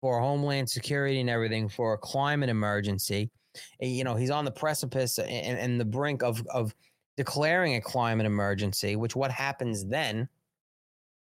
for 0.00 0.20
homeland 0.20 0.70
security 0.70 1.20
and 1.20 1.28
everything 1.28 1.68
for 1.68 1.94
a 1.94 1.98
climate 1.98 2.48
emergency. 2.48 3.30
You 3.80 4.04
know, 4.04 4.14
he's 4.14 4.30
on 4.30 4.44
the 4.44 4.50
precipice 4.50 5.18
and, 5.18 5.58
and 5.58 5.80
the 5.80 5.84
brink 5.84 6.22
of, 6.22 6.44
of 6.48 6.74
declaring 7.16 7.74
a 7.74 7.80
climate 7.80 8.26
emergency, 8.26 8.96
which 8.96 9.16
what 9.16 9.30
happens 9.30 9.84
then? 9.84 10.28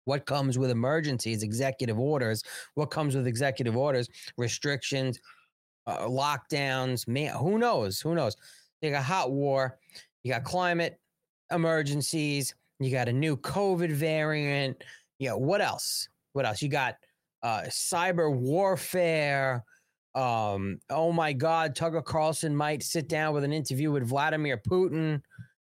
What 0.05 0.26
comes 0.26 0.57
with 0.57 0.72
emergencies, 0.72 1.43
executive 1.43 1.99
orders? 1.99 2.43
What 2.76 2.91
comes 2.91 3.15
with 3.15 3.28
executive 3.28 3.76
orders? 3.76 4.07
Restrictions, 4.38 5.20
uh, 5.86 6.07
lockdowns. 6.07 7.07
Man, 7.07 7.36
who 7.36 7.57
knows? 7.57 7.99
Who 7.99 8.15
knows? 8.15 8.36
You 8.82 8.91
got 8.91 9.03
hot 9.03 9.32
war. 9.32 9.78
You 10.24 10.32
got 10.32 10.43
climate 10.43 10.99
emergencies. 11.51 12.55
You 12.80 12.91
got 12.91 13.09
a 13.09 13.13
new 13.13 13.36
COVID 13.38 13.91
variant. 13.91 14.84
Yeah. 15.20 15.34
What 15.34 15.61
else? 15.61 16.09
What 16.34 16.45
else? 16.45 16.61
You 16.61 16.70
got 16.70 16.95
uh, 17.43 17.63
cyber 17.63 18.34
warfare. 18.34 19.63
Um, 20.18 20.80
oh 20.89 21.11
my 21.11 21.32
God, 21.32 21.76
Tucker 21.76 22.01
Carlson 22.01 22.55
might 22.55 22.82
sit 22.82 23.07
down 23.07 23.36
with 23.36 23.43
an 23.43 23.53
interview 23.53 23.91
with 23.91 24.07
Vladimir 24.07 24.57
Putin. 24.57 25.22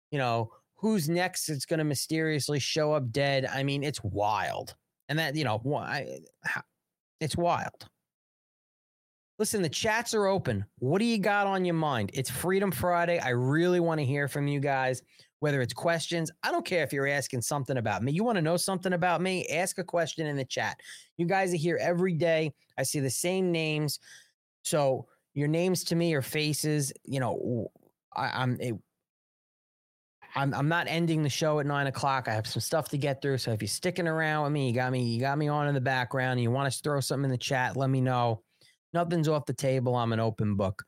You 0.09 0.19
know, 0.19 0.51
who's 0.75 1.09
next 1.09 1.47
that's 1.47 1.65
going 1.65 1.79
to 1.79 1.83
mysteriously 1.83 2.59
show 2.59 2.93
up 2.93 3.11
dead? 3.11 3.45
I 3.45 3.63
mean, 3.63 3.83
it's 3.83 4.01
wild. 4.03 4.73
And 5.09 5.19
that, 5.19 5.35
you 5.35 5.43
know, 5.43 5.59
why 5.63 6.19
it's 7.19 7.35
wild. 7.35 7.89
Listen, 9.37 9.61
the 9.61 9.69
chats 9.69 10.13
are 10.13 10.27
open. 10.27 10.65
What 10.79 10.99
do 10.99 11.05
you 11.05 11.17
got 11.17 11.45
on 11.45 11.65
your 11.65 11.75
mind? 11.75 12.11
It's 12.13 12.29
Freedom 12.29 12.71
Friday. 12.71 13.19
I 13.19 13.29
really 13.29 13.81
want 13.81 13.99
to 13.99 14.05
hear 14.05 14.27
from 14.27 14.47
you 14.47 14.59
guys, 14.59 15.01
whether 15.39 15.61
it's 15.61 15.73
questions. 15.73 16.31
I 16.41 16.51
don't 16.51 16.65
care 16.65 16.83
if 16.83 16.93
you're 16.93 17.07
asking 17.07 17.41
something 17.41 17.77
about 17.77 18.01
me. 18.01 18.13
You 18.13 18.23
want 18.23 18.37
to 18.37 18.41
know 18.41 18.57
something 18.57 18.93
about 18.93 19.21
me? 19.21 19.45
Ask 19.47 19.77
a 19.77 19.83
question 19.83 20.25
in 20.25 20.37
the 20.37 20.45
chat. 20.45 20.79
You 21.17 21.25
guys 21.25 21.53
are 21.53 21.57
here 21.57 21.77
every 21.81 22.13
day. 22.13 22.53
I 22.77 22.83
see 22.83 22.99
the 22.99 23.09
same 23.09 23.51
names. 23.51 23.99
So 24.67 25.07
your 25.33 25.47
names 25.47 25.83
to 25.85 25.95
me 25.95 26.13
are 26.13 26.21
faces. 26.21 26.91
You 27.03 27.19
know, 27.19 27.71
I, 28.15 28.43
am 28.43 28.57
it, 28.59 28.75
I'm 30.35 30.53
I'm 30.53 30.67
not 30.67 30.87
ending 30.87 31.23
the 31.23 31.29
show 31.29 31.59
at 31.59 31.65
nine 31.65 31.87
o'clock. 31.87 32.27
I 32.27 32.33
have 32.33 32.47
some 32.47 32.61
stuff 32.61 32.89
to 32.89 32.97
get 32.97 33.21
through. 33.21 33.37
So 33.39 33.51
if 33.51 33.61
you're 33.61 33.67
sticking 33.67 34.07
around 34.07 34.43
with 34.43 34.53
me, 34.53 34.67
you 34.67 34.73
got 34.73 34.91
me, 34.91 35.03
you 35.03 35.19
got 35.19 35.37
me 35.37 35.47
on 35.47 35.67
in 35.67 35.73
the 35.73 35.81
background. 35.81 36.41
You 36.41 36.51
want 36.51 36.71
to 36.71 36.79
throw 36.81 36.99
something 36.99 37.25
in 37.25 37.31
the 37.31 37.37
chat, 37.37 37.77
let 37.77 37.89
me 37.89 38.01
know. 38.01 38.43
Nothing's 38.93 39.27
off 39.27 39.45
the 39.45 39.53
table. 39.53 39.95
I'm 39.95 40.13
an 40.13 40.19
open 40.19 40.55
book. 40.55 40.83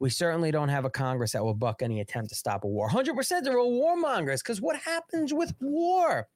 We 0.00 0.10
certainly 0.10 0.50
don't 0.50 0.70
have 0.70 0.84
a 0.84 0.90
Congress 0.90 1.32
that 1.32 1.44
will 1.44 1.54
buck 1.54 1.82
any 1.82 2.00
attempt 2.00 2.30
to 2.30 2.34
stop 2.34 2.64
a 2.64 2.66
war. 2.66 2.88
100% 2.88 3.42
they're 3.44 3.58
all 3.58 3.70
warmongers 3.70 4.38
because 4.38 4.60
what 4.60 4.76
happens 4.76 5.34
with 5.34 5.54
war? 5.60 6.26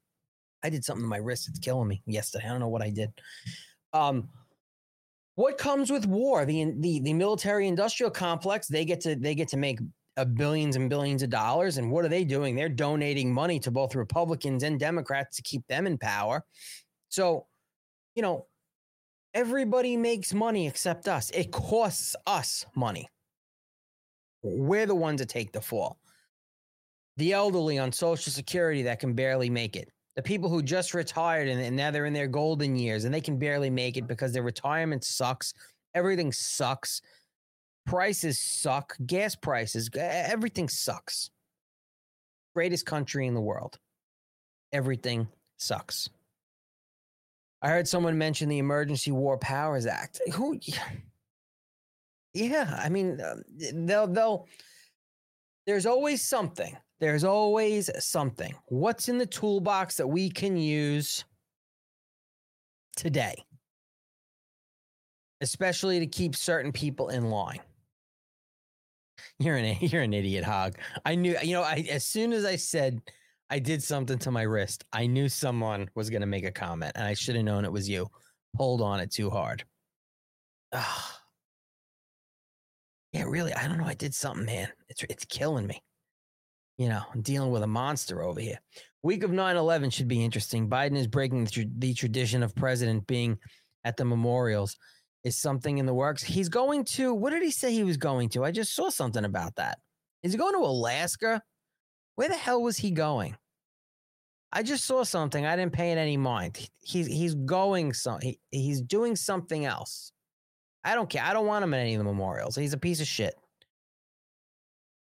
I 0.63 0.71
did 0.71 0.85
something 0.85 1.05
to 1.05 1.09
my 1.09 1.17
wrist. 1.17 1.49
It's 1.49 1.59
killing 1.59 1.89
me 1.89 2.03
yesterday. 2.07 2.45
I 2.45 2.49
don't 2.49 2.61
know 2.61 2.69
what 2.69 2.83
I 2.83 2.91
did. 2.91 3.11
Um, 3.93 4.29
what 5.37 5.59
comes 5.59 5.91
with 5.91 6.07
war? 6.07 6.45
The 6.45 6.73
the 6.81 7.01
the 7.01 7.15
military 7.15 7.69
industrial 7.69 8.11
complex. 8.11 8.69
They 8.69 8.85
get 8.85 9.01
to 9.03 9.17
they 9.17 9.35
get 9.35 9.49
to 9.49 9.57
make 9.57 9.81
billions 10.35 10.77
and 10.77 10.91
billions 10.91 11.23
of 11.23 11.31
dollars. 11.31 11.79
And 11.79 11.91
what 11.91 12.05
are 12.05 12.09
they 12.09 12.25
doing? 12.25 12.57
They're 12.57 12.69
donating 12.71 13.33
money 13.33 13.61
to 13.61 13.71
both 13.71 13.95
Republicans 13.95 14.63
and 14.63 14.81
Democrats 14.81 15.37
to 15.37 15.43
keep 15.43 15.67
them 15.69 15.87
in 15.87 15.99
power. 15.99 16.43
So, 17.11 17.47
you 18.15 18.23
know, 18.23 18.47
Everybody 19.35 19.97
makes 19.97 20.35
money 20.35 20.67
except 20.67 21.09
us. 21.09 21.31
It 21.31 21.53
costs 21.53 22.17
us 22.27 22.65
money. 22.75 23.09
We're 24.43 24.87
the 24.87 24.95
ones 24.95 25.21
that 25.21 25.29
take 25.29 25.53
the 25.53 25.61
fall. 25.61 25.99
the 27.17 27.33
elderly 27.33 27.79
on 27.79 27.93
Social 27.93 28.33
Security 28.33 28.83
that 28.83 29.01
can 29.01 29.15
barely 29.15 29.51
make 29.51 29.77
it, 29.77 29.91
the 30.17 30.23
people 30.23 30.49
who 30.49 30.63
just 30.63 30.95
retired 30.95 31.47
and, 31.47 31.61
and 31.61 31.77
now 31.77 31.91
they're 31.91 32.07
in 32.07 32.15
their 32.15 32.27
golden 32.27 32.75
years 32.75 33.05
and 33.05 33.15
they 33.15 33.21
can 33.21 33.39
barely 33.39 33.71
make 33.71 33.97
it 33.97 34.07
because 34.09 34.33
their 34.33 34.43
retirement 34.43 35.05
sucks. 35.05 35.53
Everything 35.95 36.33
sucks. 36.33 37.03
Prices 37.85 38.39
suck. 38.39 38.97
Gas 39.07 39.37
prices, 39.37 39.91
everything 39.95 40.69
sucks. 40.69 41.31
Greatest 42.55 42.87
country 42.87 43.27
in 43.27 43.35
the 43.35 43.41
world. 43.41 43.79
Everything 44.73 45.29
sucks. 45.59 46.09
I 47.63 47.69
heard 47.69 47.87
someone 47.87 48.19
mention 48.19 48.49
the 48.49 48.59
Emergency 48.59 49.13
War 49.13 49.39
Powers 49.39 49.87
Act. 49.87 50.21
Who? 50.35 50.59
Yeah, 52.35 52.79
I 52.83 52.89
mean, 52.89 53.21
uh, 53.21 53.37
they'll 53.73 54.07
they'll. 54.07 54.49
There's 55.67 55.87
always 55.87 56.23
something. 56.23 56.77
There's 57.01 57.25
always 57.25 57.91
something. 58.03 58.55
What's 58.67 59.09
in 59.09 59.19
the 59.19 59.27
toolbox 59.27 59.97
that 59.97 60.07
we 60.07 60.31
can 60.31 60.57
use 60.57 61.25
today, 62.97 63.45
especially 65.41 65.99
to 66.01 66.07
keep 66.07 66.35
certain 66.35 66.73
people 66.73 67.09
in 67.09 67.31
line? 67.31 67.61
You're 69.39 69.57
an 69.57 69.77
you're 69.81 70.03
an 70.03 70.15
idiot, 70.15 70.45
Hog. 70.45 70.77
I 71.05 71.15
knew. 71.15 71.37
You 71.43 71.55
know, 71.55 71.63
I 71.63 71.87
as 71.91 72.05
soon 72.05 72.33
as 72.33 72.45
I 72.45 72.57
said 72.57 73.03
I 73.51 73.59
did 73.59 73.83
something 73.83 74.19
to 74.21 74.31
my 74.31 74.43
wrist, 74.43 74.85
I 74.93 75.07
knew 75.07 75.29
someone 75.29 75.91
was 75.95 76.09
going 76.09 76.23
to 76.23 76.27
make 76.27 76.45
a 76.47 76.53
comment, 76.53 76.93
and 76.95 77.07
I 77.07 77.15
should 77.15 77.37
have 77.37 77.45
known 77.45 77.65
it 77.65 77.73
was 77.73 77.89
you. 77.89 78.09
Pulled 78.57 78.81
on 78.81 79.01
it 79.01 79.11
too 79.11 79.31
hard. 79.31 79.65
Ah. 80.73 81.26
Yeah, 83.17 83.25
really. 83.27 83.55
I 83.55 83.67
don't 83.67 83.79
know. 83.79 83.87
I 83.87 83.95
did 83.95 84.15
something, 84.15 84.45
man. 84.45 84.69
It's 84.91 85.03
it's 85.09 85.25
killing 85.25 85.67
me. 85.67 85.83
You 86.77 86.91
know, 86.91 87.01
I'm 87.15 87.23
dealing 87.23 87.51
with 87.51 87.63
a 87.63 87.67
monster 87.67 88.23
over 88.23 88.39
here. 88.41 88.61
Week 89.03 89.23
of 89.23 89.31
9/11 89.31 89.91
should 89.91 90.07
be 90.07 90.23
interesting. 90.23 90.69
Biden 90.69 90.99
is 90.99 91.07
breaking 91.07 91.45
the, 91.45 91.67
the 91.79 91.95
tradition 91.95 92.43
of 92.43 92.55
president 92.55 93.07
being 93.07 93.39
at 93.85 93.97
the 93.97 94.05
memorials. 94.05 94.77
Is 95.25 95.35
something 95.35 95.79
in 95.79 95.87
the 95.87 95.95
works? 95.95 96.23
He's 96.23 96.51
going 96.51 96.85
to. 96.97 97.15
What 97.15 97.31
did 97.31 97.43
he 97.43 97.51
say 97.51 97.73
he 97.73 97.85
was 97.85 97.97
going 97.97 98.29
to? 98.31 98.45
I 98.45 98.51
just 98.51 98.75
saw 98.75 98.91
something 98.91 99.25
about 99.25 99.57
that. 99.57 99.79
Is 100.23 100.33
he 100.33 100.39
going 100.39 100.53
to 100.53 100.69
Alaska? 100.69 101.43
Where 102.17 102.29
the 102.29 102.35
hell 102.35 102.63
was 102.63 102.77
he 102.77 102.91
going? 102.91 103.39
I 104.53 104.63
just 104.63 104.85
saw 104.85 105.05
something. 105.05 105.47
I 105.47 105.57
didn't 105.57 105.73
pay 105.73 105.91
it 105.91 105.97
any 105.99 106.19
mind. 106.19 106.69
He's 106.83 107.07
he's 107.07 107.35
going 107.35 107.95
some. 107.95 108.21
He, 108.21 108.39
he's 108.51 108.83
doing 108.83 109.17
something 109.17 109.65
else. 109.65 110.13
I 110.87 110.95
don't 110.95 111.11
care. 111.11 111.23
I 111.25 111.33
don't 111.33 111.47
want 111.47 111.65
him 111.65 111.75
at 111.75 111.81
any 111.81 111.95
of 111.95 111.99
the 111.99 112.05
memorials. 112.05 112.55
He's 112.55 112.73
a 112.73 112.79
piece 112.79 113.01
of 113.01 113.09
shit. 113.09 113.35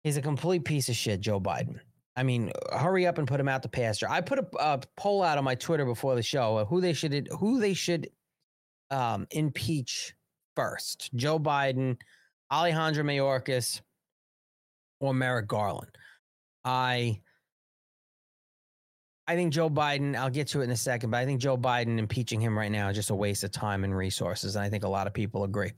He's 0.03 0.17
a 0.17 0.23
complete 0.23 0.65
piece 0.65 0.89
of 0.89 0.97
shit, 0.97 1.21
Joe 1.21 1.41
Biden. 1.41 1.79
I 2.17 2.25
mean, 2.25 2.51
hurry 2.73 3.07
up 3.07 3.19
and 3.19 3.29
put 3.29 3.39
him 3.39 3.49
out 3.49 3.63
to 3.63 3.69
pasture. 3.69 4.09
I 4.11 4.21
put 4.21 4.41
a, 4.41 4.47
a 4.59 4.81
poll 4.97 5.23
out 5.23 5.39
on 5.39 5.45
my 5.45 5.55
Twitter 5.55 5.85
before 5.85 6.17
the 6.17 6.23
show 6.23 6.65
who 6.65 6.81
they 6.81 6.93
should 6.93 7.29
who 7.39 7.61
they 7.61 7.75
should 7.75 8.09
um, 8.91 9.29
impeach 9.31 10.15
first: 10.57 11.11
Joe 11.15 11.39
Biden, 11.39 11.97
Alejandro 12.53 13.05
Mayorkas, 13.05 13.81
or 14.99 15.15
Merrick 15.15 15.47
Garland. 15.47 15.97
I 16.65 17.21
I 19.29 19.37
think 19.37 19.53
Joe 19.53 19.69
Biden, 19.69 20.17
I'll 20.17 20.31
get 20.31 20.49
to 20.49 20.63
it 20.63 20.65
in 20.65 20.71
a 20.71 20.77
second, 20.77 21.11
but 21.11 21.19
I 21.19 21.27
think 21.27 21.39
Joe 21.39 21.59
Biden 21.59 21.99
impeaching 21.99 22.41
him 22.41 22.57
right 22.57 22.73
now 22.73 22.89
is 22.89 22.97
just 22.97 23.11
a 23.11 23.15
waste 23.15 23.45
of 23.45 23.51
time 23.51 23.85
and 23.85 23.95
resources. 23.95 24.57
And 24.57 24.65
I 24.65 24.71
think 24.71 24.85
a 24.85 24.89
lot 24.89 25.07
of 25.07 25.13
people 25.13 25.45
agree. 25.45 25.73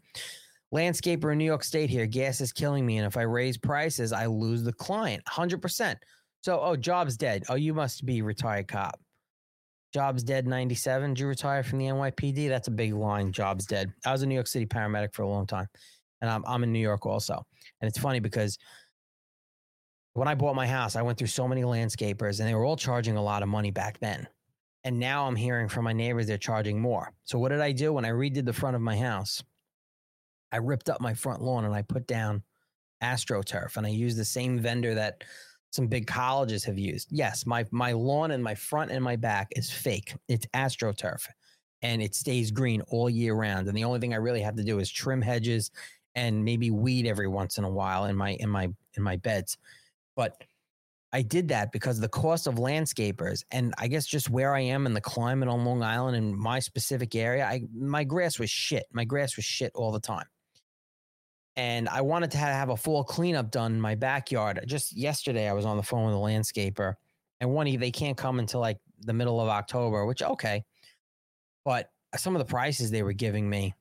Landscaper 0.72 1.32
in 1.32 1.38
New 1.38 1.44
York 1.44 1.64
State 1.64 1.90
here, 1.90 2.06
gas 2.06 2.40
is 2.40 2.52
killing 2.52 2.86
me. 2.86 2.98
And 2.98 3.06
if 3.08 3.16
I 3.16 3.22
raise 3.22 3.58
prices, 3.58 4.12
I 4.12 4.26
lose 4.26 4.62
the 4.62 4.72
client 4.72 5.24
100%. 5.24 5.96
So, 6.42 6.60
oh, 6.60 6.76
Job's 6.76 7.16
dead. 7.16 7.42
Oh, 7.48 7.56
you 7.56 7.74
must 7.74 8.06
be 8.06 8.22
retired 8.22 8.68
cop. 8.68 9.00
Job's 9.92 10.22
dead 10.22 10.46
97. 10.46 11.14
Did 11.14 11.20
you 11.20 11.26
retire 11.26 11.64
from 11.64 11.80
the 11.80 11.86
NYPD? 11.86 12.48
That's 12.48 12.68
a 12.68 12.70
big 12.70 12.94
line. 12.94 13.32
Job's 13.32 13.66
dead. 13.66 13.92
I 14.06 14.12
was 14.12 14.22
a 14.22 14.26
New 14.26 14.36
York 14.36 14.46
City 14.46 14.64
paramedic 14.64 15.12
for 15.12 15.22
a 15.22 15.28
long 15.28 15.46
time. 15.46 15.66
And 16.20 16.30
I'm, 16.30 16.44
I'm 16.46 16.62
in 16.62 16.72
New 16.72 16.78
York 16.78 17.04
also. 17.04 17.44
And 17.80 17.88
it's 17.88 17.98
funny 17.98 18.20
because 18.20 18.58
when 20.14 20.28
I 20.28 20.34
bought 20.34 20.56
my 20.56 20.66
house, 20.66 20.96
I 20.96 21.02
went 21.02 21.18
through 21.18 21.28
so 21.28 21.46
many 21.46 21.62
landscapers 21.62 22.40
and 22.40 22.48
they 22.48 22.54
were 22.54 22.64
all 22.64 22.76
charging 22.76 23.16
a 23.16 23.22
lot 23.22 23.42
of 23.42 23.48
money 23.48 23.70
back 23.70 23.98
then. 24.00 24.26
And 24.82 24.98
now 24.98 25.26
I'm 25.26 25.36
hearing 25.36 25.68
from 25.68 25.84
my 25.84 25.92
neighbors 25.92 26.26
they're 26.26 26.38
charging 26.38 26.80
more. 26.80 27.12
So 27.24 27.38
what 27.38 27.50
did 27.50 27.60
I 27.60 27.72
do 27.72 27.92
when 27.92 28.04
I 28.04 28.10
redid 28.10 28.44
the 28.44 28.52
front 28.52 28.76
of 28.76 28.82
my 28.82 28.96
house? 28.96 29.42
I 30.52 30.56
ripped 30.56 30.88
up 30.88 31.00
my 31.00 31.14
front 31.14 31.42
lawn 31.42 31.64
and 31.64 31.74
I 31.74 31.82
put 31.82 32.06
down 32.06 32.42
AstroTurf 33.02 33.76
and 33.76 33.86
I 33.86 33.90
used 33.90 34.18
the 34.18 34.24
same 34.24 34.58
vendor 34.58 34.94
that 34.94 35.22
some 35.70 35.86
big 35.86 36.06
colleges 36.06 36.64
have 36.64 36.78
used. 36.78 37.08
Yes, 37.12 37.46
my 37.46 37.64
my 37.70 37.92
lawn 37.92 38.32
and 38.32 38.42
my 38.42 38.54
front 38.54 38.90
and 38.90 39.04
my 39.04 39.16
back 39.16 39.48
is 39.52 39.70
fake. 39.70 40.14
It's 40.28 40.46
AstroTurf 40.46 41.28
and 41.82 42.02
it 42.02 42.14
stays 42.14 42.50
green 42.50 42.82
all 42.88 43.08
year 43.08 43.34
round. 43.34 43.68
And 43.68 43.76
the 43.76 43.84
only 43.84 44.00
thing 44.00 44.12
I 44.12 44.18
really 44.18 44.42
have 44.42 44.56
to 44.56 44.64
do 44.64 44.80
is 44.80 44.90
trim 44.90 45.22
hedges 45.22 45.70
and 46.14 46.44
maybe 46.44 46.70
weed 46.70 47.06
every 47.06 47.28
once 47.28 47.58
in 47.58 47.64
a 47.64 47.70
while 47.70 48.06
in 48.06 48.16
my 48.16 48.30
in 48.32 48.48
my 48.48 48.68
in 48.94 49.02
my 49.02 49.16
beds. 49.16 49.56
But 50.20 50.44
I 51.14 51.22
did 51.22 51.48
that 51.48 51.72
because 51.72 51.98
the 51.98 52.06
cost 52.06 52.46
of 52.46 52.56
landscapers 52.56 53.42
and 53.50 53.72
I 53.78 53.88
guess 53.88 54.04
just 54.04 54.28
where 54.28 54.54
I 54.54 54.60
am 54.60 54.84
in 54.84 54.92
the 54.92 55.00
climate 55.00 55.48
on 55.48 55.64
Long 55.64 55.82
Island 55.82 56.14
in 56.14 56.38
my 56.38 56.58
specific 56.58 57.14
area, 57.14 57.46
I 57.46 57.62
my 57.72 58.04
grass 58.04 58.38
was 58.38 58.50
shit. 58.50 58.84
My 58.92 59.04
grass 59.06 59.36
was 59.36 59.46
shit 59.46 59.72
all 59.74 59.92
the 59.92 59.98
time. 59.98 60.26
And 61.56 61.88
I 61.88 62.02
wanted 62.02 62.32
to 62.32 62.36
have 62.36 62.68
a 62.68 62.76
full 62.76 63.02
cleanup 63.02 63.50
done 63.50 63.72
in 63.72 63.80
my 63.80 63.94
backyard. 63.94 64.62
Just 64.66 64.94
yesterday 64.94 65.48
I 65.48 65.54
was 65.54 65.64
on 65.64 65.78
the 65.78 65.82
phone 65.82 66.04
with 66.04 66.14
a 66.14 66.18
landscaper 66.18 66.96
and 67.40 67.50
one 67.50 67.74
they 67.78 67.90
can't 67.90 68.18
come 68.18 68.40
until 68.40 68.60
like 68.60 68.76
the 68.98 69.14
middle 69.14 69.40
of 69.40 69.48
October, 69.48 70.04
which 70.04 70.22
okay. 70.22 70.64
But 71.64 71.88
some 72.18 72.36
of 72.36 72.40
the 72.40 72.52
prices 72.52 72.90
they 72.90 73.02
were 73.02 73.14
giving 73.14 73.48
me, 73.48 73.74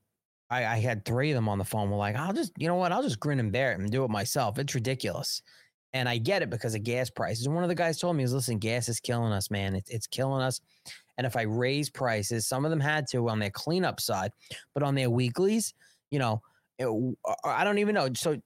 I, 0.50 0.66
I 0.66 0.78
had 0.78 1.04
three 1.04 1.32
of 1.32 1.36
them 1.36 1.50
on 1.50 1.58
the 1.58 1.66
phone. 1.66 1.90
Were 1.90 1.98
like, 1.98 2.16
I'll 2.16 2.32
just, 2.32 2.54
you 2.58 2.70
know 2.70 2.76
what? 2.76 2.94
I'll 2.94 3.04
just 3.04 3.20
grin 3.20 3.42
and 3.42 3.52
bear 3.52 3.74
it 3.74 3.80
and 3.80 3.92
do 3.92 4.06
it 4.06 4.10
myself. 4.10 4.58
It's 4.58 4.74
ridiculous. 4.74 5.42
And 5.94 6.08
I 6.08 6.18
get 6.18 6.44
it 6.44 6.50
because 6.50 6.76
of 6.76 6.84
gas 6.84 7.10
prices. 7.10 7.46
And 7.46 7.56
one 7.56 7.64
of 7.64 7.70
the 7.70 7.76
guys 7.76 8.00
told 8.00 8.16
me, 8.16 8.24
"Is 8.24 8.34
listen, 8.34 8.60
gas 8.60 8.90
is 8.90 9.00
killing 9.00 9.34
us, 9.34 9.50
man. 9.50 9.76
It's 9.76 9.90
it's 9.90 10.08
killing 10.08 10.42
us. 10.42 10.62
And 11.18 11.26
if 11.26 11.36
I 11.36 11.42
raise 11.42 11.90
prices, 11.90 12.48
some 12.48 12.64
of 12.64 12.72
them 12.72 12.80
had 12.80 13.08
to 13.12 13.28
on 13.28 13.40
their 13.40 13.50
cleanup 13.50 14.00
side, 14.00 14.32
but 14.74 14.84
on 14.84 14.96
their 14.96 15.10
weeklies, 15.10 15.74
you 16.12 16.20
know, 16.20 16.42
it, 16.78 16.88
I 17.44 17.64
don't 17.64 17.80
even 17.80 17.96
know. 17.96 18.10
So 18.16 18.40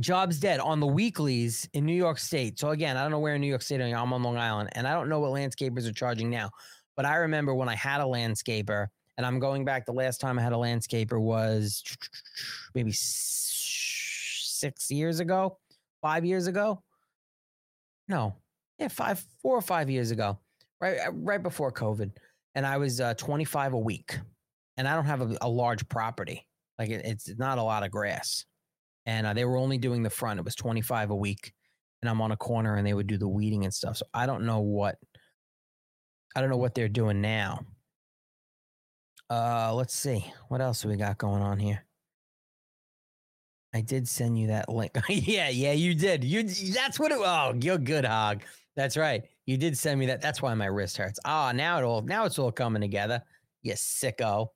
jobs 0.00 0.40
dead 0.40 0.60
on 0.60 0.80
the 0.80 0.86
weeklies 0.86 1.68
in 1.74 1.84
New 1.84 1.94
York 1.94 2.18
State. 2.18 2.58
So 2.58 2.70
again, 2.70 2.96
I 2.96 3.02
don't 3.02 3.10
know 3.10 3.18
where 3.18 3.34
in 3.34 3.40
New 3.40 3.46
York 3.46 3.62
State 3.62 3.80
I 3.80 3.88
am. 3.88 4.12
On 4.12 4.22
Long 4.22 4.36
Island, 4.36 4.70
and 4.72 4.88
I 4.88 4.94
don't 4.94 5.08
know 5.08 5.20
what 5.20 5.30
landscapers 5.30 5.88
are 5.88 5.92
charging 5.92 6.30
now. 6.30 6.50
But 6.96 7.06
I 7.06 7.16
remember 7.16 7.54
when 7.54 7.68
I 7.68 7.74
had 7.74 8.00
a 8.00 8.04
landscaper, 8.04 8.88
and 9.16 9.26
I'm 9.26 9.38
going 9.38 9.64
back. 9.64 9.86
The 9.86 9.92
last 9.92 10.20
time 10.20 10.38
I 10.38 10.42
had 10.42 10.52
a 10.52 10.56
landscaper 10.56 11.20
was 11.20 11.82
maybe 12.74 12.92
six 12.92 14.90
years 14.90 15.20
ago, 15.20 15.58
five 16.02 16.24
years 16.24 16.46
ago. 16.46 16.82
No, 18.08 18.34
yeah, 18.78 18.88
five, 18.88 19.24
four 19.40 19.56
or 19.56 19.62
five 19.62 19.88
years 19.88 20.10
ago, 20.10 20.38
right, 20.80 20.98
uh, 21.06 21.12
right 21.12 21.42
before 21.42 21.72
COVID, 21.72 22.10
and 22.54 22.66
I 22.66 22.76
was 22.76 23.00
uh, 23.00 23.14
25 23.14 23.72
a 23.72 23.78
week, 23.78 24.18
and 24.76 24.86
I 24.86 24.94
don't 24.94 25.06
have 25.06 25.22
a, 25.22 25.36
a 25.40 25.48
large 25.48 25.88
property. 25.88 26.46
Like 26.78 26.90
it, 26.90 27.02
it's 27.04 27.38
not 27.38 27.58
a 27.58 27.62
lot 27.62 27.84
of 27.84 27.90
grass, 27.90 28.44
and 29.06 29.26
uh, 29.26 29.32
they 29.32 29.44
were 29.44 29.56
only 29.56 29.78
doing 29.78 30.02
the 30.02 30.10
front. 30.10 30.40
It 30.40 30.44
was 30.44 30.56
25 30.56 31.10
a 31.10 31.16
week, 31.16 31.52
and 32.02 32.10
I'm 32.10 32.20
on 32.20 32.32
a 32.32 32.36
corner, 32.36 32.74
and 32.74 32.86
they 32.86 32.94
would 32.94 33.06
do 33.06 33.18
the 33.18 33.28
weeding 33.28 33.64
and 33.64 33.72
stuff. 33.72 33.96
So 33.96 34.06
I 34.12 34.26
don't 34.26 34.44
know 34.44 34.60
what, 34.60 34.96
I 36.34 36.40
don't 36.40 36.50
know 36.50 36.56
what 36.56 36.74
they're 36.74 36.88
doing 36.88 37.20
now. 37.20 37.60
Uh, 39.30 39.72
let's 39.72 39.94
see. 39.94 40.30
What 40.48 40.60
else 40.60 40.84
we 40.84 40.96
got 40.96 41.16
going 41.16 41.40
on 41.40 41.58
here? 41.58 41.86
I 43.74 43.80
did 43.80 44.06
send 44.06 44.38
you 44.38 44.48
that 44.48 44.68
link. 44.68 44.92
yeah, 45.08 45.48
yeah, 45.48 45.72
you 45.72 45.94
did. 45.94 46.24
You 46.24 46.42
that's 46.42 46.98
what 46.98 47.10
it 47.12 47.18
oh, 47.18 47.54
you're 47.60 47.78
good, 47.78 48.04
Hog. 48.04 48.42
That's 48.76 48.96
right. 48.96 49.24
You 49.46 49.56
did 49.56 49.76
send 49.76 49.98
me 49.98 50.06
that. 50.06 50.20
That's 50.20 50.42
why 50.42 50.54
my 50.54 50.66
wrist 50.66 50.96
hurts. 50.96 51.18
Ah, 51.24 51.52
now 51.52 51.78
it 51.78 51.84
all 51.84 52.02
now 52.02 52.24
it's 52.24 52.38
all 52.38 52.52
coming 52.52 52.82
together. 52.82 53.22
You 53.62 53.74
sicko. 53.74 54.48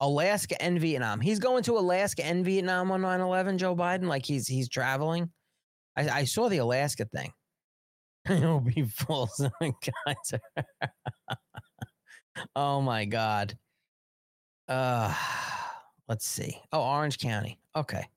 Alaska 0.00 0.60
and 0.60 0.80
Vietnam. 0.80 1.20
He's 1.20 1.38
going 1.38 1.62
to 1.62 1.78
Alaska 1.78 2.26
and 2.26 2.44
Vietnam 2.44 2.90
on 2.90 3.02
9-11, 3.02 3.56
Joe 3.56 3.76
Biden. 3.76 4.06
Like 4.06 4.26
he's 4.26 4.48
he's 4.48 4.68
traveling. 4.68 5.30
I, 5.96 6.08
I 6.08 6.24
saw 6.24 6.48
the 6.48 6.58
Alaska 6.58 7.04
thing. 7.04 7.32
It'll 8.28 8.60
be 8.60 8.82
full 8.82 9.30
guys. 9.60 10.40
oh 12.56 12.80
my 12.80 13.04
god. 13.04 13.56
Uh 14.68 15.14
let's 16.08 16.26
see. 16.26 16.60
Oh, 16.72 16.82
Orange 16.82 17.18
County. 17.18 17.60
Okay. 17.76 18.08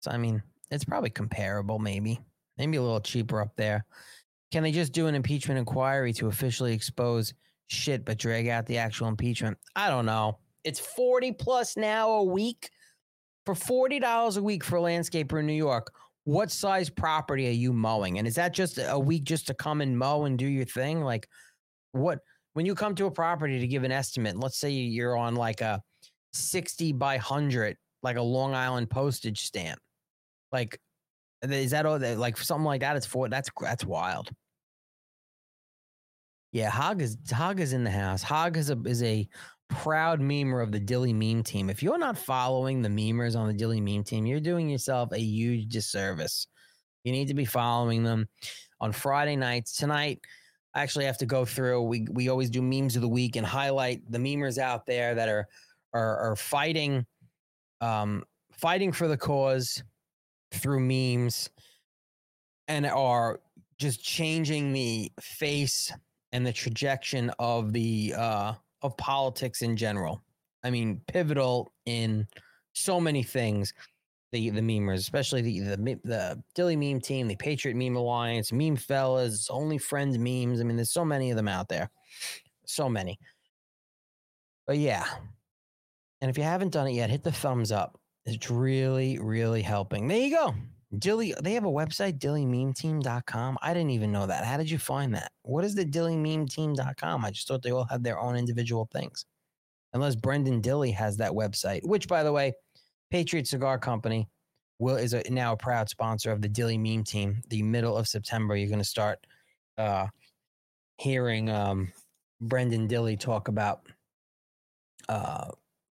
So 0.00 0.10
I 0.10 0.16
mean, 0.16 0.42
it's 0.70 0.84
probably 0.84 1.10
comparable, 1.10 1.78
maybe. 1.78 2.20
Maybe 2.56 2.76
a 2.76 2.82
little 2.82 3.00
cheaper 3.00 3.40
up 3.40 3.54
there. 3.56 3.84
Can 4.50 4.62
they 4.62 4.72
just 4.72 4.92
do 4.92 5.06
an 5.06 5.14
impeachment 5.14 5.58
inquiry 5.58 6.12
to 6.14 6.28
officially 6.28 6.72
expose 6.72 7.34
shit 7.68 8.04
but 8.04 8.18
drag 8.18 8.48
out 8.48 8.66
the 8.66 8.78
actual 8.78 9.08
impeachment? 9.08 9.58
I 9.76 9.90
don't 9.90 10.06
know. 10.06 10.38
It's 10.64 10.80
40 10.80 11.32
plus 11.32 11.76
now 11.76 12.10
a 12.10 12.24
week. 12.24 12.70
For 13.44 13.54
$40 13.54 14.36
a 14.36 14.42
week 14.42 14.62
for 14.62 14.76
a 14.76 14.80
landscaper 14.80 15.40
in 15.40 15.46
New 15.46 15.54
York, 15.54 15.90
what 16.24 16.50
size 16.50 16.90
property 16.90 17.48
are 17.48 17.52
you 17.52 17.72
mowing? 17.72 18.18
And 18.18 18.28
is 18.28 18.34
that 18.34 18.52
just 18.52 18.78
a 18.78 18.98
week 18.98 19.24
just 19.24 19.46
to 19.46 19.54
come 19.54 19.80
and 19.80 19.96
mow 19.96 20.24
and 20.24 20.38
do 20.38 20.46
your 20.46 20.66
thing? 20.66 21.00
Like, 21.00 21.26
what 21.92 22.18
when 22.52 22.66
you 22.66 22.74
come 22.74 22.94
to 22.96 23.06
a 23.06 23.10
property 23.10 23.58
to 23.58 23.66
give 23.66 23.84
an 23.84 23.92
estimate? 23.92 24.38
Let's 24.38 24.58
say 24.58 24.70
you're 24.70 25.16
on 25.16 25.36
like 25.36 25.62
a 25.62 25.82
sixty 26.34 26.92
by 26.92 27.16
hundred, 27.16 27.78
like 28.02 28.18
a 28.18 28.22
Long 28.22 28.54
Island 28.54 28.90
postage 28.90 29.40
stamp. 29.40 29.80
Like, 30.52 30.80
is 31.42 31.70
that 31.72 31.86
all? 31.86 31.98
that- 31.98 32.18
Like 32.18 32.36
something 32.36 32.64
like 32.64 32.80
that? 32.80 32.96
It's 32.96 33.06
for 33.06 33.28
that's 33.28 33.50
that's 33.60 33.84
wild. 33.84 34.30
Yeah, 36.52 36.70
Hog 36.70 37.02
is 37.02 37.16
Hog 37.30 37.60
is 37.60 37.72
in 37.72 37.84
the 37.84 37.90
house. 37.90 38.22
Hog 38.22 38.56
is 38.56 38.70
a 38.70 38.78
is 38.86 39.02
a 39.02 39.28
proud 39.68 40.20
memer 40.20 40.62
of 40.62 40.72
the 40.72 40.80
Dilly 40.80 41.12
meme 41.12 41.42
team. 41.42 41.68
If 41.68 41.82
you're 41.82 41.98
not 41.98 42.16
following 42.16 42.80
the 42.80 42.88
memers 42.88 43.36
on 43.36 43.46
the 43.48 43.52
Dilly 43.52 43.80
meme 43.80 44.02
team, 44.04 44.24
you're 44.24 44.40
doing 44.40 44.68
yourself 44.68 45.12
a 45.12 45.20
huge 45.20 45.68
disservice. 45.68 46.46
You 47.04 47.12
need 47.12 47.28
to 47.28 47.34
be 47.34 47.44
following 47.44 48.02
them 48.02 48.28
on 48.80 48.92
Friday 48.92 49.36
nights. 49.36 49.76
Tonight, 49.76 50.20
I 50.74 50.82
actually 50.82 51.04
have 51.04 51.18
to 51.18 51.26
go 51.26 51.44
through. 51.44 51.82
We 51.82 52.06
we 52.10 52.30
always 52.30 52.48
do 52.50 52.62
memes 52.62 52.96
of 52.96 53.02
the 53.02 53.08
week 53.08 53.36
and 53.36 53.46
highlight 53.46 54.00
the 54.10 54.18
memers 54.18 54.56
out 54.58 54.86
there 54.86 55.14
that 55.14 55.28
are 55.28 55.46
are, 55.92 56.30
are 56.30 56.36
fighting 56.36 57.04
um 57.82 58.24
fighting 58.52 58.90
for 58.90 59.06
the 59.06 59.16
cause 59.16 59.82
through 60.52 60.80
memes 60.80 61.50
and 62.68 62.86
are 62.86 63.40
just 63.78 64.02
changing 64.02 64.72
the 64.72 65.10
face 65.20 65.92
and 66.32 66.46
the 66.46 66.52
trajectory 66.52 67.30
of 67.38 67.72
the 67.72 68.14
uh 68.16 68.52
of 68.82 68.96
politics 68.96 69.62
in 69.62 69.76
general. 69.76 70.22
I 70.62 70.70
mean, 70.70 71.00
pivotal 71.06 71.72
in 71.86 72.26
so 72.72 73.00
many 73.00 73.22
things. 73.22 73.72
The 74.30 74.50
the 74.50 74.60
memers, 74.60 74.98
especially 74.98 75.40
the 75.40 75.60
the 75.60 76.00
the 76.04 76.42
Dilly 76.54 76.76
meme 76.76 77.00
team, 77.00 77.28
the 77.28 77.36
Patriot 77.36 77.76
Meme 77.76 77.96
Alliance, 77.96 78.52
Meme 78.52 78.76
Fellas, 78.76 79.48
Only 79.48 79.78
Friends 79.78 80.18
memes. 80.18 80.60
I 80.60 80.64
mean, 80.64 80.76
there's 80.76 80.92
so 80.92 81.04
many 81.04 81.30
of 81.30 81.36
them 81.36 81.48
out 81.48 81.68
there, 81.70 81.90
so 82.66 82.90
many. 82.90 83.18
But 84.66 84.76
yeah, 84.76 85.06
and 86.20 86.30
if 86.30 86.36
you 86.36 86.44
haven't 86.44 86.74
done 86.74 86.88
it 86.88 86.92
yet, 86.92 87.08
hit 87.08 87.24
the 87.24 87.32
thumbs 87.32 87.72
up. 87.72 87.98
It's 88.28 88.50
really, 88.50 89.18
really 89.18 89.62
helping. 89.62 90.06
There 90.06 90.18
you 90.18 90.36
go. 90.36 90.54
Dilly, 90.98 91.34
they 91.42 91.52
have 91.54 91.64
a 91.64 91.70
website, 91.70 92.18
dillymemeteam.com. 92.18 93.58
I 93.60 93.74
didn't 93.74 93.90
even 93.90 94.12
know 94.12 94.26
that. 94.26 94.44
How 94.44 94.56
did 94.56 94.70
you 94.70 94.78
find 94.78 95.14
that? 95.14 95.32
What 95.42 95.64
is 95.64 95.74
the 95.74 95.84
dillymemeteam.com? 95.84 97.24
I 97.24 97.30
just 97.30 97.48
thought 97.48 97.62
they 97.62 97.72
all 97.72 97.84
had 97.84 98.04
their 98.04 98.18
own 98.18 98.36
individual 98.36 98.88
things. 98.92 99.24
Unless 99.92 100.16
Brendan 100.16 100.60
Dilly 100.60 100.90
has 100.92 101.16
that 101.18 101.32
website, 101.32 101.80
which, 101.84 102.08
by 102.08 102.22
the 102.22 102.32
way, 102.32 102.52
Patriot 103.10 103.46
Cigar 103.46 103.78
Company 103.78 104.28
will 104.78 104.96
is 104.96 105.14
a, 105.14 105.22
now 105.30 105.52
a 105.52 105.56
proud 105.56 105.88
sponsor 105.88 106.30
of 106.30 106.42
the 106.42 106.48
Dilly 106.48 106.78
Meme 106.78 107.04
Team. 107.04 107.42
The 107.48 107.62
middle 107.62 107.96
of 107.96 108.06
September, 108.06 108.56
you're 108.56 108.68
going 108.68 108.78
to 108.78 108.84
start 108.84 109.26
uh, 109.78 110.06
hearing 110.98 111.48
um, 111.48 111.92
Brendan 112.40 112.86
Dilly 112.86 113.16
talk 113.16 113.48
about 113.48 113.86
uh, 115.08 115.48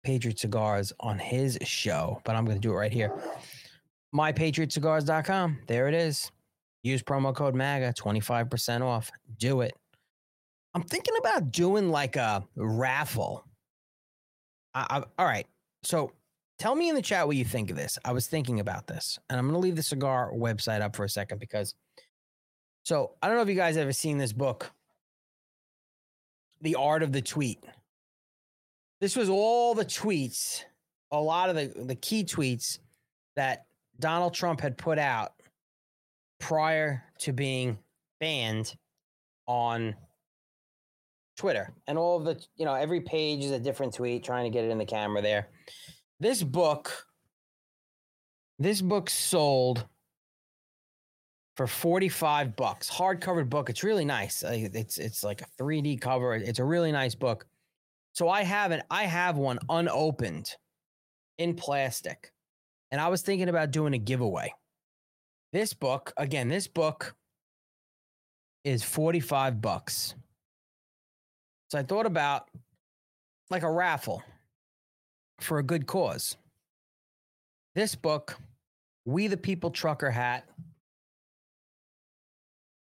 Patriot 0.04 0.40
Cigars 0.40 0.92
on 1.00 1.20
his 1.20 1.58
show, 1.64 2.22
but 2.24 2.36
I'm 2.36 2.46
going 2.46 2.58
to 2.58 2.62
do 2.62 2.72
it 2.72 2.76
right 2.76 2.92
here. 2.92 3.12
MyPatriotCigars.com. 4.16 5.60
There 5.68 5.88
it 5.88 5.94
is. 5.94 6.32
Use 6.84 7.04
promo 7.04 7.36
code 7.36 7.56
MAGA, 7.56 7.94
25% 7.94 8.82
off. 8.82 9.12
Do 9.38 9.62
it. 9.62 9.74
I'm 10.74 10.84
thinking 10.84 11.14
about 11.20 11.52
doing 11.52 11.90
like 11.90 12.16
a 12.16 12.44
raffle. 12.56 13.46
I, 14.74 14.86
I, 14.90 15.04
all 15.20 15.26
right. 15.26 15.46
So 15.84 16.12
tell 16.58 16.76
me 16.76 16.90
in 16.90 16.96
the 16.96 17.02
chat 17.02 17.28
what 17.28 17.36
you 17.36 17.46
think 17.46 17.70
of 17.70 17.76
this. 17.76 18.00
I 18.06 18.14
was 18.14 18.28
thinking 18.28 18.60
about 18.60 18.88
this, 18.88 19.20
and 19.30 19.38
I'm 19.38 19.46
going 19.46 19.54
to 19.54 19.60
leave 19.60 19.76
the 19.76 19.84
cigar 19.84 20.32
website 20.34 20.82
up 20.82 20.96
for 20.96 21.04
a 21.04 21.10
second 21.10 21.40
because. 21.40 21.76
So 22.84 23.12
I 23.22 23.28
don't 23.28 23.36
know 23.36 23.44
if 23.44 23.50
you 23.50 23.56
guys 23.56 23.78
ever 23.78 23.94
seen 23.94 24.18
this 24.18 24.34
book, 24.34 24.72
The 26.62 26.74
Art 26.76 27.04
of 27.04 27.12
the 27.12 27.22
Tweet. 27.22 27.64
This 29.02 29.16
was 29.16 29.30
all 29.30 29.74
the 29.74 29.84
tweets, 29.84 30.64
a 31.12 31.20
lot 31.20 31.50
of 31.50 31.56
the, 31.56 31.74
the 31.86 31.96
key 31.96 32.24
tweets 32.24 32.78
that 33.36 33.66
Donald 34.00 34.34
Trump 34.34 34.62
had 34.62 34.78
put 34.78 35.00
out 35.00 35.34
prior 36.40 37.04
to 37.20 37.34
being 37.34 37.80
banned 38.20 38.76
on 39.48 39.96
Twitter. 41.36 41.74
And 41.88 41.98
all 41.98 42.18
of 42.18 42.26
the, 42.26 42.40
you 42.56 42.66
know, 42.66 42.76
every 42.76 43.02
page 43.02 43.44
is 43.44 43.52
a 43.52 43.60
different 43.60 43.96
tweet, 43.96 44.24
trying 44.24 44.44
to 44.44 44.52
get 44.52 44.66
it 44.66 44.70
in 44.70 44.78
the 44.78 44.86
camera 44.86 45.22
there. 45.24 45.50
This 46.20 46.44
book, 46.44 47.08
this 48.60 48.82
book 48.82 49.10
sold 49.10 49.88
for 51.58 51.66
45 51.66 52.56
bucks. 52.56 52.90
Hardcover 52.90 53.50
book. 53.50 53.72
It's 53.72 53.84
really 53.84 54.06
nice. 54.06 54.44
It's 54.44 55.00
it's 55.00 55.24
like 55.24 55.42
a 55.42 55.46
3D 55.60 56.00
cover. 56.00 56.36
It's 56.36 56.60
a 56.60 56.64
really 56.64 56.92
nice 56.92 57.16
book. 57.16 57.48
So 58.14 58.30
I 58.30 58.44
have 58.44 58.72
it, 58.72 58.84
I 58.90 59.04
have 59.04 59.38
one 59.38 59.60
unopened 59.70 60.56
in 61.38 61.56
plastic. 61.56 62.32
And 62.92 63.00
I 63.00 63.08
was 63.08 63.22
thinking 63.22 63.50
about 63.50 63.72
doing 63.72 63.94
a 63.94 63.98
giveaway. 63.98 64.54
This 65.54 65.74
book, 65.74 66.14
again, 66.18 66.50
this 66.50 66.68
book 66.68 67.16
is 68.64 68.84
45 68.84 69.62
bucks. 69.62 70.16
So 71.70 71.80
I 71.80 71.84
thought 71.84 72.06
about 72.06 72.50
like 73.50 73.64
a 73.64 73.72
raffle 73.72 74.24
for 75.40 75.60
a 75.60 75.64
good 75.64 75.88
cause. 75.88 76.38
This 77.76 77.96
book, 77.96 78.38
We 79.06 79.28
the 79.28 79.38
People 79.38 79.72
Trucker 79.72 80.12
Hat, 80.12 80.46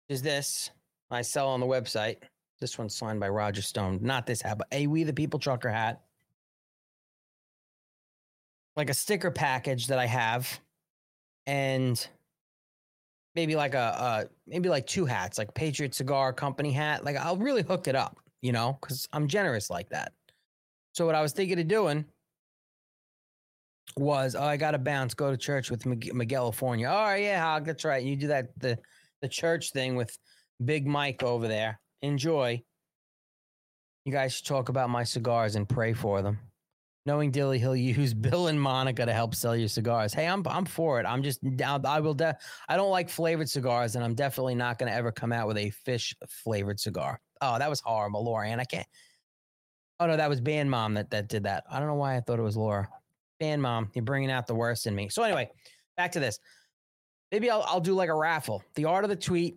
is 0.08 0.22
this 0.22 0.70
I 1.10 1.22
sell 1.22 1.48
on 1.48 1.60
the 1.60 1.66
website. 1.66 2.16
This 2.62 2.78
one's 2.78 2.94
signed 2.94 3.18
by 3.18 3.28
Roger 3.28 3.60
Stone. 3.60 3.98
Not 4.02 4.24
this 4.24 4.40
hat, 4.40 4.56
but 4.56 4.68
a 4.70 4.86
We 4.86 5.02
the 5.02 5.12
People 5.12 5.40
Trucker 5.40 5.68
hat. 5.68 6.00
Like 8.76 8.88
a 8.88 8.94
sticker 8.94 9.32
package 9.32 9.88
that 9.88 9.98
I 9.98 10.06
have, 10.06 10.60
and 11.46 12.06
maybe 13.34 13.56
like 13.56 13.74
a, 13.74 13.78
a 13.78 14.24
maybe 14.46 14.68
like 14.68 14.86
two 14.86 15.04
hats, 15.04 15.38
like 15.38 15.52
Patriot 15.54 15.92
Cigar 15.92 16.32
Company 16.32 16.70
hat. 16.70 17.04
Like 17.04 17.16
I'll 17.16 17.36
really 17.36 17.62
hook 17.62 17.88
it 17.88 17.96
up, 17.96 18.16
you 18.42 18.52
know, 18.52 18.78
because 18.80 19.08
I'm 19.12 19.26
generous 19.26 19.68
like 19.68 19.88
that. 19.88 20.12
So 20.92 21.04
what 21.04 21.16
I 21.16 21.20
was 21.20 21.32
thinking 21.32 21.58
of 21.58 21.66
doing 21.66 22.04
was, 23.96 24.36
oh, 24.36 24.44
I 24.44 24.56
got 24.56 24.70
to 24.70 24.78
bounce, 24.78 25.14
go 25.14 25.32
to 25.32 25.36
church 25.36 25.68
with 25.68 25.84
Miguel 25.84 26.26
California. 26.26 26.88
Oh 26.88 27.14
yeah, 27.14 27.42
Hog, 27.42 27.66
that's 27.66 27.84
right. 27.84 28.04
You 28.04 28.14
do 28.14 28.28
that 28.28 28.58
the 28.58 28.78
the 29.20 29.28
church 29.28 29.72
thing 29.72 29.96
with 29.96 30.16
Big 30.64 30.86
Mike 30.86 31.24
over 31.24 31.48
there. 31.48 31.81
Enjoy. 32.02 32.62
You 34.04 34.12
guys 34.12 34.34
should 34.34 34.46
talk 34.46 34.68
about 34.68 34.90
my 34.90 35.04
cigars 35.04 35.54
and 35.54 35.68
pray 35.68 35.92
for 35.92 36.22
them. 36.22 36.38
Knowing 37.06 37.30
Dilly, 37.30 37.58
he'll 37.58 37.76
use 37.76 38.14
Bill 38.14 38.48
and 38.48 38.60
Monica 38.60 39.06
to 39.06 39.12
help 39.12 39.34
sell 39.34 39.56
your 39.56 39.68
cigars. 39.68 40.12
Hey, 40.12 40.26
I'm 40.26 40.46
I'm 40.46 40.64
for 40.64 41.00
it. 41.00 41.06
I'm 41.06 41.22
just. 41.22 41.40
I 41.64 42.00
will. 42.00 42.14
De- 42.14 42.36
I 42.68 42.76
don't 42.76 42.90
like 42.90 43.08
flavored 43.08 43.48
cigars, 43.48 43.96
and 43.96 44.04
I'm 44.04 44.14
definitely 44.14 44.54
not 44.54 44.78
going 44.78 44.90
to 44.90 44.96
ever 44.96 45.12
come 45.12 45.32
out 45.32 45.46
with 45.46 45.56
a 45.56 45.70
fish 45.70 46.14
flavored 46.28 46.80
cigar. 46.80 47.20
Oh, 47.40 47.58
that 47.58 47.70
was 47.70 47.80
horrible, 47.80 48.24
Laura. 48.24 48.48
And 48.48 48.60
I 48.60 48.64
can't. 48.64 48.86
Oh 50.00 50.06
no, 50.06 50.16
that 50.16 50.28
was 50.28 50.40
Band 50.40 50.70
Mom 50.70 50.94
that 50.94 51.10
that 51.10 51.28
did 51.28 51.44
that. 51.44 51.64
I 51.70 51.78
don't 51.78 51.88
know 51.88 51.94
why 51.94 52.16
I 52.16 52.20
thought 52.20 52.38
it 52.38 52.42
was 52.42 52.56
Laura. 52.56 52.88
Band 53.38 53.62
Mom, 53.62 53.90
you're 53.94 54.04
bringing 54.04 54.30
out 54.30 54.46
the 54.46 54.54
worst 54.54 54.86
in 54.86 54.94
me. 54.94 55.08
So 55.08 55.22
anyway, 55.22 55.48
back 55.96 56.12
to 56.12 56.20
this. 56.20 56.40
Maybe 57.30 57.50
I'll 57.50 57.62
I'll 57.62 57.80
do 57.80 57.94
like 57.94 58.08
a 58.08 58.14
raffle. 58.14 58.64
The 58.74 58.84
art 58.84 59.04
of 59.04 59.10
the 59.10 59.16
tweet 59.16 59.56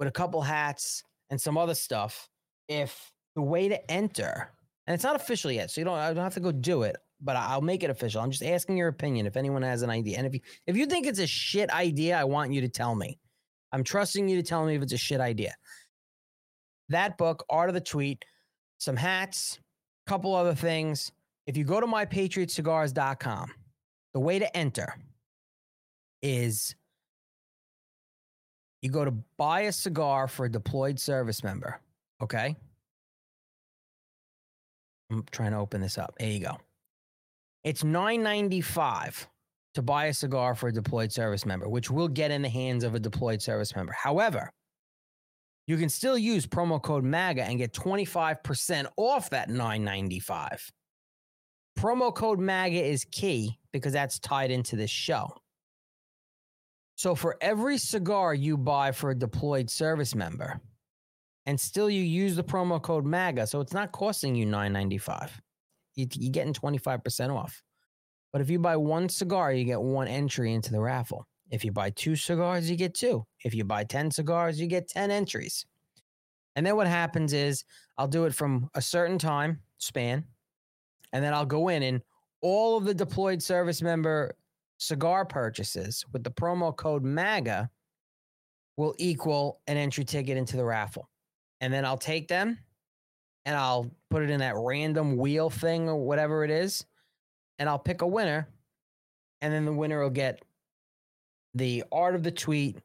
with 0.00 0.08
a 0.08 0.12
couple 0.12 0.42
hats 0.42 1.04
and 1.34 1.40
some 1.40 1.58
other 1.58 1.74
stuff. 1.74 2.28
If 2.68 3.10
the 3.34 3.42
way 3.42 3.68
to 3.68 3.90
enter, 3.90 4.52
and 4.86 4.94
it's 4.94 5.02
not 5.02 5.16
official 5.16 5.50
yet, 5.50 5.68
so 5.68 5.80
you 5.80 5.84
don't 5.84 5.98
I 5.98 6.14
don't 6.14 6.22
have 6.22 6.34
to 6.34 6.40
go 6.40 6.52
do 6.52 6.84
it, 6.84 6.96
but 7.20 7.34
I'll 7.34 7.60
make 7.60 7.82
it 7.82 7.90
official. 7.90 8.22
I'm 8.22 8.30
just 8.30 8.44
asking 8.44 8.76
your 8.76 8.86
opinion 8.86 9.26
if 9.26 9.36
anyone 9.36 9.62
has 9.62 9.82
an 9.82 9.90
idea. 9.90 10.16
And 10.16 10.28
if 10.28 10.32
you 10.34 10.40
if 10.68 10.76
you 10.76 10.86
think 10.86 11.06
it's 11.06 11.18
a 11.18 11.26
shit 11.26 11.70
idea, 11.70 12.16
I 12.16 12.22
want 12.22 12.52
you 12.52 12.60
to 12.60 12.68
tell 12.68 12.94
me. 12.94 13.18
I'm 13.72 13.82
trusting 13.82 14.28
you 14.28 14.36
to 14.36 14.44
tell 14.44 14.64
me 14.64 14.76
if 14.76 14.82
it's 14.82 14.92
a 14.92 14.96
shit 14.96 15.20
idea. 15.20 15.54
That 16.90 17.18
book, 17.18 17.44
Art 17.50 17.68
of 17.68 17.74
the 17.74 17.80
Tweet, 17.80 18.24
some 18.78 18.94
hats, 18.94 19.58
couple 20.06 20.36
other 20.36 20.54
things. 20.54 21.10
If 21.48 21.56
you 21.56 21.64
go 21.64 21.80
to 21.80 21.86
mypatriotcigars.com, 21.86 23.50
the 24.12 24.20
way 24.20 24.38
to 24.38 24.56
enter 24.56 24.94
is 26.22 26.76
you 28.84 28.90
go 28.90 29.04
to 29.04 29.12
buy 29.38 29.62
a 29.62 29.72
cigar 29.72 30.28
for 30.28 30.44
a 30.44 30.48
deployed 30.48 31.00
service 31.00 31.42
member. 31.42 31.80
Okay. 32.22 32.54
I'm 35.10 35.24
trying 35.30 35.52
to 35.52 35.58
open 35.58 35.80
this 35.80 35.96
up. 35.96 36.14
There 36.18 36.28
you 36.28 36.40
go. 36.40 36.58
It's 37.64 37.82
$9.95 37.82 39.26
to 39.72 39.82
buy 39.82 40.06
a 40.06 40.14
cigar 40.14 40.54
for 40.54 40.68
a 40.68 40.72
deployed 40.72 41.10
service 41.10 41.46
member, 41.46 41.66
which 41.66 41.90
will 41.90 42.08
get 42.08 42.30
in 42.30 42.42
the 42.42 42.48
hands 42.50 42.84
of 42.84 42.94
a 42.94 43.00
deployed 43.00 43.40
service 43.40 43.74
member. 43.74 43.94
However, 43.94 44.50
you 45.66 45.78
can 45.78 45.88
still 45.88 46.18
use 46.18 46.46
promo 46.46 46.80
code 46.80 47.04
MAGA 47.04 47.42
and 47.42 47.56
get 47.56 47.72
25% 47.72 48.86
off 48.98 49.30
that 49.30 49.48
$9.95. 49.48 50.70
Promo 51.78 52.14
code 52.14 52.38
MAGA 52.38 52.84
is 52.84 53.06
key 53.10 53.58
because 53.72 53.94
that's 53.94 54.18
tied 54.18 54.50
into 54.50 54.76
this 54.76 54.90
show. 54.90 55.34
So 56.96 57.14
for 57.14 57.36
every 57.40 57.78
cigar 57.78 58.34
you 58.34 58.56
buy 58.56 58.92
for 58.92 59.10
a 59.10 59.14
deployed 59.14 59.68
service 59.68 60.14
member, 60.14 60.60
and 61.46 61.60
still 61.60 61.90
you 61.90 62.02
use 62.02 62.36
the 62.36 62.44
promo 62.44 62.80
code 62.80 63.04
MAGA, 63.04 63.46
so 63.46 63.60
it's 63.60 63.72
not 63.72 63.92
costing 63.92 64.34
you 64.34 64.46
nine 64.46 64.72
ninety 64.72 64.98
five. 64.98 65.40
You, 65.94 66.06
you're 66.14 66.32
getting 66.32 66.54
twenty 66.54 66.78
five 66.78 67.04
percent 67.04 67.32
off. 67.32 67.62
But 68.32 68.40
if 68.40 68.50
you 68.50 68.58
buy 68.58 68.76
one 68.76 69.08
cigar, 69.08 69.52
you 69.52 69.64
get 69.64 69.80
one 69.80 70.08
entry 70.08 70.54
into 70.54 70.72
the 70.72 70.80
raffle. 70.80 71.26
If 71.50 71.64
you 71.64 71.72
buy 71.72 71.90
two 71.90 72.16
cigars, 72.16 72.70
you 72.70 72.76
get 72.76 72.94
two. 72.94 73.26
If 73.44 73.54
you 73.54 73.64
buy 73.64 73.84
ten 73.84 74.10
cigars, 74.10 74.58
you 74.60 74.66
get 74.66 74.88
ten 74.88 75.10
entries. 75.10 75.66
And 76.56 76.64
then 76.64 76.76
what 76.76 76.86
happens 76.86 77.32
is 77.32 77.64
I'll 77.98 78.08
do 78.08 78.24
it 78.24 78.34
from 78.34 78.70
a 78.74 78.80
certain 78.80 79.18
time 79.18 79.60
span, 79.78 80.24
and 81.12 81.22
then 81.22 81.34
I'll 81.34 81.44
go 81.44 81.68
in 81.68 81.82
and 81.82 82.00
all 82.40 82.76
of 82.76 82.84
the 82.84 82.94
deployed 82.94 83.42
service 83.42 83.82
member 83.82 84.34
cigar 84.78 85.24
purchases 85.24 86.04
with 86.12 86.24
the 86.24 86.30
promo 86.30 86.74
code 86.74 87.04
MAGA 87.04 87.70
will 88.76 88.94
equal 88.98 89.60
an 89.66 89.76
entry 89.76 90.04
ticket 90.04 90.36
into 90.36 90.56
the 90.56 90.64
raffle. 90.64 91.08
And 91.60 91.72
then 91.72 91.84
I'll 91.84 91.98
take 91.98 92.28
them 92.28 92.58
and 93.44 93.56
I'll 93.56 93.90
put 94.10 94.22
it 94.22 94.30
in 94.30 94.40
that 94.40 94.54
random 94.56 95.16
wheel 95.16 95.50
thing 95.50 95.88
or 95.88 95.96
whatever 95.96 96.44
it 96.44 96.50
is, 96.50 96.84
and 97.58 97.68
I'll 97.68 97.78
pick 97.78 98.02
a 98.02 98.06
winner. 98.06 98.48
And 99.42 99.52
then 99.52 99.64
the 99.64 99.72
winner 99.72 100.02
will 100.02 100.10
get 100.10 100.42
the 101.54 101.84
art 101.92 102.14
of 102.14 102.22
the 102.22 102.30
tweet, 102.30 102.78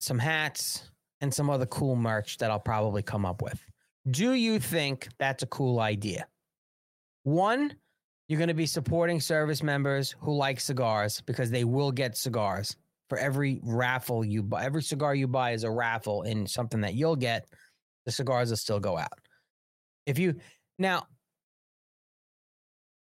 some 0.00 0.18
hats, 0.18 0.90
and 1.20 1.32
some 1.32 1.50
other 1.50 1.66
cool 1.66 1.96
merch 1.96 2.38
that 2.38 2.50
I'll 2.50 2.60
probably 2.60 3.02
come 3.02 3.24
up 3.24 3.42
with. 3.42 3.60
Do 4.10 4.34
you 4.34 4.60
think 4.60 5.08
that's 5.18 5.42
a 5.42 5.46
cool 5.46 5.80
idea? 5.80 6.26
One, 7.24 7.74
you're 8.28 8.38
going 8.38 8.48
to 8.48 8.54
be 8.54 8.66
supporting 8.66 9.20
service 9.20 9.62
members 9.62 10.14
who 10.20 10.36
like 10.36 10.60
cigars 10.60 11.22
because 11.22 11.50
they 11.50 11.64
will 11.64 11.90
get 11.90 12.16
cigars 12.16 12.76
for 13.08 13.16
every 13.16 13.58
raffle 13.62 14.24
you 14.24 14.42
buy. 14.42 14.64
Every 14.64 14.82
cigar 14.82 15.14
you 15.14 15.26
buy 15.26 15.52
is 15.52 15.64
a 15.64 15.70
raffle 15.70 16.22
in 16.22 16.46
something 16.46 16.82
that 16.82 16.94
you'll 16.94 17.16
get. 17.16 17.48
The 18.04 18.12
cigars 18.12 18.50
will 18.50 18.58
still 18.58 18.80
go 18.80 18.98
out. 18.98 19.18
If 20.04 20.18
you 20.18 20.34
now, 20.78 21.06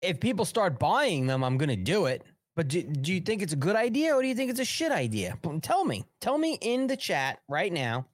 if 0.01 0.19
people 0.21 0.47
start 0.47 0.79
buying 0.79 1.27
them, 1.27 1.45
I'm 1.45 1.59
going 1.59 1.69
to 1.69 1.77
do 1.77 2.07
it. 2.07 2.25
But 2.57 2.69
do, 2.69 2.83
do 2.83 3.13
you 3.13 3.21
think 3.21 3.43
it's 3.43 3.53
a 3.53 3.57
good 3.57 3.77
idea 3.77 4.15
or 4.15 4.23
do 4.23 4.29
you 4.29 4.35
think 4.35 4.51
it's 4.51 4.61
a 4.61 4.65
shit 4.65 4.91
idea? 4.91 5.39
Tell 5.63 5.85
me. 5.85 6.05
Tell 6.21 6.39
me 6.39 6.59
in 6.61 6.87
the 6.87 6.97
chat 6.97 7.39
right 7.49 7.73
now. 7.73 8.07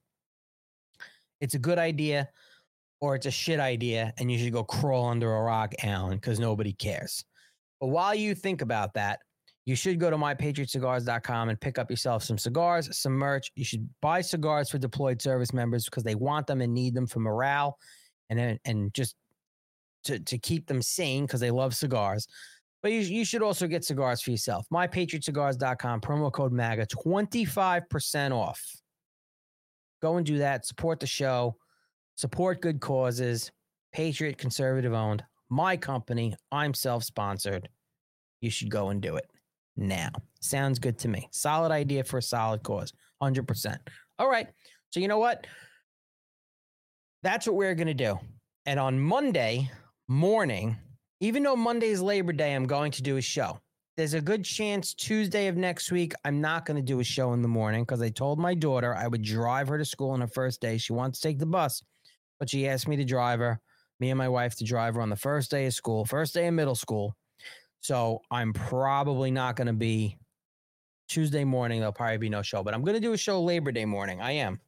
It's 1.39 1.53
a 1.53 1.59
good 1.59 1.79
idea 1.79 2.29
or 2.99 3.15
it's 3.15 3.25
a 3.25 3.31
shit 3.31 3.59
idea 3.59 4.13
and 4.17 4.31
you 4.31 4.37
should 4.37 4.53
go 4.53 4.63
crawl 4.63 5.07
under 5.07 5.35
a 5.35 5.41
rock, 5.43 5.73
Alan, 5.83 6.17
because 6.17 6.39
nobody 6.39 6.73
cares. 6.73 7.23
But 7.79 7.87
while 7.87 8.15
you 8.15 8.33
think 8.33 8.61
about 8.61 8.93
that, 8.95 9.19
you 9.65 9.75
should 9.75 9.99
go 9.99 10.09
to 10.09 10.17
mypatriotcigars.com 10.17 11.49
and 11.49 11.59
pick 11.59 11.77
up 11.77 11.91
yourself 11.91 12.23
some 12.23 12.37
cigars, 12.37 12.97
some 12.97 13.13
merch. 13.13 13.51
You 13.55 13.65
should 13.65 13.87
buy 14.01 14.21
cigars 14.21 14.69
for 14.69 14.77
deployed 14.77 15.21
service 15.21 15.53
members 15.53 15.85
because 15.85 16.03
they 16.03 16.15
want 16.15 16.47
them 16.47 16.61
and 16.61 16.73
need 16.73 16.93
them 16.93 17.05
for 17.05 17.19
morale 17.19 17.77
and 18.29 18.59
and 18.65 18.93
just 18.93 19.15
to, 20.05 20.19
to 20.19 20.37
keep 20.37 20.67
them 20.67 20.81
sane 20.81 21.25
because 21.25 21.41
they 21.41 21.51
love 21.51 21.75
cigars. 21.75 22.27
But 22.81 22.91
you, 22.91 22.99
you 22.99 23.25
should 23.25 23.41
also 23.41 23.67
get 23.67 23.83
cigars 23.83 24.21
for 24.21 24.31
yourself. 24.31 24.65
MyPatriotCigars.com, 24.71 26.01
promo 26.01 26.31
code 26.31 26.53
MAGA, 26.53 26.87
25% 26.87 28.31
off. 28.31 28.61
Go 30.01 30.17
and 30.17 30.25
do 30.25 30.37
that. 30.37 30.65
Support 30.65 30.99
the 30.99 31.07
show, 31.07 31.57
support 32.17 32.61
good 32.61 32.81
causes. 32.81 33.51
Patriot, 33.93 34.37
conservative 34.37 34.93
owned. 34.93 35.23
My 35.49 35.77
company. 35.77 36.35
I'm 36.51 36.73
self 36.73 37.05
sponsored. 37.05 37.69
You 38.41 38.49
should 38.49 38.69
go 38.69 38.89
and 38.89 39.01
do 39.01 39.15
it 39.15 39.29
now. 39.77 40.11
Sounds 40.41 40.79
good 40.79 40.99
to 40.99 41.07
me. 41.07 41.29
Solid 41.31 41.71
idea 41.71 42.03
for 42.03 42.17
a 42.17 42.21
solid 42.21 42.63
cause. 42.63 42.91
100%. 43.23 43.77
All 44.19 44.29
right. 44.29 44.47
So, 44.89 44.99
you 44.99 45.07
know 45.07 45.19
what? 45.19 45.47
That's 47.23 47.47
what 47.47 47.55
we're 47.55 47.75
going 47.75 47.87
to 47.87 47.93
do. 47.93 48.19
And 48.65 48.79
on 48.79 48.99
Monday 48.99 49.71
morning, 50.07 50.77
even 51.19 51.43
though 51.43 51.55
Monday 51.55 51.87
is 51.87 52.01
Labor 52.01 52.33
Day, 52.33 52.53
I'm 52.53 52.67
going 52.67 52.91
to 52.91 53.01
do 53.01 53.17
a 53.17 53.21
show. 53.21 53.59
There's 53.95 54.13
a 54.13 54.21
good 54.21 54.45
chance 54.45 54.93
Tuesday 54.93 55.47
of 55.47 55.57
next 55.57 55.91
week, 55.91 56.13
I'm 56.23 56.39
not 56.39 56.67
going 56.67 56.77
to 56.77 56.83
do 56.83 56.99
a 56.99 57.03
show 57.03 57.33
in 57.33 57.41
the 57.41 57.47
morning 57.47 57.81
because 57.81 58.01
I 58.01 58.09
told 58.09 58.37
my 58.37 58.53
daughter 58.53 58.95
I 58.95 59.07
would 59.07 59.23
drive 59.23 59.67
her 59.69 59.79
to 59.79 59.85
school 59.85 60.11
on 60.11 60.21
her 60.21 60.27
first 60.27 60.61
day. 60.61 60.77
She 60.77 60.93
wants 60.93 61.19
to 61.19 61.27
take 61.27 61.39
the 61.39 61.47
bus, 61.47 61.81
but 62.39 62.49
she 62.49 62.67
asked 62.67 62.87
me 62.87 62.95
to 62.97 63.05
drive 63.05 63.39
her, 63.39 63.59
me 63.99 64.09
and 64.09 64.17
my 64.17 64.29
wife 64.29 64.55
to 64.57 64.63
drive 64.63 64.95
her 64.95 65.01
on 65.01 65.09
the 65.09 65.15
first 65.15 65.51
day 65.51 65.65
of 65.65 65.73
school, 65.73 66.05
first 66.05 66.33
day 66.33 66.47
of 66.47 66.53
middle 66.53 66.75
school. 66.75 67.15
So 67.79 68.21
I'm 68.31 68.53
probably 68.53 69.31
not 69.31 69.55
going 69.55 69.67
to 69.67 69.73
be 69.73 70.17
Tuesday 71.07 71.43
morning. 71.43 71.79
There'll 71.79 71.93
probably 71.93 72.17
be 72.17 72.29
no 72.29 72.41
show, 72.41 72.63
but 72.63 72.73
I'm 72.73 72.83
going 72.83 72.95
to 72.95 72.99
do 72.99 73.13
a 73.13 73.17
show 73.17 73.41
Labor 73.41 73.71
Day 73.71 73.85
morning. 73.85 74.21
I 74.21 74.33
am. 74.33 74.59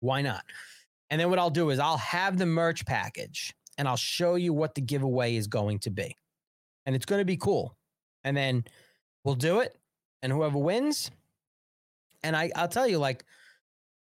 Why 0.00 0.22
not? 0.22 0.44
And 1.10 1.20
then 1.20 1.30
what 1.30 1.38
I'll 1.38 1.50
do 1.50 1.70
is 1.70 1.78
I'll 1.78 1.96
have 1.96 2.38
the 2.38 2.46
merch 2.46 2.84
package 2.84 3.54
and 3.78 3.88
I'll 3.88 3.96
show 3.96 4.34
you 4.34 4.52
what 4.52 4.74
the 4.74 4.80
giveaway 4.80 5.36
is 5.36 5.46
going 5.46 5.78
to 5.80 5.90
be. 5.90 6.14
And 6.86 6.94
it's 6.94 7.06
going 7.06 7.20
to 7.20 7.24
be 7.24 7.36
cool. 7.36 7.76
And 8.24 8.36
then 8.36 8.64
we'll 9.24 9.34
do 9.34 9.60
it. 9.60 9.76
And 10.22 10.32
whoever 10.32 10.58
wins, 10.58 11.10
and 12.22 12.36
I, 12.36 12.50
I'll 12.56 12.68
tell 12.68 12.88
you, 12.88 12.98
like, 12.98 13.24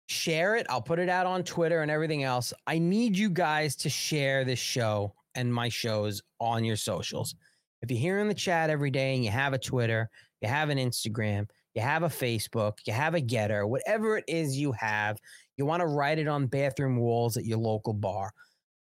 share 0.07 0.57
it. 0.57 0.67
I'll 0.69 0.83
put 0.83 0.99
it 0.99 1.09
out 1.09 1.27
on 1.27 1.43
Twitter 1.43 1.83
and 1.83 1.91
everything 1.91 2.23
else. 2.23 2.53
I 2.67 2.79
need 2.79 3.17
you 3.17 3.29
guys 3.29 3.77
to 3.77 3.89
share 3.89 4.45
this 4.45 4.59
show 4.59 5.15
and 5.35 5.53
my 5.53 5.69
shows 5.69 6.23
on 6.41 6.65
your 6.65 6.77
socials. 6.77 7.35
If 7.83 7.91
you're 7.91 8.01
here 8.01 8.19
in 8.21 8.29
the 8.29 8.35
chat 8.35 8.71
every 8.71 8.91
day 8.91 9.15
and 9.15 9.25
you 9.25 9.31
have 9.31 9.53
a 9.53 9.59
Twitter, 9.59 10.09
you 10.41 10.49
have 10.49 10.71
an 10.71 10.79
Instagram, 10.79 11.49
you 11.75 11.83
have 11.83 12.05
a 12.05 12.09
Facebook, 12.09 12.79
you 12.87 12.93
have 12.93 13.15
a 13.15 13.21
Gettr, 13.21 13.69
whatever 13.69 14.17
it 14.17 14.25
is 14.27 14.57
you 14.57 14.73
have, 14.73 15.19
you 15.57 15.67
want 15.67 15.81
to 15.81 15.87
write 15.87 16.19
it 16.19 16.29
on 16.29 16.47
bathroom 16.47 16.97
walls 16.97 17.37
at 17.37 17.45
your 17.45 17.59
local 17.59 17.93
bar. 17.93 18.33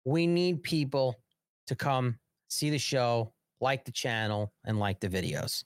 We 0.05 0.25
need 0.25 0.63
people 0.63 1.19
to 1.67 1.75
come 1.75 2.17
see 2.47 2.69
the 2.69 2.79
show, 2.79 3.33
like 3.59 3.85
the 3.85 3.91
channel, 3.91 4.51
and 4.65 4.79
like 4.79 4.99
the 4.99 5.09
videos. 5.09 5.63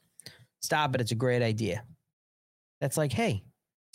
Stop 0.62 0.96
it. 0.96 1.02
It's 1.02 1.12
a 1.12 1.16
great 1.16 1.42
idea. 1.42 1.84
That's 2.82 2.98
like, 2.98 3.14
hey, 3.14 3.44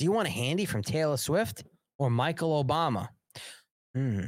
do 0.01 0.05
you 0.05 0.13
want 0.13 0.27
a 0.27 0.31
handy 0.31 0.65
from 0.65 0.83
Taylor 0.83 1.19
Swift 1.19 1.63
or 1.99 2.09
Michael 2.09 2.65
Obama? 2.65 3.09
Hmm. 3.95 4.23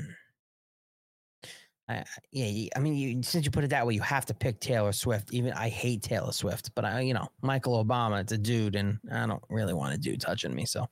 I, 1.89 2.05
yeah, 2.31 2.69
I 2.77 2.79
mean, 2.79 2.95
you, 2.95 3.23
since 3.23 3.47
you 3.47 3.51
put 3.51 3.65
it 3.65 3.71
that 3.71 3.87
way, 3.87 3.95
you 3.95 4.03
have 4.03 4.27
to 4.27 4.35
pick 4.35 4.61
Taylor 4.61 4.93
Swift. 4.93 5.33
Even 5.33 5.55
I 5.55 5.71
hate 5.71 6.03
Taylor 6.03 6.33
Swift, 6.33 6.75
but 6.75 6.85
I, 6.85 7.01
you 7.01 7.15
know, 7.15 7.27
Michael 7.41 7.83
Obama, 7.83 8.21
it's 8.21 8.33
a 8.33 8.39
dude, 8.39 8.77
and 8.77 8.99
I 9.11 9.25
don't 9.25 9.43
really 9.49 9.73
want 9.73 9.95
a 9.95 9.97
dude 9.97 10.21
touching 10.21 10.55
me. 10.55 10.67
So, 10.67 10.87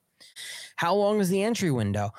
how 0.77 0.95
long 0.95 1.19
is 1.19 1.29
the 1.29 1.43
entry 1.43 1.69
window? 1.69 2.09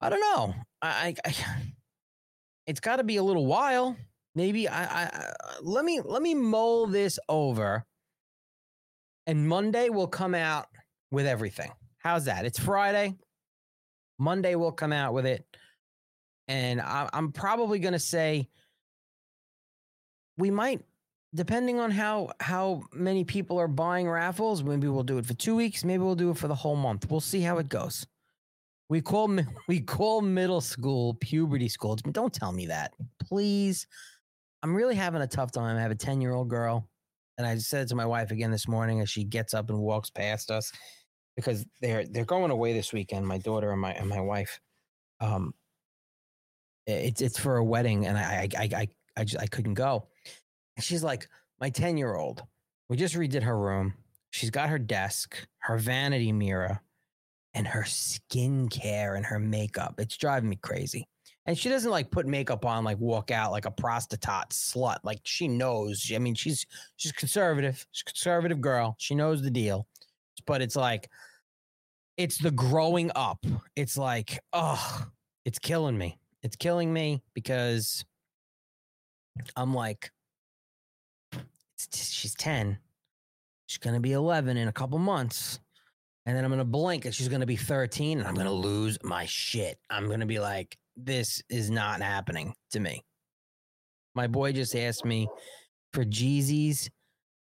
I 0.00 0.08
don't 0.08 0.20
know. 0.20 0.52
I, 0.82 1.14
I, 1.24 1.34
it's 2.66 2.80
got 2.80 2.96
to 2.96 3.04
be 3.04 3.18
a 3.18 3.22
little 3.22 3.46
while. 3.46 3.96
Maybe 4.34 4.68
I, 4.68 5.04
I, 5.04 5.32
let 5.62 5.84
me 5.84 6.00
let 6.04 6.22
me 6.22 6.34
mull 6.34 6.88
this 6.88 7.20
over, 7.28 7.86
and 9.28 9.46
Monday 9.48 9.90
will 9.90 10.08
come 10.08 10.34
out 10.34 10.66
with 11.12 11.26
everything. 11.28 11.70
How's 12.00 12.24
that? 12.26 12.44
It's 12.44 12.58
Friday. 12.58 13.14
Monday 14.18 14.54
we'll 14.54 14.72
come 14.72 14.92
out 14.92 15.14
with 15.14 15.24
it 15.24 15.46
and 16.50 16.80
I, 16.80 17.08
I'm 17.12 17.30
probably 17.30 17.78
going 17.78 17.92
to 17.92 18.00
say 18.00 18.48
we 20.36 20.50
might, 20.50 20.80
depending 21.32 21.78
on 21.78 21.92
how 21.92 22.32
how 22.40 22.82
many 22.92 23.22
people 23.22 23.58
are 23.58 23.68
buying 23.68 24.08
raffles. 24.08 24.64
Maybe 24.64 24.88
we'll 24.88 25.04
do 25.04 25.18
it 25.18 25.26
for 25.26 25.34
two 25.34 25.54
weeks. 25.54 25.84
Maybe 25.84 26.02
we'll 26.02 26.16
do 26.16 26.30
it 26.30 26.38
for 26.38 26.48
the 26.48 26.54
whole 26.54 26.74
month. 26.74 27.08
We'll 27.08 27.20
see 27.20 27.40
how 27.40 27.58
it 27.58 27.68
goes. 27.68 28.04
We 28.88 29.00
call 29.00 29.38
we 29.68 29.80
call 29.80 30.22
middle 30.22 30.60
school 30.60 31.14
puberty 31.14 31.68
school. 31.68 31.94
Don't 31.94 32.34
tell 32.34 32.50
me 32.50 32.66
that, 32.66 32.94
please. 33.22 33.86
I'm 34.64 34.74
really 34.74 34.96
having 34.96 35.22
a 35.22 35.28
tough 35.28 35.52
time. 35.52 35.76
I 35.76 35.80
have 35.80 35.92
a 35.92 35.94
10 35.94 36.20
year 36.20 36.32
old 36.32 36.48
girl, 36.48 36.88
and 37.38 37.46
I 37.46 37.56
said 37.58 37.86
to 37.88 37.94
my 37.94 38.06
wife 38.06 38.32
again 38.32 38.50
this 38.50 38.66
morning 38.66 39.00
as 39.00 39.08
she 39.08 39.22
gets 39.22 39.54
up 39.54 39.70
and 39.70 39.78
walks 39.78 40.10
past 40.10 40.50
us 40.50 40.72
because 41.40 41.66
they're 41.80 42.06
they're 42.06 42.24
going 42.24 42.50
away 42.50 42.72
this 42.72 42.92
weekend. 42.92 43.26
My 43.26 43.38
daughter 43.38 43.72
and 43.72 43.80
my 43.80 43.92
and 43.92 44.08
my 44.08 44.20
wife. 44.20 44.60
Um, 45.20 45.54
it's 46.86 47.20
it's 47.20 47.38
for 47.38 47.56
a 47.56 47.64
wedding, 47.64 48.06
and 48.06 48.18
I 48.18 48.48
I 48.58 48.68
I 48.76 48.88
I, 49.16 49.24
just 49.24 49.42
I 49.42 49.46
couldn't 49.46 49.74
go. 49.74 50.06
And 50.76 50.84
she's 50.84 51.04
like, 51.04 51.28
my 51.60 51.70
ten 51.70 51.96
year 51.96 52.14
old. 52.14 52.42
We 52.88 52.96
just 52.96 53.14
redid 53.14 53.42
her 53.42 53.58
room. 53.58 53.94
She's 54.30 54.50
got 54.50 54.68
her 54.68 54.78
desk, 54.78 55.36
her 55.58 55.78
vanity 55.78 56.32
mirror, 56.32 56.82
and 57.54 57.66
her 57.66 57.82
skincare 57.82 59.16
and 59.16 59.24
her 59.24 59.38
makeup. 59.38 59.94
It's 59.98 60.16
driving 60.16 60.50
me 60.50 60.56
crazy. 60.56 61.06
And 61.46 61.56
she 61.58 61.68
doesn't 61.68 61.90
like 61.90 62.10
put 62.10 62.26
makeup 62.26 62.64
on, 62.64 62.84
like 62.84 62.98
walk 62.98 63.30
out 63.30 63.50
like 63.50 63.64
a 63.64 63.70
prostitute 63.70 64.50
slut. 64.50 64.98
Like 65.04 65.20
she 65.24 65.48
knows. 65.48 66.10
I 66.14 66.18
mean, 66.18 66.34
she's 66.34 66.66
she's 66.96 67.12
conservative. 67.12 67.84
She's 67.92 68.02
conservative 68.02 68.60
girl. 68.60 68.96
She 68.98 69.14
knows 69.14 69.42
the 69.42 69.50
deal. 69.50 69.86
But 70.46 70.62
it's 70.62 70.76
like, 70.76 71.08
it's 72.16 72.38
the 72.38 72.50
growing 72.50 73.10
up. 73.14 73.44
It's 73.76 73.96
like, 73.96 74.38
oh, 74.52 75.06
it's 75.44 75.58
killing 75.58 75.96
me 75.96 76.20
it's 76.42 76.56
killing 76.56 76.92
me 76.92 77.22
because 77.34 78.04
I'm 79.56 79.74
like, 79.74 80.10
she's 81.92 82.34
10. 82.34 82.78
She's 83.66 83.78
going 83.78 83.94
to 83.94 84.00
be 84.00 84.12
11 84.12 84.56
in 84.56 84.68
a 84.68 84.72
couple 84.72 84.98
months. 84.98 85.60
And 86.26 86.36
then 86.36 86.44
I'm 86.44 86.50
going 86.50 86.58
to 86.58 86.64
blink 86.64 87.04
and 87.04 87.14
she's 87.14 87.28
going 87.28 87.40
to 87.40 87.46
be 87.46 87.56
13 87.56 88.18
and 88.18 88.28
I'm 88.28 88.34
going 88.34 88.46
to 88.46 88.52
lose 88.52 88.98
my 89.02 89.26
shit. 89.26 89.78
I'm 89.88 90.06
going 90.06 90.20
to 90.20 90.26
be 90.26 90.38
like, 90.38 90.76
this 90.96 91.42
is 91.48 91.70
not 91.70 92.02
happening 92.02 92.54
to 92.72 92.80
me. 92.80 93.02
My 94.14 94.26
boy 94.26 94.52
just 94.52 94.74
asked 94.74 95.04
me 95.04 95.28
for 95.92 96.04
Jeezys. 96.04 96.88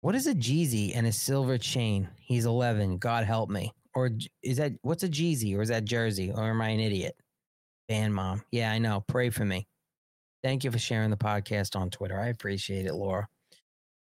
What 0.01 0.15
is 0.15 0.27
a 0.27 0.33
Jeezy 0.33 0.95
and 0.95 1.07
a 1.07 1.11
silver 1.11 1.57
chain? 1.57 2.09
He's 2.17 2.45
11. 2.45 2.97
God 2.97 3.25
help 3.25 3.49
me. 3.49 3.73
Or 3.95 4.11
is 4.41 4.57
that 4.57 4.73
what's 4.81 5.03
a 5.03 5.09
Jeezy 5.09 5.55
or 5.57 5.61
is 5.61 5.69
that 5.69 5.85
Jersey? 5.85 6.31
Or 6.31 6.43
am 6.43 6.61
I 6.61 6.69
an 6.69 6.79
idiot? 6.79 7.15
Band 7.87 8.13
mom. 8.13 8.43
Yeah, 8.51 8.71
I 8.71 8.79
know. 8.79 9.03
Pray 9.07 9.29
for 9.29 9.45
me. 9.45 9.67
Thank 10.41 10.63
you 10.63 10.71
for 10.71 10.79
sharing 10.79 11.09
the 11.09 11.17
podcast 11.17 11.75
on 11.75 11.89
Twitter. 11.89 12.19
I 12.19 12.27
appreciate 12.27 12.85
it, 12.85 12.93
Laura. 12.93 13.27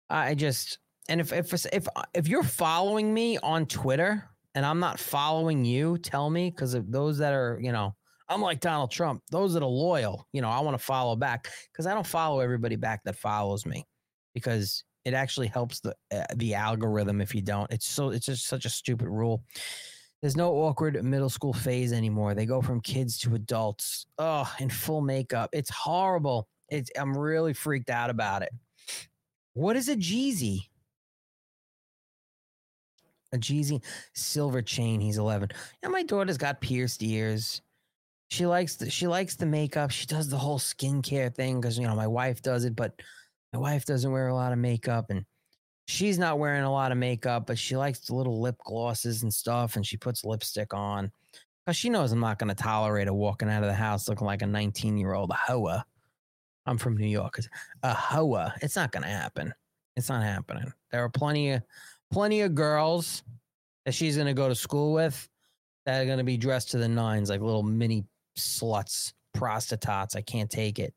I 0.10 0.36
just 0.36 0.80
and 1.10 1.20
if 1.20 1.34
if 1.34 1.54
if 1.74 1.88
if 2.14 2.28
you're 2.28 2.44
following 2.44 3.14
me 3.14 3.38
on 3.40 3.66
Twitter 3.66 4.24
and 4.54 4.66
I'm 4.66 4.80
not 4.80 5.00
following 5.00 5.66
you, 5.66 5.98
tell 5.98 6.30
me 6.30 6.50
because 6.50 6.76
those 6.88 7.18
that 7.20 7.34
are 7.34 7.60
you 7.62 7.72
know 7.72 7.96
I'm 8.28 8.42
like 8.42 8.60
Donald 8.60 8.92
Trump. 8.92 9.22
Those 9.30 9.54
that 9.54 9.64
are 9.64 9.68
loyal, 9.68 10.28
you 10.34 10.42
know, 10.42 10.50
I 10.50 10.60
want 10.62 10.78
to 10.78 10.84
follow 10.84 11.16
back 11.16 11.50
because 11.72 11.86
I 11.86 11.94
don't 11.94 12.08
follow 12.08 12.40
everybody 12.40 12.76
back 12.76 13.04
that 13.04 13.16
follows 13.16 13.66
me 13.66 13.86
because 14.34 14.84
it 15.06 15.14
actually 15.14 15.48
helps 15.48 15.80
the 15.80 15.96
uh, 16.14 16.26
the 16.36 16.56
algorithm 16.56 17.22
if 17.22 17.34
you 17.34 17.42
don't. 17.42 17.72
It's 17.72 17.88
so 17.88 18.10
it's 18.10 18.26
just 18.26 18.48
such 18.48 18.66
a 18.66 18.70
stupid 18.70 19.08
rule. 19.08 19.44
There's 20.22 20.36
no 20.36 20.54
awkward 20.56 21.02
middle 21.04 21.30
school 21.30 21.54
phase 21.54 21.94
anymore. 21.94 22.34
They 22.34 22.48
go 22.48 22.62
from 22.62 22.82
kids 22.82 23.20
to 23.20 23.36
adults. 23.36 24.08
Oh, 24.18 24.52
in 24.60 24.70
full 24.70 25.02
makeup. 25.02 25.52
It's 25.54 25.70
horrible. 25.70 26.48
It's 26.70 26.90
I'm 26.98 27.16
really 27.16 27.54
freaked 27.54 27.92
out 27.92 28.10
about 28.10 28.42
it. 28.42 28.50
What 29.54 29.76
is 29.76 29.88
a 29.88 29.96
Jeezy? 29.96 30.62
A 33.32 33.38
Jeezy 33.38 33.84
silver 34.14 34.62
chain. 34.62 35.00
He's 35.00 35.18
11. 35.18 35.50
Yeah, 35.84 35.90
my 35.90 36.04
daughter's 36.04 36.38
got 36.38 36.62
pierced 36.62 37.04
ears. 37.04 37.62
She 38.30 38.48
likes 38.48 38.76
the 38.76 38.90
she 38.90 39.08
likes 39.08 39.36
the 39.36 39.46
makeup. 39.46 39.92
She 39.92 40.08
does 40.08 40.30
the 40.30 40.38
whole 40.38 40.58
skincare 40.58 41.34
thing 41.34 41.62
because 41.62 41.78
you 41.78 41.86
know 41.86 41.96
my 41.96 42.08
wife 42.08 42.42
does 42.42 42.66
it, 42.66 42.76
but 42.76 43.00
my 43.56 43.62
wife 43.62 43.86
doesn't 43.86 44.12
wear 44.12 44.28
a 44.28 44.36
lot 44.36 44.52
of 44.52 44.58
makeup 44.60 45.06
and 45.10 45.26
she's 45.88 46.20
not 46.20 46.40
wearing 46.40 46.64
a 46.64 46.72
lot 46.72 46.92
of 46.92 46.98
makeup, 46.98 47.48
but 47.48 47.58
she 47.58 47.78
likes 47.78 48.00
the 48.00 48.14
little 48.14 48.42
lip 48.42 48.58
glosses 48.66 49.24
and 49.24 49.34
stuff, 49.34 49.76
and 49.76 49.86
she 49.86 49.96
puts 49.96 50.26
lipstick 50.26 50.74
on 50.74 51.12
because 51.66 51.78
she 51.78 51.90
knows 51.90 52.12
I'm 52.12 52.20
not 52.20 52.38
going 52.38 52.50
to 52.50 52.56
tolerate 52.56 53.08
her 53.08 53.14
walking 53.14 53.50
out 53.50 53.64
of 53.64 53.70
the 53.70 53.74
house 53.74 54.10
looking 54.10 54.28
like 54.28 54.42
a 54.42 54.48
19 54.48 54.98
year 54.98 55.14
old 55.14 55.32
hoa. 55.32 55.86
I'm 56.66 56.78
from 56.78 56.98
New 56.98 57.08
York. 57.08 57.40
A 57.84 57.94
hoa. 57.94 58.54
It's 58.62 58.76
not 58.76 58.92
going 58.92 59.04
to 59.04 59.10
happen. 59.10 59.54
It's 59.96 60.10
not 60.10 60.24
happening. 60.24 60.74
There 60.92 61.04
are 61.04 61.10
plenty 61.10 61.52
of 61.52 61.62
plenty 62.12 62.42
of 62.42 62.56
girls 62.56 63.24
that 63.86 63.94
she's 63.94 64.16
going 64.16 64.28
to 64.28 64.34
go 64.34 64.50
to 64.50 64.56
school 64.56 64.94
with 64.94 65.30
that 65.86 66.02
are 66.02 66.06
going 66.06 66.18
to 66.18 66.24
be 66.24 66.38
dressed 66.38 66.72
to 66.72 66.78
the 66.78 66.90
nines 66.90 67.30
like 67.30 67.42
little 67.42 67.64
mini 67.64 68.04
sluts, 68.38 69.14
prostitutes. 69.34 70.16
I 70.16 70.22
can't 70.22 70.50
take 70.50 70.80
it. 70.80 70.94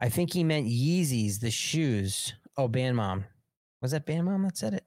I 0.00 0.08
think 0.08 0.32
he 0.32 0.44
meant 0.44 0.66
Yeezys, 0.66 1.40
the 1.40 1.50
shoes. 1.50 2.34
Oh, 2.56 2.68
band 2.68 2.96
mom. 2.96 3.24
Was 3.82 3.90
that 3.92 4.06
band 4.06 4.26
mom 4.26 4.42
that 4.44 4.56
said 4.56 4.74
it? 4.74 4.84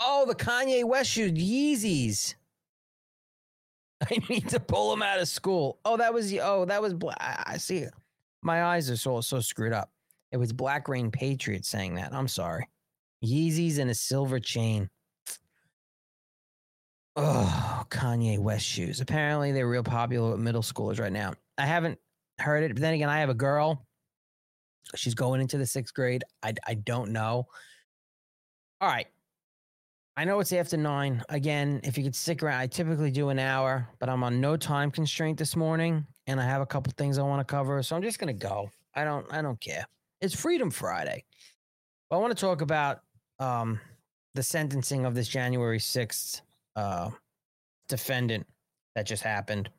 Oh, 0.00 0.24
the 0.26 0.34
Kanye 0.34 0.84
West 0.84 1.10
shoes, 1.10 1.32
Yeezys. 1.32 2.34
I 4.10 4.18
need 4.28 4.48
to 4.48 4.58
pull 4.58 4.90
them 4.90 5.02
out 5.02 5.20
of 5.20 5.28
school. 5.28 5.78
Oh, 5.84 5.96
that 5.96 6.12
was 6.12 6.34
oh, 6.34 6.64
that 6.64 6.82
was 6.82 6.94
bla- 6.94 7.16
I 7.20 7.56
see. 7.56 7.86
My 8.42 8.64
eyes 8.64 8.90
are 8.90 8.96
so 8.96 9.20
so 9.20 9.40
screwed 9.40 9.72
up. 9.72 9.90
It 10.32 10.38
was 10.38 10.52
Black 10.52 10.88
Rain 10.88 11.10
Patriot 11.10 11.64
saying 11.64 11.94
that. 11.96 12.12
I'm 12.12 12.26
sorry. 12.26 12.68
Yeezys 13.24 13.78
and 13.78 13.90
a 13.90 13.94
silver 13.94 14.40
chain. 14.40 14.88
Oh, 17.14 17.84
Kanye 17.90 18.38
West 18.38 18.64
shoes. 18.64 19.02
Apparently, 19.02 19.52
they're 19.52 19.68
real 19.68 19.82
popular 19.82 20.30
with 20.30 20.40
middle 20.40 20.62
schoolers 20.62 20.98
right 20.98 21.12
now. 21.12 21.34
I 21.58 21.66
haven't 21.66 21.98
heard 22.38 22.64
it, 22.64 22.72
but 22.72 22.80
then 22.80 22.94
again, 22.94 23.10
I 23.10 23.20
have 23.20 23.28
a 23.28 23.34
girl. 23.34 23.86
She's 24.94 25.14
going 25.14 25.40
into 25.40 25.58
the 25.58 25.66
sixth 25.66 25.94
grade. 25.94 26.24
I, 26.42 26.54
I 26.66 26.74
don't 26.74 27.12
know. 27.12 27.46
All 28.80 28.88
right. 28.88 29.06
I 30.16 30.24
know 30.24 30.40
it's 30.40 30.52
after 30.52 30.76
nine. 30.76 31.22
Again, 31.30 31.80
if 31.84 31.96
you 31.96 32.04
could 32.04 32.14
stick 32.14 32.42
around, 32.42 32.60
I 32.60 32.66
typically 32.66 33.10
do 33.10 33.30
an 33.30 33.38
hour, 33.38 33.88
but 33.98 34.10
I'm 34.10 34.22
on 34.22 34.40
no 34.40 34.56
time 34.58 34.90
constraint 34.90 35.38
this 35.38 35.56
morning, 35.56 36.06
and 36.26 36.38
I 36.38 36.44
have 36.44 36.60
a 36.60 36.66
couple 36.66 36.92
things 36.96 37.16
I 37.16 37.22
want 37.22 37.46
to 37.46 37.50
cover, 37.50 37.82
so 37.82 37.96
I'm 37.96 38.02
just 38.02 38.18
gonna 38.18 38.34
go. 38.34 38.70
I 38.94 39.04
don't 39.04 39.26
I 39.32 39.40
don't 39.40 39.58
care. 39.58 39.86
It's 40.20 40.34
Freedom 40.34 40.70
Friday. 40.70 41.24
But 42.10 42.16
I 42.16 42.20
want 42.20 42.36
to 42.36 42.40
talk 42.40 42.60
about 42.60 43.00
um, 43.38 43.80
the 44.34 44.42
sentencing 44.42 45.06
of 45.06 45.14
this 45.14 45.28
January 45.28 45.78
6th 45.78 46.42
uh, 46.76 47.10
defendant 47.88 48.46
that 48.94 49.06
just 49.06 49.22
happened. 49.22 49.70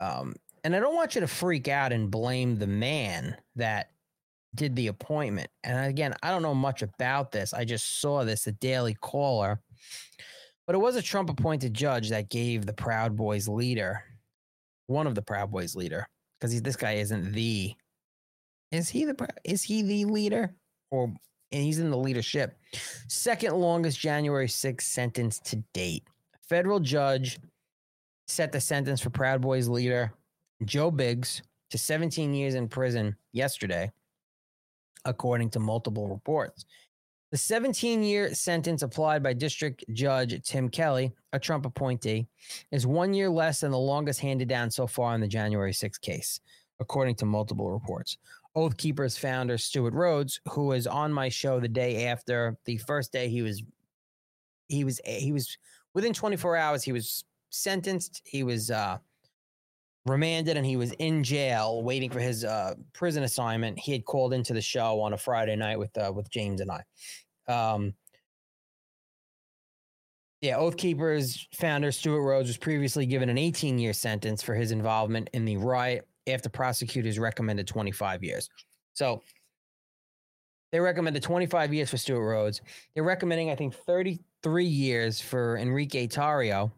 Um, 0.00 0.34
and 0.68 0.76
I 0.76 0.80
don't 0.80 0.94
want 0.94 1.14
you 1.14 1.22
to 1.22 1.26
freak 1.26 1.66
out 1.66 1.94
and 1.94 2.10
blame 2.10 2.56
the 2.56 2.66
man 2.66 3.34
that 3.56 3.88
did 4.54 4.76
the 4.76 4.88
appointment. 4.88 5.48
And 5.64 5.86
again, 5.86 6.14
I 6.22 6.30
don't 6.30 6.42
know 6.42 6.54
much 6.54 6.82
about 6.82 7.32
this. 7.32 7.54
I 7.54 7.64
just 7.64 8.02
saw 8.02 8.22
this, 8.22 8.44
the 8.44 8.52
Daily 8.52 8.92
Caller. 8.92 9.62
But 10.66 10.74
it 10.74 10.78
was 10.80 10.96
a 10.96 11.00
Trump 11.00 11.30
appointed 11.30 11.72
judge 11.72 12.10
that 12.10 12.28
gave 12.28 12.66
the 12.66 12.74
Proud 12.74 13.16
Boys 13.16 13.48
leader, 13.48 14.04
one 14.88 15.06
of 15.06 15.14
the 15.14 15.22
Proud 15.22 15.50
Boys 15.50 15.74
leader, 15.74 16.06
because 16.38 16.60
this 16.60 16.76
guy 16.76 16.96
isn't 16.96 17.32
the, 17.32 17.74
is 18.70 18.90
he 18.90 19.06
the, 19.06 19.26
is 19.44 19.62
he 19.62 19.80
the 19.80 20.04
leader? 20.04 20.54
Or, 20.90 21.04
and 21.50 21.62
he's 21.62 21.78
in 21.78 21.90
the 21.90 21.96
leadership. 21.96 22.58
Second 23.08 23.54
longest 23.54 23.98
January 23.98 24.48
6th 24.48 24.82
sentence 24.82 25.38
to 25.44 25.56
date. 25.72 26.04
Federal 26.46 26.78
judge 26.78 27.38
set 28.26 28.52
the 28.52 28.60
sentence 28.60 29.00
for 29.00 29.08
Proud 29.08 29.40
Boys 29.40 29.66
leader 29.66 30.12
Joe 30.64 30.90
Biggs 30.90 31.42
to 31.70 31.78
17 31.78 32.34
years 32.34 32.54
in 32.54 32.68
prison 32.68 33.16
yesterday, 33.32 33.90
according 35.04 35.50
to 35.50 35.60
multiple 35.60 36.08
reports. 36.08 36.64
The 37.30 37.36
17 37.36 38.02
year 38.02 38.34
sentence 38.34 38.82
applied 38.82 39.22
by 39.22 39.34
District 39.34 39.84
Judge 39.92 40.42
Tim 40.42 40.70
Kelly, 40.70 41.12
a 41.34 41.38
Trump 41.38 41.66
appointee, 41.66 42.26
is 42.72 42.86
one 42.86 43.12
year 43.12 43.28
less 43.28 43.60
than 43.60 43.70
the 43.70 43.78
longest 43.78 44.20
handed 44.20 44.48
down 44.48 44.70
so 44.70 44.86
far 44.86 45.14
in 45.14 45.20
the 45.20 45.28
January 45.28 45.72
6th 45.72 46.00
case, 46.00 46.40
according 46.80 47.16
to 47.16 47.26
multiple 47.26 47.70
reports. 47.70 48.16
Oath 48.54 48.76
Keepers 48.78 49.18
founder 49.18 49.58
Stewart 49.58 49.92
Rhodes, 49.92 50.40
who 50.50 50.66
was 50.66 50.86
on 50.86 51.12
my 51.12 51.28
show 51.28 51.60
the 51.60 51.68
day 51.68 52.06
after 52.06 52.56
the 52.64 52.78
first 52.78 53.12
day 53.12 53.28
he 53.28 53.42
was 53.42 53.62
he 54.68 54.84
was 54.84 55.00
he 55.04 55.32
was 55.32 55.56
within 55.94 56.12
24 56.14 56.56
hours 56.56 56.82
he 56.82 56.92
was 56.92 57.24
sentenced, 57.50 58.22
he 58.24 58.42
was 58.42 58.70
uh 58.70 58.98
remanded 60.08 60.56
and 60.56 60.64
he 60.64 60.76
was 60.76 60.92
in 60.92 61.22
jail 61.22 61.82
waiting 61.82 62.10
for 62.10 62.20
his 62.20 62.44
uh, 62.44 62.74
prison 62.92 63.22
assignment. 63.22 63.78
He 63.78 63.92
had 63.92 64.04
called 64.04 64.32
into 64.32 64.52
the 64.52 64.60
show 64.60 65.00
on 65.00 65.12
a 65.12 65.18
Friday 65.18 65.56
night 65.56 65.78
with 65.78 65.96
uh, 65.96 66.12
with 66.14 66.30
James 66.30 66.60
and 66.60 66.70
I. 66.70 66.82
Um, 67.48 67.94
yeah, 70.40 70.56
Oath 70.56 70.76
Keepers 70.76 71.48
founder 71.54 71.90
Stewart 71.90 72.22
Rhodes 72.22 72.48
was 72.48 72.56
previously 72.56 73.06
given 73.06 73.28
an 73.28 73.38
18 73.38 73.78
year 73.78 73.92
sentence 73.92 74.42
for 74.42 74.54
his 74.54 74.70
involvement 74.70 75.30
in 75.32 75.44
the 75.44 75.56
riot 75.56 76.06
after 76.28 76.48
prosecutors 76.48 77.18
recommended 77.18 77.66
25 77.66 78.22
years. 78.22 78.48
So 78.94 79.22
they 80.70 80.80
recommended 80.80 81.22
25 81.22 81.72
years 81.72 81.90
for 81.90 81.96
Stewart 81.96 82.28
Rhodes. 82.28 82.60
They're 82.94 83.02
recommending, 83.02 83.50
I 83.50 83.54
think, 83.54 83.74
33 83.74 84.64
years 84.64 85.20
for 85.20 85.56
Enrique 85.56 86.06
Tarrio, 86.06 86.70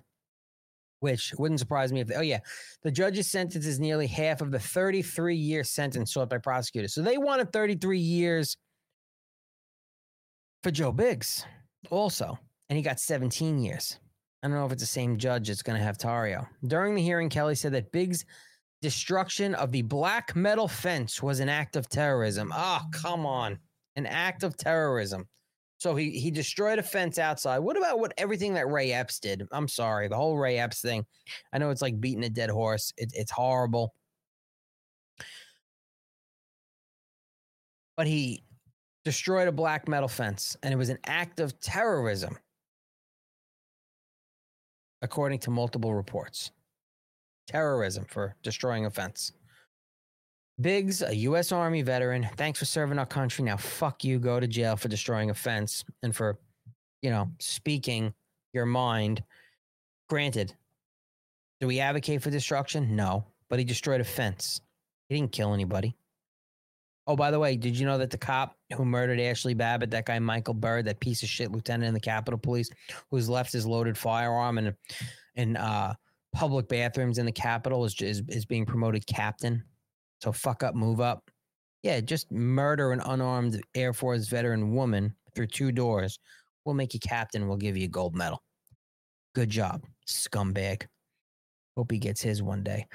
which 1.00 1.34
wouldn't 1.38 1.60
surprise 1.60 1.92
me 1.92 2.00
if, 2.00 2.10
oh, 2.14 2.20
yeah, 2.20 2.40
the 2.82 2.90
judge's 2.90 3.28
sentence 3.28 3.66
is 3.66 3.80
nearly 3.80 4.06
half 4.06 4.40
of 4.40 4.50
the 4.50 4.58
33 4.58 5.34
year 5.34 5.64
sentence 5.64 6.14
sought 6.14 6.30
by 6.30 6.38
prosecutors. 6.38 6.94
So 6.94 7.02
they 7.02 7.18
wanted 7.18 7.52
33 7.52 7.98
years 7.98 8.56
for 10.62 10.70
Joe 10.70 10.92
Biggs 10.92 11.44
also, 11.90 12.38
and 12.68 12.76
he 12.76 12.82
got 12.82 13.00
17 13.00 13.58
years. 13.58 13.98
I 14.42 14.48
don't 14.48 14.56
know 14.56 14.66
if 14.66 14.72
it's 14.72 14.82
the 14.82 14.86
same 14.86 15.18
judge 15.18 15.48
that's 15.48 15.62
going 15.62 15.78
to 15.78 15.84
have 15.84 15.98
Tarrio. 15.98 16.46
During 16.66 16.94
the 16.94 17.02
hearing, 17.02 17.28
Kelly 17.28 17.54
said 17.54 17.72
that 17.72 17.92
Biggs' 17.92 18.24
destruction 18.80 19.54
of 19.54 19.70
the 19.70 19.82
black 19.82 20.34
metal 20.34 20.68
fence 20.68 21.22
was 21.22 21.40
an 21.40 21.48
act 21.48 21.76
of 21.76 21.88
terrorism. 21.88 22.52
Oh, 22.54 22.80
come 22.92 23.26
on. 23.26 23.58
An 23.96 24.06
act 24.06 24.42
of 24.42 24.56
terrorism. 24.56 25.28
So 25.80 25.96
he 25.96 26.10
he 26.10 26.30
destroyed 26.30 26.78
a 26.78 26.82
fence 26.82 27.18
outside. 27.18 27.60
What 27.60 27.78
about 27.78 27.98
what 27.98 28.12
everything 28.18 28.52
that 28.54 28.68
Ray 28.68 28.92
Epps 28.92 29.18
did? 29.18 29.48
I'm 29.50 29.66
sorry, 29.66 30.08
the 30.08 30.16
whole 30.16 30.36
Ray 30.36 30.58
Epps 30.58 30.82
thing. 30.82 31.06
I 31.54 31.58
know 31.58 31.70
it's 31.70 31.80
like 31.80 31.98
beating 31.98 32.24
a 32.24 32.28
dead 32.28 32.50
horse. 32.50 32.92
It, 32.98 33.12
it's 33.14 33.30
horrible. 33.30 33.94
But 37.96 38.06
he 38.06 38.44
destroyed 39.06 39.48
a 39.48 39.52
black 39.52 39.88
metal 39.88 40.08
fence, 40.08 40.54
and 40.62 40.72
it 40.72 40.76
was 40.76 40.90
an 40.90 40.98
act 41.06 41.40
of 41.40 41.58
terrorism, 41.60 42.38
according 45.00 45.38
to 45.40 45.50
multiple 45.50 45.94
reports. 45.94 46.50
Terrorism 47.46 48.04
for 48.04 48.36
destroying 48.42 48.84
a 48.84 48.90
fence. 48.90 49.32
Biggs, 50.60 51.02
a 51.02 51.14
U.S. 51.14 51.52
Army 51.52 51.82
veteran. 51.82 52.28
Thanks 52.36 52.58
for 52.58 52.64
serving 52.64 52.98
our 52.98 53.06
country. 53.06 53.44
Now, 53.44 53.56
fuck 53.56 54.04
you. 54.04 54.18
Go 54.18 54.40
to 54.40 54.46
jail 54.46 54.76
for 54.76 54.88
destroying 54.88 55.30
a 55.30 55.34
fence 55.34 55.84
and 56.02 56.14
for, 56.14 56.38
you 57.02 57.10
know, 57.10 57.30
speaking 57.38 58.12
your 58.52 58.66
mind. 58.66 59.22
Granted, 60.08 60.54
do 61.60 61.66
we 61.66 61.80
advocate 61.80 62.22
for 62.22 62.30
destruction? 62.30 62.96
No, 62.96 63.24
but 63.48 63.58
he 63.58 63.64
destroyed 63.64 64.00
a 64.00 64.04
fence. 64.04 64.60
He 65.08 65.16
didn't 65.16 65.32
kill 65.32 65.54
anybody. 65.54 65.96
Oh, 67.06 67.16
by 67.16 67.30
the 67.30 67.38
way, 67.38 67.56
did 67.56 67.76
you 67.76 67.86
know 67.86 67.98
that 67.98 68.10
the 68.10 68.18
cop 68.18 68.56
who 68.76 68.84
murdered 68.84 69.18
Ashley 69.18 69.54
Babbitt, 69.54 69.90
that 69.90 70.06
guy 70.06 70.18
Michael 70.18 70.54
Byrd, 70.54 70.84
that 70.84 71.00
piece 71.00 71.22
of 71.22 71.28
shit 71.28 71.50
lieutenant 71.50 71.88
in 71.88 71.94
the 71.94 72.00
Capitol 72.00 72.38
Police, 72.38 72.70
who's 73.10 73.28
left 73.28 73.52
his 73.52 73.66
loaded 73.66 73.96
firearm 73.96 74.58
in 74.58 74.76
in 75.34 75.56
uh, 75.56 75.94
public 76.32 76.68
bathrooms 76.68 77.18
in 77.18 77.26
the 77.26 77.32
Capitol, 77.32 77.84
is, 77.84 78.00
is 78.00 78.22
is 78.28 78.44
being 78.44 78.64
promoted 78.66 79.06
captain? 79.06 79.64
So 80.20 80.32
fuck 80.32 80.62
up, 80.62 80.74
move 80.74 81.00
up. 81.00 81.30
Yeah, 81.82 82.00
just 82.00 82.30
murder 82.30 82.92
an 82.92 83.00
unarmed 83.00 83.60
Air 83.74 83.92
Force 83.92 84.28
veteran 84.28 84.74
woman 84.74 85.14
through 85.34 85.46
two 85.46 85.72
doors. 85.72 86.18
We'll 86.64 86.74
make 86.74 86.92
you 86.92 87.00
captain. 87.00 87.48
We'll 87.48 87.56
give 87.56 87.76
you 87.76 87.86
a 87.86 87.88
gold 87.88 88.14
medal. 88.14 88.42
Good 89.34 89.48
job, 89.48 89.82
scumbag. 90.06 90.86
Hope 91.76 91.90
he 91.90 91.98
gets 91.98 92.20
his 92.20 92.42
one 92.42 92.62
day. 92.62 92.86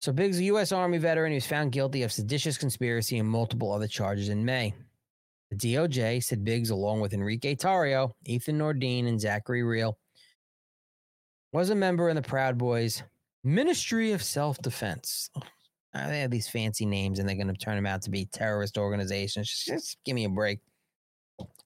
So 0.00 0.12
Biggs, 0.12 0.38
a 0.38 0.44
U.S. 0.44 0.72
Army 0.72 0.98
veteran, 0.98 1.32
he 1.32 1.36
was 1.36 1.46
found 1.46 1.72
guilty 1.72 2.02
of 2.02 2.12
seditious 2.12 2.58
conspiracy 2.58 3.18
and 3.18 3.28
multiple 3.28 3.72
other 3.72 3.86
charges 3.86 4.28
in 4.28 4.44
May. 4.44 4.74
The 5.50 5.56
DOJ 5.56 6.22
said 6.24 6.44
Biggs, 6.44 6.70
along 6.70 7.00
with 7.00 7.14
Enrique 7.14 7.54
Tarrio, 7.54 8.12
Ethan 8.24 8.58
Nordean, 8.58 9.06
and 9.06 9.20
Zachary 9.20 9.62
Rehl, 9.62 9.94
was 11.52 11.70
a 11.70 11.74
member 11.74 12.08
in 12.08 12.16
the 12.16 12.22
Proud 12.22 12.58
Boys 12.58 13.02
Ministry 13.44 14.12
of 14.12 14.22
Self 14.22 14.58
Defense. 14.58 15.30
They 16.08 16.20
have 16.20 16.30
these 16.30 16.48
fancy 16.48 16.86
names 16.86 17.18
and 17.18 17.28
they're 17.28 17.36
going 17.36 17.48
to 17.48 17.54
turn 17.54 17.76
them 17.76 17.86
out 17.86 18.02
to 18.02 18.10
be 18.10 18.26
terrorist 18.26 18.78
organizations. 18.78 19.48
Just, 19.48 19.66
just 19.66 19.98
give 20.04 20.14
me 20.14 20.24
a 20.24 20.28
break. 20.28 20.60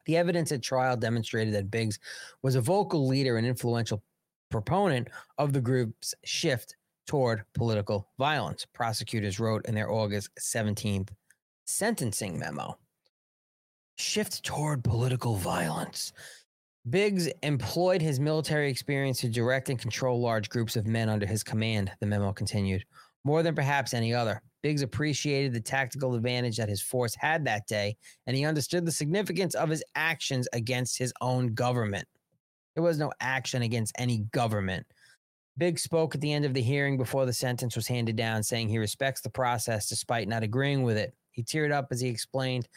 The 0.07 0.17
evidence 0.17 0.53
at 0.53 0.63
trial 0.63 0.97
demonstrated 0.97 1.55
that 1.55 1.71
Biggs 1.71 1.99
was 2.43 2.55
a 2.55 2.61
vocal 2.61 3.07
leader 3.07 3.37
and 3.37 3.47
influential 3.47 4.03
proponent 4.51 5.09
of 5.39 5.53
the 5.53 5.61
group's 5.61 6.15
shift 6.25 6.77
toward 7.07 7.45
political 7.55 8.09
violence, 8.19 8.67
prosecutors 8.73 9.41
wrote 9.41 9.67
in 9.67 9.75
their 9.75 9.91
August 9.91 10.31
17th 10.39 11.11
sentencing 11.67 12.39
memo. 12.39 12.77
Shift 13.97 14.43
toward 14.45 14.83
political 14.83 15.37
violence. 15.37 16.13
Biggs 16.89 17.29
employed 17.43 18.01
his 18.01 18.19
military 18.19 18.71
experience 18.71 19.21
to 19.21 19.29
direct 19.29 19.69
and 19.69 19.79
control 19.79 20.21
large 20.21 20.49
groups 20.49 20.77
of 20.77 20.87
men 20.87 21.09
under 21.09 21.27
his 21.27 21.43
command, 21.43 21.93
the 22.01 22.07
memo 22.07 22.33
continued. 22.33 22.85
More 23.25 23.43
than 23.43 23.55
perhaps 23.55 23.93
any 23.93 24.15
other, 24.15 24.43
Biggs 24.63 24.83
appreciated 24.83 25.53
the 25.53 25.61
tactical 25.61 26.15
advantage 26.15 26.57
that 26.57 26.69
his 26.69 26.83
force 26.83 27.15
had 27.15 27.45
that 27.45 27.67
day, 27.67 27.97
and 28.27 28.37
he 28.37 28.45
understood 28.45 28.85
the 28.85 28.93
significance 28.93 29.55
of 29.55 29.69
his 29.69 29.85
actions 29.95 30.49
against 30.53 30.99
his 30.99 31.13
own 31.21 31.55
government. 31.55 32.07
There 32.75 32.85
was 32.85 32.99
no 32.99 33.13
action 33.21 33.63
against 33.63 33.95
any 33.99 34.19
government. 34.33 34.87
Biggs 35.59 35.83
spoke 35.83 36.15
at 36.15 36.21
the 36.21 36.33
end 36.33 36.45
of 36.45 36.55
the 36.55 36.63
hearing 36.63 36.97
before 36.97 37.27
the 37.27 37.33
sentence 37.33 37.77
was 37.77 37.87
handed 37.87 38.17
down, 38.17 38.43
saying 38.43 38.69
he 38.69 38.79
respects 38.79 39.21
the 39.21 39.31
process 39.31 39.89
despite 39.89 40.29
not 40.29 40.43
agreeing 40.43 40.83
with 40.83 40.97
it. 40.97 41.15
He 41.33 41.43
teared 41.43 41.73
up 41.73 41.89
as 41.91 42.01
he 42.01 42.09
explained 42.09 42.69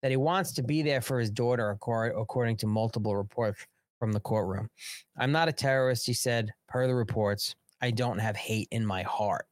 that 0.00 0.10
he 0.10 0.16
wants 0.16 0.52
to 0.52 0.62
be 0.62 0.82
there 0.82 1.00
for 1.00 1.20
his 1.20 1.30
daughter, 1.30 1.70
according 1.70 2.56
to 2.56 2.66
multiple 2.66 3.16
reports 3.16 3.64
from 4.00 4.12
the 4.12 4.20
courtroom. 4.20 4.68
I'm 5.16 5.30
not 5.30 5.48
a 5.48 5.52
terrorist, 5.52 6.06
he 6.06 6.14
said, 6.14 6.52
per 6.68 6.88
the 6.88 6.94
reports. 6.94 7.54
I 7.80 7.92
don't 7.92 8.18
have 8.18 8.36
hate 8.36 8.66
in 8.72 8.84
my 8.84 9.02
heart. 9.02 9.46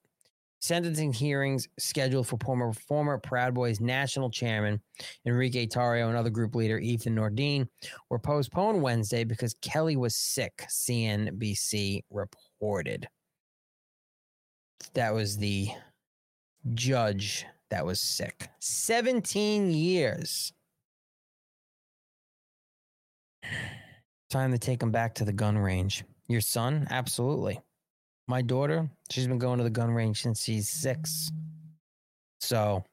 Sentencing 0.61 1.12
hearings 1.12 1.66
scheduled 1.78 2.28
for 2.28 2.39
former, 2.39 2.73
former 2.73 3.16
Proud 3.16 3.55
Boys 3.55 3.81
national 3.81 4.31
chairman 4.31 4.81
Enrique 5.24 5.66
Tarrio 5.66 6.09
and 6.09 6.16
other 6.16 6.28
group 6.28 6.55
leader 6.55 6.78
Ethan 6.78 7.16
Nordean 7.16 7.66
were 8.11 8.19
postponed 8.19 8.82
Wednesday 8.82 9.24
because 9.24 9.55
Kelly 9.62 9.97
was 9.97 10.15
sick, 10.15 10.65
CNBC 10.69 12.03
reported. 12.11 13.09
That 14.93 15.15
was 15.15 15.39
the 15.39 15.70
judge 16.74 17.47
that 17.70 17.87
was 17.87 18.01
sick. 18.01 18.49
17 18.59 19.70
years. 19.70 20.53
Time 24.28 24.53
to 24.53 24.59
take 24.59 24.82
him 24.82 24.91
back 24.91 25.15
to 25.15 25.24
the 25.24 25.32
gun 25.32 25.57
range. 25.57 26.05
Your 26.28 26.41
son? 26.41 26.87
Absolutely. 26.91 27.61
My 28.31 28.43
daughter, 28.43 28.89
she's 29.11 29.27
been 29.27 29.40
going 29.40 29.59
to 29.59 29.65
the 29.65 29.70
gun 29.70 29.90
range 29.90 30.23
since 30.23 30.44
she's 30.44 30.69
six. 30.69 31.32
So, 32.39 32.85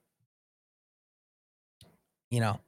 you 2.31 2.39
know, 2.39 2.59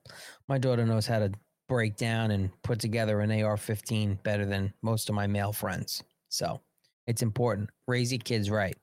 my 0.47 0.59
daughter 0.59 0.85
knows 0.85 1.07
how 1.07 1.17
to 1.17 1.31
break 1.67 1.97
down 1.97 2.29
and 2.29 2.51
put 2.61 2.79
together 2.79 3.21
an 3.21 3.31
AR 3.41 3.57
15 3.57 4.19
better 4.21 4.45
than 4.45 4.71
most 4.83 5.09
of 5.09 5.15
my 5.15 5.25
male 5.25 5.51
friends. 5.51 6.03
So, 6.29 6.61
it's 7.07 7.23
important. 7.23 7.71
Raise 7.87 8.11
your 8.11 8.19
kids 8.19 8.51
right. 8.51 8.77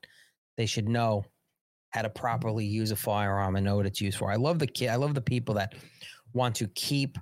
They 0.57 0.65
should 0.65 0.89
know 0.89 1.23
how 1.91 2.01
to 2.01 2.09
properly 2.09 2.65
use 2.65 2.91
a 2.91 2.95
firearm 2.97 3.55
and 3.55 3.63
know 3.63 3.77
what 3.77 3.85
it's 3.85 4.01
used 4.01 4.17
for. 4.17 4.29
I 4.29 4.35
love 4.35 4.59
the 4.59 4.67
kid. 4.67 4.89
I 4.89 4.97
love 4.97 5.13
the 5.13 5.21
people 5.21 5.55
that 5.55 5.75
want 6.33 6.55
to 6.55 6.67
keep 6.75 7.17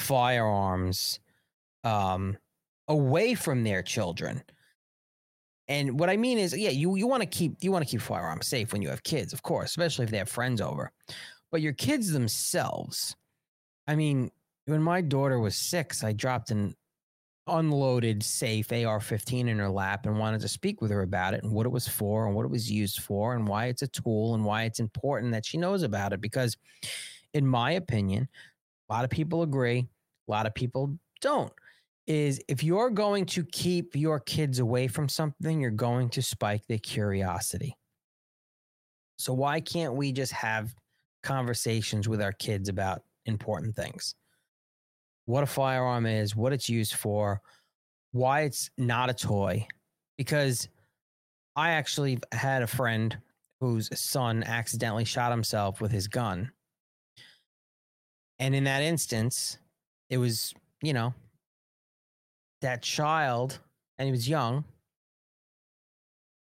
firearms 0.00 1.20
um, 1.84 2.36
away 2.88 3.36
from 3.36 3.62
their 3.62 3.84
children. 3.84 4.42
And 5.68 6.00
what 6.00 6.08
I 6.08 6.16
mean 6.16 6.38
is, 6.38 6.56
yeah, 6.56 6.70
you 6.70 6.96
you 6.96 7.06
want 7.06 7.22
to 7.22 7.28
keep 7.28 7.56
you 7.60 7.70
want 7.70 7.84
to 7.84 7.90
keep 7.90 8.00
firearms 8.00 8.46
safe 8.46 8.72
when 8.72 8.82
you 8.82 8.88
have 8.88 9.02
kids, 9.02 9.32
of 9.32 9.42
course, 9.42 9.70
especially 9.70 10.04
if 10.04 10.10
they 10.10 10.18
have 10.18 10.28
friends 10.28 10.60
over. 10.60 10.90
But 11.50 11.60
your 11.60 11.74
kids 11.74 12.10
themselves, 12.10 13.16
I 13.86 13.94
mean, 13.94 14.30
when 14.66 14.82
my 14.82 15.00
daughter 15.00 15.38
was 15.38 15.56
six, 15.56 16.04
I 16.04 16.12
dropped 16.12 16.50
an 16.50 16.74
unloaded 17.46 18.22
safe 18.22 18.70
AR-15 18.72 19.48
in 19.48 19.58
her 19.58 19.70
lap 19.70 20.06
and 20.06 20.18
wanted 20.18 20.40
to 20.42 20.48
speak 20.48 20.80
with 20.80 20.90
her 20.90 21.02
about 21.02 21.34
it 21.34 21.42
and 21.42 21.52
what 21.52 21.66
it 21.66 21.70
was 21.70 21.88
for 21.88 22.26
and 22.26 22.34
what 22.34 22.44
it 22.44 22.50
was 22.50 22.70
used 22.70 23.00
for 23.00 23.34
and 23.34 23.48
why 23.48 23.66
it's 23.66 23.82
a 23.82 23.88
tool 23.88 24.34
and 24.34 24.44
why 24.44 24.64
it's 24.64 24.80
important 24.80 25.32
that 25.32 25.46
she 25.46 25.56
knows 25.56 25.82
about 25.82 26.12
it 26.12 26.20
because 26.20 26.56
in 27.32 27.46
my 27.46 27.72
opinion 27.72 28.28
a 28.88 28.92
lot 28.92 29.04
of 29.04 29.10
people 29.10 29.42
agree 29.42 29.86
a 30.28 30.30
lot 30.30 30.46
of 30.46 30.54
people 30.54 30.94
don't 31.20 31.52
is 32.08 32.40
if 32.48 32.64
you're 32.64 32.90
going 32.90 33.26
to 33.26 33.44
keep 33.44 33.94
your 33.94 34.18
kids 34.18 34.58
away 34.58 34.88
from 34.88 35.08
something, 35.08 35.60
you're 35.60 35.70
going 35.70 36.08
to 36.08 36.22
spike 36.22 36.66
their 36.66 36.78
curiosity. 36.78 37.76
So, 39.18 39.34
why 39.34 39.60
can't 39.60 39.94
we 39.94 40.10
just 40.10 40.32
have 40.32 40.74
conversations 41.22 42.08
with 42.08 42.22
our 42.22 42.32
kids 42.32 42.70
about 42.70 43.02
important 43.26 43.76
things? 43.76 44.14
What 45.26 45.42
a 45.42 45.46
firearm 45.46 46.06
is, 46.06 46.34
what 46.34 46.54
it's 46.54 46.70
used 46.70 46.94
for, 46.94 47.42
why 48.12 48.42
it's 48.42 48.70
not 48.78 49.10
a 49.10 49.14
toy. 49.14 49.66
Because 50.16 50.66
I 51.54 51.70
actually 51.70 52.18
had 52.32 52.62
a 52.62 52.66
friend 52.66 53.16
whose 53.60 53.90
son 54.00 54.42
accidentally 54.44 55.04
shot 55.04 55.30
himself 55.30 55.80
with 55.80 55.90
his 55.90 56.08
gun. 56.08 56.50
And 58.38 58.54
in 58.54 58.64
that 58.64 58.82
instance, 58.82 59.58
it 60.08 60.16
was, 60.16 60.54
you 60.80 60.92
know, 60.92 61.12
that 62.60 62.82
child, 62.82 63.58
and 63.98 64.06
he 64.06 64.12
was 64.12 64.28
young, 64.28 64.64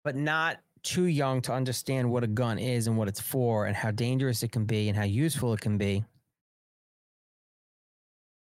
but 0.04 0.16
not 0.16 0.58
too 0.82 1.06
young 1.06 1.42
to 1.42 1.52
understand 1.52 2.08
what 2.08 2.22
a 2.22 2.28
gun 2.28 2.58
is 2.58 2.86
and 2.86 2.96
what 2.96 3.08
it's 3.08 3.20
for 3.20 3.66
and 3.66 3.74
how 3.74 3.90
dangerous 3.90 4.44
it 4.44 4.52
can 4.52 4.64
be 4.64 4.88
and 4.88 4.96
how 4.96 5.04
useful 5.04 5.52
it 5.52 5.60
can 5.60 5.76
be. 5.76 6.04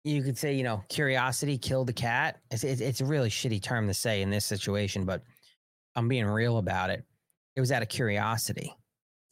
You 0.05 0.23
could 0.23 0.37
say, 0.37 0.55
you 0.55 0.63
know, 0.63 0.83
curiosity 0.89 1.57
killed 1.57 1.87
the 1.87 1.93
cat. 1.93 2.39
It's, 2.51 2.65
it's, 2.65 3.01
a 3.01 3.05
really 3.05 3.31
shitty 3.31 3.63
term 3.63 3.87
to 3.89 3.95
say 3.95 4.23
in 4.23 4.31
this 4.31 4.45
situation, 4.45 5.05
but 5.05 5.23
I'm 5.97 6.07
being 6.07 6.27
real 6.27 6.59
about 6.59 6.91
it. 6.91 7.05
It 7.57 7.61
was 7.61 7.73
out 7.73 7.83
of 7.83 7.89
curiosity. 7.89 8.75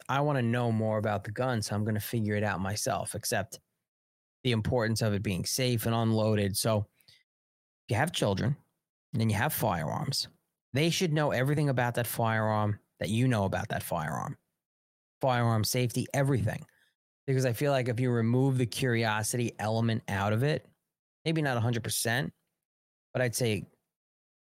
I 0.09 0.21
want 0.21 0.37
to 0.37 0.43
know 0.43 0.71
more 0.71 0.97
about 0.97 1.23
the 1.23 1.31
gun, 1.31 1.61
so 1.61 1.75
I'm 1.75 1.83
going 1.83 1.95
to 1.95 2.01
figure 2.01 2.35
it 2.35 2.43
out 2.43 2.59
myself, 2.59 3.13
except 3.13 3.59
the 4.43 4.51
importance 4.51 5.01
of 5.01 5.13
it 5.13 5.21
being 5.21 5.45
safe 5.45 5.85
and 5.85 5.93
unloaded. 5.93 6.57
So, 6.57 6.87
you 7.89 7.95
have 7.95 8.11
children 8.11 8.55
and 9.13 9.21
then 9.21 9.29
you 9.29 9.35
have 9.35 9.53
firearms, 9.53 10.27
they 10.73 10.89
should 10.89 11.13
know 11.13 11.31
everything 11.31 11.69
about 11.69 11.95
that 11.95 12.07
firearm 12.07 12.79
that 12.99 13.09
you 13.09 13.27
know 13.27 13.45
about 13.45 13.69
that 13.69 13.83
firearm. 13.83 14.37
Firearm 15.21 15.63
safety, 15.63 16.07
everything. 16.13 16.65
Because 17.25 17.45
I 17.45 17.53
feel 17.53 17.71
like 17.71 17.89
if 17.89 17.99
you 17.99 18.09
remove 18.11 18.57
the 18.57 18.65
curiosity 18.65 19.53
element 19.59 20.03
out 20.07 20.33
of 20.33 20.43
it, 20.43 20.65
maybe 21.25 21.41
not 21.41 21.61
100%, 21.61 22.31
but 23.13 23.21
I'd 23.21 23.35
say 23.35 23.65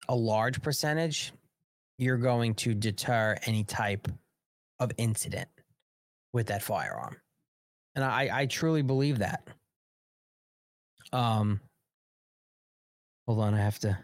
a 0.09 0.14
large 0.14 0.60
percentage, 0.60 1.32
you're 1.98 2.16
going 2.16 2.55
to 2.55 2.74
deter 2.74 3.36
any 3.46 3.64
type 3.64 4.09
of 4.80 4.92
incident 4.96 5.48
with 6.32 6.48
that 6.48 6.62
firearm. 6.62 7.16
And 7.94 8.05
I, 8.05 8.30
I 8.32 8.46
truly 8.46 8.82
believe 8.82 9.18
that. 9.18 9.48
Um, 11.12 11.60
Hold 13.28 13.40
on, 13.40 13.52
I 13.52 13.59
have 13.59 13.78
to 13.80 13.98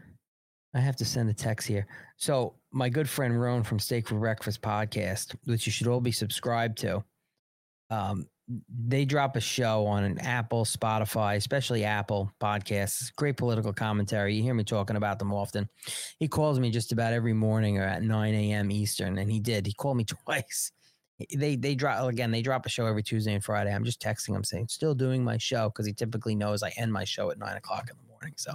I 0.75 0.81
have 0.81 0.97
to 0.97 1.05
send 1.07 1.31
a 1.31 1.33
text 1.33 1.67
here. 1.67 1.87
So 2.19 2.57
my 2.73 2.91
good 2.91 3.09
friend 3.09 3.41
Roan 3.41 3.63
from 3.63 3.79
Steak 3.79 4.07
for 4.07 4.17
Breakfast 4.17 4.61
podcast, 4.61 5.35
which 5.47 5.65
you 5.65 5.73
should 5.73 5.87
all 5.87 6.03
be 6.03 6.13
subscribed 6.13 6.77
to. 6.79 7.03
Um, 7.89 8.27
they 8.69 9.07
drop 9.07 9.37
a 9.37 9.41
show 9.41 9.87
on 9.87 10.05
an 10.05 10.19
Apple, 10.19 10.67
Spotify, 10.67 11.37
especially 11.37 11.85
Apple 11.85 12.31
podcasts. 12.39 13.15
Great 13.17 13.39
political 13.39 13.73
commentary. 13.73 14.35
You 14.35 14.43
hear 14.43 14.53
me 14.53 14.63
talking 14.63 14.97
about 14.97 15.19
them 15.19 15.33
often. 15.33 15.71
He 16.19 16.29
calls 16.29 16.61
me 16.61 16.71
just 16.71 16.93
about 16.93 17.15
every 17.15 17.33
morning 17.33 17.79
or 17.79 17.85
at 17.85 18.03
9 18.03 18.35
a.m. 18.35 18.71
Eastern, 18.71 19.17
and 19.17 19.31
he 19.31 19.41
did. 19.41 19.65
He 19.67 19.73
called 19.73 19.97
me 19.97 20.05
twice. 20.27 20.71
They 21.35 21.57
they 21.57 21.75
drop 21.75 22.07
again. 22.07 22.31
They 22.31 22.43
drop 22.43 22.67
a 22.67 22.69
show 22.69 22.85
every 22.85 23.03
Tuesday 23.03 23.33
and 23.33 23.43
Friday. 23.43 23.73
I'm 23.73 23.85
just 23.85 24.03
texting 24.03 24.37
him 24.37 24.45
saying, 24.45 24.69
"Still 24.69 24.95
doing 24.95 25.25
my 25.25 25.39
show," 25.39 25.71
because 25.71 25.87
he 25.87 25.95
typically 25.95 26.35
knows 26.35 26.63
I 26.63 26.73
end 26.77 26.93
my 26.93 27.05
show 27.05 27.31
at 27.31 27.39
nine 27.39 27.57
o'clock 27.57 27.89
in 27.89 27.97
the 27.97 28.03
morning. 28.03 28.14
So, 28.37 28.53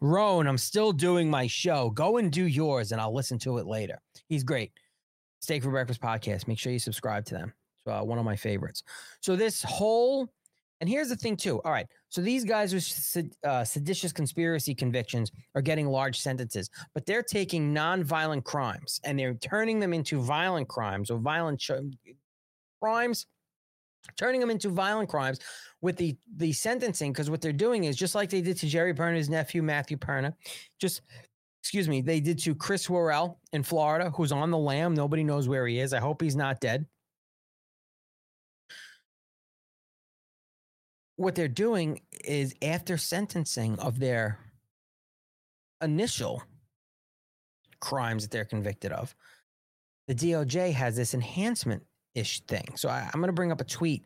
Roan, 0.00 0.46
I'm 0.46 0.58
still 0.58 0.92
doing 0.92 1.30
my 1.30 1.46
show. 1.46 1.90
Go 1.90 2.16
and 2.16 2.30
do 2.30 2.46
yours, 2.46 2.92
and 2.92 3.00
I'll 3.00 3.14
listen 3.14 3.38
to 3.40 3.58
it 3.58 3.66
later. 3.66 4.00
He's 4.28 4.44
great. 4.44 4.72
Steak 5.40 5.62
for 5.62 5.70
Breakfast 5.70 6.00
podcast. 6.00 6.48
Make 6.48 6.58
sure 6.58 6.72
you 6.72 6.78
subscribe 6.78 7.24
to 7.26 7.34
them. 7.34 7.52
It's 7.86 7.92
uh, 7.92 8.04
one 8.04 8.18
of 8.18 8.24
my 8.24 8.36
favorites. 8.36 8.82
So 9.20 9.36
this 9.36 9.62
whole, 9.62 10.28
and 10.80 10.88
here's 10.88 11.08
the 11.08 11.16
thing 11.16 11.36
too. 11.36 11.60
All 11.64 11.72
right, 11.72 11.86
so 12.08 12.20
these 12.20 12.44
guys 12.44 12.72
with 12.72 13.32
uh, 13.44 13.64
seditious 13.64 14.12
conspiracy 14.12 14.74
convictions 14.74 15.30
are 15.54 15.62
getting 15.62 15.86
large 15.88 16.18
sentences, 16.18 16.70
but 16.94 17.04
they're 17.06 17.22
taking 17.22 17.72
non-violent 17.72 18.44
crimes 18.44 19.00
and 19.04 19.18
they're 19.18 19.34
turning 19.34 19.80
them 19.80 19.92
into 19.92 20.20
violent 20.20 20.68
crimes 20.68 21.10
or 21.10 21.18
violent 21.18 21.60
ch- 21.60 21.72
crimes, 22.80 23.26
turning 24.16 24.40
them 24.40 24.50
into 24.50 24.68
violent 24.68 25.08
crimes 25.08 25.40
with 25.80 25.96
the 25.96 26.16
the 26.36 26.52
sentencing. 26.52 27.12
Because 27.12 27.30
what 27.30 27.40
they're 27.40 27.52
doing 27.52 27.84
is 27.84 27.96
just 27.96 28.14
like 28.14 28.30
they 28.30 28.40
did 28.40 28.56
to 28.58 28.66
Geri 28.66 28.94
Perna's 28.94 29.28
nephew 29.28 29.62
Matthew 29.62 29.96
Perna, 29.96 30.34
just 30.80 31.02
excuse 31.62 31.88
me, 31.88 32.02
they 32.02 32.20
did 32.20 32.38
to 32.40 32.54
Chris 32.54 32.90
Worrell 32.90 33.40
in 33.52 33.62
Florida, 33.62 34.10
who's 34.10 34.32
on 34.32 34.50
the 34.50 34.58
lam. 34.58 34.94
Nobody 34.94 35.24
knows 35.24 35.48
where 35.48 35.66
he 35.66 35.80
is. 35.80 35.94
I 35.94 35.98
hope 35.98 36.20
he's 36.20 36.36
not 36.36 36.60
dead. 36.60 36.86
What 41.16 41.34
they're 41.34 41.48
doing 41.48 42.00
is 42.24 42.54
after 42.60 42.98
sentencing 42.98 43.78
of 43.78 43.98
their 43.98 44.38
initial 45.80 46.42
crimes 47.80 48.24
that 48.24 48.30
they're 48.30 48.44
convicted 48.44 48.92
of, 48.92 49.14
the 50.06 50.14
DOJ 50.14 50.72
has 50.72 50.96
this 50.96 51.14
enhancement 51.14 51.82
ish 52.14 52.40
thing. 52.40 52.66
So 52.76 52.88
I, 52.88 53.08
I'm 53.12 53.20
going 53.20 53.28
to 53.28 53.32
bring 53.32 53.52
up 53.52 53.60
a 53.60 53.64
tweet 53.64 54.04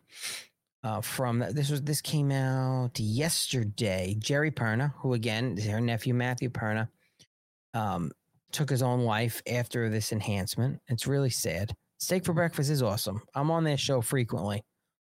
uh, 0.85 1.01
from 1.01 1.41
this 1.51 1.71
was 1.71 1.83
this 1.83 2.01
came 2.01 2.31
out 2.31 2.99
yesterday. 2.99 4.17
Geri 4.19 4.51
Perna, 4.51 4.93
who 4.99 5.15
again 5.15 5.57
is 5.59 5.67
her 5.67 5.81
nephew 5.81 6.15
Matthew 6.15 6.51
Perna, 6.51 6.89
um, 7.75 8.13
took 8.53 8.71
his 8.71 8.83
own 8.83 9.01
life 9.01 9.43
after 9.51 9.91
this 9.91 10.13
enhancement. 10.13 10.81
It's 10.89 11.07
really 11.07 11.31
sad. 11.31 11.75
Steak 11.99 12.25
for 12.25 12.33
breakfast 12.33 12.71
is 12.71 12.83
awesome. 12.83 13.23
I'm 13.35 13.51
on 13.51 13.65
their 13.65 13.77
show 13.77 14.01
frequently. 14.01 14.63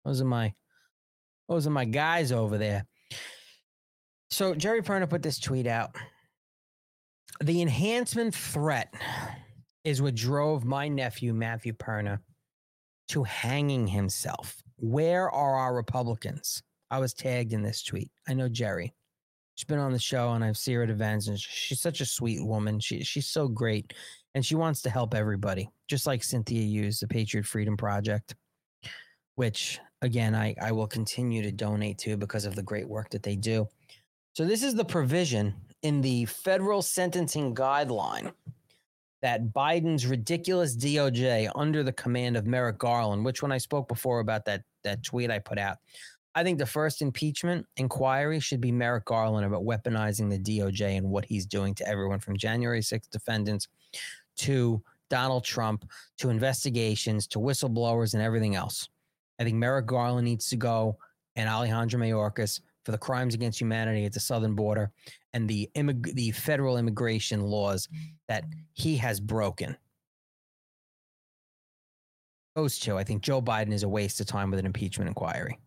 Those 0.04 0.22
are 0.22 0.26
my 0.26 0.54
those 1.48 1.66
are 1.66 1.72
my 1.72 1.86
guys 1.86 2.32
over 2.32 2.58
there. 2.58 2.86
So 4.30 4.56
Geri 4.56 4.82
Perna 4.82 5.10
put 5.10 5.22
this 5.22 5.40
tweet 5.40 5.68
out. 5.68 5.96
The 7.42 7.62
enhancement 7.62 8.36
threat 8.36 8.94
is 9.84 10.02
what 10.02 10.16
drove 10.16 10.66
my 10.66 10.88
nephew 10.88 11.34
Matthew 11.34 11.74
Perna 11.74 12.20
to 13.10 13.24
hanging 13.24 13.88
himself. 13.88 14.62
Where 14.78 15.30
are 15.30 15.56
our 15.56 15.76
Republicans? 15.76 16.62
I 16.90 17.00
was 17.00 17.14
tagged 17.14 17.54
in 17.54 17.64
this 17.64 17.84
tweet. 17.84 18.12
I 18.28 18.34
know 18.34 18.50
Geri. 18.50 18.94
She's 19.56 19.66
been 19.66 19.80
on 19.80 19.92
the 19.92 20.00
show 20.00 20.32
and 20.34 20.44
I've 20.44 20.58
seen 20.58 20.76
her 20.76 20.84
at 20.84 20.90
events 20.90 21.28
and 21.28 21.40
she's 21.40 21.82
such 21.82 22.02
a 22.02 22.06
sweet 22.06 22.44
woman. 22.44 22.80
She 22.80 23.04
she's 23.04 23.28
so 23.28 23.48
great 23.48 23.94
and 24.34 24.46
she 24.46 24.56
wants 24.56 24.82
to 24.82 24.90
help 24.90 25.14
everybody, 25.14 25.70
just 25.88 26.08
like 26.08 26.24
Cynthia 26.24 26.62
used 26.62 27.02
the 27.02 27.08
Patriot 27.08 27.46
Freedom 27.46 27.78
Project, 27.78 28.36
which 29.36 29.80
again 30.02 30.34
I, 30.34 30.56
I 30.60 30.72
will 30.72 30.88
continue 30.88 31.44
to 31.44 31.52
donate 31.52 32.00
to 32.00 32.18
because 32.18 32.46
of 32.46 32.56
the 32.56 32.64
great 32.64 32.88
work 32.88 33.10
that 33.12 33.24
they 33.24 33.36
do. 33.36 33.68
So 34.34 34.46
this 34.46 34.64
is 34.64 34.74
the 34.74 34.86
provision 34.86 35.54
in 35.84 36.02
the 36.02 36.26
federal 36.26 36.82
sentencing 36.82 37.54
guideline 37.54 38.34
that 39.24 39.54
Biden's 39.54 40.06
ridiculous 40.06 40.76
DOJ 40.76 41.50
under 41.56 41.82
the 41.82 41.94
command 41.94 42.36
of 42.36 42.46
Merrick 42.46 42.78
Garland, 42.78 43.24
which 43.24 43.42
when 43.42 43.54
I 43.54 43.58
spoke 43.58 43.88
before 43.88 44.20
about 44.20 44.44
that 44.46 44.64
that 44.84 45.02
tweet 45.02 45.32
I 45.32 45.40
put 45.40 45.58
out, 45.58 45.78
I 46.36 46.44
think 46.44 46.60
the 46.60 46.66
first 46.66 47.02
impeachment 47.02 47.66
inquiry 47.78 48.42
should 48.42 48.60
be 48.60 48.72
Merrick 48.72 49.06
Garland 49.06 49.46
about 49.46 49.64
weaponizing 49.64 50.30
the 50.30 50.38
DOJ 50.38 50.98
and 50.98 51.10
what 51.10 51.24
he's 51.24 51.46
doing 51.46 51.74
to 51.76 51.88
everyone 51.88 52.20
from 52.20 52.36
January 52.36 52.82
6th 52.82 53.10
defendants 53.12 53.70
to 54.38 54.84
Donald 55.10 55.46
Trump 55.46 55.90
to 56.18 56.30
investigations 56.30 57.26
to 57.28 57.40
whistleblowers 57.40 58.16
and 58.16 58.22
everything 58.22 58.56
else. 58.56 58.90
I 59.40 59.46
think 59.46 59.56
Merrick 59.56 59.86
Garland 59.86 60.26
needs 60.26 60.50
to 60.50 60.58
go 60.58 60.98
and 61.38 61.48
Alejandro 61.48 61.98
Mayorkas 61.98 62.60
for 62.84 62.92
the 62.92 62.98
crimes 62.98 63.36
against 63.36 63.62
humanity 63.62 64.04
at 64.04 64.12
the 64.12 64.20
southern 64.20 64.54
border 64.54 64.92
and 65.34 65.50
the 65.50 65.70
immig- 65.76 66.14
the 66.14 66.32
federal 66.32 66.78
immigration 66.78 67.42
laws 67.42 67.90
that 68.28 68.46
he 68.74 68.98
has 68.98 69.20
broken. 69.20 69.78
Those 72.56 72.78
two, 72.78 72.98
I 72.98 73.04
think 73.04 73.24
Joe 73.24 73.42
Biden 73.42 73.74
is 73.74 73.84
a 73.84 73.90
waste 73.90 74.20
of 74.22 74.28
time 74.28 74.52
with 74.52 74.60
an 74.60 74.66
impeachment 74.66 75.08
inquiry. 75.08 75.58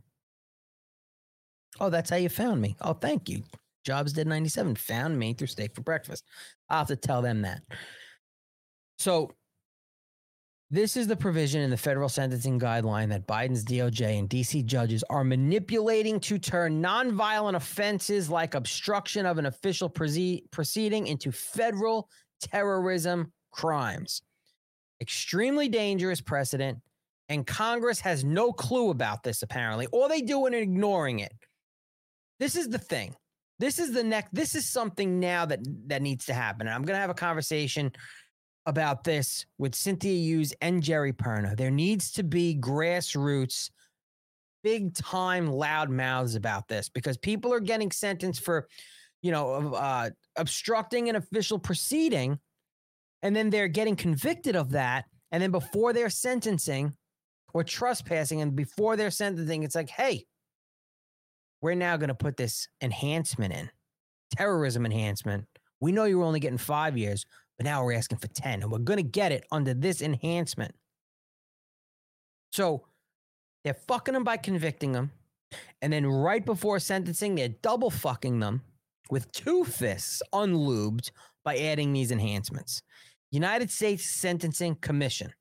Oh, 1.80 1.90
that's 1.90 2.10
how 2.10 2.16
you 2.16 2.28
found 2.28 2.60
me. 2.60 2.76
Oh, 2.80 2.94
thank 2.94 3.28
you. 3.28 3.42
Jobs 3.84 4.12
did 4.12 4.26
97 4.26 4.76
found 4.76 5.18
me 5.18 5.34
through 5.34 5.46
steak 5.48 5.74
for 5.74 5.82
breakfast. 5.82 6.24
I'll 6.68 6.78
have 6.78 6.88
to 6.88 6.96
tell 6.96 7.22
them 7.22 7.42
that. 7.42 7.62
So, 8.98 9.30
this 10.70 10.96
is 10.96 11.06
the 11.06 11.16
provision 11.16 11.60
in 11.60 11.70
the 11.70 11.76
federal 11.76 12.08
sentencing 12.08 12.58
guideline 12.58 13.08
that 13.10 13.26
Biden's 13.26 13.64
DOJ 13.64 14.18
and 14.18 14.28
DC 14.28 14.64
judges 14.64 15.04
are 15.08 15.22
manipulating 15.22 16.18
to 16.20 16.38
turn 16.38 16.82
nonviolent 16.82 17.54
offenses 17.54 18.28
like 18.28 18.54
obstruction 18.54 19.26
of 19.26 19.38
an 19.38 19.46
official 19.46 19.88
proce- 19.88 20.42
proceeding 20.50 21.06
into 21.06 21.30
federal 21.30 22.08
terrorism 22.40 23.32
crimes. 23.52 24.22
Extremely 25.00 25.68
dangerous 25.68 26.20
precedent, 26.20 26.78
and 27.28 27.46
Congress 27.46 28.00
has 28.00 28.24
no 28.24 28.52
clue 28.52 28.90
about 28.90 29.22
this 29.22 29.42
apparently, 29.42 29.86
or 29.92 30.08
they 30.08 30.20
do 30.20 30.46
and 30.46 30.54
ignoring 30.54 31.20
it. 31.20 31.32
This 32.40 32.56
is 32.56 32.68
the 32.68 32.78
thing. 32.78 33.14
This 33.58 33.78
is 33.78 33.92
the 33.92 34.02
next. 34.02 34.34
This 34.34 34.54
is 34.54 34.68
something 34.68 35.20
now 35.20 35.46
that 35.46 35.60
that 35.86 36.02
needs 36.02 36.26
to 36.26 36.34
happen. 36.34 36.66
And 36.66 36.74
I'm 36.74 36.82
going 36.82 36.96
to 36.96 37.00
have 37.00 37.10
a 37.10 37.14
conversation 37.14 37.92
about 38.66 39.04
this 39.04 39.46
with 39.58 39.74
Cynthia 39.74 40.14
Hughes 40.14 40.52
and 40.60 40.82
Geri 40.82 41.12
Perna. 41.12 41.56
There 41.56 41.70
needs 41.70 42.12
to 42.12 42.22
be 42.22 42.58
grassroots, 42.60 43.70
big 44.62 44.94
time 44.94 45.46
loud 45.46 45.90
mouths 45.90 46.34
about 46.34 46.68
this 46.68 46.88
because 46.88 47.16
people 47.16 47.52
are 47.52 47.60
getting 47.60 47.90
sentenced 47.90 48.42
for, 48.42 48.68
you 49.22 49.30
know, 49.30 49.74
uh, 49.74 50.10
obstructing 50.36 51.08
an 51.08 51.16
official 51.16 51.58
proceeding, 51.58 52.38
and 53.22 53.34
then 53.34 53.50
they're 53.50 53.68
getting 53.68 53.96
convicted 53.96 54.56
of 54.56 54.70
that. 54.70 55.04
And 55.32 55.42
then 55.42 55.50
before 55.50 55.92
their 55.92 56.10
sentencing 56.10 56.92
or 57.54 57.64
trespassing, 57.64 58.40
and 58.40 58.54
before 58.54 58.96
their 58.96 59.10
sentencing, 59.10 59.62
it's 59.62 59.74
like, 59.74 59.88
hey, 59.88 60.26
we're 61.60 61.74
now 61.74 61.96
going 61.96 62.08
to 62.08 62.14
put 62.14 62.36
this 62.36 62.68
enhancement 62.82 63.54
in 63.54 63.70
terrorism 64.36 64.84
enhancement. 64.84 65.46
We 65.80 65.92
know 65.92 66.04
you 66.04 66.18
were 66.18 66.24
only 66.24 66.40
getting 66.40 66.58
five 66.58 66.96
years, 66.96 67.26
but 67.56 67.64
now 67.64 67.84
we're 67.84 67.94
asking 67.94 68.18
for 68.18 68.28
10, 68.28 68.62
and 68.62 68.70
we're 68.70 68.78
going 68.78 68.98
to 68.98 69.02
get 69.02 69.32
it 69.32 69.44
under 69.50 69.74
this 69.74 70.02
enhancement. 70.02 70.74
So 72.52 72.86
they're 73.64 73.74
fucking 73.74 74.14
them 74.14 74.24
by 74.24 74.36
convicting 74.36 74.92
them. 74.92 75.10
And 75.80 75.92
then 75.92 76.06
right 76.06 76.44
before 76.44 76.78
sentencing, 76.78 77.34
they're 77.34 77.48
double 77.48 77.90
fucking 77.90 78.40
them 78.40 78.62
with 79.10 79.30
two 79.32 79.64
fists 79.64 80.22
unlubed 80.32 81.10
by 81.44 81.56
adding 81.56 81.92
these 81.92 82.10
enhancements. 82.10 82.82
United 83.30 83.70
States 83.70 84.04
Sentencing 84.04 84.76
Commission. 84.76 85.32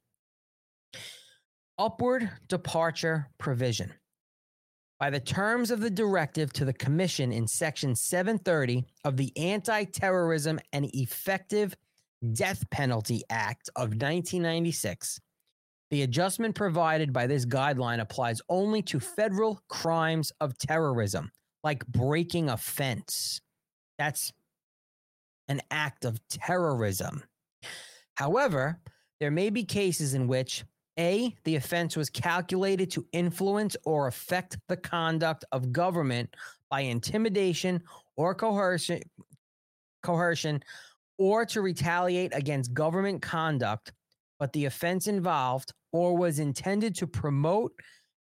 Upward 1.78 2.30
departure 2.48 3.30
provision. 3.38 3.94
By 5.00 5.10
the 5.10 5.20
terms 5.20 5.72
of 5.72 5.82
the 5.82 5.90
directive 5.90 6.54
to 6.54 6.66
the 6.66 6.74
Commission 6.74 7.34
in 7.34 7.48
Section 7.48 7.96
730 7.96 8.86
of 9.04 9.18
the 9.18 9.32
Anti 9.38 9.84
Terrorism 9.86 10.60
and 10.72 10.90
Effective 10.94 11.76
Death 12.34 12.70
Penalty 12.70 13.24
Act 13.30 13.70
of 13.76 13.90
1996, 13.90 15.20
the 15.92 16.04
adjustment 16.04 16.56
provided 16.56 17.14
by 17.14 17.28
this 17.28 17.46
guideline 17.46 18.02
applies 18.02 18.42
only 18.50 18.82
to 18.84 19.00
federal 19.00 19.62
crimes 19.70 20.32
of 20.42 20.58
terrorism, 20.58 21.32
like 21.64 21.86
breaking 21.88 22.50
a 22.50 22.58
fence. 22.58 23.40
That's 23.98 24.32
an 25.48 25.62
act 25.72 26.06
of 26.06 26.20
terrorism. 26.28 27.24
However, 28.16 28.80
there 29.20 29.32
may 29.32 29.50
be 29.50 29.64
cases 29.64 30.14
in 30.14 30.28
which 30.28 30.64
A, 30.98 31.36
the 31.44 31.56
offense 31.56 31.96
was 31.96 32.10
calculated 32.10 32.90
to 32.92 33.06
influence 33.12 33.78
or 33.86 34.08
affect 34.08 34.58
the 34.68 34.78
conduct 34.78 35.46
of 35.52 35.72
government 35.72 36.36
by 36.70 36.82
intimidation 36.82 37.82
or 38.18 38.34
coercion, 38.34 39.02
coercion 40.04 40.64
or 41.18 41.46
to 41.46 41.62
retaliate 41.62 42.34
against 42.36 42.74
government 42.74 43.22
conduct, 43.22 43.92
but 44.40 44.52
the 44.54 44.66
offense 44.66 45.08
involved 45.08 45.72
or 45.92 46.18
was 46.18 46.40
intended 46.40 46.96
to 46.96 47.08
promote 47.08 47.72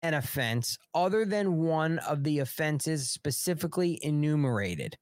an 0.03 0.15
offense 0.15 0.79
other 0.95 1.25
than 1.25 1.59
one 1.59 1.99
of 2.01 2.25
the 2.25 2.39
offenses 2.39 3.11
specifically 3.11 3.99
enumerated, 4.03 4.97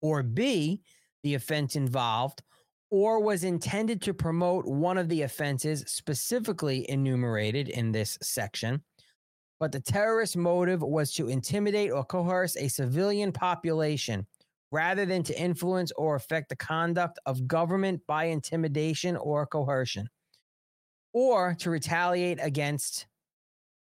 or 0.00 0.22
B, 0.22 0.82
the 1.22 1.34
offense 1.34 1.76
involved 1.76 2.42
or 2.90 3.20
was 3.20 3.44
intended 3.44 4.02
to 4.02 4.12
promote 4.12 4.66
one 4.66 4.98
of 4.98 5.08
the 5.08 5.22
offenses 5.22 5.84
specifically 5.86 6.88
enumerated 6.90 7.68
in 7.68 7.92
this 7.92 8.18
section, 8.20 8.82
but 9.60 9.70
the 9.70 9.80
terrorist 9.80 10.36
motive 10.36 10.82
was 10.82 11.12
to 11.12 11.28
intimidate 11.28 11.92
or 11.92 12.04
coerce 12.04 12.56
a 12.56 12.68
civilian 12.68 13.30
population 13.30 14.26
rather 14.72 15.04
than 15.04 15.22
to 15.24 15.40
influence 15.40 15.92
or 15.96 16.14
affect 16.14 16.48
the 16.48 16.56
conduct 16.56 17.18
of 17.26 17.46
government 17.46 18.00
by 18.06 18.24
intimidation 18.24 19.16
or 19.16 19.46
coercion, 19.46 20.08
or 21.12 21.54
to 21.58 21.70
retaliate 21.70 22.38
against 22.40 23.06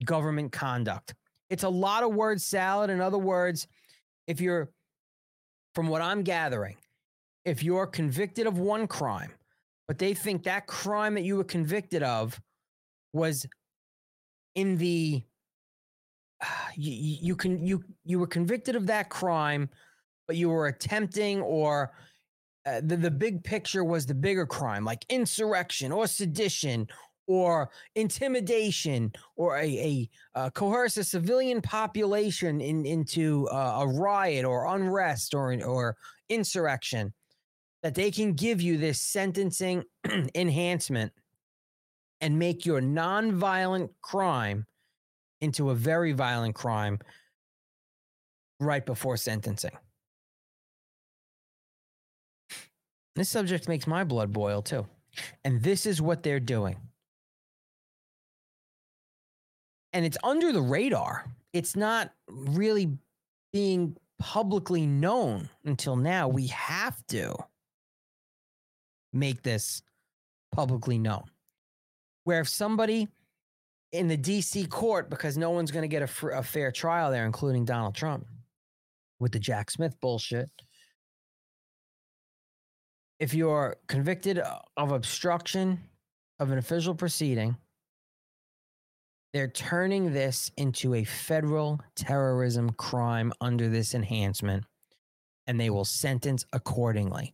government 0.04 0.52
conduct. 0.52 1.14
It's 1.50 1.64
a 1.64 1.68
lot 1.68 2.02
of 2.02 2.14
word 2.14 2.40
salad. 2.40 2.90
In 2.90 3.00
other 3.00 3.18
words, 3.18 3.68
if 4.26 4.40
you're, 4.40 4.70
from 5.74 5.88
what 5.88 6.00
I'm 6.00 6.22
gathering, 6.22 6.76
if 7.44 7.62
you're 7.62 7.86
convicted 7.86 8.46
of 8.46 8.58
one 8.58 8.86
crime, 8.86 9.32
but 9.88 9.98
they 9.98 10.14
think 10.14 10.44
that 10.44 10.66
crime 10.66 11.14
that 11.14 11.24
you 11.24 11.36
were 11.36 11.44
convicted 11.44 12.02
of 12.02 12.40
was 13.12 13.46
in 14.54 14.76
the 14.76 15.22
you, 16.76 17.18
you 17.20 17.36
can 17.36 17.64
you 17.66 17.82
you 18.04 18.18
were 18.18 18.26
convicted 18.26 18.76
of 18.76 18.86
that 18.86 19.08
crime 19.08 19.68
but 20.26 20.36
you 20.36 20.48
were 20.48 20.66
attempting 20.66 21.40
or 21.40 21.92
uh, 22.64 22.80
the, 22.84 22.96
the 22.96 23.10
big 23.10 23.42
picture 23.42 23.84
was 23.84 24.06
the 24.06 24.14
bigger 24.14 24.46
crime 24.46 24.84
like 24.84 25.04
insurrection 25.08 25.90
or 25.90 26.06
sedition 26.06 26.86
or 27.26 27.70
intimidation 27.94 29.12
or 29.36 29.56
a, 29.56 29.66
a, 29.66 30.10
uh 30.34 30.50
coerce 30.50 30.96
a 30.96 31.04
civilian 31.04 31.60
population 31.60 32.60
in, 32.60 32.84
into 32.84 33.48
uh, 33.48 33.80
a 33.80 33.86
riot 33.86 34.44
or 34.44 34.74
unrest 34.74 35.34
or 35.34 35.54
or 35.64 35.96
insurrection 36.28 37.12
that 37.82 37.94
they 37.94 38.10
can 38.10 38.32
give 38.32 38.60
you 38.60 38.78
this 38.78 39.00
sentencing 39.00 39.82
enhancement 40.34 41.12
and 42.20 42.38
make 42.38 42.64
your 42.64 42.80
non-violent 42.80 43.90
crime 44.00 44.64
into 45.40 45.70
a 45.70 45.74
very 45.74 46.12
violent 46.12 46.54
crime 46.54 46.98
right 48.60 48.86
before 48.86 49.16
sentencing. 49.16 49.76
This 53.14 53.28
subject 53.28 53.68
makes 53.68 53.86
my 53.86 54.04
blood 54.04 54.32
boil 54.32 54.62
too. 54.62 54.86
And 55.44 55.62
this 55.62 55.86
is 55.86 56.00
what 56.00 56.22
they're 56.22 56.40
doing. 56.40 56.76
And 59.92 60.04
it's 60.06 60.16
under 60.24 60.52
the 60.52 60.62
radar. 60.62 61.26
It's 61.52 61.76
not 61.76 62.12
really 62.28 62.96
being 63.52 63.96
publicly 64.18 64.86
known 64.86 65.50
until 65.64 65.96
now. 65.96 66.28
We 66.28 66.46
have 66.46 67.06
to 67.08 67.34
make 69.12 69.42
this 69.42 69.82
publicly 70.52 70.98
known. 70.98 71.24
Where 72.24 72.40
if 72.40 72.48
somebody 72.48 73.08
in 73.92 74.08
the 74.08 74.16
DC 74.16 74.68
court, 74.70 75.10
because 75.10 75.36
no 75.36 75.50
one's 75.50 75.70
going 75.70 75.82
to 75.82 75.88
get 75.88 76.02
a, 76.02 76.42
fair 76.42 76.72
trial 76.72 77.10
there, 77.10 77.26
including 77.26 77.64
Donald 77.64 77.94
Trump 77.94 78.26
with 79.20 79.32
the 79.32 79.38
Jack 79.38 79.70
Smith 79.70 79.94
bullshit. 80.00 80.50
If 83.22 83.34
you're 83.34 83.76
convicted 83.86 84.42
of 84.76 84.90
obstruction 84.90 85.78
of 86.40 86.50
an 86.50 86.58
official 86.58 86.96
proceeding, 86.96 87.56
they're 89.32 89.46
turning 89.46 90.12
this 90.12 90.50
into 90.56 90.94
a 90.94 91.04
federal 91.04 91.80
terrorism 91.94 92.70
crime 92.70 93.32
under 93.40 93.68
this 93.68 93.94
enhancement, 93.94 94.64
and 95.46 95.60
they 95.60 95.70
will 95.70 95.84
sentence 95.84 96.44
accordingly. 96.52 97.32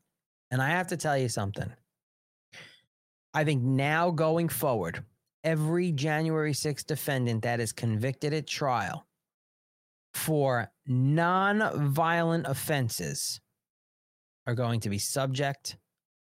And 0.50 0.60
I 0.60 0.68
have 0.68 0.88
to 0.88 0.98
tell 0.98 1.16
you 1.16 1.30
something. 1.30 1.72
I 3.32 3.44
think 3.44 3.62
now 3.62 4.10
going 4.10 4.50
forward, 4.50 5.02
every 5.42 5.92
January 5.92 6.52
6th 6.52 6.84
defendant 6.84 7.44
that 7.44 7.60
is 7.60 7.72
convicted 7.72 8.34
at 8.34 8.46
trial 8.46 9.06
for 10.12 10.70
non-violent 10.86 12.46
offenses 12.46 13.40
are 14.48 14.54
going 14.54 14.80
to 14.80 14.88
be 14.88 14.98
subject 14.98 15.76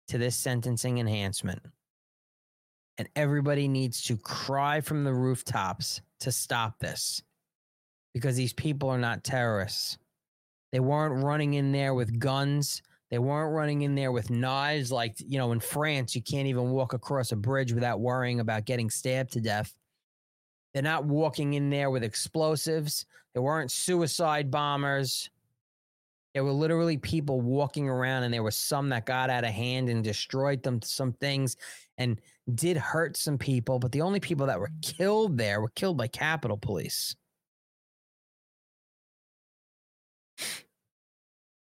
to 0.09 0.19
this 0.19 0.37
sentencing 0.37 0.99
enhancement. 0.99 1.63
And 2.99 3.09
everybody 3.15 3.69
needs 3.69 4.03
to 4.03 4.17
cry 4.17 4.81
from 4.81 5.05
the 5.05 5.15
rooftops 5.15 6.03
to 6.19 6.33
stop 6.33 6.81
this 6.81 7.23
because 8.13 8.37
these 8.37 8.53
people 8.53 8.91
are 8.91 8.99
not 8.99 9.23
terrorists. 9.23 9.97
They 10.73 10.81
weren't 10.81 11.25
running 11.25 11.55
in 11.55 11.71
there 11.71 11.95
with 11.95 12.19
guns. 12.19 12.83
They 13.13 13.21
weren't 13.21 13.55
running 13.55 13.83
in 13.83 13.95
there 13.95 14.11
with 14.11 14.29
knives. 14.29 14.91
Like, 14.91 15.15
you 15.19 15.39
know, 15.39 15.53
in 15.53 15.61
France, 15.61 16.15
you 16.17 16.23
can't 16.23 16.49
even 16.49 16.71
walk 16.71 16.93
across 16.93 17.31
a 17.31 17.37
bridge 17.37 17.73
without 17.73 18.01
worrying 18.01 18.41
about 18.41 18.67
getting 18.67 18.91
stabbed 18.91 19.33
to 19.35 19.41
death. 19.41 19.73
They're 20.75 20.83
not 20.83 21.05
walking 21.05 21.55
in 21.55 21.71
there 21.71 21.91
with 21.91 22.03
explosives. 22.03 23.07
They 23.35 23.41
weren't 23.41 23.71
suicide 23.71 24.51
bombers. 24.51 25.31
There 26.35 26.45
were 26.45 26.53
literally 26.53 26.97
people 26.97 27.41
walking 27.41 27.89
around, 27.89 28.23
and 28.23 28.33
there 28.33 28.43
were 28.43 28.51
some 28.53 28.89
that 28.91 29.07
got 29.07 29.31
out 29.31 29.45
of 29.45 29.51
hand 29.51 29.89
and 29.89 30.05
destroyed 30.05 30.63
them 30.63 30.81
some 30.83 31.13
things 31.15 31.57
and 31.99 32.21
did 32.55 32.77
hurt 32.77 33.17
some 33.17 33.37
people. 33.37 33.79
But 33.79 33.93
the 33.93 34.03
only 34.03 34.21
people 34.21 34.47
that 34.47 34.61
were 34.61 34.71
killed 34.83 35.37
there 35.37 35.61
were 35.61 35.71
killed 35.71 35.97
by 35.97 36.07
Capitol 36.07 36.57
Police. 36.57 37.17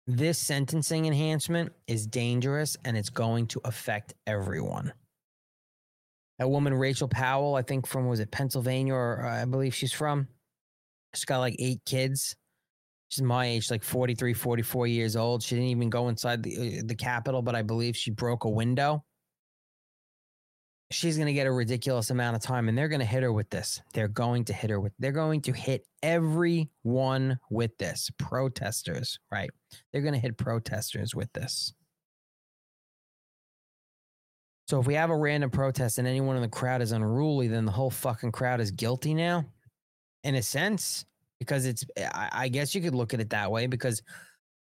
This 0.08 0.38
sentencing 0.38 1.06
enhancement 1.06 1.74
is 1.88 2.06
dangerous 2.06 2.78
and 2.86 2.96
it's 2.96 3.10
going 3.10 3.48
to 3.48 3.62
affect 3.66 4.14
everyone. 4.28 4.94
That 6.38 6.50
woman, 6.50 6.74
Rachel 6.76 7.08
Powell, 7.08 7.56
I 7.56 7.64
think 7.64 7.88
from, 7.88 8.08
was 8.08 8.20
it 8.20 8.30
Pennsylvania 8.30 8.94
or 8.94 9.26
uh, 9.26 9.42
I 9.42 9.46
believe 9.46 9.74
she's 9.74 9.94
from? 9.94 10.28
She's 11.16 11.26
got 11.26 11.40
like 11.40 11.56
eight 11.58 11.82
kids. 11.86 12.36
She's 13.16 13.22
my 13.22 13.46
age, 13.46 13.72
like 13.72 13.82
43, 13.82 14.34
44 14.34 14.88
years 14.88 15.16
old. 15.16 15.42
She 15.42 15.56
didn't 15.56 15.70
even 15.70 15.90
go 15.90 16.10
inside 16.10 16.44
the, 16.44 16.80
uh, 16.80 16.82
the 16.84 16.96
Capitol, 16.96 17.42
but 17.42 17.56
I 17.56 17.62
believe 17.62 17.96
she 17.96 18.12
broke 18.12 18.44
a 18.44 18.50
window. 18.50 19.06
She's 20.92 21.16
going 21.16 21.28
to 21.28 21.34
get 21.34 21.48
a 21.48 21.52
ridiculous 21.52 22.10
amount 22.10 22.36
of 22.36 22.42
time 22.42 22.68
and 22.68 22.78
they're 22.78 22.90
going 22.90 23.00
to 23.00 23.06
hit 23.06 23.24
her 23.24 23.32
with 23.32 23.50
this. 23.50 23.82
They're 23.94 24.10
going 24.10 24.44
to 24.46 24.54
hit 24.54 24.70
her 24.70 24.82
with, 24.82 24.92
they're 25.00 25.14
going 25.14 25.42
to 25.44 25.54
hit 25.54 25.88
everyone 26.04 27.40
with 27.50 27.78
this. 27.78 28.12
Protesters, 28.18 29.18
right? 29.32 29.50
They're 29.94 30.02
going 30.02 30.14
to 30.14 30.20
hit 30.20 30.38
protesters 30.38 31.16
with 31.16 31.32
this. 31.32 31.74
So 34.68 34.82
if 34.82 34.88
we 34.88 34.96
have 34.96 35.10
a 35.10 35.18
random 35.18 35.52
protest 35.52 36.00
and 36.00 36.08
anyone 36.08 36.36
in 36.36 36.42
the 36.42 36.50
crowd 36.50 36.82
is 36.82 36.92
unruly, 36.92 37.48
then 37.48 37.64
the 37.64 37.72
whole 37.72 37.92
fucking 37.92 38.34
crowd 38.34 38.60
is 38.60 38.72
guilty 38.72 39.14
now, 39.14 39.46
in 40.26 40.36
a 40.36 40.42
sense, 40.42 41.06
because 41.40 41.66
it's, 41.66 41.84
eh, 41.98 42.10
I, 42.14 42.30
I 42.34 42.48
guess 42.48 42.74
you 42.74 42.82
could 42.82 42.96
look 42.96 43.14
at 43.14 43.20
it 43.20 43.30
that 43.32 43.52
way 43.52 43.68
because 43.68 44.02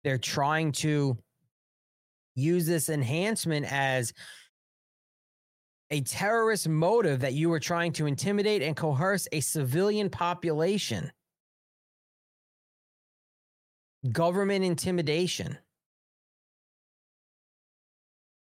they're 0.05 0.19
trying 0.19 0.73
to 0.73 1.17
use 2.35 2.67
this 2.67 2.89
enhancement 2.89 3.71
as 3.71 4.13
a 5.91 6.01
terrorist 6.01 6.69
motive 6.69 7.21
that 7.21 7.35
you 7.35 7.51
were 7.51 7.61
trying 7.61 7.93
to 7.93 8.07
intimidate 8.07 8.63
and 8.63 8.75
coerce 8.75 9.29
a 9.33 9.41
civilian 9.41 10.09
population. 10.09 11.13
Government 14.11 14.65
intimidation. 14.65 15.59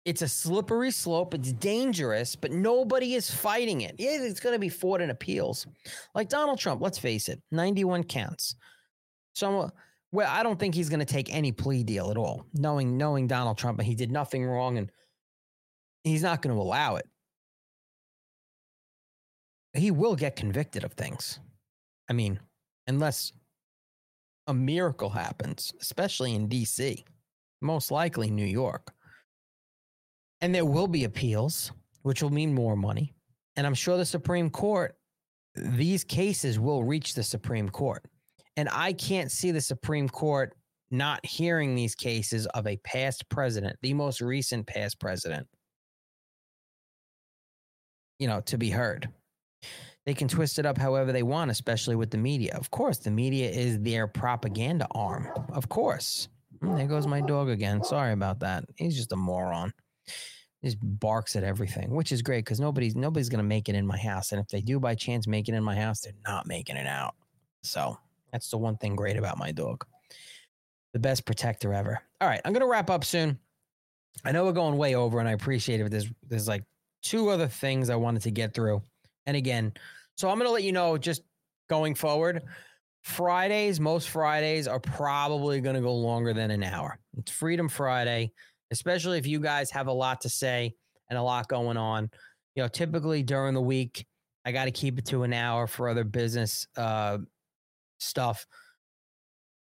It's 0.05 0.21
a 0.21 0.27
slippery 0.27 0.91
slope. 0.91 1.33
It's 1.33 1.51
dangerous, 1.53 2.35
but 2.35 2.51
nobody 2.51 3.15
is 3.15 3.29
fighting 3.29 3.81
it. 3.81 3.95
Yeah, 3.97 4.21
it's 4.21 4.39
going 4.39 4.53
to 4.53 4.59
be 4.59 4.69
fought 4.69 5.01
in 5.01 5.09
appeals. 5.09 5.67
Like 6.15 6.29
Donald 6.29 6.57
Trump, 6.57 6.81
let's 6.81 6.97
face 6.97 7.27
it, 7.29 7.41
91 7.51 8.03
counts. 8.05 8.55
So, 9.33 9.59
uh, 9.59 9.69
well, 10.11 10.29
I 10.31 10.41
don't 10.41 10.59
think 10.59 10.73
he's 10.73 10.89
going 10.89 11.01
to 11.01 11.05
take 11.05 11.33
any 11.33 11.51
plea 11.51 11.83
deal 11.83 12.09
at 12.09 12.17
all, 12.17 12.45
knowing 12.53 12.97
knowing 12.97 13.27
Donald 13.27 13.57
Trump 13.57 13.79
and 13.79 13.87
he 13.87 13.93
did 13.93 14.11
nothing 14.11 14.45
wrong 14.45 14.77
and 14.77 14.91
he's 16.03 16.23
not 16.23 16.41
going 16.41 16.55
to 16.55 16.61
allow 16.61 16.95
it. 16.95 17.07
He 19.73 19.91
will 19.91 20.15
get 20.15 20.35
convicted 20.35 20.83
of 20.83 20.93
things. 20.93 21.39
I 22.09 22.13
mean, 22.13 22.39
unless 22.87 23.31
a 24.47 24.53
miracle 24.53 25.09
happens, 25.09 25.71
especially 25.79 26.33
in 26.33 26.49
DC, 26.49 27.03
most 27.61 27.91
likely 27.91 28.31
New 28.31 28.45
York. 28.45 28.91
And 30.41 30.53
there 30.55 30.65
will 30.65 30.87
be 30.87 31.03
appeals, 31.03 31.71
which 32.03 32.23
will 32.23 32.29
mean 32.29 32.53
more 32.53 32.75
money. 32.75 33.13
And 33.55 33.67
I'm 33.67 33.73
sure 33.73 33.97
the 33.97 34.05
Supreme 34.05 34.49
Court, 34.49 34.95
these 35.55 36.03
cases 36.03 36.59
will 36.59 36.83
reach 36.83 37.13
the 37.13 37.23
Supreme 37.23 37.69
Court. 37.69 38.03
And 38.55 38.69
I 38.71 38.93
can't 38.93 39.31
see 39.31 39.51
the 39.51 39.61
Supreme 39.61 40.07
Court 40.09 40.55
not 40.91 41.25
hearing 41.25 41.75
these 41.75 41.95
cases 41.95 42.45
of 42.47 42.67
a 42.67 42.77
past 42.77 43.27
president, 43.29 43.75
the 43.81 43.93
most 43.93 44.21
recent 44.21 44.65
past 44.65 44.99
president, 44.99 45.47
you 48.19 48.27
know, 48.27 48.41
to 48.41 48.57
be 48.57 48.69
heard. 48.69 49.09
they 50.05 50.13
can 50.13 50.27
twist 50.27 50.57
it 50.59 50.65
up 50.65 50.77
however 50.77 51.11
they 51.11 51.23
want, 51.23 51.51
especially 51.51 51.95
with 51.95 52.09
the 52.11 52.17
media. 52.17 52.55
Of 52.55 52.71
course, 52.71 52.97
the 52.97 53.11
media 53.11 53.49
is 53.49 53.79
their 53.81 54.07
propaganda 54.07 54.87
arm. 54.91 55.27
Of 55.53 55.69
course. 55.69 56.29
Mm, 56.63 56.77
There 56.77 56.87
goes 56.87 57.07
my 57.07 57.21
dog 57.21 57.49
again. 57.49 57.83
Sorry 57.83 58.13
about 58.13 58.39
that. 58.39 58.65
He's 58.77 58.95
just 58.95 59.11
a 59.11 59.15
moron. 59.15 59.71
Just 60.63 60.77
barks 60.81 61.35
at 61.37 61.43
everything, 61.43 61.89
which 61.91 62.11
is 62.11 62.21
great 62.21 62.43
because 62.43 62.59
nobody's 62.59 62.95
nobody's 62.95 63.29
gonna 63.29 63.43
make 63.43 63.69
it 63.69 63.75
in 63.75 63.87
my 63.87 63.97
house. 63.97 64.33
And 64.33 64.41
if 64.41 64.47
they 64.49 64.61
do 64.61 64.79
by 64.79 64.93
chance 64.95 65.25
make 65.25 65.47
it 65.47 65.55
in 65.55 65.63
my 65.63 65.75
house, 65.75 66.01
they're 66.01 66.13
not 66.27 66.47
making 66.47 66.75
it 66.75 66.87
out. 66.87 67.15
So 67.63 67.97
that's 68.31 68.49
the 68.49 68.57
one 68.57 68.77
thing 68.77 68.95
great 68.95 69.17
about 69.17 69.37
my 69.37 69.51
dog. 69.51 69.85
The 70.93 70.99
best 70.99 71.25
protector 71.25 71.73
ever. 71.73 71.99
All 72.19 72.27
right, 72.27 72.41
I'm 72.43 72.51
gonna 72.51 72.67
wrap 72.67 72.89
up 72.89 73.05
soon. 73.05 73.39
I 74.25 74.31
know 74.31 74.43
we're 74.43 74.51
going 74.51 74.77
way 74.77 74.95
over, 74.95 75.19
and 75.19 75.29
I 75.29 75.33
appreciate 75.33 75.79
it. 75.79 75.89
There's 75.89 76.07
there's 76.27 76.47
like 76.47 76.63
two 77.01 77.29
other 77.29 77.47
things 77.47 77.89
I 77.89 77.95
wanted 77.95 78.23
to 78.23 78.31
get 78.31 78.53
through. 78.53 78.81
And 79.25 79.37
again, 79.37 79.73
so 80.15 80.29
I'm 80.29 80.37
gonna 80.37 80.49
let 80.49 80.63
you 80.63 80.71
know 80.71 80.97
just 80.97 81.21
going 81.69 81.95
forward. 81.95 82.43
Fridays, 83.03 83.79
most 83.79 84.09
Fridays 84.09 84.67
are 84.67 84.79
probably 84.79 85.61
gonna 85.61 85.81
go 85.81 85.95
longer 85.95 86.33
than 86.33 86.51
an 86.51 86.63
hour. 86.63 86.99
It's 87.17 87.31
Freedom 87.31 87.69
Friday, 87.69 88.33
especially 88.71 89.17
if 89.17 89.27
you 89.27 89.39
guys 89.39 89.71
have 89.71 89.87
a 89.87 89.93
lot 89.93 90.21
to 90.21 90.29
say 90.29 90.73
and 91.09 91.17
a 91.17 91.21
lot 91.21 91.47
going 91.47 91.77
on. 91.77 92.09
You 92.55 92.63
know, 92.63 92.67
typically 92.67 93.23
during 93.23 93.53
the 93.53 93.61
week, 93.61 94.05
I 94.45 94.51
got 94.51 94.65
to 94.65 94.71
keep 94.71 94.97
it 94.97 95.05
to 95.07 95.23
an 95.23 95.33
hour 95.33 95.67
for 95.67 95.89
other 95.89 96.03
business 96.03 96.67
uh, 96.77 97.19
stuff 97.99 98.45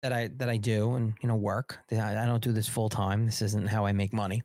that 0.03 0.13
I 0.13 0.29
that 0.37 0.49
I 0.49 0.57
do 0.57 0.95
and 0.95 1.15
you 1.23 1.29
know 1.29 1.37
work. 1.37 1.79
I, 1.91 2.27
don't 2.27 2.43
do 2.43 2.53
this 2.53 2.69
full 2.69 2.89
time. 2.89 3.25
This 3.25 3.43
isn't 3.43 3.69
how 3.69 3.87
I 3.87 3.93
make 3.93 4.13
money. 4.13 4.43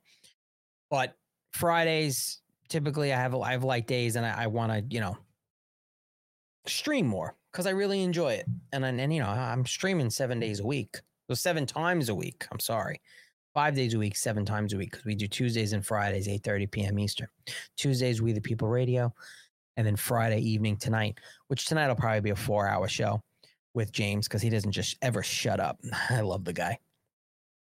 But 0.90 1.16
Fridays, 1.54 2.42
typically, 2.70 3.12
I 3.12 3.18
have 3.18 3.36
I 3.36 3.52
have 3.52 3.64
light 3.64 3.88
days, 3.88 4.16
and 4.16 4.26
I, 4.26 4.44
I 4.44 4.48
want 4.48 4.72
to 4.72 4.84
you 4.94 5.02
know 5.02 5.18
stream 6.68 7.08
more 7.08 7.36
because 7.52 7.66
I 7.66 7.72
really 7.72 8.04
enjoy 8.04 8.34
it. 8.34 8.46
And 8.72 8.86
and, 8.86 9.02
and 9.02 9.14
you 9.14 9.22
know 9.22 9.30
I'm 9.30 9.66
streaming 9.66 10.10
seven 10.10 10.40
days 10.40 10.60
a 10.60 10.66
week, 10.66 10.98
so 11.28 11.34
seven 11.34 11.66
times 11.66 12.10
a 12.10 12.16
week. 12.16 12.46
I'm 12.52 12.60
sorry, 12.60 13.02
five 13.58 13.74
days 13.74 13.96
a 13.96 13.98
week, 13.98 14.16
seven 14.16 14.46
times 14.46 14.74
a 14.74 14.78
week 14.78 14.92
because 14.92 15.04
we 15.04 15.16
do 15.16 15.28
Tuesdays 15.28 15.74
and 15.74 15.84
Fridays, 15.84 16.28
eight 16.28 16.44
thirty 16.44 16.68
p.m. 16.68 17.00
Eastern. 17.00 17.28
Tuesdays, 17.76 18.22
We 18.22 18.32
the 18.32 18.40
People 18.40 18.68
Radio, 18.68 19.12
and 19.78 19.88
then 19.88 19.96
Friday 19.96 20.42
evening 20.42 20.78
tonight, 20.78 21.18
which 21.48 21.66
tonight 21.66 21.88
will 21.88 21.96
probably 21.96 22.22
be 22.22 22.30
a 22.30 22.36
four 22.36 22.68
hour 22.68 22.88
show 22.88 23.20
with 23.74 23.92
James 23.92 24.28
because 24.28 24.44
he 24.44 24.52
doesn't 24.52 24.74
just 24.74 24.96
ever 25.02 25.24
shut 25.24 25.60
up. 25.60 25.80
I 26.12 26.22
love 26.22 26.46
the 26.46 26.54
guy. 26.54 26.78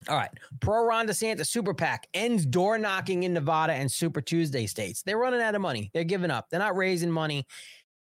All 0.07 0.17
right. 0.17 0.29
Pro 0.59 0.85
Ron 0.85 1.07
DeSantis 1.07 1.47
Super 1.47 1.73
PAC 1.73 2.07
ends 2.13 2.45
door 2.45 2.77
knocking 2.77 3.23
in 3.23 3.33
Nevada 3.33 3.73
and 3.73 3.91
Super 3.91 4.21
Tuesday 4.21 4.67
states. 4.67 5.01
They're 5.01 5.17
running 5.17 5.41
out 5.41 5.55
of 5.55 5.61
money. 5.61 5.89
They're 5.95 6.03
giving 6.03 6.29
up. 6.29 6.45
They're 6.51 6.59
not 6.59 6.77
raising 6.77 7.09
money. 7.09 7.47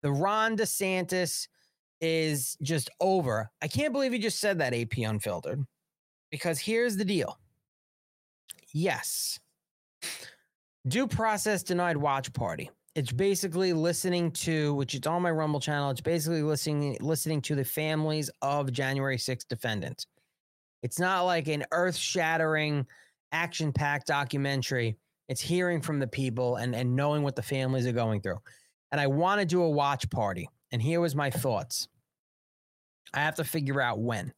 The 0.03 0.11
Ron 0.11 0.57
DeSantis 0.57 1.49
is 2.01 2.57
just 2.63 2.89
over. 2.99 3.51
I 3.61 3.69
can't 3.69 3.93
believe 3.93 4.13
he 4.13 4.19
just 4.19 4.41
said 4.41 4.59
that, 4.61 4.73
AP 4.73 4.97
Unfiltered, 4.97 5.67
because 6.31 6.59
here's 6.59 6.97
the 6.97 7.05
deal. 7.05 7.39
Yes. 8.73 9.39
Due 10.87 11.07
process 11.07 11.63
denied 11.63 11.97
watch 11.97 12.33
party. 12.33 12.71
It's 12.95 13.13
basically 13.13 13.73
listening 13.73 14.33
to, 14.33 14.75
which 14.75 14.95
it's 14.95 15.07
on 15.07 15.23
my 15.23 15.31
Rumble 15.31 15.61
channel. 15.61 15.91
It's 15.91 16.01
basically 16.01 16.43
listening 16.43 16.97
listening 17.01 17.41
to 17.43 17.55
the 17.55 17.65
families 17.65 18.31
of 18.43 18.73
January 18.73 19.19
6th 19.19 19.47
defendants. 19.49 20.07
It's 20.83 20.99
not 20.99 21.23
like 21.23 21.49
an 21.49 21.65
earth-shattering, 21.73 22.87
action-packed 23.33 24.07
documentary. 24.07 24.97
It's 25.29 25.41
hearing 25.41 25.81
from 25.83 25.99
the 25.99 26.07
people 26.07 26.57
and, 26.57 26.75
and 26.75 26.97
knowing 26.97 27.23
what 27.23 27.37
the 27.37 27.43
families 27.43 27.87
are 27.87 27.93
going 27.93 28.21
through. 28.21 28.41
And 28.91 29.01
I 29.01 29.07
want 29.07 29.41
to 29.41 29.47
do 29.47 29.63
a 29.63 29.71
watch 29.71 30.09
party. 30.11 30.49
And 30.73 30.81
here 30.81 31.01
was 31.01 31.15
my 31.15 31.31
thoughts. 31.31 31.89
I 33.13 33.21
have 33.21 33.37
to 33.37 33.45
figure 33.45 33.81
out 33.81 34.01
when. 34.01 34.33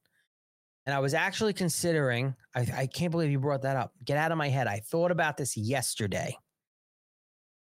And 0.87 0.95
I 0.95 0.99
was 0.99 1.15
actually 1.15 1.53
considering, 1.53 2.35
I, 2.55 2.67
I 2.77 2.87
can't 2.87 3.11
believe 3.11 3.31
you 3.31 3.39
brought 3.39 3.63
that 3.63 3.77
up. 3.77 3.93
Get 4.05 4.17
out 4.17 4.33
of 4.33 4.39
my 4.39 4.49
head. 4.49 4.67
I 4.67 4.81
thought 4.81 5.11
about 5.11 5.37
this 5.37 5.57
yesterday. 5.57 6.37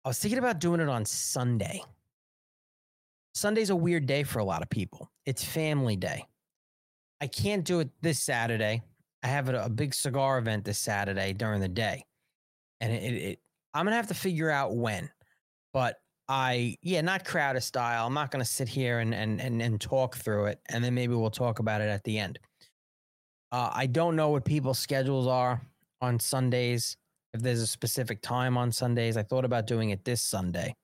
I 0.05 0.09
was 0.09 0.19
thinking 0.19 0.39
about 0.39 0.59
doing 0.59 0.79
it 0.79 0.89
on 0.89 1.05
Sunday. 1.05 1.81
Sunday's 3.33 3.69
a 3.69 3.75
weird 3.75 4.05
day 4.05 4.23
for 4.23 4.39
a 4.39 4.43
lot 4.43 4.61
of 4.61 4.69
people. 4.69 5.11
It's 5.25 5.43
family 5.43 5.95
day. 5.95 6.25
I 7.21 7.27
can't 7.27 7.63
do 7.63 7.79
it 7.79 7.89
this 8.01 8.19
Saturday. 8.19 8.83
I 9.23 9.27
have 9.27 9.49
a, 9.49 9.65
a 9.65 9.69
big 9.69 9.93
cigar 9.93 10.37
event 10.37 10.65
this 10.65 10.79
Saturday 10.79 11.33
during 11.33 11.61
the 11.61 11.67
day. 11.67 12.05
And 12.79 12.93
it, 12.93 13.03
it, 13.03 13.15
it 13.15 13.39
I'm 13.73 13.85
gonna 13.85 13.95
have 13.95 14.07
to 14.07 14.13
figure 14.13 14.49
out 14.49 14.75
when. 14.75 15.09
But 15.73 15.97
I 16.29 16.77
yeah, 16.81 17.01
not 17.01 17.25
crowded 17.25 17.61
style. 17.61 18.07
I'm 18.07 18.13
not 18.13 18.31
gonna 18.31 18.45
sit 18.45 18.67
here 18.67 18.99
and 18.99 19.13
and 19.13 19.39
and, 19.41 19.61
and 19.61 19.79
talk 19.79 20.15
through 20.15 20.45
it, 20.47 20.59
and 20.69 20.83
then 20.83 20.93
maybe 20.93 21.13
we'll 21.13 21.29
talk 21.29 21.59
about 21.59 21.81
it 21.81 21.89
at 21.89 22.03
the 22.03 22.17
end. 22.19 22.39
Uh, 23.51 23.71
I 23.73 23.85
don't 23.85 24.15
know 24.15 24.29
what 24.29 24.45
people's 24.45 24.79
schedules 24.79 25.27
are 25.27 25.61
on 26.01 26.19
Sundays. 26.19 26.97
If 27.33 27.41
there's 27.41 27.61
a 27.61 27.67
specific 27.67 28.21
time 28.21 28.57
on 28.57 28.71
Sundays, 28.71 29.17
I 29.17 29.23
thought 29.23 29.45
about 29.45 29.67
doing 29.67 29.91
it 29.91 30.03
this 30.03 30.21
Sunday. 30.21 30.75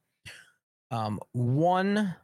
Um, 0.91 1.19
one 1.31 2.15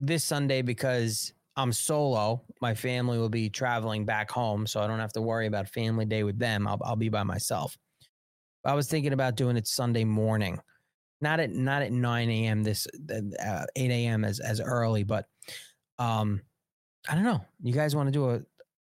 this 0.00 0.24
Sunday 0.24 0.62
because 0.62 1.32
I'm 1.56 1.72
solo. 1.72 2.42
My 2.60 2.74
family 2.74 3.18
will 3.18 3.28
be 3.28 3.50
traveling 3.50 4.04
back 4.04 4.30
home, 4.30 4.66
so 4.66 4.80
I 4.80 4.86
don't 4.86 4.98
have 4.98 5.12
to 5.12 5.22
worry 5.22 5.46
about 5.46 5.68
family 5.68 6.06
day 6.06 6.24
with 6.24 6.38
them. 6.38 6.66
I'll 6.66 6.80
I'll 6.82 6.96
be 6.96 7.08
by 7.10 7.22
myself. 7.22 7.76
I 8.64 8.74
was 8.74 8.88
thinking 8.88 9.12
about 9.12 9.36
doing 9.36 9.56
it 9.56 9.66
Sunday 9.66 10.04
morning, 10.04 10.60
not 11.20 11.40
at 11.40 11.50
not 11.50 11.82
at 11.82 11.92
9 11.92 12.30
a.m. 12.30 12.62
this 12.62 12.86
uh, 13.10 13.66
8 13.76 13.90
a.m. 13.90 14.24
as 14.24 14.40
as 14.40 14.60
early, 14.60 15.04
but 15.04 15.26
um, 15.98 16.40
I 17.08 17.14
don't 17.14 17.24
know. 17.24 17.44
You 17.62 17.72
guys 17.72 17.94
want 17.94 18.06
to 18.06 18.12
do 18.12 18.30
a 18.30 18.40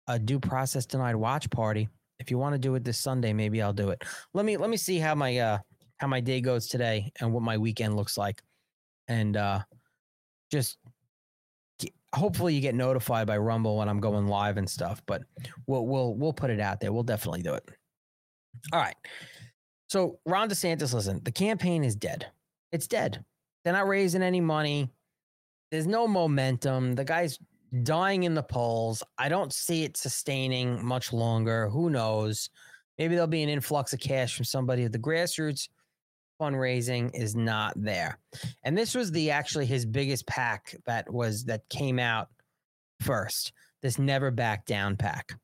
a 0.09 0.19
due 0.19 0.41
process 0.41 0.87
denied 0.87 1.17
watch 1.17 1.49
party? 1.51 1.89
If 2.19 2.31
you 2.31 2.39
want 2.39 2.55
to 2.55 2.59
do 2.59 2.75
it 2.75 2.85
this 2.85 2.99
Sunday, 2.99 3.33
maybe 3.33 3.61
I'll 3.61 3.73
do 3.73 3.91
it. 3.91 4.03
Let 4.33 4.45
me 4.45 4.57
let 4.57 4.71
me 4.71 4.77
see 4.77 4.99
how 4.99 5.15
my 5.15 5.39
uh 5.39 5.59
how 5.99 6.07
my 6.07 6.21
day 6.21 6.41
goes 6.41 6.67
today 6.67 7.11
and 7.21 7.33
what 7.33 7.43
my 7.43 7.59
weekend 7.59 7.97
looks 7.97 8.17
like, 8.17 8.43
and 9.09 9.37
uh, 9.37 9.61
just 10.51 10.79
hopefully 12.15 12.55
you 12.55 12.61
get 12.61 12.75
notified 12.75 13.27
by 13.27 13.37
Rumble 13.37 13.79
when 13.79 13.89
I'm 13.89 14.01
going 14.01 14.27
live 14.27 14.57
and 14.57 14.69
stuff. 14.69 15.03
But 15.07 15.23
we'll 15.67 15.87
we'll 15.87 16.15
we'll 16.15 16.33
put 16.33 16.51
it 16.51 16.61
out 16.61 16.81
there. 16.81 16.93
We'll 16.93 17.03
definitely 17.03 17.43
do 17.43 17.55
it. 17.55 17.69
All 18.73 18.81
right. 18.81 18.97
So 19.89 20.19
Ron 20.27 20.49
DeSantis, 20.49 20.93
listen, 20.93 21.21
the 21.23 21.31
campaign 21.31 21.85
is 21.85 21.95
dead. 21.95 22.27
It's 22.73 22.89
dead. 22.89 23.25
They're 23.65 23.73
not 23.73 23.87
raising 23.87 24.23
any 24.23 24.41
money. 24.41 24.91
There's 25.71 25.87
no 25.87 26.09
momentum. 26.09 26.95
The 26.95 27.05
guy's 27.05 27.39
dying 27.83 28.25
in 28.25 28.35
the 28.35 28.43
polls. 28.43 29.03
I 29.19 29.29
don't 29.29 29.53
see 29.53 29.85
it 29.85 29.97
sustaining 29.97 30.85
much 30.85 31.13
longer. 31.13 31.69
Who 31.69 31.91
knows? 31.91 32.51
Maybe 32.99 33.15
there'll 33.15 33.29
be 33.29 33.43
an 33.43 33.49
influx 33.49 33.93
of 33.93 34.01
cash 34.01 34.35
from 34.35 34.45
somebody. 34.45 34.85
At 34.85 34.93
the 34.93 34.99
grassroots 34.99 35.69
fundraising 36.41 37.11
is 37.15 37.35
not 37.35 37.75
there. 37.77 38.19
And 38.63 38.77
this 38.77 38.95
was 38.95 39.11
the 39.11 39.31
actually 39.31 39.67
his 39.67 39.87
biggest 39.87 40.27
pack 40.27 40.75
that 40.87 41.11
was 41.13 41.45
that 41.45 41.69
came 41.69 41.99
out 41.99 42.29
first. 43.01 43.53
This 43.83 43.99
never 43.99 44.31
back 44.31 44.67
down 44.67 44.97
pack. 44.97 45.35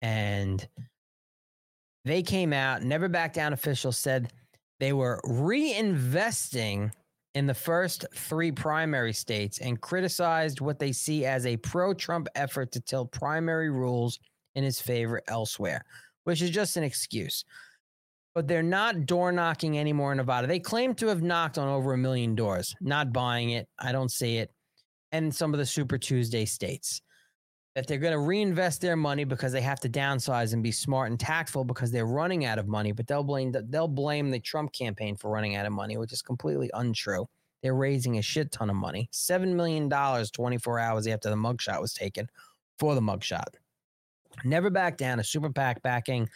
And 0.00 0.66
they 2.04 2.22
came 2.22 2.52
out, 2.52 2.82
never 2.82 3.08
back 3.08 3.32
down 3.32 3.52
officials 3.52 3.96
said 3.96 4.32
they 4.80 4.92
were 4.92 5.20
reinvesting 5.24 6.90
in 7.34 7.46
the 7.46 7.54
first 7.54 8.04
three 8.14 8.52
primary 8.52 9.12
states 9.12 9.58
and 9.58 9.80
criticized 9.80 10.60
what 10.60 10.78
they 10.78 10.92
see 10.92 11.24
as 11.24 11.46
a 11.46 11.56
pro 11.58 11.94
Trump 11.94 12.28
effort 12.34 12.72
to 12.72 12.80
tilt 12.80 13.10
primary 13.12 13.70
rules 13.70 14.18
in 14.54 14.64
his 14.64 14.80
favor 14.80 15.22
elsewhere, 15.28 15.84
which 16.24 16.42
is 16.42 16.50
just 16.50 16.76
an 16.76 16.84
excuse. 16.84 17.44
But 18.34 18.48
they're 18.48 18.62
not 18.62 19.06
door 19.06 19.32
knocking 19.32 19.78
anymore 19.78 20.12
in 20.12 20.18
Nevada. 20.18 20.46
They 20.46 20.58
claim 20.58 20.94
to 20.96 21.06
have 21.08 21.22
knocked 21.22 21.58
on 21.58 21.68
over 21.68 21.92
a 21.92 21.98
million 21.98 22.34
doors. 22.34 22.74
Not 22.80 23.12
buying 23.12 23.50
it. 23.50 23.68
I 23.78 23.92
don't 23.92 24.10
see 24.10 24.38
it. 24.38 24.50
And 25.10 25.34
some 25.34 25.52
of 25.52 25.58
the 25.58 25.66
Super 25.66 25.98
Tuesday 25.98 26.46
states 26.46 27.02
that 27.74 27.86
they're 27.86 27.98
going 27.98 28.12
to 28.12 28.18
reinvest 28.18 28.80
their 28.80 28.96
money 28.96 29.24
because 29.24 29.52
they 29.52 29.62
have 29.62 29.80
to 29.80 29.88
downsize 29.88 30.52
and 30.52 30.62
be 30.62 30.72
smart 30.72 31.10
and 31.10 31.18
tactful 31.18 31.64
because 31.64 31.90
they're 31.90 32.06
running 32.06 32.44
out 32.44 32.58
of 32.58 32.68
money. 32.68 32.92
But 32.92 33.06
they'll 33.06 33.24
blame 33.24 33.52
the, 33.52 33.62
they'll 33.62 33.88
blame 33.88 34.30
the 34.30 34.40
Trump 34.40 34.72
campaign 34.72 35.16
for 35.16 35.30
running 35.30 35.56
out 35.56 35.64
of 35.64 35.72
money, 35.72 35.96
which 35.96 36.12
is 36.12 36.20
completely 36.20 36.70
untrue. 36.74 37.26
They're 37.62 37.74
raising 37.74 38.18
a 38.18 38.22
shit 38.22 38.50
ton 38.52 38.68
of 38.68 38.76
money, 38.76 39.08
seven 39.12 39.56
million 39.56 39.88
dollars, 39.88 40.30
24 40.30 40.80
hours 40.80 41.06
after 41.06 41.30
the 41.30 41.36
mugshot 41.36 41.80
was 41.80 41.94
taken 41.94 42.28
for 42.78 42.94
the 42.94 43.00
mugshot. 43.00 43.54
Never 44.44 44.68
back 44.68 44.96
down. 44.96 45.20
A 45.20 45.24
super 45.24 45.50
PAC 45.50 45.82
backing 45.82 46.28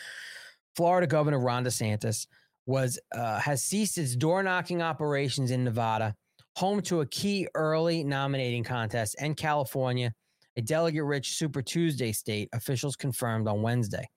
Florida 0.76 1.06
Governor 1.06 1.40
Ron 1.40 1.64
DeSantis 1.64 2.26
was 2.66 2.98
uh, 3.12 3.40
has 3.40 3.62
ceased 3.62 3.98
its 3.98 4.14
door 4.14 4.42
knocking 4.42 4.82
operations 4.82 5.50
in 5.50 5.64
Nevada, 5.64 6.14
home 6.56 6.80
to 6.82 7.00
a 7.00 7.06
key 7.06 7.48
early 7.54 8.04
nominating 8.04 8.64
contest, 8.64 9.16
and 9.18 9.36
California 9.36 10.12
a 10.56 10.62
delegate 10.62 11.04
rich 11.04 11.36
Super 11.36 11.62
Tuesday 11.62 12.12
state, 12.12 12.48
officials 12.52 12.96
confirmed 12.96 13.48
on 13.48 13.62
Wednesday. 13.62 14.08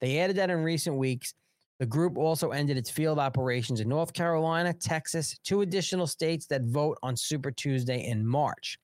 They 0.00 0.18
added 0.18 0.36
that 0.36 0.50
in 0.50 0.62
recent 0.62 0.96
weeks, 0.96 1.34
The 1.78 1.86
group 1.86 2.16
also 2.16 2.50
ended 2.50 2.78
its 2.78 2.90
field 2.90 3.18
operations 3.18 3.80
in 3.80 3.88
North 3.88 4.12
Carolina, 4.14 4.72
Texas, 4.72 5.38
two 5.44 5.60
additional 5.60 6.06
states 6.06 6.46
that 6.46 6.62
vote 6.62 6.98
on 7.02 7.16
Super 7.16 7.50
Tuesday 7.50 8.06
in 8.06 8.26
March. 8.26 8.78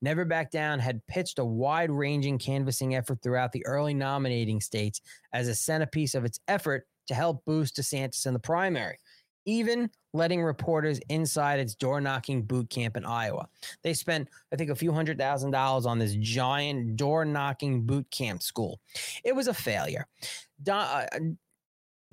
Never 0.00 0.24
Back 0.24 0.52
Down 0.52 0.78
had 0.78 1.04
pitched 1.08 1.40
a 1.40 1.44
wide 1.44 1.90
ranging 1.90 2.38
canvassing 2.38 2.94
effort 2.94 3.18
throughout 3.20 3.50
the 3.50 3.66
early 3.66 3.94
nominating 3.94 4.60
states 4.60 5.00
as 5.32 5.48
a 5.48 5.54
centerpiece 5.56 6.14
of 6.14 6.24
its 6.24 6.38
effort 6.46 6.86
to 7.08 7.14
help 7.14 7.44
boost 7.46 7.76
DeSantis 7.76 8.26
in 8.26 8.32
the 8.32 8.38
primary, 8.38 8.98
even 9.46 9.90
letting 10.12 10.42
reporters 10.42 11.00
inside 11.08 11.60
its 11.60 11.74
door 11.74 12.00
knocking 12.00 12.42
boot 12.42 12.68
camp 12.68 12.96
in 12.96 13.04
Iowa. 13.04 13.48
They 13.82 13.94
spent, 13.94 14.28
I 14.52 14.56
think, 14.56 14.70
a 14.70 14.74
few 14.74 14.92
hundred 14.92 15.18
thousand 15.18 15.52
dollars 15.52 15.86
on 15.86 15.98
this 15.98 16.16
giant 16.16 16.96
door 16.96 17.24
knocking 17.24 17.86
boot 17.86 18.10
camp 18.10 18.42
school. 18.42 18.80
It 19.24 19.34
was 19.34 19.48
a 19.48 19.54
failure. 19.54 20.06
Don, 20.62 20.84
uh, 20.84 21.06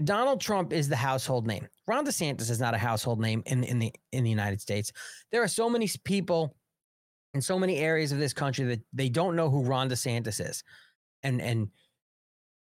Donald 0.03 0.41
Trump 0.41 0.73
is 0.73 0.89
the 0.89 0.95
household 0.95 1.47
name. 1.47 1.67
Ron 1.87 2.05
DeSantis 2.05 2.49
is 2.49 2.59
not 2.59 2.73
a 2.73 2.79
household 2.79 3.19
name 3.19 3.43
in, 3.45 3.63
in 3.63 3.79
the 3.79 3.93
in 4.11 4.23
the 4.23 4.29
United 4.29 4.61
States. 4.61 4.91
There 5.31 5.43
are 5.43 5.47
so 5.47 5.69
many 5.69 5.89
people 6.03 6.55
in 7.33 7.41
so 7.41 7.57
many 7.57 7.77
areas 7.77 8.11
of 8.11 8.19
this 8.19 8.33
country 8.33 8.65
that 8.65 8.81
they 8.93 9.09
don't 9.09 9.35
know 9.35 9.49
who 9.49 9.63
Ron 9.63 9.89
DeSantis 9.89 10.39
is. 10.39 10.63
And 11.23 11.41
and 11.41 11.69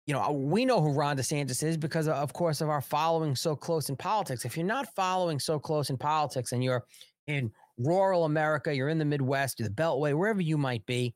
you 0.06 0.12
know, 0.12 0.32
we 0.32 0.64
know 0.64 0.81
who 0.82 0.93
Ron 0.93 1.16
DeSantis 1.16 1.62
is 1.62 1.76
because 1.76 2.09
of, 2.09 2.32
course 2.32 2.60
of 2.60 2.68
our 2.68 2.82
following 2.82 3.35
so 3.35 3.56
close 3.56 3.89
in 3.89 3.97
politics. 3.97 4.44
If 4.44 4.56
you're 4.56 4.66
not 4.66 4.94
following 4.94 5.39
so 5.39 5.59
close 5.59 5.89
in 5.89 5.97
politics 5.97 6.52
and 6.52 6.62
you're 6.62 6.85
in 7.26 7.51
rural 7.78 8.24
America, 8.24 8.74
you're 8.74 8.90
in 8.90 8.98
the 8.98 9.05
Midwest, 9.05 9.59
the 9.59 9.70
Beltway, 9.70 10.16
wherever 10.16 10.43
you 10.43 10.59
might 10.59 10.85
be, 10.85 11.14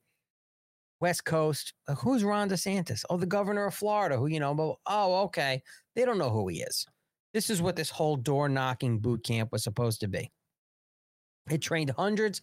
West 1.01 1.25
Coast, 1.25 1.75
uh, 1.87 1.95
who's 1.95 2.25
Ron 2.25 2.49
DeSantis? 2.49 3.05
Oh, 3.11 3.19
the 3.19 3.27
governor 3.27 3.67
of 3.67 3.75
Florida, 3.75 4.17
who, 4.17 4.27
you 4.27 4.41
know, 4.41 4.79
oh, 4.87 5.23
okay. 5.25 5.63
They 5.95 6.05
don't 6.05 6.19
know 6.19 6.31
who 6.31 6.49
he 6.49 6.63
is. 6.63 6.87
This 7.35 7.51
is 7.51 7.61
what 7.61 7.77
this 7.77 7.91
whole 7.91 8.17
door 8.17 8.49
knocking 8.49 8.99
boot 8.99 9.23
camp 9.23 9.53
was 9.53 9.63
supposed 9.63 10.01
to 10.01 10.09
be. 10.09 10.33
It 11.51 11.59
trained 11.59 11.91
hundreds 11.91 12.41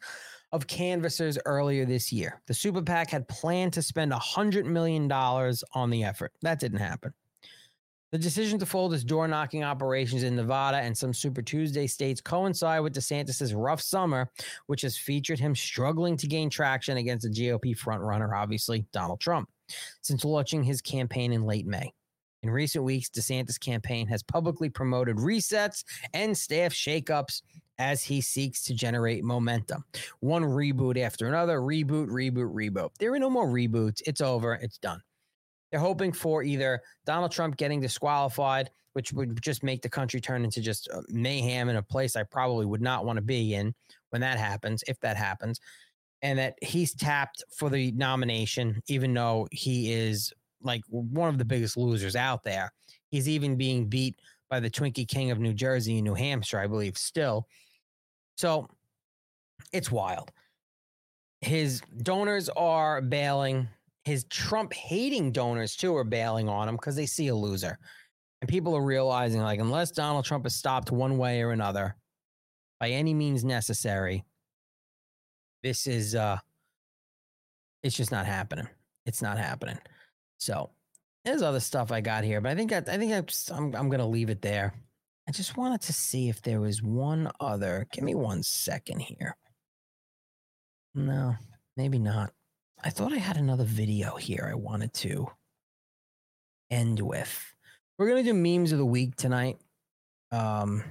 of 0.52 0.68
canvassers 0.68 1.38
earlier 1.46 1.86
this 1.86 2.12
year. 2.12 2.42
The 2.48 2.54
super 2.54 2.82
PAC 2.82 3.10
had 3.10 3.28
planned 3.28 3.74
to 3.74 3.82
spend 3.82 4.12
$100 4.12 4.66
million 4.66 5.12
on 5.12 5.90
the 5.90 6.04
effort. 6.04 6.34
That 6.42 6.60
didn't 6.60 6.80
happen. 6.80 7.14
The 8.12 8.20
decision 8.20 8.58
to 8.60 8.66
fold 8.66 8.94
its 8.94 9.04
door 9.04 9.28
knocking 9.28 9.64
operations 9.64 10.24
in 10.24 10.38
Nevada 10.38 10.78
and 10.78 10.98
some 10.98 11.14
Super 11.14 11.42
Tuesday 11.42 11.86
states 11.86 12.22
coincide 12.22 12.82
with 12.82 12.94
DeSantis' 12.94 13.54
rough 13.54 13.82
summer, 13.82 14.32
which 14.68 14.84
has 14.84 14.98
featured 14.98 15.40
him 15.40 15.54
struggling 15.54 16.16
to 16.18 16.28
gain 16.28 16.50
traction 16.50 16.96
against 16.96 17.24
the 17.24 17.30
GOP 17.30 17.78
frontrunner, 17.78 18.34
obviously, 18.34 18.86
Donald 18.94 19.20
Trump, 19.20 19.50
since 20.02 20.24
launching 20.24 20.64
his 20.64 20.82
campaign 20.82 21.34
in 21.34 21.44
late 21.44 21.66
May. 21.66 21.92
In 22.44 22.52
recent 22.52 22.84
weeks, 22.86 23.10
DeSantis' 23.10 23.60
campaign 23.60 24.08
has 24.08 24.22
publicly 24.22 24.70
promoted 24.70 25.18
resets 25.18 25.84
and 26.14 26.38
staff 26.38 26.72
shakeups 26.72 27.42
as 27.78 28.04
he 28.04 28.22
seeks 28.22 28.64
to 28.64 28.74
generate 28.74 29.24
momentum. 29.24 29.84
One 30.20 30.44
reboot 30.44 30.98
after 30.98 31.28
another, 31.28 31.60
reboot, 31.60 32.08
reboot, 32.08 32.54
reboot. 32.54 32.90
There 33.00 33.14
are 33.14 33.20
no 33.20 33.30
more 33.30 33.48
reboots. 33.48 34.02
It's 34.06 34.22
over. 34.22 34.54
It's 34.56 34.78
done. 34.78 35.02
They're 35.72 35.80
hoping 35.80 36.14
for 36.14 36.44
either 36.44 36.82
Donald 37.06 37.32
Trump 37.32 37.58
getting 37.58 37.82
disqualified, 37.82 38.70
which 38.94 39.12
would 39.12 39.42
just 39.42 39.64
make 39.64 39.82
the 39.82 39.90
country 39.90 40.22
turn 40.22 40.46
into 40.46 40.62
just 40.62 40.88
uh, 40.94 41.02
mayhem 41.10 41.70
in 41.70 41.76
a 41.76 41.82
place 41.82 42.16
I 42.16 42.24
probably 42.24 42.66
would 42.66 42.82
not 42.82 43.06
want 43.06 43.18
to 43.18 43.22
be 43.22 43.56
in 43.56 43.74
when 44.12 44.22
that 44.22 44.38
happens, 44.38 44.84
if 44.88 45.00
that 45.02 45.18
happens, 45.18 45.60
and 46.22 46.40
that 46.40 46.56
he's 46.62 46.94
tapped 46.94 47.44
for 47.54 47.70
the 47.70 47.92
nomination, 47.92 48.82
even 48.88 49.14
though 49.14 49.48
he 49.52 49.92
is 49.92 50.32
like 50.62 50.82
one 50.90 51.30
of 51.30 51.38
the 51.38 51.46
biggest 51.46 51.76
losers 51.76 52.16
out 52.16 52.44
there. 52.44 52.72
He's 53.10 53.28
even 53.28 53.58
being 53.58 53.88
beat 53.88 54.20
by 54.50 54.60
the 54.60 54.70
Twinkie 54.70 55.08
King 55.08 55.32
of 55.32 55.40
New 55.40 55.54
Jersey 55.54 55.98
and 55.98 56.06
New 56.06 56.14
Hampshire, 56.14 56.60
I 56.60 56.68
believe, 56.68 56.98
still. 56.98 57.48
So 58.38 58.68
it's 59.72 59.92
wild. 59.92 60.32
His 61.42 61.82
donors 61.98 62.50
are 62.50 63.02
bailing. 63.02 63.68
His 64.04 64.26
Trump 64.26 64.74
hating 64.74 65.32
donors, 65.32 65.76
too, 65.76 65.96
are 65.96 66.04
bailing 66.04 66.50
on 66.50 66.70
him 66.70 66.76
because 66.76 66.96
they 66.96 67.06
see 67.06 67.28
a 67.28 67.36
loser. 67.36 67.80
And 68.42 68.50
people 68.50 68.76
are 68.76 68.84
realizing, 68.84 69.42
like, 69.42 69.60
unless 69.60 69.92
Donald 69.92 70.26
Trump 70.26 70.46
is 70.46 70.56
stopped 70.56 70.92
one 70.92 71.18
way 71.18 71.42
or 71.42 71.52
another 71.52 71.96
by 72.80 72.90
any 72.90 73.14
means 73.14 73.44
necessary, 73.44 74.24
this 75.64 75.88
is, 75.88 76.14
uh, 76.14 76.38
it's 77.82 77.96
just 77.96 78.12
not 78.12 78.26
happening. 78.26 78.68
It's 79.06 79.22
not 79.22 79.38
happening. 79.38 79.80
So 80.38 80.70
there's 81.24 81.42
other 81.42 81.60
stuff 81.60 81.92
I 81.92 82.02
got 82.02 82.24
here, 82.24 82.42
but 82.42 82.52
I 82.52 82.56
think 82.56 82.70
that, 82.72 82.90
I 82.90 82.98
think 82.98 83.12
that's, 83.12 83.50
I'm, 83.50 83.76
I'm 83.76 83.90
going 83.90 84.00
to 84.00 84.06
leave 84.06 84.30
it 84.30 84.42
there. 84.42 84.74
I 85.28 85.32
just 85.32 85.58
wanted 85.58 85.82
to 85.82 85.94
see 85.94 86.30
if 86.30 86.42
there 86.42 86.62
was 86.62 86.84
one 86.84 87.32
other. 87.40 87.88
Give 87.92 88.04
me 88.04 88.16
one 88.16 88.44
second 88.44 89.00
here. 89.00 89.36
No, 90.94 91.36
maybe 91.76 92.00
not. 92.00 92.32
I 92.84 92.90
thought 92.90 93.14
I 93.14 93.18
had 93.18 93.38
another 93.38 93.64
video 93.64 94.16
here 94.16 94.48
I 94.52 94.56
wanted 94.56 94.94
to 94.94 95.28
end 96.70 97.00
with. 97.00 97.54
We're 97.98 98.10
going 98.10 98.24
to 98.24 98.32
do 98.32 98.38
memes 98.38 98.72
of 98.72 98.78
the 98.78 98.86
week 98.86 99.16
tonight. 99.16 99.58
Um, 100.32 100.84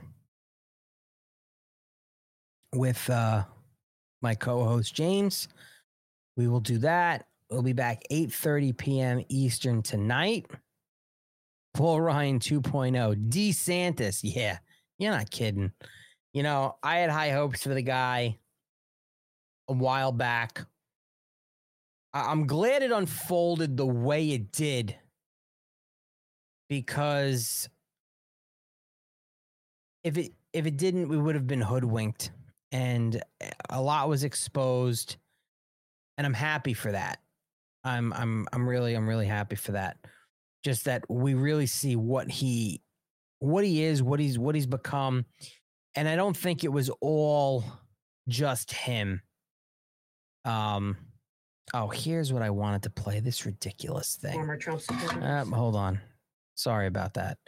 with 2.74 3.08
uh, 3.08 3.44
my 4.20 4.34
co-host 4.34 4.94
James. 4.94 5.48
We 6.36 6.48
will 6.48 6.60
do 6.60 6.78
that. 6.78 7.26
We'll 7.50 7.62
be 7.62 7.72
back 7.72 8.02
8:30 8.10 8.76
p.m. 8.76 9.24
Eastern 9.28 9.82
tonight. 9.82 10.46
Paul 11.74 12.00
Ryan 12.00 12.38
2.0. 12.38 13.28
DeSantis. 13.28 14.20
Yeah, 14.22 14.58
you're 14.98 15.12
not 15.12 15.30
kidding. 15.30 15.72
You 16.32 16.42
know, 16.42 16.76
I 16.82 16.98
had 16.98 17.10
high 17.10 17.30
hopes 17.30 17.62
for 17.62 17.74
the 17.74 17.82
guy 17.82 18.38
a 19.68 19.72
while 19.72 20.12
back. 20.12 20.64
I'm 22.12 22.46
glad 22.46 22.82
it 22.82 22.92
unfolded 22.92 23.76
the 23.76 23.86
way 23.86 24.30
it 24.30 24.52
did 24.52 24.96
because 26.68 27.68
if 30.04 30.16
it 30.16 30.32
if 30.52 30.66
it 30.66 30.76
didn't, 30.76 31.08
we 31.08 31.18
would 31.18 31.34
have 31.34 31.48
been 31.48 31.60
hoodwinked 31.60 32.30
and 32.70 33.20
a 33.68 33.82
lot 33.82 34.08
was 34.08 34.22
exposed. 34.22 35.16
And 36.16 36.24
I'm 36.24 36.34
happy 36.34 36.74
for 36.74 36.92
that. 36.92 37.18
I'm 37.82 38.12
I'm 38.12 38.46
I'm 38.52 38.68
really 38.68 38.94
I'm 38.94 39.08
really 39.08 39.26
happy 39.26 39.56
for 39.56 39.72
that 39.72 39.96
just 40.64 40.86
that 40.86 41.04
we 41.08 41.34
really 41.34 41.66
see 41.66 41.94
what 41.94 42.30
he 42.30 42.82
what 43.38 43.64
he 43.64 43.82
is 43.82 44.02
what 44.02 44.18
he's 44.18 44.38
what 44.38 44.54
he's 44.54 44.66
become. 44.66 45.26
And 45.94 46.08
i 46.08 46.16
don't 46.16 46.36
think 46.36 46.64
it 46.64 46.72
was 46.72 46.90
all 47.00 47.64
just 48.28 48.72
him. 48.72 49.22
Um 50.44 50.96
oh 51.72 51.88
here's 51.88 52.32
what 52.32 52.42
i 52.42 52.50
wanted 52.50 52.82
to 52.82 52.90
play 52.90 53.20
this 53.20 53.46
ridiculous 53.46 54.16
thing. 54.16 54.34
Former 54.34 54.56
Trump 54.56 54.80
supporter. 54.80 55.22
um, 55.22 55.52
hold 55.52 55.76
on. 55.76 56.00
Sorry 56.54 56.86
about 56.86 57.14
that. 57.14 57.38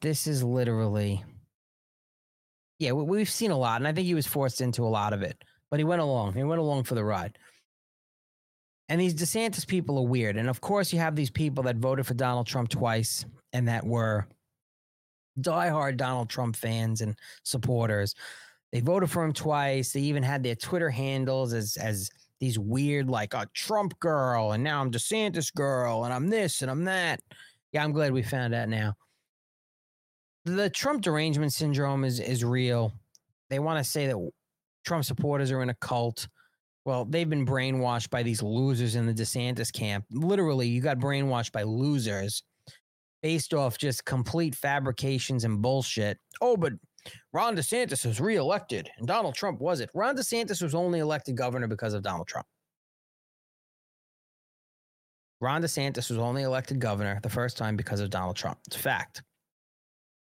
This 0.00 0.26
is 0.26 0.42
literally 0.42 1.24
yeah 2.78 2.92
we, 2.92 3.04
we've 3.04 3.30
seen 3.30 3.52
a 3.52 3.56
lot 3.56 3.80
and 3.80 3.86
i 3.86 3.92
think 3.92 4.06
he 4.06 4.14
was 4.14 4.26
forced 4.26 4.60
into 4.60 4.82
a 4.82 4.90
lot 4.90 5.12
of 5.12 5.22
it 5.22 5.42
but 5.70 5.80
he 5.80 5.84
went 5.84 6.02
along. 6.02 6.34
He 6.34 6.44
went 6.44 6.60
along 6.60 6.84
for 6.84 6.94
the 6.94 7.04
ride 7.04 7.36
and 8.88 9.00
these 9.00 9.14
DeSantis 9.14 9.66
people 9.66 9.98
are 9.98 10.06
weird. 10.06 10.36
And 10.36 10.48
of 10.48 10.60
course, 10.60 10.92
you 10.92 10.98
have 10.98 11.16
these 11.16 11.30
people 11.30 11.64
that 11.64 11.76
voted 11.76 12.06
for 12.06 12.14
Donald 12.14 12.46
Trump 12.46 12.68
twice 12.68 13.24
and 13.52 13.68
that 13.68 13.86
were 13.86 14.26
diehard 15.40 15.96
Donald 15.96 16.28
Trump 16.28 16.56
fans 16.56 17.00
and 17.00 17.16
supporters. 17.42 18.14
They 18.72 18.80
voted 18.80 19.10
for 19.10 19.24
him 19.24 19.32
twice. 19.32 19.92
They 19.92 20.00
even 20.00 20.22
had 20.22 20.42
their 20.42 20.56
Twitter 20.56 20.90
handles 20.90 21.52
as 21.52 21.76
as 21.76 22.10
these 22.40 22.58
weird, 22.58 23.08
like 23.08 23.32
a 23.32 23.48
Trump 23.54 23.98
girl, 24.00 24.52
and 24.52 24.62
now 24.62 24.80
I'm 24.80 24.90
DeSantis 24.90 25.54
girl, 25.54 26.04
and 26.04 26.12
I'm 26.12 26.28
this 26.28 26.60
and 26.60 26.70
I'm 26.70 26.84
that. 26.84 27.20
Yeah, 27.72 27.84
I'm 27.84 27.92
glad 27.92 28.12
we 28.12 28.22
found 28.22 28.54
out 28.54 28.68
now. 28.68 28.94
The 30.44 30.68
Trump 30.68 31.02
derangement 31.02 31.52
syndrome 31.52 32.04
is 32.04 32.20
is 32.20 32.44
real. 32.44 32.92
They 33.48 33.60
want 33.60 33.82
to 33.82 33.88
say 33.88 34.08
that 34.08 34.30
Trump 34.84 35.04
supporters 35.04 35.50
are 35.50 35.62
in 35.62 35.70
a 35.70 35.74
cult. 35.74 36.28
Well, 36.84 37.06
they've 37.06 37.28
been 37.28 37.46
brainwashed 37.46 38.10
by 38.10 38.22
these 38.22 38.42
losers 38.42 38.94
in 38.94 39.06
the 39.06 39.14
DeSantis 39.14 39.72
camp. 39.72 40.04
Literally, 40.10 40.68
you 40.68 40.80
got 40.80 40.98
brainwashed 40.98 41.52
by 41.52 41.62
losers 41.62 42.42
based 43.22 43.54
off 43.54 43.78
just 43.78 44.04
complete 44.04 44.54
fabrications 44.54 45.44
and 45.44 45.62
bullshit. 45.62 46.18
Oh, 46.42 46.58
but 46.58 46.74
Ron 47.32 47.56
DeSantis 47.56 48.04
was 48.04 48.20
reelected 48.20 48.90
and 48.98 49.06
Donald 49.06 49.34
Trump 49.34 49.60
wasn't. 49.60 49.90
Ron 49.94 50.16
DeSantis 50.16 50.62
was 50.62 50.74
only 50.74 50.98
elected 50.98 51.36
governor 51.36 51.66
because 51.66 51.94
of 51.94 52.02
Donald 52.02 52.26
Trump. 52.26 52.46
Ron 55.40 55.62
DeSantis 55.62 56.10
was 56.10 56.18
only 56.18 56.42
elected 56.42 56.80
governor 56.80 57.18
the 57.22 57.30
first 57.30 57.56
time 57.56 57.76
because 57.76 58.00
of 58.00 58.10
Donald 58.10 58.36
Trump. 58.36 58.58
It's 58.66 58.76
a 58.76 58.80
fact. 58.80 59.22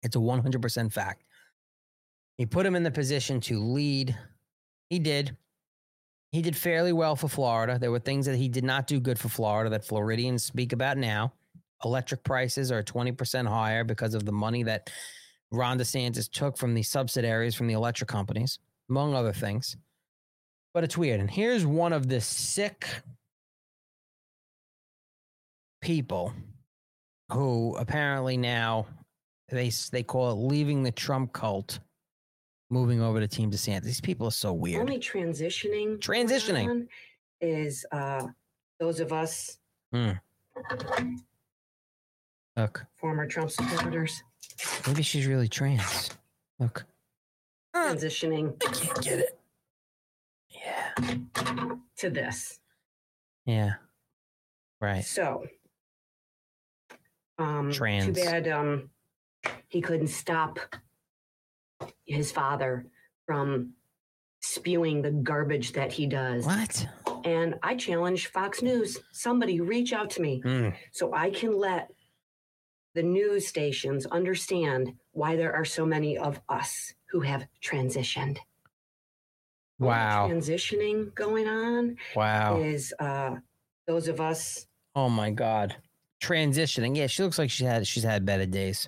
It's 0.03 0.15
a 0.15 0.19
100% 0.19 0.93
fact. 0.93 1.23
He 2.37 2.45
put 2.45 2.65
him 2.65 2.75
in 2.75 2.83
the 2.83 2.91
position 2.91 3.39
to 3.41 3.59
lead. 3.59 4.15
He 4.89 4.99
did. 4.99 5.35
He 6.35 6.41
did 6.41 6.57
fairly 6.57 6.91
well 6.91 7.15
for 7.15 7.29
Florida. 7.29 7.79
There 7.79 7.91
were 7.91 7.99
things 7.99 8.25
that 8.25 8.35
he 8.35 8.49
did 8.49 8.65
not 8.65 8.87
do 8.87 8.99
good 8.99 9.17
for 9.17 9.29
Florida 9.29 9.69
that 9.69 9.85
Floridians 9.85 10.43
speak 10.43 10.73
about 10.73 10.97
now 10.97 11.31
electric 11.85 12.23
prices 12.25 12.73
are 12.73 12.83
20% 12.83 13.47
higher 13.47 13.85
because 13.85 14.13
of 14.15 14.25
the 14.25 14.31
money 14.33 14.63
that 14.63 14.89
Ron 15.51 15.79
DeSantis 15.79 16.29
took 16.29 16.57
from 16.57 16.73
the 16.73 16.83
subsidiaries 16.83 17.55
from 17.55 17.67
the 17.67 17.73
electric 17.73 18.09
companies, 18.09 18.59
among 18.89 19.13
other 19.13 19.31
things. 19.31 19.77
But 20.73 20.83
it's 20.83 20.97
weird. 20.97 21.21
And 21.21 21.31
here's 21.31 21.65
one 21.65 21.93
of 21.93 22.09
the 22.09 22.19
sick 22.19 22.85
people 25.81 26.33
who 27.31 27.77
apparently 27.77 28.35
now 28.35 28.87
they 29.49 29.71
they 29.91 30.03
call 30.03 30.31
it 30.31 30.35
leaving 30.35 30.83
the 30.83 30.91
Trump 30.91 31.31
cult, 31.31 31.79
moving 32.75 33.01
over 33.01 33.21
to 33.21 33.27
Team 33.27 33.49
DeSantis. 33.49 33.83
These 33.83 34.01
people 34.01 34.27
are 34.27 34.31
so 34.31 34.51
weird. 34.51 34.81
Only 34.81 34.99
transitioning. 34.99 35.97
Transitioning. 35.99 36.87
is 37.39 37.85
uh, 37.91 38.27
those 38.79 38.99
of 38.99 39.13
us 39.13 39.57
Look, 42.57 42.85
former 42.95 43.27
Trump 43.27 43.49
supporters 43.51 44.21
maybe 44.87 45.03
she's 45.03 45.25
really 45.25 45.47
trans. 45.47 46.09
Look, 46.59 46.85
transitioning 47.75 48.53
I 48.67 48.71
can't 48.71 49.01
get 49.01 49.19
it. 49.19 49.39
Yeah, 50.49 50.91
to 51.97 52.09
this. 52.09 52.59
yeah, 53.45 53.73
right. 54.81 55.03
So, 55.03 55.45
um, 57.37 57.71
Trans. 57.71 58.05
too 58.05 58.13
bad 58.13 58.47
um, 58.47 58.89
he 59.67 59.81
couldn't 59.81 60.07
stop 60.07 60.59
his 62.05 62.31
father 62.31 62.85
from 63.25 63.71
spewing 64.41 65.01
the 65.01 65.11
garbage 65.11 65.73
that 65.73 65.91
he 65.91 66.05
does. 66.05 66.45
What? 66.45 66.87
And 67.23 67.55
I 67.63 67.75
challenge 67.75 68.27
Fox 68.27 68.61
News. 68.61 68.99
Somebody 69.11 69.59
reach 69.59 69.91
out 69.93 70.11
to 70.11 70.21
me 70.21 70.41
Mm, 70.45 70.75
so 70.91 71.13
I 71.13 71.31
can 71.31 71.57
let 71.57 71.89
the 72.93 73.03
news 73.03 73.47
stations 73.47 74.05
understand 74.05 74.93
why 75.11 75.35
there 75.35 75.53
are 75.53 75.65
so 75.65 75.85
many 75.85 76.17
of 76.17 76.39
us 76.47 76.93
who 77.11 77.21
have 77.21 77.45
transitioned. 77.63 78.37
Wow. 79.79 80.29
Transitioning 80.29 81.13
going 81.15 81.47
on 81.47 81.97
Wow. 82.15 82.61
is 82.61 82.93
uh, 82.99 83.35
those 83.87 84.07
of 84.07 84.21
us 84.21 84.67
Oh 84.95 85.09
my 85.09 85.29
god. 85.31 85.75
Transitioning. 86.23 86.95
Yeah, 86.95 87.07
she 87.07 87.23
looks 87.23 87.37
like 87.37 87.49
she 87.49 87.65
had 87.65 87.85
she's 87.85 88.03
had 88.03 88.25
better 88.25 88.45
days. 88.45 88.87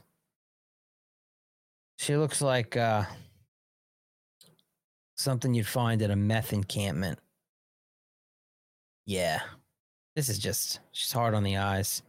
She 1.98 2.16
looks 2.16 2.42
like 2.42 2.78
uh 2.78 3.04
something 5.16 5.54
you'd 5.54 5.68
find 5.68 6.02
at 6.02 6.12
a 6.12 6.16
meth 6.16 6.54
encampment. 6.54 7.20
Yeah. 9.06 9.40
This 10.16 10.30
is 10.30 10.40
just 10.40 10.80
she's 10.92 11.12
hard 11.12 11.34
on 11.34 11.44
the 11.44 11.58
eyes. 11.58 12.02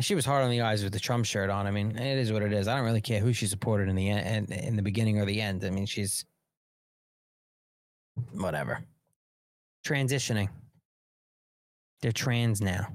She 0.00 0.14
was 0.14 0.26
hard 0.26 0.44
on 0.44 0.50
the 0.50 0.60
eyes 0.60 0.84
with 0.84 0.92
the 0.92 1.00
Trump 1.00 1.24
shirt 1.24 1.48
on. 1.48 1.66
I 1.66 1.70
mean, 1.70 1.96
it 1.96 2.18
is 2.18 2.30
what 2.30 2.42
it 2.42 2.52
is. 2.52 2.68
I 2.68 2.76
don't 2.76 2.84
really 2.84 3.00
care 3.00 3.20
who 3.20 3.32
she 3.32 3.46
supported 3.46 3.88
in 3.88 3.96
the 3.96 4.10
end, 4.10 4.50
in 4.50 4.76
the 4.76 4.82
beginning 4.82 5.18
or 5.18 5.24
the 5.24 5.40
end. 5.40 5.64
I 5.64 5.70
mean, 5.70 5.86
she's 5.86 6.24
whatever. 8.32 8.80
Transitioning. 9.86 10.48
They're 12.02 12.12
trans 12.12 12.60
now. 12.60 12.88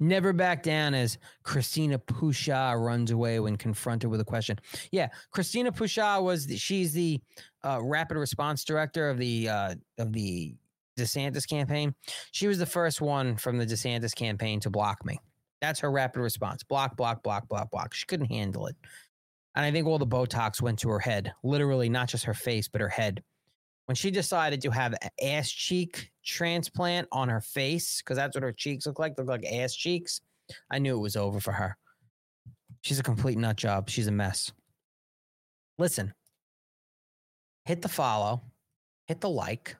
Never 0.00 0.32
back 0.32 0.62
down 0.62 0.94
as 0.94 1.18
Christina 1.42 1.98
Pushaw 1.98 2.80
runs 2.80 3.10
away 3.10 3.40
when 3.40 3.56
confronted 3.56 4.10
with 4.10 4.20
a 4.20 4.24
question. 4.24 4.58
Yeah, 4.92 5.08
Christina 5.30 5.72
Pushaw 5.72 6.22
was 6.22 6.46
the, 6.46 6.56
she's 6.56 6.92
the 6.92 7.20
uh, 7.64 7.80
rapid 7.82 8.16
response 8.16 8.64
director 8.64 9.08
of 9.08 9.18
the 9.18 9.48
uh, 9.48 9.74
of 9.98 10.12
the 10.12 10.54
DeSantis 10.98 11.48
campaign. 11.48 11.94
She 12.32 12.46
was 12.46 12.58
the 12.58 12.66
first 12.66 13.00
one 13.00 13.36
from 13.36 13.58
the 13.58 13.66
DeSantis 13.66 14.14
campaign 14.14 14.60
to 14.60 14.70
block 14.70 15.04
me. 15.04 15.18
That's 15.60 15.80
her 15.80 15.90
rapid 15.90 16.20
response. 16.20 16.62
Block, 16.62 16.96
block, 16.96 17.22
block, 17.22 17.48
block, 17.48 17.70
block. 17.70 17.94
She 17.94 18.06
couldn't 18.06 18.26
handle 18.26 18.66
it. 18.66 18.76
And 19.56 19.64
I 19.64 19.70
think 19.70 19.86
all 19.86 19.98
the 19.98 20.06
Botox 20.06 20.60
went 20.60 20.78
to 20.80 20.88
her 20.90 20.98
head, 20.98 21.32
literally 21.42 21.88
not 21.88 22.08
just 22.08 22.24
her 22.24 22.34
face, 22.34 22.68
but 22.68 22.80
her 22.80 22.88
head. 22.88 23.22
When 23.86 23.94
she 23.94 24.10
decided 24.10 24.62
to 24.62 24.70
have 24.70 24.94
a 24.94 25.24
ass 25.24 25.50
cheek 25.50 26.10
transplant 26.24 27.06
on 27.12 27.28
her 27.28 27.40
face, 27.40 28.00
because 28.00 28.16
that's 28.16 28.34
what 28.34 28.42
her 28.42 28.52
cheeks 28.52 28.86
look 28.86 28.98
like, 28.98 29.18
look 29.18 29.26
like 29.26 29.44
ass 29.44 29.74
cheeks, 29.74 30.20
I 30.70 30.78
knew 30.78 30.96
it 30.96 31.00
was 31.00 31.16
over 31.16 31.40
for 31.40 31.52
her. 31.52 31.76
She's 32.80 32.98
a 32.98 33.02
complete 33.02 33.38
nut 33.38 33.56
job. 33.56 33.88
She's 33.88 34.06
a 34.06 34.12
mess. 34.12 34.52
Listen, 35.78 36.14
hit 37.64 37.82
the 37.82 37.88
follow, 37.88 38.42
hit 39.06 39.20
the 39.20 39.28
like, 39.28 39.76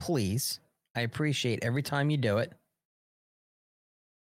please. 0.00 0.60
I 0.96 1.00
appreciate 1.00 1.64
every 1.64 1.82
time 1.82 2.08
you 2.08 2.16
do 2.16 2.38
it. 2.38 2.52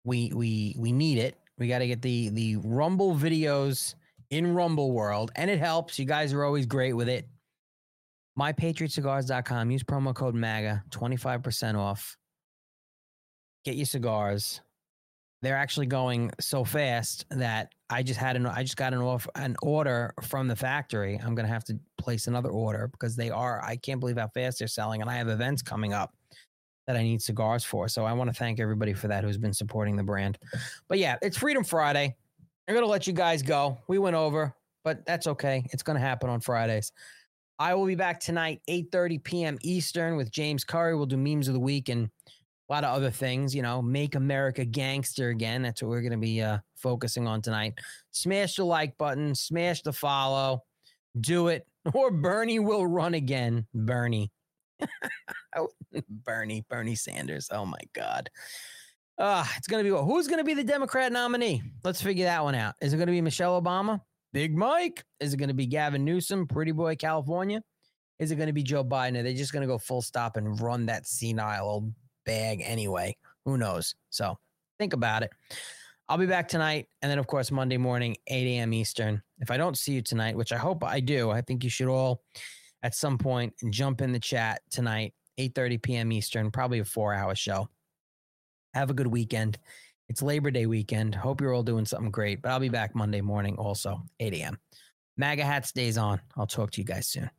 We 0.03 0.31
we 0.33 0.75
we 0.77 0.91
need 0.91 1.17
it. 1.17 1.37
We 1.57 1.67
got 1.67 1.79
to 1.79 1.87
get 1.87 2.01
the 2.01 2.29
the 2.29 2.57
Rumble 2.57 3.15
videos 3.15 3.95
in 4.29 4.53
Rumble 4.53 4.91
World, 4.91 5.31
and 5.35 5.49
it 5.49 5.59
helps. 5.59 5.97
You 5.97 6.05
guys 6.05 6.33
are 6.33 6.43
always 6.43 6.65
great 6.65 6.93
with 6.93 7.09
it. 7.09 7.27
MyPatriotCigars.com. 8.39 9.71
Use 9.71 9.83
promo 9.83 10.15
code 10.15 10.35
MAGA, 10.35 10.83
25% 10.89 11.77
off. 11.77 12.17
Get 13.65 13.75
your 13.75 13.85
cigars. 13.85 14.61
They're 15.41 15.57
actually 15.57 15.87
going 15.87 16.31
so 16.39 16.63
fast 16.63 17.25
that 17.31 17.73
I 17.89 18.03
just 18.03 18.19
had 18.19 18.35
an 18.35 18.45
I 18.45 18.63
just 18.63 18.77
got 18.77 18.93
an 18.93 19.01
off 19.01 19.27
an 19.35 19.55
order 19.61 20.13
from 20.21 20.47
the 20.47 20.55
factory. 20.55 21.19
I'm 21.23 21.33
gonna 21.33 21.47
have 21.47 21.63
to 21.65 21.79
place 21.97 22.27
another 22.27 22.49
order 22.49 22.87
because 22.89 23.15
they 23.15 23.29
are 23.29 23.63
I 23.63 23.77
can't 23.77 23.99
believe 23.99 24.17
how 24.17 24.27
fast 24.27 24.59
they're 24.59 24.67
selling, 24.67 25.01
and 25.01 25.09
I 25.09 25.15
have 25.15 25.29
events 25.29 25.61
coming 25.61 25.93
up 25.93 26.13
that 26.87 26.95
I 26.95 27.03
need 27.03 27.21
cigars 27.21 27.63
for. 27.63 27.87
So 27.87 28.03
I 28.03 28.13
want 28.13 28.29
to 28.29 28.33
thank 28.33 28.59
everybody 28.59 28.93
for 28.93 29.07
that 29.07 29.23
who's 29.23 29.37
been 29.37 29.53
supporting 29.53 29.95
the 29.95 30.03
brand. 30.03 30.37
But 30.87 30.99
yeah, 30.99 31.17
it's 31.21 31.37
Freedom 31.37 31.63
Friday. 31.63 32.15
I'm 32.67 32.75
gonna 32.75 32.85
let 32.85 33.07
you 33.07 33.13
guys 33.13 33.41
go. 33.41 33.77
We 33.87 33.97
went 33.97 34.15
over, 34.15 34.53
but 34.83 35.05
that's 35.05 35.27
okay. 35.27 35.65
It's 35.71 35.83
gonna 35.83 35.99
happen 35.99 36.29
on 36.29 36.41
Fridays. 36.41 36.91
I 37.59 37.73
will 37.73 37.85
be 37.85 37.95
back 37.95 38.21
tonight, 38.21 38.61
8:30 38.69 39.21
p.m. 39.23 39.57
Eastern 39.61 40.15
with 40.15 40.31
James 40.31 40.63
Curry. 40.63 40.95
We'll 40.95 41.05
do 41.05 41.17
memes 41.17 41.49
of 41.49 41.53
the 41.53 41.59
week 41.59 41.89
and 41.89 42.09
a 42.69 42.73
lot 42.73 42.85
of 42.85 42.95
other 42.95 43.11
things, 43.11 43.53
you 43.53 43.61
know, 43.61 43.81
make 43.81 44.15
America 44.15 44.63
gangster 44.63 45.29
again. 45.29 45.61
That's 45.61 45.81
what 45.81 45.89
we're 45.89 46.01
going 46.01 46.13
to 46.13 46.17
be 46.17 46.41
uh, 46.41 46.59
focusing 46.77 47.27
on 47.27 47.41
tonight. 47.41 47.73
Smash 48.11 48.55
the 48.55 48.63
like 48.63 48.97
button, 48.97 49.35
smash 49.35 49.81
the 49.81 49.91
follow, 49.91 50.63
do 51.19 51.49
it, 51.49 51.67
or 51.93 52.11
Bernie 52.11 52.59
will 52.59 52.87
run 52.87 53.13
again. 53.13 53.67
Bernie. 53.73 54.31
Bernie, 56.09 56.63
Bernie 56.69 56.95
Sanders. 56.95 57.49
Oh 57.51 57.65
my 57.65 57.81
God. 57.93 58.29
Uh, 59.17 59.43
it's 59.57 59.67
going 59.67 59.83
to 59.83 59.91
be 59.91 59.97
who's 60.01 60.27
going 60.27 60.37
to 60.37 60.45
be 60.45 60.53
the 60.53 60.63
Democrat 60.63 61.11
nominee? 61.11 61.61
Let's 61.83 62.01
figure 62.01 62.23
that 62.23 62.41
one 62.41 62.55
out. 62.55 62.75
Is 62.81 62.93
it 62.93 62.97
going 62.97 63.07
to 63.07 63.11
be 63.11 63.19
Michelle 63.19 63.61
Obama? 63.61 63.99
Big 64.31 64.55
Mike? 64.55 65.03
Is 65.19 65.33
it 65.33 65.37
going 65.37 65.49
to 65.49 65.55
be 65.55 65.65
Gavin 65.65 66.05
Newsom, 66.05 66.47
Pretty 66.47 66.71
Boy 66.71 66.95
California? 66.95 67.61
Is 68.19 68.31
it 68.31 68.35
going 68.35 68.47
to 68.47 68.53
be 68.53 68.63
Joe 68.63 68.83
Biden? 68.83 69.17
Are 69.17 69.23
they 69.23 69.33
just 69.33 69.53
going 69.53 69.61
to 69.61 69.67
go 69.67 69.77
full 69.77 70.01
stop 70.01 70.37
and 70.37 70.59
run 70.61 70.85
that 70.87 71.07
senile 71.07 71.65
old 71.65 71.93
bag 72.25 72.61
anyway? 72.63 73.15
Who 73.45 73.57
knows? 73.57 73.95
So 74.09 74.37
think 74.77 74.93
about 74.93 75.23
it. 75.23 75.31
I'll 76.07 76.17
be 76.17 76.25
back 76.25 76.47
tonight. 76.47 76.87
And 77.01 77.09
then, 77.09 77.19
of 77.19 77.27
course, 77.27 77.51
Monday 77.51 77.77
morning, 77.77 78.17
8 78.27 78.57
a.m. 78.57 78.73
Eastern. 78.73 79.21
If 79.39 79.51
I 79.51 79.57
don't 79.57 79.77
see 79.77 79.93
you 79.93 80.01
tonight, 80.01 80.35
which 80.35 80.51
I 80.51 80.57
hope 80.57 80.83
I 80.83 80.99
do, 80.99 81.29
I 81.29 81.41
think 81.41 81.63
you 81.63 81.69
should 81.69 81.87
all 81.87 82.23
at 82.83 82.95
some 82.95 83.17
point 83.17 83.53
jump 83.69 84.01
in 84.01 84.11
the 84.11 84.19
chat 84.19 84.61
tonight, 84.71 85.13
8.30 85.39 85.81
p.m. 85.81 86.11
Eastern, 86.11 86.51
probably 86.51 86.79
a 86.79 86.85
four-hour 86.85 87.35
show. 87.35 87.69
Have 88.73 88.89
a 88.89 88.93
good 88.93 89.07
weekend. 89.07 89.57
It's 90.09 90.23
Labor 90.23 90.49
Day 90.49 90.65
weekend. 90.65 91.13
Hope 91.13 91.39
you're 91.39 91.53
all 91.53 91.61
doing 91.61 91.85
something 91.85 92.09
great. 92.09 92.41
But 92.41 92.49
I'll 92.49 92.59
be 92.59 92.67
back 92.67 92.95
Monday 92.95 93.21
morning 93.21 93.55
also, 93.57 94.01
8 94.19 94.33
a.m. 94.33 94.57
MAGA 95.17 95.45
hat 95.45 95.67
stays 95.67 95.99
on. 95.99 96.19
I'll 96.35 96.47
talk 96.47 96.71
to 96.71 96.81
you 96.81 96.85
guys 96.85 97.05
soon. 97.05 97.29